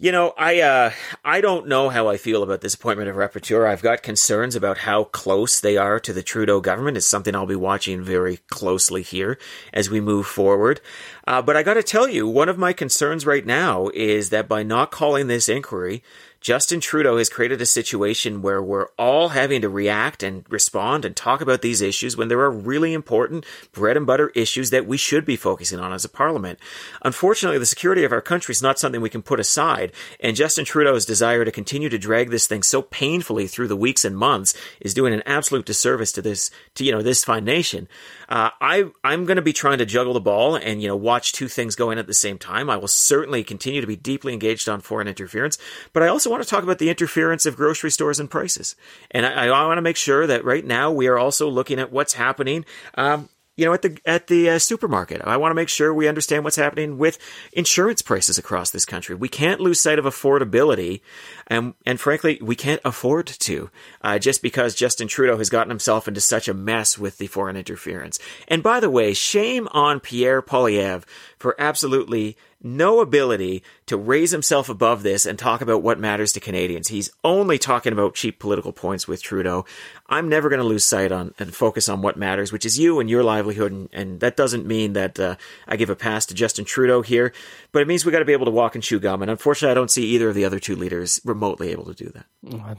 you 0.00 0.12
know, 0.12 0.32
I 0.38 0.62
uh, 0.62 0.92
I 1.26 1.42
don't 1.42 1.68
know 1.68 1.90
how 1.90 2.08
I 2.08 2.16
feel 2.16 2.42
about 2.42 2.62
this 2.62 2.72
appointment 2.72 3.10
of 3.10 3.16
rapporteur. 3.16 3.68
I've 3.68 3.82
got 3.82 4.02
concerns 4.02 4.56
about 4.56 4.78
how 4.78 5.04
close 5.04 5.60
they 5.60 5.76
are 5.76 6.00
to 6.00 6.14
the 6.14 6.22
Trudeau 6.22 6.62
government. 6.62 6.96
It's 6.96 7.06
something 7.06 7.36
I'll 7.36 7.44
be 7.44 7.54
watching 7.54 8.02
very 8.02 8.38
closely 8.48 9.02
here 9.02 9.38
as 9.74 9.90
we 9.90 10.00
move 10.00 10.26
forward. 10.26 10.80
Uh, 11.26 11.42
but 11.42 11.54
I 11.54 11.62
got 11.62 11.74
to 11.74 11.82
tell 11.82 12.08
you, 12.08 12.26
one 12.26 12.48
of 12.48 12.56
my 12.56 12.72
concerns 12.72 13.26
right 13.26 13.44
now 13.44 13.90
is 13.92 14.30
that 14.30 14.48
by 14.48 14.62
not 14.62 14.90
calling 14.90 15.26
this 15.26 15.50
inquiry, 15.50 16.02
Justin 16.40 16.80
Trudeau 16.80 17.18
has 17.18 17.28
created 17.28 17.60
a 17.60 17.66
situation 17.66 18.40
where 18.40 18.62
we're 18.62 18.88
all 18.98 19.28
having 19.28 19.60
to 19.60 19.68
react 19.68 20.22
and 20.22 20.46
respond 20.48 21.04
and 21.04 21.14
talk 21.14 21.42
about 21.42 21.60
these 21.60 21.82
issues 21.82 22.16
when 22.16 22.28
there 22.28 22.40
are 22.40 22.50
really 22.50 22.94
important 22.94 23.44
bread 23.72 23.94
and 23.94 24.06
butter 24.06 24.30
issues 24.30 24.70
that 24.70 24.86
we 24.86 24.96
should 24.96 25.26
be 25.26 25.36
focusing 25.36 25.78
on 25.78 25.92
as 25.92 26.02
a 26.02 26.08
parliament. 26.08 26.58
Unfortunately, 27.02 27.58
the 27.58 27.66
security 27.66 28.04
of 28.04 28.12
our 28.12 28.22
country 28.22 28.52
is 28.52 28.62
not 28.62 28.78
something 28.78 29.02
we 29.02 29.10
can 29.10 29.20
put 29.20 29.38
aside, 29.38 29.92
and 30.18 30.34
Justin 30.34 30.64
Trudeau's 30.64 31.04
desire 31.04 31.44
to 31.44 31.52
continue 31.52 31.90
to 31.90 31.98
drag 31.98 32.30
this 32.30 32.46
thing 32.46 32.62
so 32.62 32.80
painfully 32.80 33.46
through 33.46 33.68
the 33.68 33.76
weeks 33.76 34.06
and 34.06 34.16
months 34.16 34.54
is 34.80 34.94
doing 34.94 35.12
an 35.12 35.22
absolute 35.26 35.66
disservice 35.66 36.10
to 36.12 36.22
this, 36.22 36.50
to 36.74 36.84
you 36.84 36.92
know, 36.92 37.02
this 37.02 37.22
fine 37.22 37.44
nation. 37.44 37.86
Uh, 38.30 38.48
I 38.60 38.84
I'm 39.04 39.26
going 39.26 39.36
to 39.36 39.42
be 39.42 39.52
trying 39.52 39.78
to 39.78 39.86
juggle 39.86 40.14
the 40.14 40.20
ball 40.20 40.54
and 40.54 40.80
you 40.80 40.88
know 40.88 40.96
watch 40.96 41.32
two 41.32 41.48
things 41.48 41.74
going 41.74 41.98
at 41.98 42.06
the 42.06 42.14
same 42.14 42.38
time. 42.38 42.70
I 42.70 42.76
will 42.76 42.88
certainly 42.88 43.44
continue 43.44 43.80
to 43.80 43.86
be 43.86 43.96
deeply 43.96 44.32
engaged 44.32 44.68
on 44.68 44.80
foreign 44.80 45.08
interference, 45.08 45.58
but 45.92 46.02
I 46.02 46.06
also 46.06 46.29
want 46.30 46.42
to 46.42 46.48
talk 46.48 46.62
about 46.62 46.78
the 46.78 46.90
interference 46.90 47.46
of 47.46 47.56
grocery 47.56 47.90
stores 47.90 48.20
and 48.20 48.30
prices. 48.30 48.76
And 49.10 49.26
I, 49.26 49.46
I 49.46 49.66
want 49.66 49.78
to 49.78 49.82
make 49.82 49.96
sure 49.96 50.26
that 50.26 50.44
right 50.44 50.64
now 50.64 50.90
we 50.90 51.08
are 51.08 51.18
also 51.18 51.48
looking 51.48 51.78
at 51.78 51.92
what's 51.92 52.14
happening. 52.14 52.64
Um, 52.94 53.28
you 53.60 53.66
know, 53.66 53.74
at 53.74 53.82
the 53.82 53.98
at 54.06 54.28
the 54.28 54.48
uh, 54.48 54.58
supermarket, 54.58 55.20
I 55.22 55.36
want 55.36 55.50
to 55.50 55.54
make 55.54 55.68
sure 55.68 55.92
we 55.92 56.08
understand 56.08 56.44
what's 56.44 56.56
happening 56.56 56.96
with 56.96 57.18
insurance 57.52 58.00
prices 58.00 58.38
across 58.38 58.70
this 58.70 58.86
country. 58.86 59.14
We 59.14 59.28
can't 59.28 59.60
lose 59.60 59.78
sight 59.78 59.98
of 59.98 60.06
affordability, 60.06 61.02
and 61.46 61.74
and 61.84 62.00
frankly, 62.00 62.38
we 62.40 62.56
can't 62.56 62.80
afford 62.86 63.26
to, 63.26 63.70
uh, 64.00 64.18
just 64.18 64.40
because 64.40 64.74
Justin 64.74 65.08
Trudeau 65.08 65.36
has 65.36 65.50
gotten 65.50 65.68
himself 65.68 66.08
into 66.08 66.22
such 66.22 66.48
a 66.48 66.54
mess 66.54 66.96
with 66.96 67.18
the 67.18 67.26
foreign 67.26 67.58
interference. 67.58 68.18
And 68.48 68.62
by 68.62 68.80
the 68.80 68.88
way, 68.88 69.12
shame 69.12 69.68
on 69.72 70.00
Pierre 70.00 70.40
Poilievre 70.40 71.04
for 71.38 71.54
absolutely 71.58 72.38
no 72.62 73.00
ability 73.00 73.62
to 73.86 73.96
raise 73.96 74.30
himself 74.30 74.68
above 74.68 75.02
this 75.02 75.26
and 75.26 75.38
talk 75.38 75.60
about 75.60 75.82
what 75.82 75.98
matters 75.98 76.32
to 76.32 76.40
Canadians. 76.40 76.88
He's 76.88 77.10
only 77.24 77.58
talking 77.58 77.92
about 77.92 78.14
cheap 78.14 78.38
political 78.38 78.72
points 78.72 79.08
with 79.08 79.22
Trudeau. 79.22 79.64
I'm 80.08 80.28
never 80.28 80.48
going 80.48 80.60
to 80.60 80.66
lose 80.66 80.84
sight 80.84 81.12
on 81.12 81.34
and 81.38 81.54
focus 81.54 81.88
on 81.88 82.02
what 82.02 82.16
matters, 82.16 82.52
which 82.52 82.66
is 82.66 82.78
you 82.78 83.00
and 83.00 83.08
your 83.08 83.22
livelihood. 83.22 83.72
And, 83.72 83.88
and 83.92 84.20
that 84.20 84.36
doesn't 84.36 84.66
mean 84.66 84.92
that 84.92 85.18
uh, 85.18 85.36
I 85.66 85.76
give 85.76 85.90
a 85.90 85.96
pass 85.96 86.26
to 86.26 86.34
Justin 86.34 86.64
Trudeau 86.64 87.02
here, 87.02 87.32
but 87.72 87.82
it 87.82 87.88
means 87.88 88.04
we 88.04 88.12
got 88.12 88.18
to 88.18 88.24
be 88.24 88.32
able 88.32 88.46
to 88.46 88.50
walk 88.50 88.74
and 88.74 88.84
chew 88.84 89.00
gum. 89.00 89.22
And 89.22 89.30
unfortunately, 89.30 89.72
I 89.72 89.74
don't 89.74 89.90
see 89.90 90.04
either 90.08 90.28
of 90.28 90.34
the 90.34 90.44
other 90.44 90.58
two 90.58 90.76
leaders 90.76 91.20
remotely 91.24 91.70
able 91.70 91.86
to 91.86 91.94
do 91.94 92.10
that. 92.10 92.26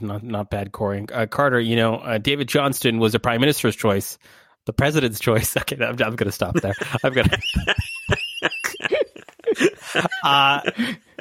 Not 0.02 0.24
not 0.24 0.50
bad, 0.50 0.72
Corey. 0.72 1.06
Uh, 1.12 1.26
Carter, 1.26 1.60
you 1.60 1.76
know, 1.76 1.96
uh, 1.96 2.18
David 2.18 2.48
Johnston 2.48 3.00
was 3.00 3.16
a 3.16 3.20
prime 3.20 3.42
minister's 3.42 3.76
choice, 3.76 4.18
the 4.66 4.74
president's 4.74 5.20
choice. 5.22 5.56
Okay, 5.58 5.76
I'm, 5.76 5.92
I'm 5.92 6.16
going 6.16 6.18
to 6.18 6.32
stop 6.32 6.56
there. 6.56 6.74
I'm 7.04 7.14
going 7.14 7.30
to. 7.30 7.42
uh, 10.24 10.62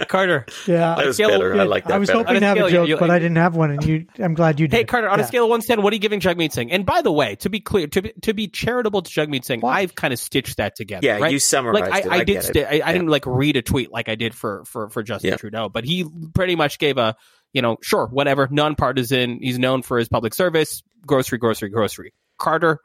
Carter. 0.08 0.46
Yeah. 0.66 0.94
That 0.96 1.06
was 1.06 1.16
scale- 1.16 1.30
better. 1.30 1.60
I 1.60 1.64
like 1.64 1.84
that 1.84 1.94
I 1.94 1.98
was 1.98 2.08
better. 2.08 2.20
hoping 2.20 2.40
to 2.40 2.46
have 2.46 2.58
a 2.58 2.64
a 2.64 2.70
joke, 2.70 2.88
you- 2.88 2.96
but 2.96 3.10
I 3.10 3.18
didn't 3.18 3.36
have 3.36 3.56
one, 3.56 3.70
and 3.70 3.84
you. 3.84 4.06
I'm 4.18 4.34
glad 4.34 4.60
you 4.60 4.68
did. 4.68 4.76
Hey, 4.76 4.84
Carter, 4.84 5.08
on 5.08 5.18
Yeah. 5.18 5.24
a 5.24 5.28
scale 5.28 5.44
of 5.44 5.50
one 5.50 5.60
to 5.60 5.66
ten, 5.66 5.82
what 5.82 5.92
are 5.92 5.96
you 5.96 6.00
giving 6.00 6.20
Jagmeet 6.20 6.52
Singh? 6.52 6.70
And 6.72 6.84
by 6.86 7.02
the 7.02 7.12
way, 7.12 7.36
to 7.36 7.50
be 7.50 7.60
clear, 7.60 7.86
to 7.88 8.02
be, 8.02 8.12
to 8.22 8.32
be 8.34 8.48
charitable 8.48 9.02
to 9.02 9.10
Jagmeet 9.10 9.44
Singh, 9.44 9.60
What? 9.60 9.70
I've 9.76 9.94
kind 9.94 10.12
of 10.12 10.18
stitched 10.18 10.56
that 10.58 10.76
together. 10.76 11.06
Yeah, 11.06 11.18
right? 11.18 11.32
you 11.32 11.38
summarized 11.38 11.90
like, 11.90 12.04
it. 12.06 12.10
I, 12.10 12.14
I 12.14 12.18
did. 12.18 12.26
get 12.26 12.36
it. 12.36 12.46
sti- 12.46 12.64
I, 12.64 12.68
I 12.68 12.74
Yeah. 12.76 12.92
didn't 12.92 13.08
like 13.08 13.26
read 13.26 13.56
a 13.56 13.62
tweet 13.62 13.90
like 13.92 14.08
I 14.08 14.14
did 14.14 14.34
for 14.34 14.64
for 14.66 14.88
for 14.90 15.02
Justin 15.02 15.30
Yeah. 15.30 15.36
Trudeau, 15.36 15.68
but 15.68 15.84
he 15.84 16.06
pretty 16.34 16.56
much 16.56 16.78
gave 16.78 16.98
a 16.98 17.16
you 17.52 17.62
know 17.62 17.76
sure 17.82 18.06
whatever 18.06 18.48
nonpartisan. 18.50 19.38
He's 19.42 19.58
known 19.58 19.82
for 19.82 19.98
his 19.98 20.08
public 20.08 20.34
service, 20.34 20.82
grocery, 21.06 21.38
grocery, 21.38 21.68
grocery. 21.68 22.12
Carter, 22.38 22.78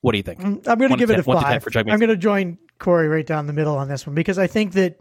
what 0.00 0.12
do 0.12 0.18
you 0.18 0.22
think? 0.22 0.40
Mm, 0.40 0.68
I'm 0.68 0.78
going 0.78 0.90
to 0.90 0.96
give 0.96 1.08
to 1.08 1.14
it 1.14 1.20
a 1.20 1.22
10, 1.22 1.34
one 1.34 1.36
to 1.38 1.42
10 1.42 1.52
five. 1.52 1.62
for 1.62 1.70
Jagmeet 1.70 1.92
I'm 1.92 1.98
going 1.98 2.10
to 2.10 2.16
join 2.16 2.58
Corey 2.78 3.08
right 3.08 3.26
down 3.26 3.46
the 3.46 3.52
middle 3.52 3.76
on 3.76 3.88
this 3.88 4.06
one 4.06 4.14
because 4.14 4.38
I 4.38 4.46
think 4.46 4.72
that 4.72 4.98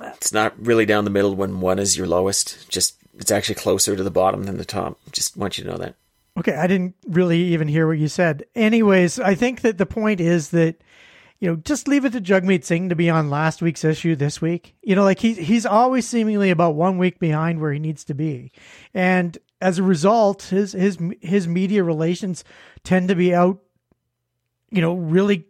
It's 0.00 0.32
not 0.32 0.54
really 0.58 0.84
down 0.86 1.04
the 1.04 1.10
middle 1.10 1.34
when 1.34 1.60
one 1.60 1.78
is 1.78 1.96
your 1.96 2.06
lowest. 2.06 2.68
Just 2.68 2.96
it's 3.18 3.30
actually 3.30 3.54
closer 3.54 3.96
to 3.96 4.02
the 4.02 4.10
bottom 4.10 4.44
than 4.44 4.58
the 4.58 4.64
top. 4.64 4.98
Just 5.12 5.36
want 5.36 5.56
you 5.56 5.64
to 5.64 5.70
know 5.70 5.78
that. 5.78 5.94
Okay, 6.38 6.54
I 6.54 6.66
didn't 6.66 6.94
really 7.08 7.38
even 7.38 7.66
hear 7.66 7.86
what 7.86 7.98
you 7.98 8.08
said. 8.08 8.44
Anyways, 8.54 9.18
I 9.18 9.34
think 9.34 9.62
that 9.62 9.78
the 9.78 9.86
point 9.86 10.20
is 10.20 10.50
that 10.50 10.76
you 11.38 11.48
know 11.48 11.56
just 11.56 11.88
leave 11.88 12.04
it 12.04 12.12
to 12.12 12.20
Jagmeet 12.20 12.62
Singh 12.64 12.90
to 12.90 12.94
be 12.94 13.08
on 13.08 13.30
last 13.30 13.62
week's 13.62 13.84
issue 13.84 14.16
this 14.16 14.42
week. 14.42 14.74
You 14.82 14.94
know, 14.96 15.04
like 15.04 15.18
he's 15.18 15.38
he's 15.38 15.64
always 15.64 16.06
seemingly 16.06 16.50
about 16.50 16.74
one 16.74 16.98
week 16.98 17.18
behind 17.18 17.60
where 17.60 17.72
he 17.72 17.78
needs 17.78 18.04
to 18.04 18.14
be, 18.14 18.52
and 18.92 19.38
as 19.62 19.78
a 19.78 19.82
result, 19.82 20.42
his 20.42 20.72
his 20.72 20.98
his 21.22 21.48
media 21.48 21.82
relations 21.82 22.44
tend 22.84 23.08
to 23.08 23.14
be 23.14 23.34
out. 23.34 23.62
You 24.70 24.82
know, 24.82 24.92
really 24.94 25.46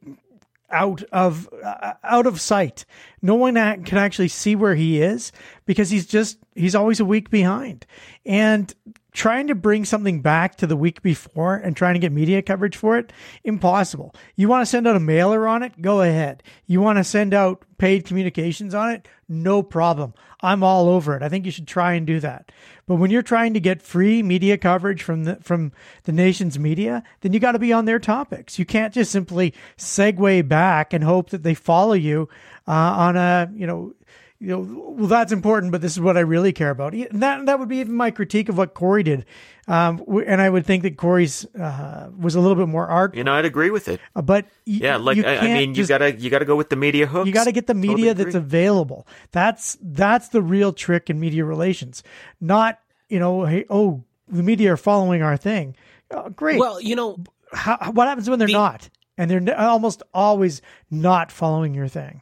out 0.77 1.03
of 1.05 1.49
uh, 1.65 1.95
out 2.05 2.27
of 2.27 2.41
sight. 2.41 2.85
No 3.23 3.35
one 3.35 3.55
can 3.55 3.99
actually 3.99 4.29
see 4.29 4.55
where 4.55 4.75
he 4.75 5.01
is 5.01 5.33
because 5.65 5.91
he's 5.91 6.07
just 6.07 6.39
he's 6.55 6.75
always 6.75 7.01
a 7.01 7.05
week 7.05 7.31
behind. 7.31 7.87
And 8.27 8.73
trying 9.17 9.47
to 9.47 9.55
bring 9.55 9.85
something 9.85 10.21
back 10.21 10.57
to 10.57 10.67
the 10.67 10.77
week 10.77 11.01
before 11.01 11.57
and 11.57 11.75
trying 11.75 11.95
to 11.95 12.01
get 12.01 12.13
media 12.13 12.43
coverage 12.43 12.77
for 12.77 12.99
it, 12.99 13.15
impossible. 13.45 14.15
You 14.37 14.47
want 14.47 14.61
to 14.61 14.67
send 14.67 14.87
out 14.87 14.95
a 14.95 15.01
mailer 15.01 15.49
on 15.49 15.63
it? 15.63 15.81
Go 15.81 16.03
ahead. 16.03 16.43
You 16.67 16.83
want 16.83 16.99
to 16.99 17.05
send 17.05 17.33
out 17.33 17.65
paid 17.79 18.05
communications 18.05 18.75
on 18.75 18.91
it? 18.91 19.09
No 19.27 19.63
problem. 19.63 20.13
I'm 20.43 20.63
all 20.63 20.91
over 20.91 21.17
it. 21.17 21.23
I 21.23 21.31
think 21.31 21.47
you 21.47 21.51
should 21.51 21.67
try 21.67 21.95
and 21.95 22.07
do 22.07 22.21
that. 22.21 22.53
But 22.87 22.97
when 22.97 23.11
you're 23.11 23.23
trying 23.23 23.55
to 23.55 23.61
get 23.61 23.81
free 23.81 24.23
media 24.23 24.59
coverage 24.59 25.03
from 25.03 25.25
the 25.25 25.37
from 25.37 25.73
the 26.05 26.13
nation's 26.13 26.59
media, 26.59 27.03
then 27.23 27.33
you 27.33 27.41
got 27.41 27.53
to 27.53 27.59
be 27.59 27.73
on 27.73 27.87
their 27.87 27.99
topics. 27.99 28.59
You 28.59 28.67
can't 28.67 28.93
just 28.93 29.11
simply 29.11 29.55
segue 29.79 30.47
back 30.47 30.93
and 30.93 31.03
hope 31.03 31.31
that 31.31 31.43
they 31.43 31.55
follow 31.55 31.95
you 31.95 32.29
uh, 32.69 32.73
on 32.73 33.17
a 33.17 33.51
you 33.55 33.67
know 33.67 33.95
you 34.39 34.49
know 34.49 34.95
well 34.97 35.07
that's 35.09 35.33
important, 35.33 35.73
but 35.73 35.81
this 35.81 35.93
is 35.93 36.01
what 36.01 36.17
I 36.17 36.21
really 36.21 36.53
care 36.53 36.71
about. 36.71 36.93
And 36.95 37.23
that 37.23 37.47
that 37.47 37.59
would 37.59 37.69
be 37.69 37.79
even 37.79 37.95
my 37.95 38.11
critique 38.11 38.49
of 38.49 38.57
what 38.59 38.75
Corey 38.75 39.03
did, 39.03 39.25
um, 39.69 40.03
and 40.27 40.41
I 40.43 40.49
would 40.51 40.67
think 40.67 40.83
that 40.83 40.97
Corey's 40.97 41.45
uh, 41.55 42.11
was 42.19 42.35
a 42.35 42.41
little 42.41 42.57
bit 42.57 42.69
more 42.69 42.87
art. 42.87 43.15
You 43.15 43.25
know, 43.25 43.33
I'd 43.35 43.45
agree 43.45 43.71
with 43.71 43.89
it. 43.89 44.01
Uh, 44.15 44.23
But 44.23 44.45
y- 44.67 44.79
Yeah, 44.83 44.97
like 44.97 45.17
you 45.17 45.25
I, 45.25 45.39
I 45.39 45.43
mean, 45.55 45.71
you 45.71 45.75
just- 45.77 45.89
gotta 45.89 46.15
you 46.15 46.29
gotta 46.31 46.45
go 46.45 46.57
with 46.57 46.69
the 46.71 46.77
media 46.77 47.07
hooks. 47.07 47.27
you 47.27 47.33
got 47.33 47.45
to 47.45 47.53
get 47.53 47.67
the 47.67 47.75
Totally 47.75 47.95
media 47.95 48.11
agree. 48.13 48.25
that's 48.25 48.35
available. 48.37 49.07
That's 49.33 49.77
that's 49.83 50.29
the 50.29 50.43
real 50.43 50.73
trick 50.73 51.09
in 51.11 51.19
media 51.21 51.45
relations. 51.45 52.03
Not 52.41 52.79
you 53.09 53.19
know, 53.19 53.45
hey, 53.45 53.65
oh, 53.71 54.03
the 54.29 54.43
media 54.43 54.73
are 54.73 54.77
following 54.77 55.23
our 55.23 55.37
thing. 55.37 55.77
Uh, 56.11 56.29
great. 56.31 56.59
Well, 56.59 56.81
you 56.81 56.95
know, 56.97 57.17
How, 57.53 57.91
what 57.93 58.09
happens 58.09 58.29
when 58.29 58.39
they're 58.39 58.49
the- 58.49 58.53
not? 58.55 58.91
And 59.19 59.31
they're 59.31 59.39
n- 59.39 59.49
almost 59.55 60.03
always 60.13 60.61
not 60.91 61.33
following 61.33 61.73
your 61.75 61.89
thing. 61.89 62.21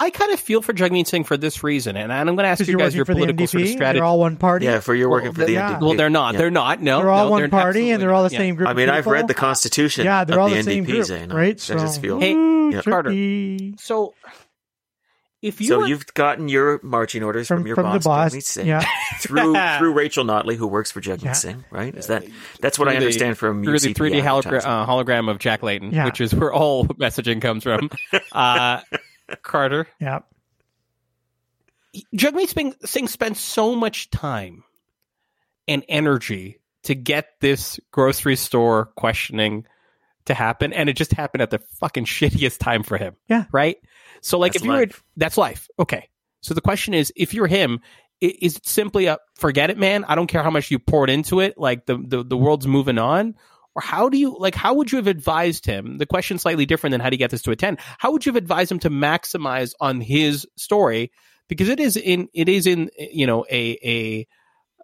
I 0.00 0.10
kind 0.10 0.32
of 0.32 0.38
feel 0.38 0.62
for 0.62 0.72
Jagmeet 0.72 1.08
Singh 1.08 1.24
for 1.24 1.36
this 1.36 1.64
reason, 1.64 1.96
and 1.96 2.12
I'm 2.12 2.26
going 2.26 2.38
to 2.38 2.44
ask 2.44 2.58
Because 2.58 2.68
you 2.68 2.72
you're 2.72 2.78
guys 2.78 2.94
your 2.94 3.04
for 3.04 3.14
the 3.14 3.20
political 3.20 3.46
NDP. 3.46 3.50
sort 3.50 3.62
of 3.64 3.68
strategy. 3.70 3.98
They're 3.98 4.04
all 4.04 4.20
one 4.20 4.36
party. 4.36 4.66
Yeah, 4.66 4.78
for 4.80 4.94
you're 4.94 5.10
working 5.10 5.28
Well, 5.30 5.34
for 5.34 5.44
the 5.46 5.52
yeah. 5.52 5.74
NDP. 5.76 5.80
well, 5.80 5.94
they're 5.94 6.08
not. 6.10 6.34
Yeah. 6.34 6.38
They're 6.38 6.50
not. 6.52 6.80
No, 6.80 6.98
They're 6.98 7.10
all 7.10 7.24
no, 7.24 7.30
one 7.32 7.40
they're 7.42 7.48
party, 7.48 7.90
and 7.90 8.00
they're 8.00 8.12
all 8.14 8.22
the 8.22 8.26
absolutely 8.26 8.46
same 8.48 8.54
group. 8.54 8.68
I 8.68 8.74
mean, 8.74 8.88
of 8.88 8.94
I've 8.94 9.06
read 9.06 9.26
the 9.26 9.34
Constitution. 9.34 10.04
Yeah, 10.04 10.22
they're 10.24 10.36
of 10.38 10.42
all 10.42 10.48
the, 10.50 10.54
the 10.56 10.62
same 10.62 10.84
NDP, 10.84 10.88
group, 10.88 11.04
Zain. 11.04 11.30
right? 11.30 11.48
I 11.48 11.74
just 11.74 11.94
So- 11.96 12.00
feel 12.00 12.20
Hey, 12.20 12.32
Yeah. 12.32 12.82
Carter. 12.82 13.10
So 13.80 14.14
if 15.42 15.60
you 15.60 15.66
So 15.68 15.78
were, 15.78 15.86
you've 15.86 16.06
gotten 16.14 16.48
your 16.48 16.80
marching 16.84 17.22
orders 17.24 17.48
from, 17.48 17.58
From, 17.58 17.66
your 17.66 17.74
from 17.76 17.84
boss, 17.84 18.02
the 18.04 18.08
boss. 18.08 18.32
Jagmeet 18.34 18.42
Singh, 18.44 18.66
Yeah. 18.66 18.84
through 19.20 19.54
through 19.78 19.92
Rachel 19.94 20.24
Notley, 20.24 20.54
who 20.56 20.66
works 20.68 20.90
for 20.92 21.00
Jagmeet 21.00 21.24
Yeah. 21.24 21.32
Singh, 21.32 21.64
right? 21.72 21.94
Is 21.94 22.06
that 22.08 22.24
that's 22.60 22.78
what 22.78 22.86
I 22.88 22.92
through 22.92 23.00
the- 23.00 23.06
understand 23.06 23.38
from 23.38 23.64
through 23.64 23.78
the 23.80 23.94
3D 23.94 24.20
hologra- 24.22 24.38
advertising. 24.38 24.70
uh, 24.70 24.86
hologram 24.86 25.28
of 25.30 25.38
Jack 25.38 25.62
Layton, 25.64 25.90
which 26.04 26.20
is 26.20 26.32
where 26.34 26.52
all 26.52 26.86
messaging 26.86 27.40
comes 27.42 27.64
from. 27.64 27.90
Carter, 29.42 29.86
Yeah. 30.00 30.20
Jagmeet 32.14 32.48
Singh, 32.48 32.74
Singh 32.84 33.08
spent 33.08 33.36
so 33.36 33.74
much 33.74 34.10
time 34.10 34.64
and 35.66 35.84
energy 35.88 36.60
to 36.84 36.94
get 36.94 37.26
this 37.40 37.80
grocery 37.90 38.36
store 38.36 38.86
questioning 38.96 39.66
to 40.26 40.34
happen, 40.34 40.72
and 40.72 40.88
it 40.88 40.96
just 40.96 41.12
happened 41.12 41.42
at 41.42 41.50
the 41.50 41.58
fucking 41.80 42.04
shittiest 42.04 42.58
time 42.58 42.82
for 42.82 42.98
him. 42.98 43.16
Yeah. 43.28 43.44
Right. 43.52 43.78
So, 44.20 44.38
like, 44.38 44.52
That's 44.52 44.62
if 44.62 44.66
you 44.66 44.72
were, 44.72 44.78
life. 44.80 45.02
that's 45.16 45.38
life. 45.38 45.68
Okay. 45.78 46.08
So 46.40 46.54
the 46.54 46.60
question 46.60 46.94
is, 46.94 47.12
if 47.16 47.34
you're 47.34 47.46
him, 47.46 47.80
is 48.20 48.56
it 48.56 48.66
simply 48.66 49.06
a 49.06 49.18
forget 49.36 49.70
it, 49.70 49.78
man? 49.78 50.04
I 50.04 50.14
don't 50.14 50.26
care 50.26 50.42
how 50.42 50.50
much 50.50 50.70
you 50.70 50.78
poured 50.78 51.10
into 51.10 51.40
it. 51.40 51.56
Like 51.56 51.86
the 51.86 51.96
the, 52.04 52.22
the 52.24 52.36
world's 52.36 52.66
moving 52.66 52.98
on. 52.98 53.34
Or 53.78 53.80
how 53.80 54.08
do 54.08 54.18
you 54.18 54.36
like? 54.36 54.56
How 54.56 54.74
would 54.74 54.90
you 54.90 54.96
have 54.96 55.06
advised 55.06 55.64
him? 55.64 55.98
The 55.98 56.06
question's 56.06 56.42
slightly 56.42 56.66
different 56.66 56.90
than 56.90 57.00
how 57.00 57.10
do 57.10 57.14
you 57.14 57.18
get 57.18 57.30
this 57.30 57.42
to 57.42 57.52
a 57.52 57.56
ten. 57.56 57.78
How 57.98 58.10
would 58.10 58.26
you 58.26 58.30
have 58.30 58.36
advised 58.36 58.72
him 58.72 58.80
to 58.80 58.90
maximize 58.90 59.72
on 59.78 60.00
his 60.00 60.48
story? 60.56 61.12
Because 61.48 61.68
it 61.68 61.78
is 61.78 61.96
in 61.96 62.26
it 62.34 62.48
is 62.48 62.66
in 62.66 62.90
you 62.98 63.24
know 63.24 63.46
a 63.48 63.78
a 63.84 64.26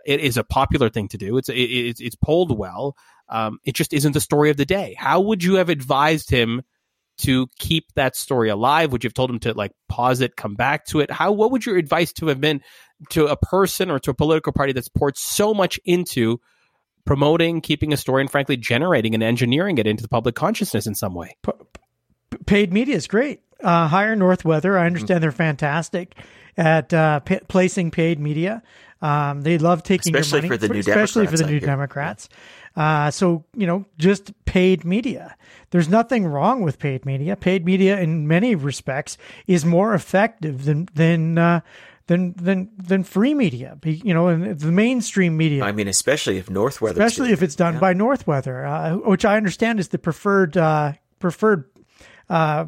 it 0.07 0.20
is 0.20 0.36
a 0.36 0.45
popular 0.45 0.90
thing 0.90 1.09
to 1.09 1.18
do. 1.18 1.36
It's 1.38 1.49
it, 1.49 1.55
it's 1.55 2.01
it's 2.01 2.14
polled 2.14 2.57
well. 2.57 2.95
Um, 3.28 3.59
it 3.64 3.74
just 3.74 3.92
isn't 3.92 4.12
the 4.12 4.20
story 4.20 4.51
of 4.51 4.57
the 4.57 4.64
day. 4.64 4.95
How 4.97 5.20
would 5.22 5.42
you 5.42 5.57
have 5.57 5.70
advised 5.70 6.30
him 6.30 6.62
to 7.18 7.49
keep 7.59 7.86
that 7.97 8.14
story 8.14 8.49
alive? 8.49 8.92
Would 8.92 9.03
you 9.03 9.09
have 9.09 9.14
told 9.14 9.30
him 9.30 9.40
to 9.40 9.55
like 9.55 9.72
pause 9.88 10.20
it, 10.20 10.36
come 10.36 10.55
back 10.55 10.86
to 10.86 11.01
it? 11.01 11.11
How 11.11 11.32
what 11.32 11.51
would 11.51 11.66
your 11.66 11.78
advice 11.78 12.12
to 12.12 12.28
have 12.28 12.40
been 12.40 12.61
to 13.11 13.26
a 13.26 13.36
person 13.36 13.90
or 13.90 13.99
to 13.99 14.12
a 14.12 14.14
political 14.14 14.53
party 14.53 14.72
that's 14.72 14.88
poured 14.88 15.16
so 15.16 15.53
much 15.53 15.80
into 15.84 16.38
promoting, 17.05 17.61
keeping 17.61 17.92
a 17.92 17.96
story, 17.96 18.22
and 18.22 18.30
frankly 18.30 18.57
generating 18.57 19.14
and 19.14 19.22
engineering 19.22 19.78
it 19.78 19.86
into 19.86 20.02
the 20.02 20.09
public 20.09 20.34
consciousness 20.34 20.86
in 20.86 20.94
some 20.94 21.14
way? 21.14 21.36
paid 22.46 22.72
media 22.72 22.96
is 22.96 23.07
great. 23.07 23.40
Uh, 23.62 23.88
hire 23.88 24.16
Northweather. 24.16 24.76
I 24.76 24.86
understand 24.86 25.22
they're 25.22 25.32
fantastic 25.32 26.16
at 26.57 26.92
uh, 26.92 27.20
p- 27.20 27.40
placing 27.48 27.90
paid 27.90 28.18
media. 28.18 28.62
Um, 29.00 29.42
they 29.42 29.59
love 29.59 29.82
taking 29.82 30.14
Especially 30.14 30.38
your 30.38 30.42
money, 30.42 30.48
for 30.48 30.57
the 30.57 30.68
New 30.68 30.80
especially 30.80 31.26
for 31.26 31.36
the 31.36 31.44
New 31.44 31.59
hear. 31.59 31.66
Democrats. 31.66 32.28
Uh, 32.76 33.11
so 33.11 33.44
you 33.55 33.66
know, 33.66 33.84
just 33.98 34.32
paid 34.44 34.84
media. 34.84 35.36
There's 35.70 35.88
nothing 35.88 36.26
wrong 36.26 36.62
with 36.62 36.78
paid 36.78 37.05
media. 37.05 37.36
Paid 37.36 37.64
media, 37.64 38.00
in 38.00 38.26
many 38.26 38.55
respects, 38.55 39.16
is 39.46 39.64
more 39.64 39.94
effective 39.94 40.64
than 40.64 40.88
than 40.94 41.38
uh, 41.38 41.61
than 42.07 42.34
than 42.34 42.70
than 42.76 43.05
free 43.05 43.34
media. 43.34 43.78
You 43.84 44.14
know, 44.14 44.28
and 44.28 44.59
the 44.59 44.72
mainstream 44.72 45.36
media 45.36 45.64
I 45.64 45.72
mean, 45.72 45.88
especially 45.88 46.38
if 46.38 46.50
Northweather, 46.50 47.02
especially 47.02 47.32
if 47.32 47.42
it's 47.42 47.57
done 47.57 47.78
by 47.78 47.92
Northweather, 47.92 48.64
uh, 48.64 48.96
which 48.96 49.24
I 49.24 49.36
understand 49.36 49.80
is 49.80 49.88
the 49.88 49.98
preferred 49.98 50.57
uh, 50.57 50.92
preferred 51.18 51.64
uh, 52.28 52.66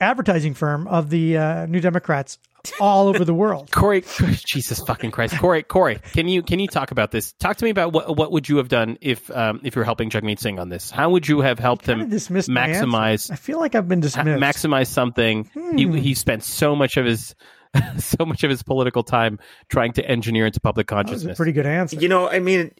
advertising 0.00 0.54
firm 0.54 0.86
of 0.88 1.10
the 1.10 1.36
uh, 1.36 1.66
New 1.66 1.80
Democrats 1.80 2.38
all 2.78 3.08
over 3.08 3.24
the 3.24 3.32
world. 3.34 3.70
Corey, 3.72 4.02
Jesus 4.44 4.80
fucking 4.80 5.10
Christ, 5.10 5.38
Corey, 5.38 5.62
Corey, 5.62 5.98
can 6.12 6.28
you 6.28 6.42
can 6.42 6.58
you 6.58 6.68
talk 6.68 6.90
about 6.90 7.10
this? 7.10 7.32
Talk 7.34 7.56
to 7.56 7.64
me 7.64 7.70
about 7.70 7.92
what 7.92 8.16
what 8.16 8.32
would 8.32 8.48
you 8.48 8.56
have 8.58 8.68
done 8.68 8.98
if 9.00 9.30
um, 9.30 9.60
if 9.62 9.74
you're 9.74 9.84
helping 9.84 10.10
Jagmeet 10.10 10.38
Singh 10.38 10.58
on 10.58 10.68
this? 10.68 10.90
How 10.90 11.10
would 11.10 11.28
you 11.28 11.40
have 11.40 11.58
helped 11.58 11.86
Kinda 11.86 12.04
him 12.04 12.10
dismissed 12.10 12.48
my 12.48 12.66
answer. 12.66 12.84
maximize 12.84 13.30
I 13.30 13.36
feel 13.36 13.60
like 13.60 13.74
I've 13.74 13.88
been 13.88 14.00
ha- 14.00 14.24
dismissed. 14.24 14.42
maximize 14.42 14.88
something? 14.88 15.48
He 15.76 15.86
he 16.00 16.14
spent 16.14 16.42
so 16.44 16.74
much 16.74 16.96
of 16.96 17.06
his 17.06 17.34
so 17.98 18.24
much 18.24 18.44
of 18.44 18.50
his 18.50 18.62
political 18.62 19.02
time 19.02 19.38
trying 19.68 19.92
to 19.92 20.04
engineer 20.08 20.46
into 20.46 20.60
public 20.60 20.88
that 20.88 20.96
was 20.96 21.02
a 21.02 21.08
consciousness. 21.08 21.36
pretty 21.36 21.52
good 21.52 21.66
answer. 21.66 21.96
You 21.96 22.08
know, 22.08 22.28
I 22.28 22.40
mean, 22.40 22.72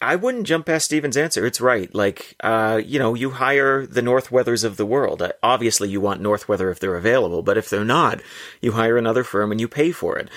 I 0.00 0.16
wouldn't 0.16 0.46
jump 0.46 0.66
past 0.66 0.86
Stephen's 0.86 1.16
answer. 1.16 1.44
It's 1.46 1.60
right. 1.60 1.92
Like, 1.94 2.36
uh, 2.42 2.80
you 2.84 2.98
know, 2.98 3.14
you 3.14 3.30
hire 3.30 3.86
the 3.86 4.02
Northweathers 4.02 4.64
of 4.64 4.76
the 4.76 4.86
world. 4.86 5.20
Uh, 5.20 5.32
Obviously, 5.42 5.88
you 5.88 6.00
want 6.00 6.20
North 6.20 6.48
Weather 6.48 6.70
if 6.70 6.78
they're 6.80 6.96
available, 6.96 7.42
but 7.42 7.58
if 7.58 7.68
they're 7.68 7.84
not, 7.84 8.20
you 8.60 8.72
hire 8.72 8.96
another 8.96 9.24
firm 9.24 9.50
and 9.50 9.60
you 9.60 9.68
pay 9.68 9.90
for 9.90 10.18
it. 10.18 10.28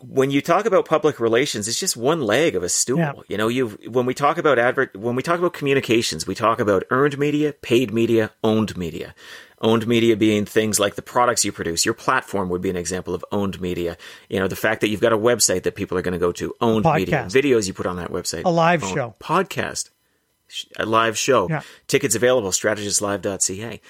When 0.00 0.30
you 0.30 0.40
talk 0.40 0.66
about 0.66 0.86
public 0.86 1.20
relations, 1.20 1.68
it's 1.68 1.78
just 1.78 1.96
one 1.96 2.22
leg 2.22 2.54
of 2.56 2.62
a 2.62 2.68
stool. 2.68 2.98
Yeah. 2.98 3.12
You 3.28 3.36
know, 3.36 3.48
you 3.48 3.68
when 3.88 4.06
we 4.06 4.14
talk 4.14 4.38
about 4.38 4.58
advert, 4.58 4.96
when 4.96 5.14
we 5.14 5.22
talk 5.22 5.38
about 5.38 5.52
communications, 5.52 6.26
we 6.26 6.34
talk 6.34 6.58
about 6.60 6.84
earned 6.90 7.18
media, 7.18 7.52
paid 7.52 7.92
media, 7.92 8.30
owned 8.42 8.76
media. 8.76 9.14
Owned 9.60 9.86
media 9.86 10.16
being 10.16 10.44
things 10.44 10.78
like 10.78 10.94
the 10.94 11.02
products 11.02 11.44
you 11.44 11.52
produce. 11.52 11.86
Your 11.86 11.94
platform 11.94 12.50
would 12.50 12.60
be 12.60 12.68
an 12.68 12.76
example 12.76 13.14
of 13.14 13.24
owned 13.32 13.60
media. 13.60 13.96
You 14.28 14.38
know, 14.38 14.48
the 14.48 14.56
fact 14.56 14.82
that 14.82 14.88
you've 14.88 15.00
got 15.00 15.12
a 15.12 15.18
website 15.18 15.62
that 15.62 15.74
people 15.74 15.96
are 15.96 16.02
going 16.02 16.12
to 16.12 16.18
go 16.18 16.32
to. 16.32 16.54
Owned 16.60 16.84
media. 16.84 17.26
Videos 17.28 17.66
you 17.66 17.72
put 17.72 17.86
on 17.86 17.96
that 17.96 18.10
website. 18.10 18.44
A 18.44 18.50
live 18.50 18.84
Owned 18.84 18.94
show. 18.94 19.14
Podcast. 19.20 19.90
A 20.78 20.84
live 20.84 21.16
show. 21.16 21.48
Yeah. 21.48 21.62
Tickets 21.86 22.14
available, 22.14 22.50
strategistslive.ca. 22.50 23.80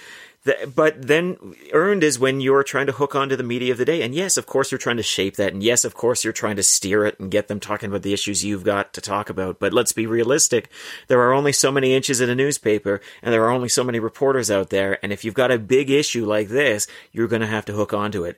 But 0.45 1.07
then 1.07 1.55
earned 1.73 2.05
is 2.05 2.19
when 2.19 2.43
you're 2.43 2.63
trying 2.63 2.85
to 2.87 2.93
hook 2.93 3.15
onto 3.15 3.35
the 3.35 3.43
media 3.43 3.73
of 3.73 3.79
the 3.79 3.85
day. 3.87 4.03
And 4.03 4.15
yes, 4.15 4.37
of 4.37 4.45
course, 4.45 4.71
you're 4.71 4.79
trying 4.79 4.99
to 4.99 5.03
shape 5.03 5.37
that. 5.37 5.55
And 5.55 5.63
yes, 5.63 5.87
of 5.87 5.95
course, 5.95 6.23
you're 6.23 6.35
trying 6.35 6.57
to 6.57 6.63
steer 6.63 7.07
it 7.07 7.19
and 7.19 7.31
get 7.31 7.49
them 7.49 7.61
talking 7.61 7.89
about 7.89 8.03
the 8.03 8.13
issues 8.13 8.45
you've 8.45 8.63
got 8.63 8.93
to 8.93 9.01
talk 9.01 9.31
about. 9.31 9.59
But 9.59 9.73
let's 9.73 9.93
be 9.93 10.07
realistic. 10.07 10.69
There 11.09 11.21
are 11.23 11.33
only 11.33 11.53
so 11.53 11.73
many 11.73 11.95
inches 11.95 12.21
in 12.21 12.29
a 12.29 12.35
newspaper 12.35 13.01
and 13.23 13.33
there 13.33 13.45
are 13.45 13.51
only 13.51 13.71
so 13.71 13.83
many 13.83 13.99
reporters 13.99 14.51
out 14.51 14.69
there. 14.69 14.99
And 15.03 15.13
if 15.13 15.25
you've 15.25 15.33
got 15.33 15.51
a 15.51 15.59
big 15.59 15.89
issue 15.89 16.27
like 16.27 16.49
this, 16.49 16.87
you're 17.11 17.29
going 17.29 17.41
to 17.41 17.47
have 17.47 17.65
to 17.67 17.73
hook 17.73 17.95
onto 17.95 18.25
it. 18.25 18.37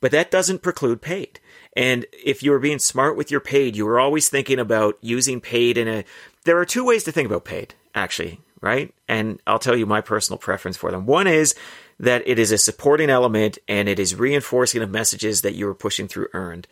But 0.00 0.12
that 0.12 0.30
doesn't 0.30 0.62
preclude 0.62 1.02
paid. 1.02 1.40
And 1.76 2.06
if 2.12 2.42
you 2.42 2.52
were 2.52 2.58
being 2.58 2.78
smart 2.78 3.16
with 3.16 3.32
your 3.32 3.40
paid, 3.40 3.76
you 3.76 3.84
were 3.84 3.98
always 4.00 4.28
thinking 4.28 4.58
about 4.58 4.96
using 5.00 5.40
paid 5.40 5.76
in 5.76 5.88
a. 5.88 6.04
There 6.44 6.58
are 6.58 6.64
two 6.64 6.84
ways 6.84 7.04
to 7.04 7.12
think 7.12 7.26
about 7.26 7.44
paid, 7.44 7.74
actually, 7.94 8.40
right? 8.60 8.94
And 9.06 9.40
I'll 9.46 9.58
tell 9.58 9.76
you 9.76 9.86
my 9.86 10.00
personal 10.00 10.38
preference 10.38 10.76
for 10.76 10.90
them. 10.90 11.06
One 11.06 11.26
is 11.26 11.54
that 12.00 12.22
it 12.26 12.38
is 12.38 12.52
a 12.52 12.58
supporting 12.58 13.10
element 13.10 13.58
and 13.68 13.88
it 13.88 13.98
is 13.98 14.14
reinforcing 14.14 14.82
of 14.82 14.90
messages 14.90 15.42
that 15.42 15.54
you 15.54 15.68
are 15.68 15.74
pushing 15.74 16.08
through 16.08 16.28
earned. 16.32 16.66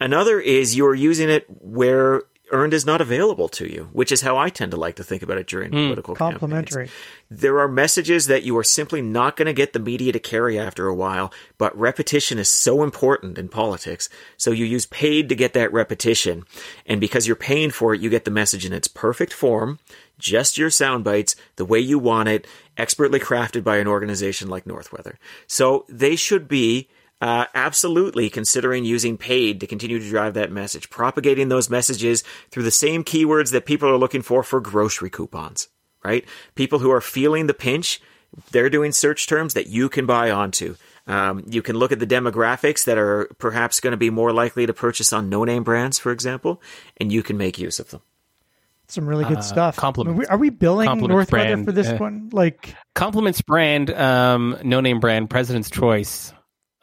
Another 0.00 0.40
is 0.40 0.76
you're 0.76 0.94
using 0.94 1.28
it 1.28 1.46
where 1.48 2.22
earned 2.52 2.74
is 2.74 2.86
not 2.86 3.00
available 3.00 3.48
to 3.48 3.66
you, 3.66 3.88
which 3.92 4.12
is 4.12 4.20
how 4.20 4.36
I 4.36 4.50
tend 4.50 4.70
to 4.72 4.76
like 4.76 4.96
to 4.96 5.04
think 5.04 5.22
about 5.22 5.38
it 5.38 5.46
during 5.46 5.70
hmm. 5.70 5.86
political 5.86 6.14
campaigns 6.14 6.40
Complimentary. 6.40 6.90
there 7.30 7.58
are 7.58 7.68
messages 7.68 8.26
that 8.26 8.42
you 8.42 8.56
are 8.58 8.64
simply 8.64 9.00
not 9.00 9.36
going 9.36 9.46
to 9.46 9.52
get 9.52 9.72
the 9.72 9.78
media 9.78 10.12
to 10.12 10.18
carry 10.18 10.58
after 10.58 10.86
a 10.86 10.94
while, 10.94 11.32
but 11.56 11.76
repetition 11.76 12.38
is 12.38 12.48
so 12.48 12.82
important 12.82 13.38
in 13.38 13.48
politics. 13.48 14.08
So 14.36 14.50
you 14.50 14.66
use 14.66 14.86
paid 14.86 15.28
to 15.30 15.34
get 15.34 15.54
that 15.54 15.72
repetition. 15.72 16.44
And 16.86 17.00
because 17.00 17.26
you're 17.26 17.36
paying 17.36 17.70
for 17.70 17.94
it, 17.94 18.00
you 18.00 18.10
get 18.10 18.24
the 18.24 18.30
message 18.30 18.66
in 18.66 18.72
its 18.72 18.88
perfect 18.88 19.32
form, 19.32 19.78
just 20.22 20.56
your 20.56 20.70
sound 20.70 21.04
bites, 21.04 21.36
the 21.56 21.64
way 21.64 21.80
you 21.80 21.98
want 21.98 22.28
it, 22.28 22.46
expertly 22.76 23.20
crafted 23.20 23.64
by 23.64 23.76
an 23.76 23.88
organization 23.88 24.48
like 24.48 24.66
Northweather. 24.66 25.18
So 25.46 25.84
they 25.88 26.16
should 26.16 26.48
be 26.48 26.88
uh, 27.20 27.46
absolutely 27.54 28.30
considering 28.30 28.84
using 28.84 29.16
paid 29.16 29.60
to 29.60 29.66
continue 29.66 29.98
to 29.98 30.08
drive 30.08 30.34
that 30.34 30.50
message, 30.50 30.90
propagating 30.90 31.48
those 31.48 31.70
messages 31.70 32.24
through 32.50 32.64
the 32.64 32.70
same 32.70 33.04
keywords 33.04 33.52
that 33.52 33.66
people 33.66 33.88
are 33.88 33.98
looking 33.98 34.22
for 34.22 34.42
for 34.42 34.60
grocery 34.60 35.10
coupons, 35.10 35.68
right? 36.02 36.24
People 36.54 36.80
who 36.80 36.90
are 36.90 37.00
feeling 37.00 37.46
the 37.46 37.54
pinch, 37.54 38.00
they're 38.50 38.70
doing 38.70 38.92
search 38.92 39.26
terms 39.26 39.54
that 39.54 39.68
you 39.68 39.88
can 39.88 40.06
buy 40.06 40.30
onto. 40.30 40.74
Um, 41.06 41.44
you 41.48 41.62
can 41.62 41.76
look 41.76 41.92
at 41.92 41.98
the 41.98 42.06
demographics 42.06 42.84
that 42.84 42.98
are 42.98 43.28
perhaps 43.38 43.80
going 43.80 43.92
to 43.92 43.96
be 43.96 44.10
more 44.10 44.32
likely 44.32 44.66
to 44.66 44.72
purchase 44.72 45.12
on 45.12 45.28
no 45.28 45.44
name 45.44 45.64
brands, 45.64 45.98
for 45.98 46.12
example, 46.12 46.60
and 46.96 47.12
you 47.12 47.22
can 47.22 47.36
make 47.36 47.58
use 47.58 47.78
of 47.78 47.90
them. 47.90 48.02
Some 48.92 49.08
really 49.08 49.24
good 49.24 49.42
stuff. 49.42 49.76
compliments. 49.76 50.16
Are 50.16 50.18
we, 50.18 50.26
are 50.26 50.38
we 50.38 50.50
billing 50.50 50.86
Northweather 51.00 51.26
brand, 51.26 51.64
for 51.64 51.72
this 51.72 51.88
uh, 51.88 51.96
one? 51.96 52.28
Like, 52.32 52.74
Compliments 52.94 53.40
brand, 53.40 53.90
um, 53.90 54.56
no 54.62 54.80
name 54.80 55.00
brand, 55.00 55.30
President's 55.30 55.70
Choice. 55.70 56.32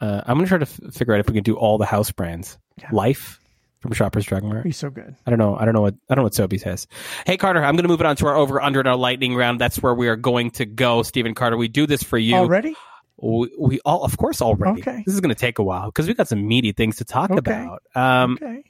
Uh, 0.00 0.22
I'm 0.26 0.36
gonna 0.38 0.48
try 0.48 0.58
to 0.58 0.62
f- 0.66 0.94
figure 0.94 1.14
out 1.14 1.20
if 1.20 1.28
we 1.28 1.34
can 1.34 1.42
do 1.44 1.56
all 1.56 1.78
the 1.78 1.86
house 1.86 2.10
brands. 2.10 2.58
Life 2.90 3.38
from 3.80 3.92
Shoppers 3.92 4.24
Drug 4.24 4.42
Mart. 4.42 4.64
be 4.64 4.72
so 4.72 4.90
good. 4.90 5.14
I 5.26 5.30
don't 5.30 5.38
know. 5.38 5.54
I 5.56 5.64
don't 5.64 5.74
know 5.74 5.82
what 5.82 5.94
I 6.08 6.14
don't 6.14 6.22
know 6.22 6.24
what 6.24 6.32
Sobeys 6.32 6.62
has. 6.62 6.86
Hey 7.26 7.36
Carter, 7.36 7.62
I'm 7.62 7.76
going 7.76 7.84
to 7.84 7.88
move 7.88 8.00
it 8.00 8.06
on 8.06 8.16
to 8.16 8.26
our 8.26 8.34
over 8.36 8.60
under 8.60 8.80
and 8.80 8.88
our 8.88 8.96
lightning 8.96 9.34
round. 9.36 9.60
That's 9.60 9.82
where 9.82 9.94
we 9.94 10.08
are 10.08 10.16
going 10.16 10.50
to 10.52 10.66
go. 10.66 11.02
Stephen 11.02 11.34
Carter, 11.34 11.56
we 11.56 11.68
do 11.68 11.86
this 11.86 12.02
for 12.02 12.18
you. 12.18 12.34
Already? 12.34 12.74
We, 13.22 13.50
we 13.58 13.80
all, 13.84 14.02
of 14.02 14.16
course, 14.16 14.40
already. 14.42 14.80
Okay. 14.80 15.02
This 15.06 15.14
is 15.14 15.20
going 15.20 15.34
to 15.34 15.38
take 15.38 15.58
a 15.58 15.62
while 15.62 15.86
because 15.86 16.06
we've 16.06 16.16
got 16.16 16.26
some 16.28 16.48
meaty 16.48 16.72
things 16.72 16.96
to 16.96 17.04
talk 17.04 17.30
Okay. 17.30 17.38
about. 17.38 17.82
Um, 17.94 18.38
Okay. 18.42 18.64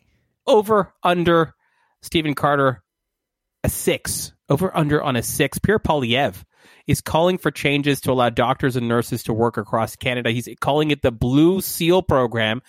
over 0.46 0.92
under 1.04 1.54
Stephen 2.02 2.34
Carter 2.34 2.82
six 3.70 4.32
over 4.48 4.76
under 4.76 5.02
on 5.02 5.16
a 5.16 5.22
six. 5.22 5.58
Pierre 5.58 5.78
Poilievre 5.78 6.44
is 6.86 7.00
calling 7.00 7.38
for 7.38 7.50
changes 7.50 8.00
to 8.02 8.12
allow 8.12 8.30
doctors 8.30 8.76
and 8.76 8.88
nurses 8.88 9.24
to 9.24 9.32
work 9.32 9.56
across 9.56 9.96
Canada. 9.96 10.30
He's 10.30 10.48
calling 10.60 10.90
it 10.90 11.02
the 11.02 11.12
Blue 11.12 11.60
Seal 11.60 12.02
program. 12.02 12.62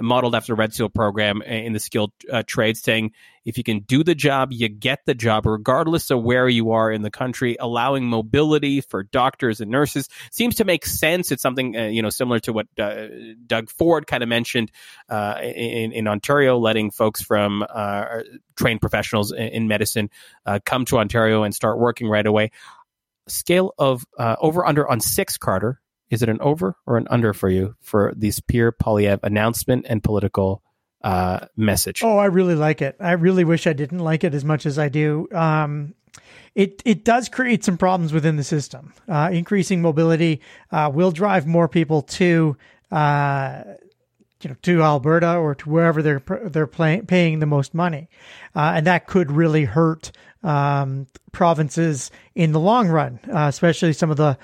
modeled 0.00 0.34
after 0.34 0.52
the 0.52 0.56
Red 0.56 0.74
Seal 0.74 0.88
program 0.88 1.42
in 1.42 1.72
the 1.72 1.80
skilled 1.80 2.12
uh, 2.30 2.42
trades, 2.46 2.80
saying 2.80 3.12
if 3.44 3.58
you 3.58 3.64
can 3.64 3.80
do 3.80 4.02
the 4.02 4.14
job, 4.14 4.52
you 4.52 4.68
get 4.68 5.00
the 5.04 5.14
job, 5.14 5.46
regardless 5.46 6.10
of 6.10 6.22
where 6.22 6.48
you 6.48 6.72
are 6.72 6.90
in 6.90 7.02
the 7.02 7.10
country, 7.10 7.56
allowing 7.60 8.04
mobility 8.04 8.80
for 8.80 9.02
doctors 9.02 9.60
and 9.60 9.70
nurses 9.70 10.08
seems 10.30 10.56
to 10.56 10.64
make 10.64 10.86
sense. 10.86 11.30
It's 11.30 11.42
something, 11.42 11.76
uh, 11.76 11.84
you 11.84 12.02
know, 12.02 12.10
similar 12.10 12.40
to 12.40 12.52
what 12.52 12.66
uh, 12.78 13.06
Doug 13.46 13.68
Ford 13.70 14.06
kind 14.06 14.22
of 14.22 14.28
mentioned 14.28 14.72
uh, 15.08 15.38
in, 15.42 15.92
in 15.92 16.08
Ontario, 16.08 16.58
letting 16.58 16.90
folks 16.90 17.22
from 17.22 17.64
uh, 17.68 18.04
trained 18.56 18.80
professionals 18.80 19.32
in, 19.32 19.48
in 19.48 19.68
medicine 19.68 20.10
uh, 20.46 20.58
come 20.64 20.84
to 20.86 20.98
Ontario 20.98 21.42
and 21.42 21.54
start 21.54 21.78
working 21.78 22.08
right 22.08 22.26
away. 22.26 22.50
Scale 23.28 23.72
of 23.78 24.04
uh, 24.18 24.36
over 24.40 24.66
under 24.66 24.88
on 24.88 25.00
six, 25.00 25.36
Carter. 25.36 25.80
Is 26.10 26.22
it 26.22 26.28
an 26.28 26.40
over 26.40 26.76
or 26.86 26.96
an 26.96 27.08
under 27.10 27.32
for 27.32 27.48
you 27.48 27.74
for 27.80 28.12
this 28.16 28.38
Pierre 28.38 28.72
Poilievre 28.72 29.20
announcement 29.22 29.86
and 29.88 30.02
political 30.02 30.62
uh, 31.04 31.46
message. 31.54 32.02
Oh, 32.02 32.16
I 32.16 32.24
really 32.26 32.54
like 32.54 32.82
it. 32.82 32.96
I 32.98 33.12
really 33.12 33.44
wish 33.44 33.66
I 33.66 33.74
didn't 33.74 33.98
like 33.98 34.24
it 34.24 34.34
as 34.34 34.44
much 34.44 34.64
as 34.64 34.78
I 34.78 34.88
do. 34.88 35.28
Um, 35.32 35.94
it 36.54 36.82
it 36.84 37.04
does 37.04 37.28
create 37.28 37.62
some 37.62 37.76
problems 37.76 38.12
within 38.12 38.36
the 38.36 38.44
system. 38.44 38.94
Uh, 39.06 39.28
increasing 39.30 39.82
mobility 39.82 40.40
uh, 40.72 40.90
will 40.92 41.10
drive 41.10 41.46
more 41.46 41.68
people 41.68 42.02
to 42.02 42.56
uh, 42.90 43.64
you 44.40 44.50
know 44.50 44.56
to 44.62 44.82
Alberta 44.82 45.36
or 45.36 45.54
to 45.56 45.68
wherever 45.68 46.00
they're 46.00 46.22
they're 46.44 46.66
play, 46.66 47.02
paying 47.06 47.40
the 47.40 47.46
most 47.46 47.74
money, 47.74 48.08
uh, 48.56 48.72
and 48.76 48.86
that 48.86 49.06
could 49.06 49.30
really 49.30 49.64
hurt 49.64 50.10
um, 50.44 51.08
provinces 51.32 52.12
in 52.36 52.52
the 52.52 52.60
long 52.60 52.88
run, 52.88 53.18
uh, 53.28 53.46
especially 53.48 53.92
some 53.92 54.10
of 54.10 54.16
the 54.16 54.38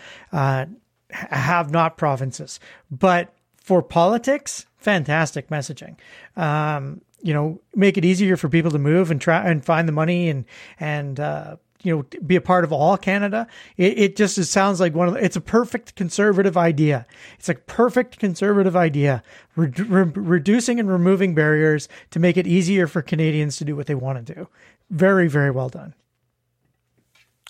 have 1.13 1.71
not 1.71 1.97
provinces. 1.97 2.59
But 2.91 3.33
for 3.57 3.83
politics, 3.83 4.67
fantastic 4.79 5.49
messaging. 5.49 5.97
Um, 6.37 7.03
you 7.23 7.35
know, 7.35 7.61
make 7.75 7.99
it 7.99 8.05
easier 8.05 8.37
for 8.37 8.49
people 8.49 8.71
to 8.71 8.79
move 8.79 9.11
and 9.11 9.21
try 9.21 9.49
and 9.49 9.65
find 9.65 9.87
the 9.87 9.93
money 9.93 10.29
and 10.29 10.45
and 10.79 11.21
uh, 11.21 11.57
you 11.83 11.95
know 11.95 12.05
be 12.27 12.37
a 12.37 12.41
part 12.41 12.65
of 12.65 12.73
all 12.73 12.97
Canada. 12.97 13.47
It, 13.77 13.99
it 13.99 14.17
just 14.17 14.39
it 14.39 14.47
sounds 14.47 14.81
like 14.81 14.95
one 14.95 15.09
of 15.09 15.15
the, 15.15 15.25
it's 15.25 15.37
a 15.37 15.41
perfect 15.41 15.97
conservative 15.97 16.57
idea. 16.57 17.07
It's 17.39 17.49
a 17.49 17.55
perfect 17.55 18.19
conservative 18.19 18.75
idea, 18.75 19.23
re- 19.55 19.69
re- 19.69 20.13
reducing 20.15 20.81
and 20.81 20.91
removing 20.91 21.35
barriers 21.35 21.89
to 22.11 22.19
make 22.19 22.37
it 22.39 22.47
easier 22.47 22.87
for 22.87 23.03
Canadians 23.03 23.59
to 23.59 23.65
do 23.65 23.77
what 23.77 23.87
they 23.87 23.95
want 23.95 24.27
to 24.27 24.35
do. 24.35 24.49
Very 24.91 25.29
very 25.29 25.51
well 25.51 25.69
done. 25.69 25.95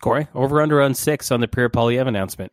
Corey, 0.00 0.28
over 0.34 0.62
under 0.62 0.80
on 0.80 0.94
six 0.94 1.30
on 1.30 1.40
the 1.40 1.48
Pierre 1.48 1.68
Poilievre 1.68 2.08
announcement. 2.08 2.52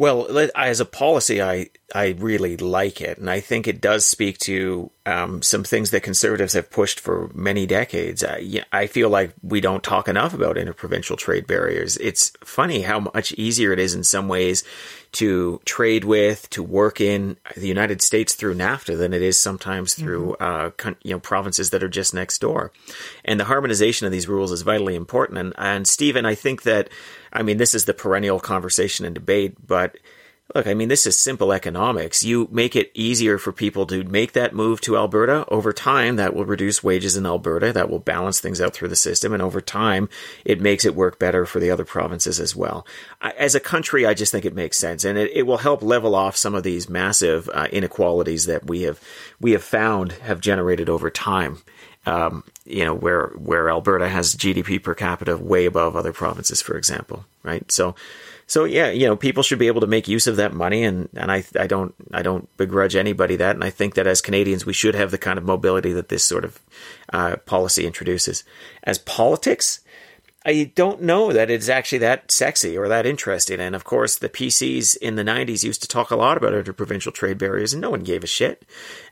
Well, 0.00 0.48
as 0.56 0.80
a 0.80 0.86
policy, 0.86 1.42
I 1.42 1.68
I 1.94 2.16
really 2.18 2.56
like 2.56 3.02
it, 3.02 3.18
and 3.18 3.28
I 3.28 3.40
think 3.40 3.68
it 3.68 3.82
does 3.82 4.06
speak 4.06 4.38
to 4.38 4.90
um, 5.04 5.42
some 5.42 5.62
things 5.62 5.90
that 5.90 6.02
conservatives 6.02 6.54
have 6.54 6.70
pushed 6.70 6.98
for 6.98 7.30
many 7.34 7.66
decades. 7.66 8.24
I, 8.24 8.64
I 8.72 8.86
feel 8.86 9.10
like 9.10 9.34
we 9.42 9.60
don't 9.60 9.82
talk 9.82 10.08
enough 10.08 10.32
about 10.32 10.56
interprovincial 10.56 11.18
trade 11.18 11.46
barriers. 11.46 11.98
It's 11.98 12.32
funny 12.42 12.80
how 12.80 13.00
much 13.00 13.32
easier 13.32 13.74
it 13.74 13.78
is 13.78 13.94
in 13.94 14.02
some 14.02 14.26
ways 14.26 14.64
to 15.12 15.60
trade 15.64 16.04
with, 16.04 16.48
to 16.50 16.62
work 16.62 17.00
in 17.00 17.36
the 17.56 17.66
United 17.66 18.00
States 18.00 18.34
through 18.34 18.54
NAFTA 18.54 18.96
than 18.96 19.12
it 19.12 19.22
is 19.22 19.38
sometimes 19.38 19.94
through 19.94 20.36
mm-hmm. 20.40 20.88
uh, 20.88 20.94
you 21.02 21.12
know 21.12 21.20
provinces 21.20 21.70
that 21.70 21.82
are 21.82 21.88
just 21.88 22.14
next 22.14 22.40
door. 22.40 22.72
And 23.24 23.40
the 23.40 23.44
harmonization 23.44 24.06
of 24.06 24.12
these 24.12 24.28
rules 24.28 24.52
is 24.52 24.62
vitally 24.62 24.94
important. 24.94 25.38
And, 25.38 25.54
and 25.58 25.86
Stephen, 25.86 26.24
I 26.24 26.34
think 26.34 26.62
that 26.62 26.88
I 27.32 27.42
mean, 27.42 27.58
this 27.58 27.74
is 27.74 27.84
the 27.84 27.94
perennial 27.94 28.40
conversation 28.40 29.04
and 29.04 29.14
debate, 29.14 29.54
but 29.66 29.96
look, 30.54 30.66
I 30.66 30.74
mean, 30.74 30.88
this 30.88 31.06
is 31.06 31.16
simple 31.16 31.52
economics. 31.52 32.24
You 32.24 32.48
make 32.50 32.74
it 32.74 32.90
easier 32.94 33.38
for 33.38 33.52
people 33.52 33.86
to 33.86 34.04
make 34.04 34.32
that 34.32 34.54
move 34.54 34.80
to 34.82 34.96
Alberta. 34.96 35.44
Over 35.48 35.72
time, 35.72 36.16
that 36.16 36.34
will 36.34 36.44
reduce 36.44 36.82
wages 36.82 37.16
in 37.16 37.26
Alberta. 37.26 37.72
That 37.72 37.88
will 37.88 37.98
balance 37.98 38.40
things 38.40 38.60
out 38.60 38.74
through 38.74 38.88
the 38.88 38.96
system. 38.96 39.32
And 39.32 39.42
over 39.42 39.60
time, 39.60 40.08
it 40.44 40.60
makes 40.60 40.84
it 40.84 40.94
work 40.94 41.18
better 41.18 41.46
for 41.46 41.60
the 41.60 41.70
other 41.70 41.84
provinces 41.84 42.40
as 42.40 42.56
well. 42.56 42.86
As 43.20 43.54
a 43.54 43.60
country, 43.60 44.06
I 44.06 44.14
just 44.14 44.32
think 44.32 44.44
it 44.44 44.54
makes 44.54 44.78
sense. 44.78 45.04
And 45.04 45.16
it, 45.16 45.30
it 45.34 45.42
will 45.42 45.58
help 45.58 45.82
level 45.82 46.14
off 46.14 46.36
some 46.36 46.54
of 46.54 46.62
these 46.62 46.88
massive 46.88 47.48
uh, 47.52 47.68
inequalities 47.72 48.46
that 48.46 48.66
we 48.66 48.82
have, 48.82 49.00
we 49.40 49.52
have 49.52 49.64
found 49.64 50.12
have 50.12 50.40
generated 50.40 50.88
over 50.88 51.10
time 51.10 51.58
um, 52.06 52.44
you 52.64 52.84
know, 52.84 52.94
where 52.94 53.28
where 53.36 53.68
Alberta 53.68 54.08
has 54.08 54.34
GDP 54.34 54.82
per 54.82 54.94
capita 54.94 55.36
way 55.36 55.66
above 55.66 55.96
other 55.96 56.12
provinces, 56.12 56.62
for 56.62 56.76
example, 56.76 57.26
right? 57.42 57.70
So, 57.70 57.94
so 58.50 58.64
yeah, 58.64 58.90
you 58.90 59.06
know, 59.06 59.14
people 59.14 59.44
should 59.44 59.60
be 59.60 59.68
able 59.68 59.80
to 59.80 59.86
make 59.86 60.08
use 60.08 60.26
of 60.26 60.34
that 60.34 60.52
money, 60.52 60.82
and 60.82 61.08
and 61.14 61.30
I 61.30 61.44
I 61.56 61.68
don't 61.68 61.94
I 62.12 62.22
don't 62.22 62.48
begrudge 62.56 62.96
anybody 62.96 63.36
that, 63.36 63.54
and 63.54 63.62
I 63.62 63.70
think 63.70 63.94
that 63.94 64.08
as 64.08 64.20
Canadians 64.20 64.66
we 64.66 64.72
should 64.72 64.96
have 64.96 65.12
the 65.12 65.18
kind 65.18 65.38
of 65.38 65.44
mobility 65.44 65.92
that 65.92 66.08
this 66.08 66.24
sort 66.24 66.44
of 66.44 66.58
uh, 67.12 67.36
policy 67.46 67.86
introduces. 67.86 68.42
As 68.82 68.98
politics, 68.98 69.82
I 70.44 70.72
don't 70.74 71.02
know 71.02 71.34
that 71.34 71.50
it's 71.50 71.68
actually 71.68 71.98
that 71.98 72.30
sexy 72.32 72.76
or 72.76 72.88
that 72.88 73.04
interesting. 73.04 73.60
And 73.60 73.74
of 73.74 73.84
course, 73.84 74.16
the 74.16 74.30
PCs 74.30 74.96
in 74.96 75.16
the 75.16 75.22
90s 75.22 75.64
used 75.64 75.82
to 75.82 75.88
talk 75.88 76.10
a 76.10 76.16
lot 76.16 76.38
about 76.38 76.54
interprovincial 76.54 77.12
trade 77.12 77.36
barriers, 77.36 77.74
and 77.74 77.82
no 77.82 77.90
one 77.90 78.00
gave 78.00 78.24
a 78.24 78.26
shit 78.26 78.64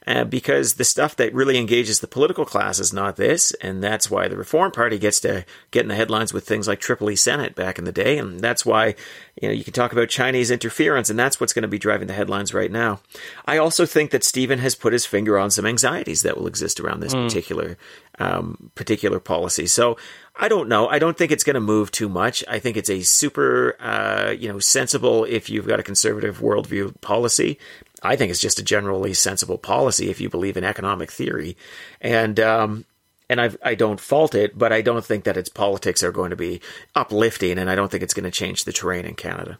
uh, 0.06 0.24
because 0.24 0.74
the 0.74 0.84
stuff 0.84 1.16
that 1.16 1.34
really 1.34 1.58
engages 1.58 2.00
the 2.00 2.06
political 2.06 2.46
class 2.46 2.78
is 2.78 2.94
not 2.94 3.16
this. 3.16 3.52
And 3.60 3.84
that's 3.84 4.10
why 4.10 4.26
the 4.26 4.38
Reform 4.38 4.72
Party 4.72 4.98
gets 4.98 5.20
to 5.20 5.44
get 5.70 5.82
in 5.82 5.88
the 5.88 5.96
headlines 5.96 6.32
with 6.32 6.48
things 6.48 6.66
like 6.66 6.80
Triple-E 6.80 7.16
Senate 7.16 7.54
back 7.54 7.78
in 7.78 7.84
the 7.84 7.92
day. 7.92 8.16
And 8.16 8.40
that's 8.40 8.64
why, 8.64 8.94
you 9.40 9.48
know, 9.48 9.54
you 9.54 9.64
can 9.64 9.74
talk 9.74 9.92
about 9.92 10.08
Chinese 10.08 10.50
interference, 10.50 11.10
and 11.10 11.18
that's 11.18 11.38
what's 11.38 11.52
going 11.52 11.62
to 11.62 11.68
be 11.68 11.78
driving 11.78 12.06
the 12.06 12.14
headlines 12.14 12.54
right 12.54 12.72
now. 12.72 13.00
I 13.44 13.58
also 13.58 13.84
think 13.84 14.12
that 14.12 14.24
Stephen 14.24 14.60
has 14.60 14.74
put 14.74 14.94
his 14.94 15.04
finger 15.04 15.38
on 15.38 15.50
some 15.50 15.66
anxieties 15.66 16.22
that 16.22 16.38
will 16.38 16.46
exist 16.46 16.80
around 16.80 17.00
this 17.00 17.14
mm. 17.14 17.26
particular 17.26 17.76
um, 18.18 18.70
particular 18.74 19.20
policy. 19.20 19.66
So 19.66 19.96
I 20.40 20.46
don't 20.46 20.68
know. 20.68 20.88
I 20.88 21.00
don't 21.00 21.18
think 21.18 21.32
it's 21.32 21.42
going 21.42 21.54
to 21.54 21.60
move 21.60 21.90
too 21.90 22.08
much. 22.08 22.44
I 22.46 22.60
think 22.60 22.76
it's 22.76 22.88
a 22.88 23.02
super, 23.02 23.76
uh, 23.80 24.30
you 24.30 24.48
know, 24.48 24.60
sensible 24.60 25.24
if 25.24 25.50
you've 25.50 25.66
got 25.66 25.80
a 25.80 25.82
conservative 25.82 26.38
worldview 26.38 27.00
policy. 27.00 27.58
I 28.04 28.14
think 28.14 28.30
it's 28.30 28.40
just 28.40 28.60
a 28.60 28.62
generally 28.62 29.14
sensible 29.14 29.58
policy 29.58 30.10
if 30.10 30.20
you 30.20 30.30
believe 30.30 30.56
in 30.56 30.62
economic 30.62 31.10
theory, 31.10 31.56
and 32.00 32.38
um, 32.38 32.84
and 33.28 33.40
I've, 33.40 33.56
I 33.64 33.74
don't 33.74 33.98
fault 33.98 34.36
it, 34.36 34.56
but 34.56 34.72
I 34.72 34.80
don't 34.80 35.04
think 35.04 35.24
that 35.24 35.36
its 35.36 35.48
politics 35.48 36.04
are 36.04 36.12
going 36.12 36.30
to 36.30 36.36
be 36.36 36.60
uplifting, 36.94 37.58
and 37.58 37.68
I 37.68 37.74
don't 37.74 37.90
think 37.90 38.04
it's 38.04 38.14
going 38.14 38.24
to 38.24 38.30
change 38.30 38.64
the 38.64 38.72
terrain 38.72 39.04
in 39.04 39.16
Canada. 39.16 39.58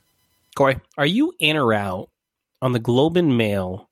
Corey, 0.55 0.81
are 0.97 1.07
you 1.07 1.35
in 1.41 1.57
or 1.57 1.75
out 1.75 2.11
on 2.63 2.73
the 2.73 2.79
Globe 2.79 3.17
and 3.17 3.37
Mail 3.37 3.89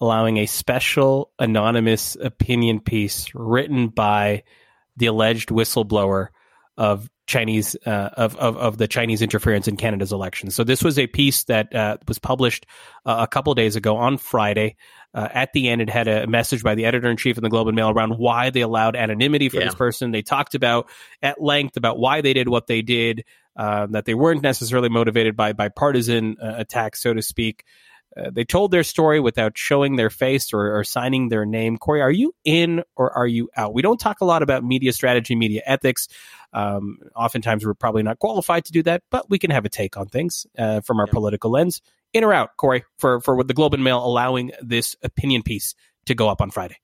allowing 0.00 0.36
a 0.36 0.46
special 0.46 1.30
anonymous 1.38 2.16
opinion 2.20 2.80
piece 2.80 3.32
written 3.34 3.88
by 3.88 4.44
the 4.96 5.06
alleged 5.06 5.48
whistleblower 5.48 6.28
of 6.76 7.08
Chinese 7.26 7.76
uh, 7.86 8.10
of, 8.14 8.36
of, 8.36 8.56
of 8.56 8.78
the 8.78 8.88
Chinese 8.88 9.22
interference 9.22 9.68
in 9.68 9.76
Canada's 9.76 10.12
elections. 10.12 10.54
So 10.54 10.64
this 10.64 10.82
was 10.82 10.98
a 10.98 11.06
piece 11.06 11.44
that 11.44 11.74
uh, 11.74 11.98
was 12.08 12.18
published 12.18 12.66
uh, 13.06 13.18
a 13.20 13.26
couple 13.26 13.54
days 13.54 13.76
ago 13.76 13.96
on 13.96 14.18
Friday. 14.18 14.76
Uh, 15.14 15.28
at 15.32 15.52
the 15.52 15.68
end, 15.68 15.82
it 15.82 15.90
had 15.90 16.08
a 16.08 16.26
message 16.26 16.62
by 16.62 16.74
the 16.74 16.86
editor 16.86 17.10
in 17.10 17.16
chief 17.16 17.36
of 17.36 17.42
the 17.42 17.50
Globe 17.50 17.68
and 17.68 17.76
Mail 17.76 17.90
around 17.90 18.18
why 18.18 18.50
they 18.50 18.62
allowed 18.62 18.96
anonymity 18.96 19.48
for 19.48 19.58
yeah. 19.58 19.66
this 19.66 19.74
person. 19.74 20.10
They 20.10 20.22
talked 20.22 20.54
about 20.54 20.88
at 21.20 21.40
length 21.40 21.76
about 21.76 21.98
why 21.98 22.22
they 22.22 22.32
did 22.32 22.48
what 22.48 22.66
they 22.66 22.82
did, 22.82 23.24
uh, 23.56 23.86
that 23.90 24.06
they 24.06 24.14
weren't 24.14 24.42
necessarily 24.42 24.88
motivated 24.88 25.36
by 25.36 25.52
by 25.52 25.68
partisan 25.68 26.36
uh, 26.42 26.54
attacks, 26.56 27.02
so 27.02 27.12
to 27.12 27.22
speak. 27.22 27.64
Uh, 28.16 28.30
they 28.30 28.44
told 28.44 28.70
their 28.70 28.82
story 28.82 29.20
without 29.20 29.56
showing 29.56 29.96
their 29.96 30.10
face 30.10 30.52
or, 30.52 30.78
or, 30.78 30.84
signing 30.84 31.28
their 31.28 31.46
name. 31.46 31.78
Corey, 31.78 32.02
are 32.02 32.10
you 32.10 32.34
in 32.44 32.82
or 32.94 33.10
are 33.16 33.26
you 33.26 33.48
out? 33.56 33.72
We 33.72 33.80
don't 33.80 33.98
talk 33.98 34.20
a 34.20 34.24
lot 34.24 34.42
about 34.42 34.62
media 34.62 34.92
strategy, 34.92 35.34
media 35.34 35.62
ethics. 35.64 36.08
Um, 36.52 36.98
oftentimes, 37.16 37.64
we're 37.64 37.74
probably 37.74 38.02
not 38.02 38.18
qualified 38.18 38.66
to 38.66 38.72
do 38.72 38.82
that, 38.82 39.02
but 39.10 39.30
we 39.30 39.38
can 39.38 39.50
have 39.50 39.64
a 39.64 39.70
take 39.70 39.96
on 39.96 40.08
things 40.08 40.46
uh, 40.58 40.82
from 40.82 41.00
our 41.00 41.06
political 41.06 41.50
lens. 41.50 41.80
In 42.12 42.24
or 42.24 42.34
out, 42.34 42.56
Corey, 42.58 42.84
for 42.98 43.20
for 43.20 43.42
the 43.42 43.54
Globe 43.54 43.72
and 43.72 43.82
Mail 43.82 44.04
allowing 44.04 44.52
this 44.60 44.94
opinion 45.02 45.42
piece 45.42 45.74
to 46.04 46.14
go 46.14 46.28
up 46.28 46.42
on 46.42 46.50
Friday. 46.50 46.76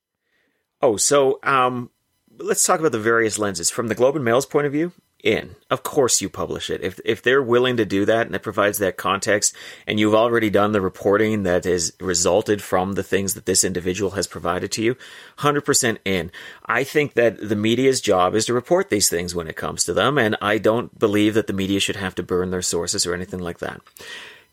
Oh, 0.81 0.97
so 0.97 1.39
um, 1.43 1.91
let's 2.39 2.65
talk 2.65 2.81
about 2.81 2.93
the 2.93 2.99
various 2.99 3.39
lenses 3.39 3.69
from 3.69 3.89
the 3.89 3.95
Globe 3.95 4.17
and 4.17 4.25
Mail's 4.25 4.47
point 4.47 4.67
of 4.67 4.73
view 4.73 4.93
in. 5.23 5.57
Of 5.69 5.83
course 5.83 6.21
you 6.21 6.29
publish 6.29 6.71
it. 6.71 6.81
If 6.83 7.01
if 7.05 7.23
they're 7.23 7.43
willing 7.43 7.77
to 7.77 7.85
do 7.85 8.05
that 8.05 8.27
and 8.27 8.35
it 8.35 8.43
provides 8.43 8.79
that 8.79 8.97
context 8.97 9.55
and 9.87 9.99
you've 9.99 10.15
already 10.15 10.49
done 10.49 10.73
the 10.73 10.81
reporting 10.81 11.43
that 11.43 11.65
has 11.65 11.93
resulted 12.01 12.63
from 12.63 12.93
the 12.93 13.03
things 13.03 13.35
that 13.35 13.47
this 13.47 13.65
individual 13.65 14.13
has 14.13 14.27
provided 14.27 14.71
to 14.73 14.83
you, 14.83 14.97
100% 15.39 15.99
in. 16.05 16.31
I 16.67 16.85
think 16.85 17.15
that 17.15 17.49
the 17.49 17.57
media's 17.57 18.01
job 18.01 18.35
is 18.35 18.47
to 18.47 18.55
report 18.55 18.91
these 18.91 19.09
things 19.09 19.35
when 19.35 19.49
it 19.49 19.57
comes 19.57 19.85
to 19.85 19.93
them 19.93 20.19
and 20.19 20.37
I 20.41 20.59
don't 20.59 20.97
believe 20.99 21.35
that 21.35 21.49
the 21.49 21.53
media 21.53 21.81
should 21.81 21.97
have 21.97 22.15
to 22.17 22.23
burn 22.23 22.51
their 22.51 22.63
sources 22.63 23.07
or 23.07 23.15
anything 23.15 23.41
like 23.41 23.59
that. 23.59 23.81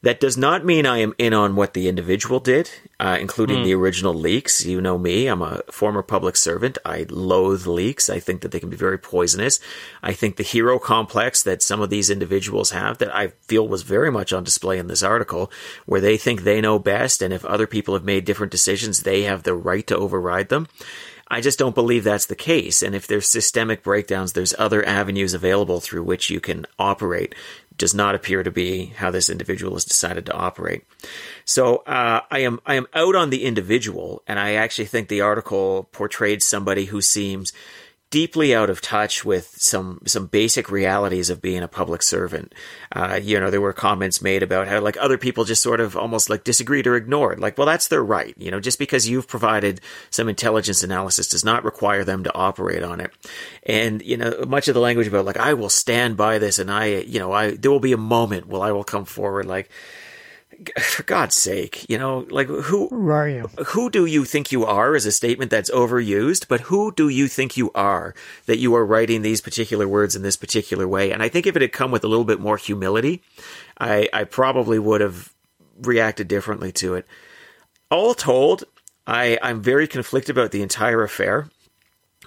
That 0.05 0.19
does 0.19 0.37
not 0.37 0.63
mean 0.63 0.85
I 0.85 0.99
am 0.99 1.15
in 1.17 1.33
on 1.33 1.55
what 1.55 1.73
the 1.73 1.87
individual 1.87 2.39
did, 2.39 2.69
uh, 2.99 3.17
including 3.19 3.57
Hmm. 3.57 3.63
the 3.63 3.73
original 3.73 4.13
leaks. 4.13 4.63
You 4.63 4.79
know 4.79 4.99
me, 4.99 5.25
I'm 5.25 5.41
a 5.41 5.63
former 5.71 6.03
public 6.03 6.37
servant. 6.37 6.77
I 6.85 7.07
loathe 7.09 7.65
leaks. 7.65 8.07
I 8.07 8.19
think 8.19 8.41
that 8.41 8.51
they 8.51 8.59
can 8.59 8.69
be 8.69 8.77
very 8.77 8.99
poisonous. 8.99 9.59
I 10.03 10.13
think 10.13 10.35
the 10.35 10.43
hero 10.43 10.77
complex 10.77 11.41
that 11.41 11.63
some 11.63 11.81
of 11.81 11.89
these 11.89 12.11
individuals 12.11 12.69
have 12.69 12.99
that 12.99 13.15
I 13.15 13.29
feel 13.47 13.67
was 13.67 13.81
very 13.81 14.11
much 14.11 14.31
on 14.31 14.43
display 14.43 14.77
in 14.77 14.85
this 14.85 15.01
article, 15.01 15.51
where 15.87 16.01
they 16.01 16.17
think 16.17 16.43
they 16.43 16.61
know 16.61 16.77
best, 16.77 17.23
and 17.23 17.33
if 17.33 17.43
other 17.43 17.65
people 17.65 17.95
have 17.95 18.05
made 18.05 18.25
different 18.25 18.51
decisions, 18.51 19.01
they 19.01 19.23
have 19.23 19.41
the 19.41 19.55
right 19.55 19.87
to 19.87 19.97
override 19.97 20.49
them. 20.49 20.67
I 21.27 21.41
just 21.41 21.57
don't 21.57 21.73
believe 21.73 22.03
that's 22.03 22.27
the 22.27 22.35
case. 22.35 22.83
And 22.83 22.93
if 22.93 23.07
there's 23.07 23.27
systemic 23.27 23.81
breakdowns, 23.81 24.33
there's 24.33 24.53
other 24.59 24.85
avenues 24.85 25.33
available 25.33 25.79
through 25.79 26.03
which 26.03 26.29
you 26.29 26.39
can 26.39 26.67
operate. 26.77 27.33
Does 27.77 27.93
not 27.93 28.15
appear 28.15 28.41
to 28.43 28.51
be 28.51 28.85
how 28.97 29.11
this 29.11 29.29
individual 29.29 29.73
has 29.73 29.85
decided 29.85 30.25
to 30.27 30.33
operate. 30.33 30.85
So 31.43 31.77
uh, 31.77 32.21
I 32.31 32.39
am 32.39 32.59
I 32.65 32.75
am 32.75 32.87
out 32.93 33.15
on 33.15 33.29
the 33.29 33.43
individual, 33.43 34.23
and 34.27 34.39
I 34.39 34.53
actually 34.53 34.85
think 34.85 35.07
the 35.07 35.21
article 35.21 35.89
portrayed 35.91 36.41
somebody 36.41 36.85
who 36.85 37.01
seems 37.01 37.51
deeply 38.09 38.55
out 38.55 38.69
of 38.69 38.81
touch 38.81 39.25
with 39.25 39.55
some 39.57 39.99
some 40.05 40.27
basic 40.27 40.69
realities 40.69 41.29
of 41.29 41.41
being 41.41 41.63
a 41.63 41.67
public 41.67 42.01
servant. 42.01 42.53
Uh, 42.91 43.19
you 43.21 43.39
know, 43.39 43.49
there 43.49 43.61
were 43.61 43.73
comments 43.73 44.21
made 44.21 44.43
about 44.43 44.67
how 44.67 44.79
like 44.79 44.97
other 44.97 45.17
people 45.17 45.43
just 45.43 45.61
sort 45.61 45.79
of 45.79 45.97
almost 45.97 46.29
like 46.29 46.43
disagreed 46.43 46.87
or 46.87 46.95
ignored. 46.95 47.39
Like, 47.39 47.57
well, 47.57 47.67
that's 47.67 47.87
their 47.87 48.03
right. 48.03 48.33
You 48.37 48.51
know, 48.51 48.59
just 48.59 48.79
because 48.79 49.09
you've 49.09 49.27
provided 49.27 49.81
some 50.11 50.29
intelligence 50.29 50.83
analysis 50.83 51.27
does 51.27 51.43
not 51.43 51.63
require 51.63 52.03
them 52.03 52.23
to 52.23 52.33
operate 52.35 52.83
on 52.83 52.99
it. 52.99 53.11
And 53.63 54.01
you 54.01 54.17
know, 54.17 54.45
much 54.47 54.67
of 54.67 54.75
the 54.75 54.81
language 54.81 55.07
about 55.07 55.25
like 55.25 55.37
I 55.37 55.53
will 55.53 55.69
stand 55.69 56.15
by 56.15 56.37
this, 56.37 56.59
and 56.59 56.71
I, 56.71 56.85
you 56.85 57.19
know, 57.19 57.31
I 57.31 57.51
there 57.51 57.71
will 57.71 57.79
be 57.79 57.93
a 57.93 57.97
moment 57.97 58.47
where 58.47 58.61
I 58.61 58.71
will 58.71 58.83
come 58.83 59.05
forward 59.05 59.45
like. 59.45 59.69
For 60.79 61.03
God's 61.03 61.35
sake, 61.35 61.85
you 61.89 61.97
know, 61.97 62.25
like 62.29 62.47
who 62.47 62.87
Who 62.87 63.09
are 63.09 63.29
you? 63.29 63.49
who 63.67 63.89
do 63.89 64.05
you 64.05 64.25
think 64.25 64.51
you 64.51 64.65
are 64.65 64.95
is 64.95 65.05
a 65.05 65.11
statement 65.11 65.51
that's 65.51 65.69
overused, 65.71 66.47
but 66.47 66.61
who 66.61 66.91
do 66.91 67.09
you 67.09 67.27
think 67.27 67.57
you 67.57 67.71
are 67.75 68.13
that 68.45 68.57
you 68.57 68.73
are 68.75 68.85
writing 68.85 69.21
these 69.21 69.41
particular 69.41 69.87
words 69.87 70.15
in 70.15 70.21
this 70.21 70.37
particular 70.37 70.87
way? 70.87 71.11
And 71.11 71.21
I 71.21 71.29
think 71.29 71.45
if 71.45 71.55
it 71.55 71.61
had 71.61 71.71
come 71.71 71.91
with 71.91 72.03
a 72.03 72.07
little 72.07 72.25
bit 72.25 72.39
more 72.39 72.57
humility, 72.57 73.21
I, 73.79 74.09
I 74.13 74.23
probably 74.23 74.79
would 74.79 75.01
have 75.01 75.33
reacted 75.81 76.27
differently 76.27 76.71
to 76.73 76.95
it. 76.95 77.05
All 77.91 78.13
told, 78.13 78.63
I, 79.05 79.37
I'm 79.41 79.61
very 79.61 79.87
conflicted 79.87 80.35
about 80.35 80.51
the 80.51 80.61
entire 80.61 81.03
affair. 81.03 81.49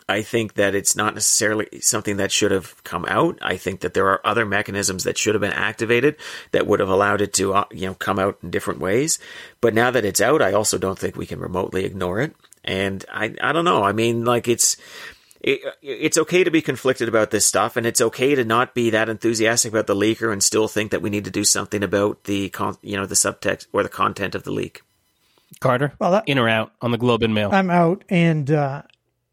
I 0.08 0.22
think 0.22 0.54
that 0.54 0.74
it's 0.74 0.96
not 0.96 1.14
necessarily 1.14 1.68
something 1.80 2.16
that 2.16 2.32
should 2.32 2.50
have 2.50 2.82
come 2.82 3.04
out. 3.06 3.38
I 3.42 3.56
think 3.58 3.80
that 3.80 3.92
there 3.92 4.08
are 4.08 4.26
other 4.26 4.46
mechanisms 4.46 5.04
that 5.04 5.18
should 5.18 5.34
have 5.34 5.42
been 5.42 5.52
activated 5.52 6.16
that 6.52 6.66
would 6.66 6.80
have 6.80 6.88
allowed 6.88 7.20
it 7.20 7.34
to, 7.34 7.52
uh, 7.52 7.64
you 7.70 7.86
know, 7.86 7.94
come 7.94 8.18
out 8.18 8.38
in 8.42 8.50
different 8.50 8.80
ways. 8.80 9.18
But 9.60 9.74
now 9.74 9.90
that 9.90 10.06
it's 10.06 10.20
out, 10.20 10.40
I 10.40 10.52
also 10.54 10.78
don't 10.78 10.98
think 10.98 11.16
we 11.16 11.26
can 11.26 11.40
remotely 11.40 11.84
ignore 11.84 12.20
it. 12.20 12.34
And 12.64 13.04
I, 13.12 13.34
I 13.40 13.52
don't 13.52 13.66
know. 13.66 13.82
I 13.82 13.92
mean, 13.92 14.24
like 14.24 14.48
it's, 14.48 14.76
it, 15.40 15.60
it's 15.82 16.18
okay 16.18 16.42
to 16.42 16.50
be 16.50 16.62
conflicted 16.62 17.06
about 17.08 17.30
this 17.30 17.46
stuff, 17.46 17.76
and 17.76 17.86
it's 17.86 18.00
okay 18.00 18.34
to 18.34 18.44
not 18.44 18.74
be 18.74 18.90
that 18.90 19.08
enthusiastic 19.08 19.72
about 19.72 19.86
the 19.86 19.94
leaker 19.94 20.32
and 20.32 20.42
still 20.42 20.68
think 20.68 20.90
that 20.90 21.02
we 21.02 21.10
need 21.10 21.24
to 21.26 21.30
do 21.30 21.44
something 21.44 21.82
about 21.82 22.24
the, 22.24 22.48
con- 22.48 22.76
you 22.82 22.96
know, 22.96 23.06
the 23.06 23.14
subtext 23.14 23.66
or 23.72 23.82
the 23.82 23.88
content 23.88 24.34
of 24.34 24.42
the 24.42 24.50
leak. 24.50 24.82
Carter, 25.60 25.92
Well, 25.98 26.12
that- 26.12 26.24
in 26.26 26.38
or 26.38 26.48
out 26.48 26.72
on 26.80 26.92
the 26.92 26.98
Globe 26.98 27.22
and 27.22 27.34
Mail? 27.34 27.50
I'm 27.52 27.70
out, 27.70 28.04
and 28.08 28.50
uh, 28.50 28.82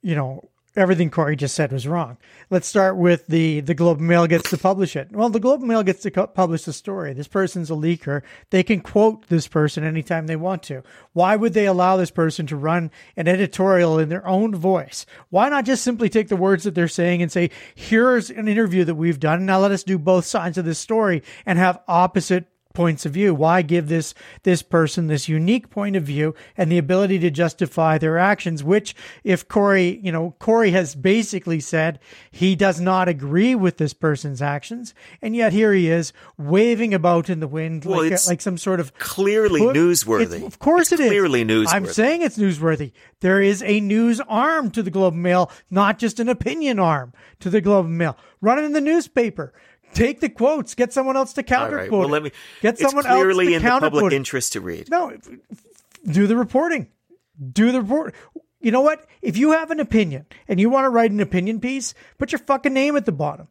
you 0.01 0.15
know 0.15 0.47
everything 0.75 1.09
Corey 1.09 1.35
just 1.35 1.55
said 1.55 1.71
was 1.71 1.87
wrong. 1.87 2.17
Let's 2.49 2.67
start 2.67 2.97
with 2.97 3.27
the 3.27 3.61
the 3.61 3.73
Globe 3.73 3.99
and 3.99 4.07
Mail 4.07 4.27
gets 4.27 4.49
to 4.49 4.57
publish 4.57 4.95
it. 4.95 5.11
Well, 5.11 5.29
the 5.29 5.39
Globe 5.39 5.61
and 5.61 5.69
Mail 5.69 5.83
gets 5.83 6.01
to 6.03 6.11
co- 6.11 6.27
publish 6.27 6.63
the 6.63 6.73
story. 6.73 7.13
This 7.13 7.27
person's 7.27 7.69
a 7.69 7.73
leaker. 7.75 8.21
They 8.49 8.63
can 8.63 8.81
quote 8.81 9.27
this 9.27 9.47
person 9.47 9.83
anytime 9.83 10.27
they 10.27 10.35
want 10.35 10.63
to. 10.63 10.83
Why 11.13 11.35
would 11.35 11.53
they 11.53 11.65
allow 11.65 11.97
this 11.97 12.11
person 12.11 12.45
to 12.47 12.55
run 12.55 12.91
an 13.15 13.27
editorial 13.27 13.99
in 13.99 14.09
their 14.09 14.27
own 14.27 14.55
voice? 14.55 15.05
Why 15.29 15.49
not 15.49 15.65
just 15.65 15.83
simply 15.83 16.09
take 16.09 16.27
the 16.27 16.35
words 16.35 16.63
that 16.63 16.75
they're 16.75 16.87
saying 16.87 17.21
and 17.21 17.31
say, 17.31 17.49
"Here's 17.73 18.29
an 18.29 18.47
interview 18.47 18.83
that 18.85 18.95
we've 18.95 19.19
done. 19.19 19.45
Now 19.45 19.59
let 19.59 19.71
us 19.71 19.83
do 19.83 19.97
both 19.97 20.25
sides 20.25 20.57
of 20.57 20.65
this 20.65 20.79
story 20.79 21.23
and 21.45 21.57
have 21.57 21.79
opposite." 21.87 22.45
Points 22.75 23.05
of 23.05 23.13
view 23.13 23.33
why 23.33 23.61
give 23.61 23.87
this 23.87 24.13
this 24.43 24.61
person 24.61 25.07
this 25.07 25.27
unique 25.29 25.69
point 25.69 25.95
of 25.95 26.03
view 26.03 26.35
and 26.57 26.71
the 26.71 26.77
ability 26.77 27.17
to 27.17 27.31
justify 27.31 27.97
their 27.97 28.17
actions 28.17 28.63
which 28.63 28.93
if 29.23 29.47
corey 29.47 29.99
you 30.03 30.11
know 30.11 30.35
corey 30.39 30.71
has 30.71 30.93
basically 30.93 31.59
said 31.59 31.97
he 32.29 32.55
does 32.55 32.79
not 32.79 33.07
agree 33.07 33.55
with 33.55 33.77
this 33.77 33.93
person's 33.93 34.41
actions 34.41 34.93
and 35.21 35.35
yet 35.35 35.53
here 35.53 35.73
he 35.73 35.89
is 35.89 36.13
waving 36.37 36.93
about 36.93 37.29
in 37.29 37.39
the 37.39 37.47
wind 37.47 37.85
Well, 37.85 38.03
like, 38.07 38.27
like 38.27 38.41
some 38.41 38.57
sort 38.57 38.79
of 38.79 38.93
Clearly 38.99 39.61
put- 39.61 39.75
newsworthy. 39.75 40.45
of 40.45 40.59
course 40.59 40.91
It's 40.91 40.99
it 41.01 41.05
is. 41.05 41.09
clearly 41.09 41.45
newsworthy. 41.45 41.73
I'm 41.73 41.85
saying 41.87 42.21
it's 42.21 42.37
newsworthy. 42.37 42.91
There 43.21 43.41
is 43.41 43.63
a 43.63 43.79
news 43.79 44.19
arm 44.27 44.69
to 44.71 44.83
the 44.83 44.91
Globe 44.91 45.13
and 45.13 45.23
Mail, 45.23 45.49
not 45.71 45.97
just 45.97 46.19
an 46.19 46.27
opinion 46.29 46.79
arm 46.79 47.13
to 47.39 47.49
the 47.49 47.61
Globe 47.61 47.85
and 47.85 47.97
Mail. 47.97 48.17
Run 48.41 48.59
it 48.59 48.65
in 48.65 48.73
the 48.73 48.81
newspaper. 48.81 49.53
Take 49.95 50.19
the 50.19 50.29
quotes. 50.29 50.75
Get 50.75 50.93
someone 50.93 51.17
else 51.17 51.33
to 51.33 51.41
All 51.41 51.45
counter 51.45 51.77
right. 51.77 51.89
quote. 51.89 52.01
Well, 52.01 52.09
let 52.09 52.21
me. 52.23 52.31
get 52.61 52.75
it's 52.75 52.83
someone 52.83 53.05
clearly 53.05 53.55
else 53.55 53.63
to 53.63 53.67
in 53.67 53.73
the 53.73 53.79
public 53.79 54.01
quote. 54.01 54.13
interest 54.13 54.53
to 54.53 54.61
read. 54.61 54.89
No, 54.91 55.17
do 56.05 56.27
the 56.27 56.35
reporting. 56.35 56.89
Do 57.51 57.71
the 57.71 57.81
report. 57.81 58.13
You 58.59 58.71
know 58.71 58.81
what? 58.81 59.05
If 59.21 59.37
you 59.37 59.51
have 59.51 59.71
an 59.71 59.79
opinion 59.79 60.25
and 60.47 60.59
you 60.59 60.69
want 60.69 60.85
to 60.85 60.89
write 60.89 61.11
an 61.11 61.19
opinion 61.19 61.59
piece, 61.59 61.93
put 62.17 62.31
your 62.31 62.39
fucking 62.39 62.73
name 62.73 62.95
at 62.95 63.05
the 63.05 63.11
bottom. 63.11 63.47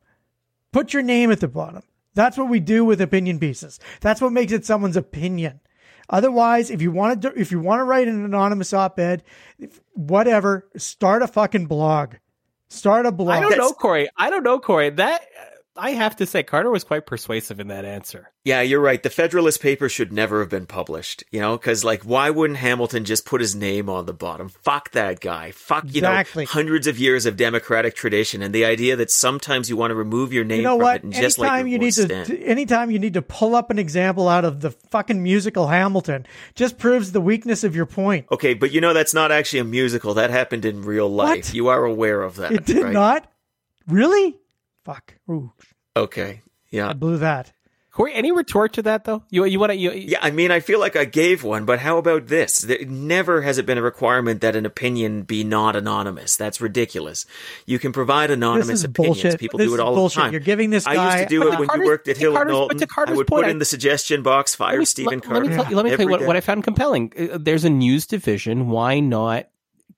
Put 0.72 0.92
your 0.92 1.02
name 1.02 1.30
at 1.30 1.40
the 1.40 1.48
bottom. 1.48 1.82
That's 2.14 2.36
what 2.36 2.48
we 2.48 2.60
do 2.60 2.84
with 2.84 3.00
opinion 3.00 3.38
pieces. 3.38 3.80
That's 4.00 4.20
what 4.20 4.32
makes 4.32 4.52
it 4.52 4.64
someone's 4.66 4.96
opinion. 4.96 5.60
Otherwise, 6.10 6.70
if 6.70 6.82
you 6.82 6.90
want 6.90 7.22
to, 7.22 7.32
if 7.38 7.50
you 7.50 7.60
want 7.60 7.80
to 7.80 7.84
write 7.84 8.08
an 8.08 8.24
anonymous 8.24 8.72
op-ed, 8.72 9.22
whatever, 9.94 10.68
start 10.76 11.22
a 11.22 11.26
fucking 11.26 11.66
blog. 11.66 12.14
Start 12.68 13.06
a 13.06 13.12
blog. 13.12 13.36
I 13.36 13.40
don't 13.40 13.56
know, 13.56 13.70
Corey. 13.70 14.08
I 14.16 14.30
don't 14.30 14.42
know, 14.42 14.58
Corey. 14.58 14.90
That 14.90 15.22
I 15.76 15.90
have 15.90 16.14
to 16.16 16.26
say, 16.26 16.44
Carter 16.44 16.70
was 16.70 16.84
quite 16.84 17.04
persuasive 17.04 17.58
in 17.58 17.66
that 17.68 17.84
answer. 17.84 18.30
Yeah, 18.44 18.60
you're 18.60 18.80
right. 18.80 19.02
The 19.02 19.10
Federalist 19.10 19.60
paper 19.60 19.88
should 19.88 20.12
never 20.12 20.38
have 20.38 20.48
been 20.48 20.66
published. 20.66 21.24
You 21.32 21.40
know, 21.40 21.56
because 21.58 21.84
like, 21.84 22.02
why 22.04 22.30
wouldn't 22.30 22.60
Hamilton 22.60 23.04
just 23.04 23.26
put 23.26 23.40
his 23.40 23.56
name 23.56 23.88
on 23.90 24.06
the 24.06 24.12
bottom? 24.12 24.48
Fuck 24.50 24.92
that 24.92 25.18
guy. 25.20 25.50
Fuck 25.50 25.84
you 25.86 25.98
Exactly. 25.98 26.44
know 26.44 26.50
hundreds 26.50 26.86
of 26.86 26.98
years 27.00 27.26
of 27.26 27.36
democratic 27.36 27.96
tradition 27.96 28.40
and 28.40 28.54
the 28.54 28.64
idea 28.64 28.94
that 28.94 29.10
sometimes 29.10 29.68
you 29.68 29.76
want 29.76 29.90
to 29.90 29.96
remove 29.96 30.32
your 30.32 30.44
name 30.44 30.58
You 30.58 30.62
know 30.64 30.76
from 30.76 30.82
what? 30.84 30.96
it 30.96 31.02
and 31.04 31.12
just 31.12 31.38
anytime 31.40 31.64
like 31.64 31.72
you 31.72 31.78
need 31.78 31.92
to, 31.94 32.02
stand. 32.04 32.26
t- 32.28 32.44
anytime 32.44 32.90
you 32.92 33.00
need 33.00 33.14
to 33.14 33.22
pull 33.22 33.56
up 33.56 33.70
an 33.70 33.78
example 33.80 34.28
out 34.28 34.44
of 34.44 34.60
the 34.60 34.70
fucking 34.70 35.22
musical 35.22 35.66
Hamilton, 35.66 36.24
just 36.54 36.78
proves 36.78 37.10
the 37.10 37.20
weakness 37.20 37.64
of 37.64 37.74
your 37.74 37.86
point. 37.86 38.26
Okay, 38.30 38.54
but 38.54 38.70
you 38.70 38.80
know 38.80 38.92
that's 38.92 39.12
not 39.14 39.32
actually 39.32 39.58
a 39.58 39.64
musical. 39.64 40.14
That 40.14 40.30
happened 40.30 40.64
in 40.64 40.82
real 40.82 41.08
life. 41.08 41.46
What? 41.46 41.54
You 41.54 41.66
are 41.68 41.84
aware 41.84 42.22
of 42.22 42.36
that. 42.36 42.52
It 42.52 42.64
did 42.64 42.84
right? 42.84 42.92
not. 42.92 43.28
Really? 43.88 44.36
Fuck. 44.84 45.14
Ooh, 45.30 45.52
Okay. 45.96 46.42
Yeah. 46.70 46.88
I 46.90 46.92
blew 46.92 47.18
that. 47.18 47.52
Corey, 47.92 48.12
any 48.12 48.32
retort 48.32 48.72
to 48.72 48.82
that 48.82 49.04
though? 49.04 49.22
You 49.30 49.44
you 49.44 49.60
want 49.60 49.70
to? 49.70 49.76
You, 49.76 49.92
Yeah, 49.92 50.18
I 50.20 50.32
mean, 50.32 50.50
I 50.50 50.58
feel 50.58 50.80
like 50.80 50.96
I 50.96 51.04
gave 51.04 51.44
one, 51.44 51.64
but 51.64 51.78
how 51.78 51.96
about 51.98 52.26
this? 52.26 52.58
There, 52.62 52.84
never 52.84 53.42
has 53.42 53.56
it 53.58 53.66
been 53.66 53.78
a 53.78 53.82
requirement 53.82 54.40
that 54.40 54.56
an 54.56 54.66
opinion 54.66 55.22
be 55.22 55.44
not 55.44 55.76
anonymous. 55.76 56.36
That's 56.36 56.60
ridiculous. 56.60 57.24
You 57.66 57.78
can 57.78 57.92
provide 57.92 58.32
anonymous 58.32 58.82
opinions. 58.82 59.22
bullshit. 59.22 59.38
People 59.38 59.58
This 59.58 59.68
do 59.68 59.74
it 59.74 59.80
all 59.80 59.94
bullshit. 59.94 60.16
the 60.16 60.20
time. 60.22 60.32
You're 60.32 60.40
giving 60.40 60.70
this 60.70 60.88
I 60.88 60.94
guy- 60.96 61.18
used 61.18 61.28
to 61.30 61.34
do 61.36 61.38
But 61.38 61.46
it 61.46 61.50
to 61.52 61.56
when 61.68 61.80
you 61.82 61.86
worked 61.86 62.08
at 62.08 62.16
Hill 62.16 62.36
and 62.36 62.46
but 62.48 62.52
Knowlton. 62.52 62.78
to 62.78 62.86
Carter's 62.88 63.14
I 63.14 63.16
would 63.16 63.26
point, 63.28 63.42
put 63.44 63.46
I- 63.46 63.50
in 63.52 63.58
the 63.60 63.64
suggestion 63.64 64.24
box, 64.24 64.56
fire 64.56 64.72
Let 64.72 64.78
me- 64.80 64.84
Stephen 64.86 65.20
let, 65.20 65.28
let 65.28 65.42
me 65.42 65.48
Carter. 65.54 65.62
tell, 65.68 65.76
let 65.76 65.84
me 65.84 65.90
tell 65.92 66.00
you 66.00 66.08
what, 66.10 66.26
what 66.26 66.34
I 66.36 66.40
found 66.40 66.64
compelling. 66.64 67.12
Uh, 67.16 67.38
There's 67.40 67.64
a 67.64 67.70
news 67.70 68.06
division. 68.08 68.70
Why 68.70 68.98
not 68.98 69.46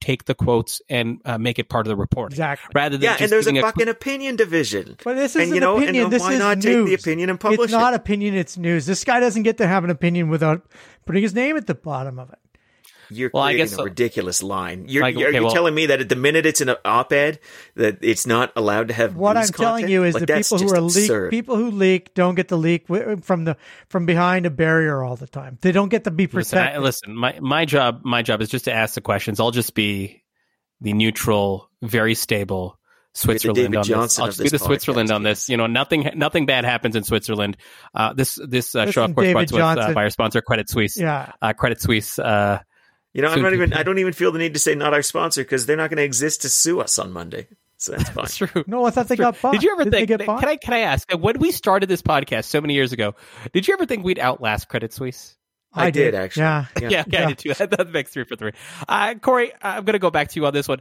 take 0.00 0.24
the 0.26 0.34
quotes 0.34 0.82
and 0.88 1.20
uh, 1.24 1.38
make 1.38 1.58
it 1.58 1.68
part 1.68 1.86
of 1.86 1.88
the 1.88 1.96
report 1.96 2.32
Exactly. 2.32 2.70
rather 2.74 2.96
than 2.96 3.02
yeah, 3.04 3.12
just 3.12 3.22
and 3.22 3.32
there's 3.32 3.46
a 3.46 3.52
giving 3.52 3.62
fucking 3.62 3.88
opinion 3.88 4.36
division. 4.36 4.96
But 5.04 5.14
this 5.14 5.34
and 5.34 5.44
is 5.44 5.48
you 5.50 5.56
an 5.56 5.60
know, 5.60 5.76
opinion. 5.76 6.04
And 6.04 6.12
this 6.12 6.22
why 6.22 6.34
is 6.34 6.38
not 6.38 6.58
news. 6.58 6.64
take 6.64 6.86
the 6.86 6.94
opinion 6.94 7.30
and 7.30 7.40
publish 7.40 7.64
It's 7.64 7.72
not 7.72 7.94
opinion. 7.94 8.34
It's 8.34 8.56
news. 8.56 8.86
This 8.86 9.04
guy 9.04 9.20
doesn't 9.20 9.42
get 9.42 9.58
to 9.58 9.66
have 9.66 9.84
an 9.84 9.90
opinion 9.90 10.28
without 10.28 10.66
putting 11.06 11.22
his 11.22 11.34
name 11.34 11.56
at 11.56 11.66
the 11.66 11.74
bottom 11.74 12.18
of 12.18 12.30
it. 12.30 12.38
You're 13.10 13.30
Well, 13.32 13.42
I 13.42 13.48
creating 13.52 13.64
guess 13.66 13.72
a 13.72 13.76
so. 13.76 13.84
ridiculous 13.84 14.42
line. 14.42 14.86
You're, 14.88 15.02
Like, 15.02 15.16
you're, 15.16 15.28
okay, 15.28 15.36
you're 15.36 15.44
well- 15.44 15.52
telling 15.54 15.74
me 15.74 15.86
that 15.86 16.00
at 16.00 16.08
the 16.08 16.16
minute 16.16 16.46
it's 16.46 16.60
an 16.60 16.70
op-ed 16.84 17.38
that 17.76 17.98
it's 18.02 18.26
not 18.26 18.52
allowed 18.56 18.88
to 18.88 18.94
have 18.94 19.14
What 19.16 19.36
news 19.36 19.48
I'm 19.50 19.52
telling 19.54 19.88
you 19.88 20.04
is 20.04 20.14
Like, 20.14 20.26
the 20.26 20.34
people 20.34 20.58
who 20.58 20.74
are 20.74 20.80
leak, 20.80 21.30
people 21.30 21.56
who 21.56 21.70
leak 21.70 22.14
don't 22.14 22.34
get 22.34 22.48
to 22.48 22.56
leak 22.56 22.86
from 23.22 23.44
the 23.44 23.56
from 23.88 24.06
behind 24.06 24.46
a 24.46 24.50
barrier 24.50 25.02
all 25.02 25.16
the 25.16 25.26
time. 25.28 25.58
They 25.60 25.72
don't 25.72 25.88
get 25.88 26.04
to 26.04 26.10
be 26.10 26.26
Listen, 26.26 26.58
I, 26.58 26.62
protected. 26.62 26.82
listen, 26.82 27.16
my 27.16 27.38
my 27.40 27.64
job 27.64 28.00
my 28.04 28.22
job 28.22 28.40
is 28.42 28.48
just 28.48 28.64
to 28.66 28.72
ask 28.72 28.94
the 28.94 29.00
questions. 29.00 29.40
I'll 29.40 29.50
just 29.50 29.74
be 29.74 30.22
the 30.80 30.92
neutral, 30.92 31.70
very 31.82 32.14
stable 32.14 32.78
Switzerland 33.14 33.72
David 33.72 33.76
on 33.90 34.02
this. 34.02 34.18
I'll 34.18 34.26
of 34.26 34.30
just 34.32 34.38
be 34.40 34.44
this 34.50 34.60
the 34.60 34.66
Switzerland 34.66 35.10
on 35.10 35.22
this. 35.22 35.48
You 35.48 35.56
know, 35.56 35.66
nothing 35.66 36.10
nothing 36.16 36.44
bad 36.44 36.66
happens 36.66 36.96
in 36.96 37.02
Switzerland. 37.02 37.56
Uh, 37.94 38.12
this 38.12 38.38
this 38.46 38.74
uh, 38.74 38.90
show, 38.90 39.04
of 39.04 39.14
course, 39.14 39.32
brought 39.32 39.48
to 39.48 39.56
us 39.56 39.78
uh, 39.78 39.92
by 39.94 40.02
our 40.02 40.10
sponsor, 40.10 40.42
Credit 40.42 40.68
Suisse. 40.68 40.98
yeah. 40.98 41.32
Uh, 41.40 41.54
Credit 41.54 41.80
Suisse. 41.80 42.18
You 43.16 43.22
know, 43.22 43.28
I'm 43.30 43.40
not 43.40 43.54
even. 43.54 43.72
I 43.72 43.82
don't 43.82 43.98
even 43.98 44.12
feel 44.12 44.30
the 44.30 44.38
need 44.38 44.52
to 44.54 44.60
say 44.60 44.74
not 44.74 44.92
our 44.92 45.00
sponsor 45.00 45.42
because 45.42 45.64
they're 45.64 45.76
not 45.76 45.88
going 45.88 45.96
to 45.96 46.04
exist 46.04 46.42
to 46.42 46.50
sue 46.50 46.80
us 46.80 46.98
on 46.98 47.12
Monday. 47.12 47.46
So 47.78 47.92
that's 47.92 48.08
fine. 48.10 48.24
That's 48.24 48.36
true. 48.36 48.64
No, 48.66 48.84
I 48.84 48.90
thought 48.90 49.08
they 49.08 49.16
True. 49.16 49.24
got 49.24 49.40
bought. 49.40 49.52
Did 49.52 49.62
you 49.62 49.72
ever 49.72 49.84
Didn't 49.84 49.92
they 49.92 50.06
think? 50.06 50.18
get 50.20 50.26
bought? 50.26 50.40
Can 50.40 50.48
I 50.50 50.56
can 50.56 50.74
I 50.74 50.80
ask 50.80 51.10
when 51.12 51.38
we 51.38 51.50
started 51.50 51.88
this 51.88 52.02
podcast 52.02 52.44
so 52.44 52.60
many 52.60 52.74
years 52.74 52.92
ago? 52.92 53.14
Did 53.54 53.66
you 53.68 53.72
ever 53.74 53.86
think 53.86 54.04
we'd 54.04 54.18
outlast 54.18 54.68
Credit 54.68 54.92
Suisse? 54.92 55.34
I 55.72 55.90
did, 55.90 56.14
actually. 56.14 56.42
Yeah. 56.42 56.64
Yeah. 56.80 56.88
Yeah, 56.90 57.00
okay, 57.08 57.16
I 57.24 57.26
did 57.28 57.38
too. 57.38 57.54
That 57.66 57.90
makes 57.90 58.12
three 58.12 58.24
for 58.24 58.36
three. 58.36 58.52
Uh, 58.88 59.14
Corey, 59.14 59.52
I'm 59.62 59.84
going 59.84 59.94
to 59.94 59.98
go 59.98 60.10
back 60.10 60.28
to 60.28 60.40
you 60.40 60.46
on 60.46 60.52
this 60.52 60.68
one. 60.68 60.80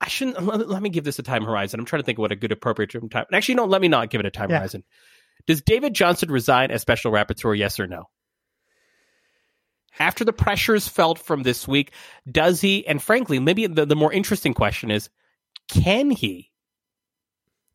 I 0.00 0.08
shouldn't. 0.08 0.40
Let, 0.44 0.68
let 0.68 0.80
me 0.82 0.90
give 0.90 1.04
this 1.04 1.18
a 1.18 1.22
time 1.24 1.44
horizon. 1.44 1.78
I'm 1.80 1.86
trying 1.86 2.02
to 2.02 2.06
think 2.06 2.18
of 2.18 2.22
what 2.22 2.32
a 2.32 2.36
good 2.36 2.52
appropriate 2.52 2.90
time. 3.10 3.26
Actually, 3.32 3.56
no. 3.56 3.64
Let 3.66 3.80
me 3.80 3.88
not 3.88 4.10
give 4.10 4.20
it 4.20 4.26
a 4.26 4.30
time 4.30 4.50
Yeah. 4.50 4.58
horizon. 4.58 4.84
Does 5.46 5.60
David 5.62 5.94
Johnston 5.94 6.30
resign 6.30 6.70
as 6.70 6.80
special 6.82 7.10
rapporteur? 7.12 7.56
Yes 7.58 7.80
or 7.80 7.86
no? 7.86 8.04
After 9.98 10.24
the 10.24 10.32
pressures 10.32 10.88
felt 10.88 11.18
from 11.18 11.42
this 11.42 11.66
week, 11.68 11.92
does 12.30 12.60
he? 12.60 12.86
And 12.86 13.02
frankly, 13.02 13.38
maybe 13.38 13.66
the, 13.66 13.84
the 13.86 13.96
more 13.96 14.12
interesting 14.12 14.54
question 14.54 14.90
is, 14.90 15.10
can 15.68 16.10
he? 16.10 16.50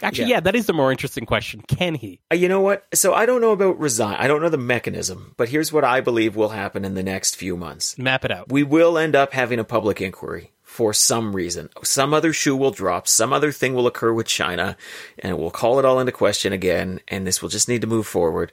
Actually, 0.01 0.29
Yeah. 0.29 0.35
yeah, 0.35 0.39
that 0.41 0.55
is 0.55 0.65
the 0.65 0.73
more 0.73 0.91
interesting 0.91 1.25
question. 1.25 1.61
Can 1.61 1.95
he? 1.95 2.19
Uh, 2.31 2.35
You 2.35 2.49
know 2.49 2.59
what? 2.61 2.85
So 2.93 3.13
I 3.13 3.25
don't 3.25 3.39
know 3.41 3.51
about 3.51 3.79
resign. 3.79 4.17
I 4.19 4.27
don't 4.27 4.41
know 4.41 4.49
the 4.49 4.57
mechanism, 4.57 5.33
but 5.37 5.49
here's 5.49 5.71
what 5.71 5.85
I 5.85 6.01
believe 6.01 6.35
will 6.35 6.49
happen 6.49 6.83
in 6.83 6.95
the 6.95 7.03
next 7.03 7.35
few 7.35 7.55
months. 7.55 7.97
Map 7.97 8.25
it 8.25 8.31
out. 8.31 8.51
We 8.51 8.63
will 8.63 8.97
end 8.97 9.15
up 9.15 9.31
having 9.33 9.57
a 9.59 9.63
public 9.63 10.01
inquiry 10.01 10.51
for 10.63 10.93
some 10.93 11.33
reason. 11.33 11.69
Some 11.83 12.13
other 12.13 12.33
shoe 12.33 12.57
will 12.57 12.71
drop, 12.71 13.07
some 13.07 13.31
other 13.31 13.53
thing 13.53 13.73
will 13.73 13.87
occur 13.87 14.11
with 14.11 14.27
China, 14.27 14.75
and 15.19 15.37
we'll 15.37 15.51
call 15.51 15.79
it 15.79 15.85
all 15.85 15.99
into 16.01 16.11
question 16.11 16.51
again, 16.51 16.99
and 17.07 17.25
this 17.25 17.41
will 17.41 17.49
just 17.49 17.69
need 17.69 17.79
to 17.81 17.87
move 17.87 18.05
forward. 18.07 18.51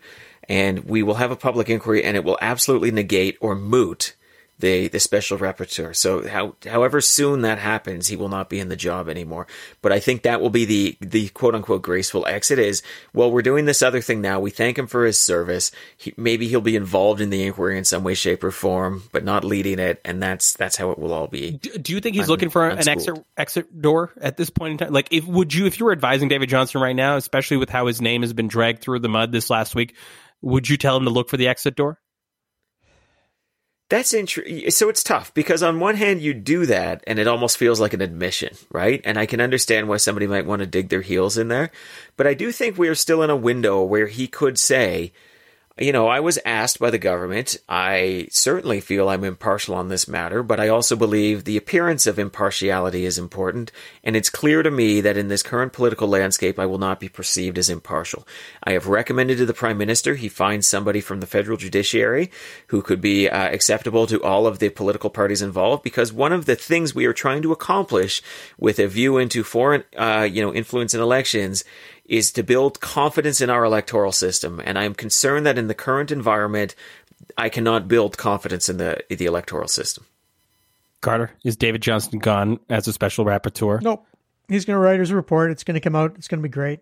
And 0.49 0.85
we 0.85 1.03
will 1.03 1.15
have 1.15 1.31
a 1.31 1.37
public 1.37 1.69
inquiry, 1.69 2.05
and 2.05 2.17
it 2.17 2.25
will 2.25 2.39
absolutely 2.41 2.91
negate 2.91 3.39
or 3.41 3.55
moot 3.55 4.15
the, 4.63 4.87
the 4.89 5.01
special 5.01 5.39
rapporteur. 5.39 5.95
So 5.95 6.27
how, 6.27 6.55
however 6.65 7.01
soon 7.01 7.43
that 7.43 7.59
happens, 7.59 8.07
he 8.07 8.17
will 8.17 8.29
not 8.29 8.49
be 8.49 8.61
in 8.61 8.69
the 8.69 8.77
job 8.77 9.09
anymore. 9.09 9.49
But 9.83 9.93
I 9.93 9.99
think 9.99 10.23
that 10.23 10.41
will 10.41 10.51
be 10.51 10.65
the, 10.65 10.97
the 11.01 11.29
quote 11.31 11.55
unquote 11.57 11.83
graceful 11.83 12.27
exit 12.27 12.61
is, 12.61 12.83
well, 13.13 13.31
we're 13.31 13.43
doing 13.43 13.65
this 13.65 13.83
other 13.83 14.01
thing 14.01 14.21
now. 14.21 14.39
We 14.39 14.51
thank 14.51 14.79
him 14.79 14.87
for 14.87 15.05
his 15.05 15.19
service. 15.19 15.73
He, 15.97 16.15
maybe 16.17 16.47
he'll 16.47 16.61
be 16.61 16.77
involved 16.77 17.21
in 17.21 17.31
the 17.31 17.43
inquiry 17.43 17.77
in 17.77 17.85
some 17.85 18.05
way, 18.05 18.15
shape, 18.15 18.45
or 18.45 18.53
form, 18.53 19.03
but 19.11 19.25
not 19.25 19.43
leading 19.43 19.81
it. 19.81 20.01
And 20.05 20.23
that's, 20.23 20.55
that's 20.55 20.77
how 20.77 20.93
it 20.93 20.99
will 20.99 21.13
all 21.13 21.27
be. 21.27 21.53
Do, 21.53 21.71
do 21.79 21.93
you 21.93 22.01
think 22.01 22.15
he's 22.15 22.27
I'm 22.27 22.31
looking 22.31 22.51
for 22.51 22.69
an 22.69 22.89
exit 22.89 23.19
exit 23.37 23.83
door 23.83 24.13
at 24.21 24.37
this 24.37 24.51
point 24.51 24.73
in 24.73 24.79
time? 24.79 24.93
Like, 24.93 25.09
if 25.11 25.27
would 25.27 25.53
you, 25.53 25.67
if 25.67 25.81
you 25.81 25.87
were 25.87 25.93
advising 25.93 26.29
David 26.29 26.49
Johnston 26.49 26.81
right 26.81 26.95
now, 26.95 27.17
especially 27.17 27.57
with 27.57 27.69
how 27.69 27.89
his 27.89 28.01
name 28.01 28.23
has 28.23 28.33
been 28.33 28.49
dragged 28.49 28.81
through 28.81 29.01
the 29.01 29.09
mud 29.09 29.33
this 29.33 29.51
last 29.51 29.75
week, 29.75 29.97
would 30.43 30.69
you 30.69 30.77
tell 30.77 30.97
him 30.97 31.05
to 31.05 31.11
look 31.11 31.29
for 31.29 31.37
the 31.37 31.49
exit 31.49 31.77
door? 31.77 31.99
That's 33.89 34.15
interesting. 34.15 34.71
So 34.71 34.89
it's 34.89 35.03
tough 35.03 35.35
because 35.35 35.63
on 35.63 35.79
one 35.79 35.97
hand 35.97 36.23
you 36.23 36.33
do 36.33 36.65
that 36.65 37.05
and 37.07 37.19
it 37.19 37.29
almost 37.29 37.59
feels 37.59 37.79
like 37.79 37.93
an 37.93 38.01
admission, 38.01 38.57
right? 38.71 39.03
And 39.05 39.19
I 39.19 39.27
can 39.27 39.39
understand 39.39 39.87
why 39.87 39.99
somebody 39.99 40.27
might 40.27 40.47
want 40.47 40.61
to 40.61 40.67
dig 40.67 40.89
their 40.89 41.03
heels 41.03 41.37
in 41.37 41.49
there. 41.49 41.71
But 42.17 42.27
I 42.27 42.33
do 42.33 42.53
think 42.53 42.79
we 42.79 42.89
are 42.89 42.95
still 42.95 43.23
in 43.23 43.29
a 43.29 43.37
window 43.37 43.83
where 43.83 44.07
he 44.07 44.29
could 44.29 44.59
say, 44.59 45.13
you 45.79 45.93
know, 45.93 46.07
I 46.07 46.21
was 46.21 46.39
asked 46.45 46.79
by 46.79 46.91
the 46.91 46.99
government. 46.99 47.57
I 47.69 48.29
certainly 48.31 48.81
feel 48.81 49.09
I'm 49.09 49.25
impartial 49.25 49.75
on 49.75 49.89
this 49.89 50.07
matter, 50.07 50.43
but 50.43 50.61
I 50.61 50.69
also 50.69 50.97
believe 50.97 51.45
the 51.45 51.57
appearance 51.57 52.07
of 52.07 52.19
impartiality 52.19 53.07
is 53.07 53.17
important. 53.17 53.73
And 54.05 54.15
it's 54.15 54.29
clear 54.29 54.63
to 54.63 54.71
me 54.71 55.01
that 55.01 55.17
in 55.17 55.29
this 55.29 55.43
current 55.43 55.73
political 55.73 56.09
landscape, 56.09 56.59
I 56.59 56.67
will 56.67 56.79
not 56.79 57.01
be 57.01 57.09
perceived 57.09 57.57
as 57.57 57.71
impartial. 57.71 58.27
I 58.63 58.73
have 58.73 58.87
recommended 58.87 59.39
to 59.39 59.47
the 59.47 59.55
prime 59.55 59.79
minister 59.79 60.15
he 60.15 60.29
finds 60.29 60.67
somebody 60.67 61.01
from 61.01 61.21
the 61.21 61.27
federal 61.27 61.57
judiciary 61.57 62.31
who 62.67 62.83
could 62.83 63.01
be 63.01 63.29
uh, 63.29 63.49
acceptable 63.49 64.07
to 64.09 64.23
all 64.23 64.47
of 64.47 64.59
the 64.59 64.69
political 64.69 65.11
parties 65.11 65.41
involved, 65.41 65.83
because 65.83 66.13
one 66.13 66.33
of 66.33 66.45
the 66.45 66.57
things 66.57 66.95
we 66.95 67.07
are 67.07 67.15
trying 67.15 67.41
to 67.43 67.53
accomplish 67.53 68.21
with 68.59 68.79
a 68.79 68.89
view 68.89 69.17
into 69.17 69.43
foreign, 69.43 69.85
uh, 69.97 70.29
you 70.31 70.43
know, 70.43 70.53
influence 70.53 70.93
in 70.93 71.01
elections 71.01 71.65
is 72.05 72.33
to 72.33 72.43
build 72.43 72.81
confidence 72.81 73.41
in 73.41 73.49
our 73.51 73.65
electoral 73.65 74.13
system. 74.13 74.61
And 74.65 74.79
I 74.79 74.85
am 74.85 74.95
concerned 74.95 75.47
that 75.47 75.57
in 75.59 75.69
the 75.69 75.75
current 75.75 76.11
environment, 76.11 76.75
I 77.39 77.49
cannot 77.49 77.89
build 77.89 78.19
confidence 78.19 78.69
in 78.69 78.77
the 78.79 79.03
the 79.09 79.25
electoral 79.27 79.69
system. 79.69 80.05
Carter, 81.01 81.33
is 81.45 81.57
David 81.57 81.83
Johnston 81.83 82.19
gone 82.21 82.61
as 82.69 82.87
a 82.87 82.93
special 82.93 83.25
rapporteur? 83.25 83.81
Nope. 83.83 84.07
He's 84.49 84.65
going 84.65 84.75
to 84.77 84.81
write 84.81 85.01
his 85.01 85.13
report. 85.13 85.51
It's 85.51 85.65
going 85.65 85.75
to 85.75 85.81
come 85.81 85.97
out. 85.97 86.15
It's 86.17 86.29
going 86.29 86.41
to 86.41 86.49
be 86.49 86.53
great. 86.53 86.81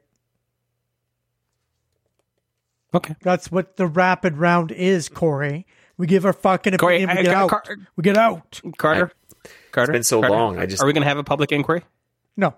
Okay. 2.95 3.15
That's 3.23 3.53
what 3.53 3.77
the 3.77 3.87
rapid 3.87 4.37
round 4.37 4.73
is, 4.73 5.09
Corey. 5.09 5.67
We 5.97 6.07
give 6.07 6.25
our 6.25 6.33
fucking 6.33 6.77
Corey, 6.79 7.03
opinion. 7.03 7.11
I- 7.19 7.21
we 7.21 7.25
get 7.27 7.35
I- 7.37 7.41
out. 7.41 7.51
Car- 7.51 7.65
we 7.97 8.03
get 8.03 8.17
out. 8.17 8.61
Carter, 8.79 9.13
Carter, 9.71 9.93
It's 9.93 9.97
been 9.97 10.03
so 10.05 10.21
Carter, 10.21 10.35
long. 10.35 10.59
I 10.59 10.67
just 10.67 10.83
Are 10.83 10.87
we 10.87 10.93
going 10.93 11.03
to 11.03 11.09
have 11.09 11.19
a 11.19 11.25
public 11.25 11.53
inquiry? 11.53 11.83
No. 12.37 12.55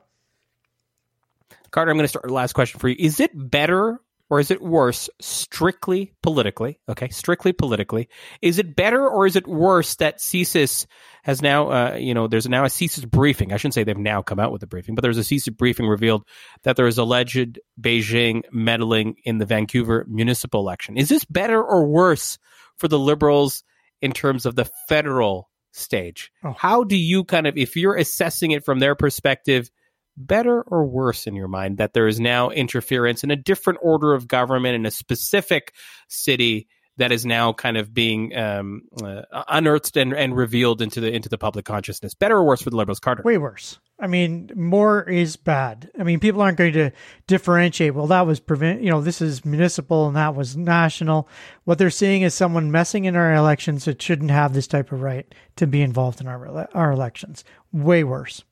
Carter, 1.72 1.90
I'm 1.90 1.96
going 1.96 2.04
to 2.04 2.08
start 2.08 2.26
the 2.26 2.32
last 2.32 2.52
question 2.52 2.78
for 2.78 2.88
you. 2.88 2.96
Is 2.98 3.18
it 3.18 3.30
better 3.34 3.98
or 4.32 4.40
is 4.40 4.50
it 4.50 4.62
worse 4.62 5.10
strictly 5.20 6.14
politically? 6.22 6.78
Okay, 6.88 7.08
strictly 7.08 7.52
politically. 7.52 8.08
Is 8.40 8.58
it 8.58 8.76
better 8.76 9.06
or 9.06 9.26
is 9.26 9.36
it 9.36 9.46
worse 9.46 9.96
that 9.96 10.20
CSIS 10.20 10.86
has 11.22 11.42
now, 11.42 11.70
uh, 11.70 11.94
you 11.96 12.14
know, 12.14 12.28
there's 12.28 12.48
now 12.48 12.64
a 12.64 12.68
CSIS 12.68 13.10
briefing. 13.10 13.52
I 13.52 13.56
shouldn't 13.56 13.74
say 13.74 13.84
they've 13.84 13.96
now 13.96 14.22
come 14.22 14.38
out 14.38 14.52
with 14.52 14.62
a 14.62 14.66
briefing, 14.66 14.94
but 14.94 15.02
there's 15.02 15.18
a 15.18 15.22
CSIS 15.22 15.56
briefing 15.56 15.86
revealed 15.86 16.26
that 16.62 16.76
there 16.76 16.86
is 16.86 16.98
alleged 16.98 17.58
Beijing 17.80 18.42
meddling 18.50 19.16
in 19.24 19.38
the 19.38 19.46
Vancouver 19.46 20.06
municipal 20.08 20.60
election. 20.60 20.96
Is 20.96 21.08
this 21.08 21.24
better 21.24 21.62
or 21.62 21.86
worse 21.86 22.38
for 22.76 22.88
the 22.88 22.98
Liberals 22.98 23.64
in 24.00 24.12
terms 24.12 24.46
of 24.46 24.56
the 24.56 24.68
federal 24.88 25.50
stage? 25.72 26.30
Oh. 26.42 26.52
How 26.52 26.84
do 26.84 26.96
you 26.96 27.24
kind 27.24 27.46
of, 27.46 27.56
if 27.56 27.76
you're 27.76 27.96
assessing 27.96 28.50
it 28.50 28.64
from 28.64 28.78
their 28.78 28.94
perspective, 28.94 29.70
better 30.16 30.62
or 30.62 30.84
worse 30.86 31.26
in 31.26 31.34
your 31.34 31.48
mind 31.48 31.78
that 31.78 31.92
there 31.92 32.06
is 32.06 32.20
now 32.20 32.50
interference 32.50 33.24
in 33.24 33.30
a 33.30 33.36
different 33.36 33.78
order 33.82 34.14
of 34.14 34.28
government 34.28 34.74
in 34.74 34.86
a 34.86 34.90
specific 34.90 35.72
city 36.08 36.68
that 36.98 37.12
is 37.12 37.24
now 37.24 37.52
kind 37.52 37.76
of 37.76 37.92
being 37.94 38.36
um, 38.36 38.82
uh, 39.02 39.22
unearthed 39.48 39.96
and, 39.96 40.12
and 40.12 40.36
revealed 40.36 40.82
into 40.82 41.00
the 41.00 41.10
into 41.12 41.28
the 41.28 41.38
public 41.38 41.64
consciousness? 41.64 42.14
Better 42.14 42.36
or 42.36 42.44
worse 42.44 42.62
for 42.62 42.70
the 42.70 42.76
liberals, 42.76 43.00
Carter? 43.00 43.22
Way 43.24 43.38
worse. 43.38 43.78
I 43.98 44.08
mean, 44.08 44.50
more 44.56 45.08
is 45.08 45.36
bad. 45.36 45.90
I 45.98 46.02
mean, 46.02 46.18
people 46.18 46.42
aren't 46.42 46.58
going 46.58 46.72
to 46.72 46.90
differentiate. 47.28 47.94
Well, 47.94 48.08
that 48.08 48.26
was 48.26 48.40
prevent. 48.40 48.82
You 48.82 48.90
know, 48.90 49.00
this 49.00 49.22
is 49.22 49.44
municipal 49.44 50.08
and 50.08 50.16
that 50.16 50.34
was 50.34 50.56
national. 50.56 51.28
What 51.64 51.78
they're 51.78 51.90
seeing 51.90 52.22
is 52.22 52.34
someone 52.34 52.72
messing 52.72 53.04
in 53.04 53.14
our 53.14 53.32
elections 53.32 53.84
that 53.84 54.02
shouldn't 54.02 54.32
have 54.32 54.54
this 54.54 54.66
type 54.66 54.92
of 54.92 55.02
right 55.02 55.32
to 55.56 55.66
be 55.66 55.82
involved 55.82 56.20
in 56.20 56.26
our 56.26 56.68
our 56.74 56.90
elections. 56.90 57.44
Way 57.72 58.04
worse. 58.04 58.44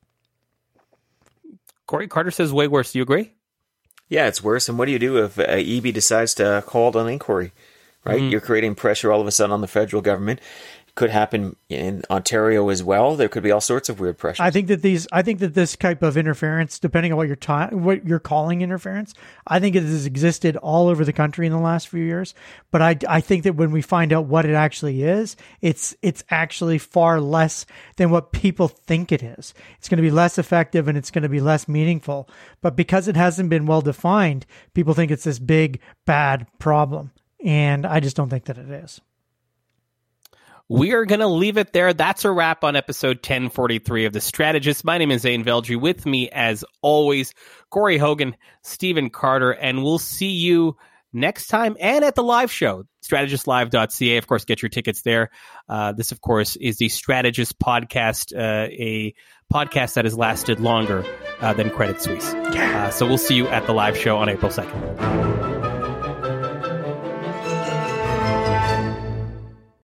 Corey 1.91 2.07
Carter 2.07 2.31
says 2.31 2.53
way 2.53 2.69
worse. 2.69 2.93
Do 2.93 3.01
you 3.01 3.03
agree? 3.03 3.33
Yeah, 4.09 4.29
it's 4.29 4.45
worse. 4.45 4.69
And 4.69 4.79
what 4.79 4.87
do 4.87 4.93
you 4.93 4.99
do 5.01 5.25
if 5.25 5.41
uh, 5.41 5.57
Eby 5.57 5.93
decides 5.93 6.35
to 6.35 6.63
call 6.65 6.91
it 6.91 6.95
an 6.95 7.09
inquiry? 7.09 7.51
Right, 8.05 8.23
you're 8.23 8.41
creating 8.41 8.77
pressure 8.77 9.11
all 9.11 9.21
of 9.21 9.27
a 9.27 9.33
sudden 9.33 9.53
on 9.53 9.61
the 9.61 9.67
federal 9.67 10.01
government. 10.01 10.41
Could 10.95 11.11
happen 11.11 11.57
in 11.69 12.03
Ontario 12.11 12.69
as 12.69 12.83
well. 12.83 13.17
There 13.17 13.29
could 13.29 13.43
be 13.43 13.51
all 13.51 13.61
sorts 13.61 13.89
of 13.89 14.01
weird 14.01 14.19
pressures. 14.19 14.41
I 14.41 14.51
think 14.51 14.69
that 14.69 14.83
these, 14.83 15.07
I 15.13 15.23
think 15.23 15.39
that 15.39 15.55
this 15.55 15.77
type 15.77 16.03
of 16.03 16.17
interference, 16.17 16.79
depending 16.79 17.13
on 17.13 17.17
what 17.17 17.27
you're 17.27 17.37
ta- 17.37 17.71
what 17.71 18.07
you're 18.07 18.19
calling 18.19 18.61
interference, 18.63 19.15
I 19.47 19.61
think 19.61 19.77
it 19.77 19.83
has 19.83 20.05
existed 20.05 20.57
all 20.57 20.89
over 20.89 21.05
the 21.05 21.13
country 21.13 21.47
in 21.47 21.53
the 21.53 21.59
last 21.59 21.89
few 21.89 22.03
years. 22.03 22.35
But 22.71 22.83
I, 22.83 22.97
I 23.09 23.21
think 23.21 23.45
that 23.45 23.55
when 23.55 23.71
we 23.71 23.83
find 23.83 24.13
out 24.13 24.27
what 24.27 24.45
it 24.45 24.55
actually 24.55 25.03
is, 25.03 25.37
it's 25.61 25.95
it's 26.03 26.25
actually 26.31 26.79
far 26.79 27.21
less 27.21 27.67
than 27.97 28.11
what 28.11 28.33
people 28.33 28.69
think 28.69 29.13
it 29.13 29.23
is. 29.23 29.55
It's 29.79 29.89
going 29.89 29.99
to 29.99 30.03
be 30.03 30.11
less 30.11 30.39
effective 30.39 30.89
and 30.89 30.99
it's 30.99 31.11
going 31.11 31.23
to 31.23 31.29
be 31.29 31.41
less 31.41 31.69
meaningful. 31.69 32.29
But 32.61 32.77
because 32.77 33.09
it 33.09 33.17
hasn't 33.17 33.51
been 33.51 33.67
well 33.67 33.81
defined, 33.81 34.47
people 34.75 34.95
think 34.95 35.11
it's 35.11 35.25
this 35.25 35.39
big 35.39 35.81
bad 36.07 36.47
problem, 36.59 37.13
and 37.45 37.87
I 37.87 38.01
just 38.01 38.17
don't 38.17 38.29
think 38.29 38.45
that 38.47 38.59
it 38.59 38.71
is. 38.71 39.01
We 40.71 40.93
are 40.93 41.05
going 41.05 41.19
to 41.19 41.27
leave 41.27 41.57
it 41.57 41.73
there. 41.73 41.93
That's 41.93 42.25
a 42.25 42.31
wrap 42.31 42.63
on 42.63 42.77
episode 42.77 43.17
1043 43.17 44.05
of 44.05 44.13
The 44.13 44.21
Strategist. 44.21 44.85
My 44.85 44.99
name 44.99 45.11
is 45.11 45.23
Zain 45.23 45.43
Velji. 45.43 45.79
With 45.79 46.07
me, 46.07 46.31
as 46.31 46.65
always, 46.81 47.35
Corey 47.71 47.99
Hogan, 47.99 48.37
Stephen 48.63 49.11
Carter, 49.11 49.51
and 49.51 49.83
we'll 49.83 49.99
see 49.99 50.31
you 50.31 50.77
next 51.13 51.49
time 51.49 51.77
and 51.81 52.05
at 52.05 52.15
the 52.15 52.23
live 52.23 52.53
show, 52.53 52.85
strategistslive.ca. 53.03 54.17
Of 54.17 54.29
course, 54.29 54.45
get 54.45 54.63
your 54.63 54.69
tickets 54.69 55.03
there. 55.03 55.31
Uh, 55.69 55.91
this, 55.91 56.13
of 56.13 56.21
course, 56.21 56.55
is 56.55 56.79
the 56.79 56.89
Strategist 56.89 57.59
podcast, 57.59 58.33
uh, 58.33 58.69
a 58.71 59.13
podcast 59.53 59.95
that 59.95 60.05
has 60.05 60.17
lasted 60.17 60.61
longer 60.61 61.05
uh, 61.41 61.53
than 61.53 61.71
Credit 61.71 62.01
Suisse. 62.01 62.33
Uh, 62.33 62.91
so 62.93 63.09
we'll 63.09 63.19
see 63.19 63.35
you 63.35 63.49
at 63.49 63.67
the 63.67 63.73
live 63.73 63.97
show 63.97 64.19
on 64.19 64.29
April 64.29 64.53
2nd. 64.53 65.60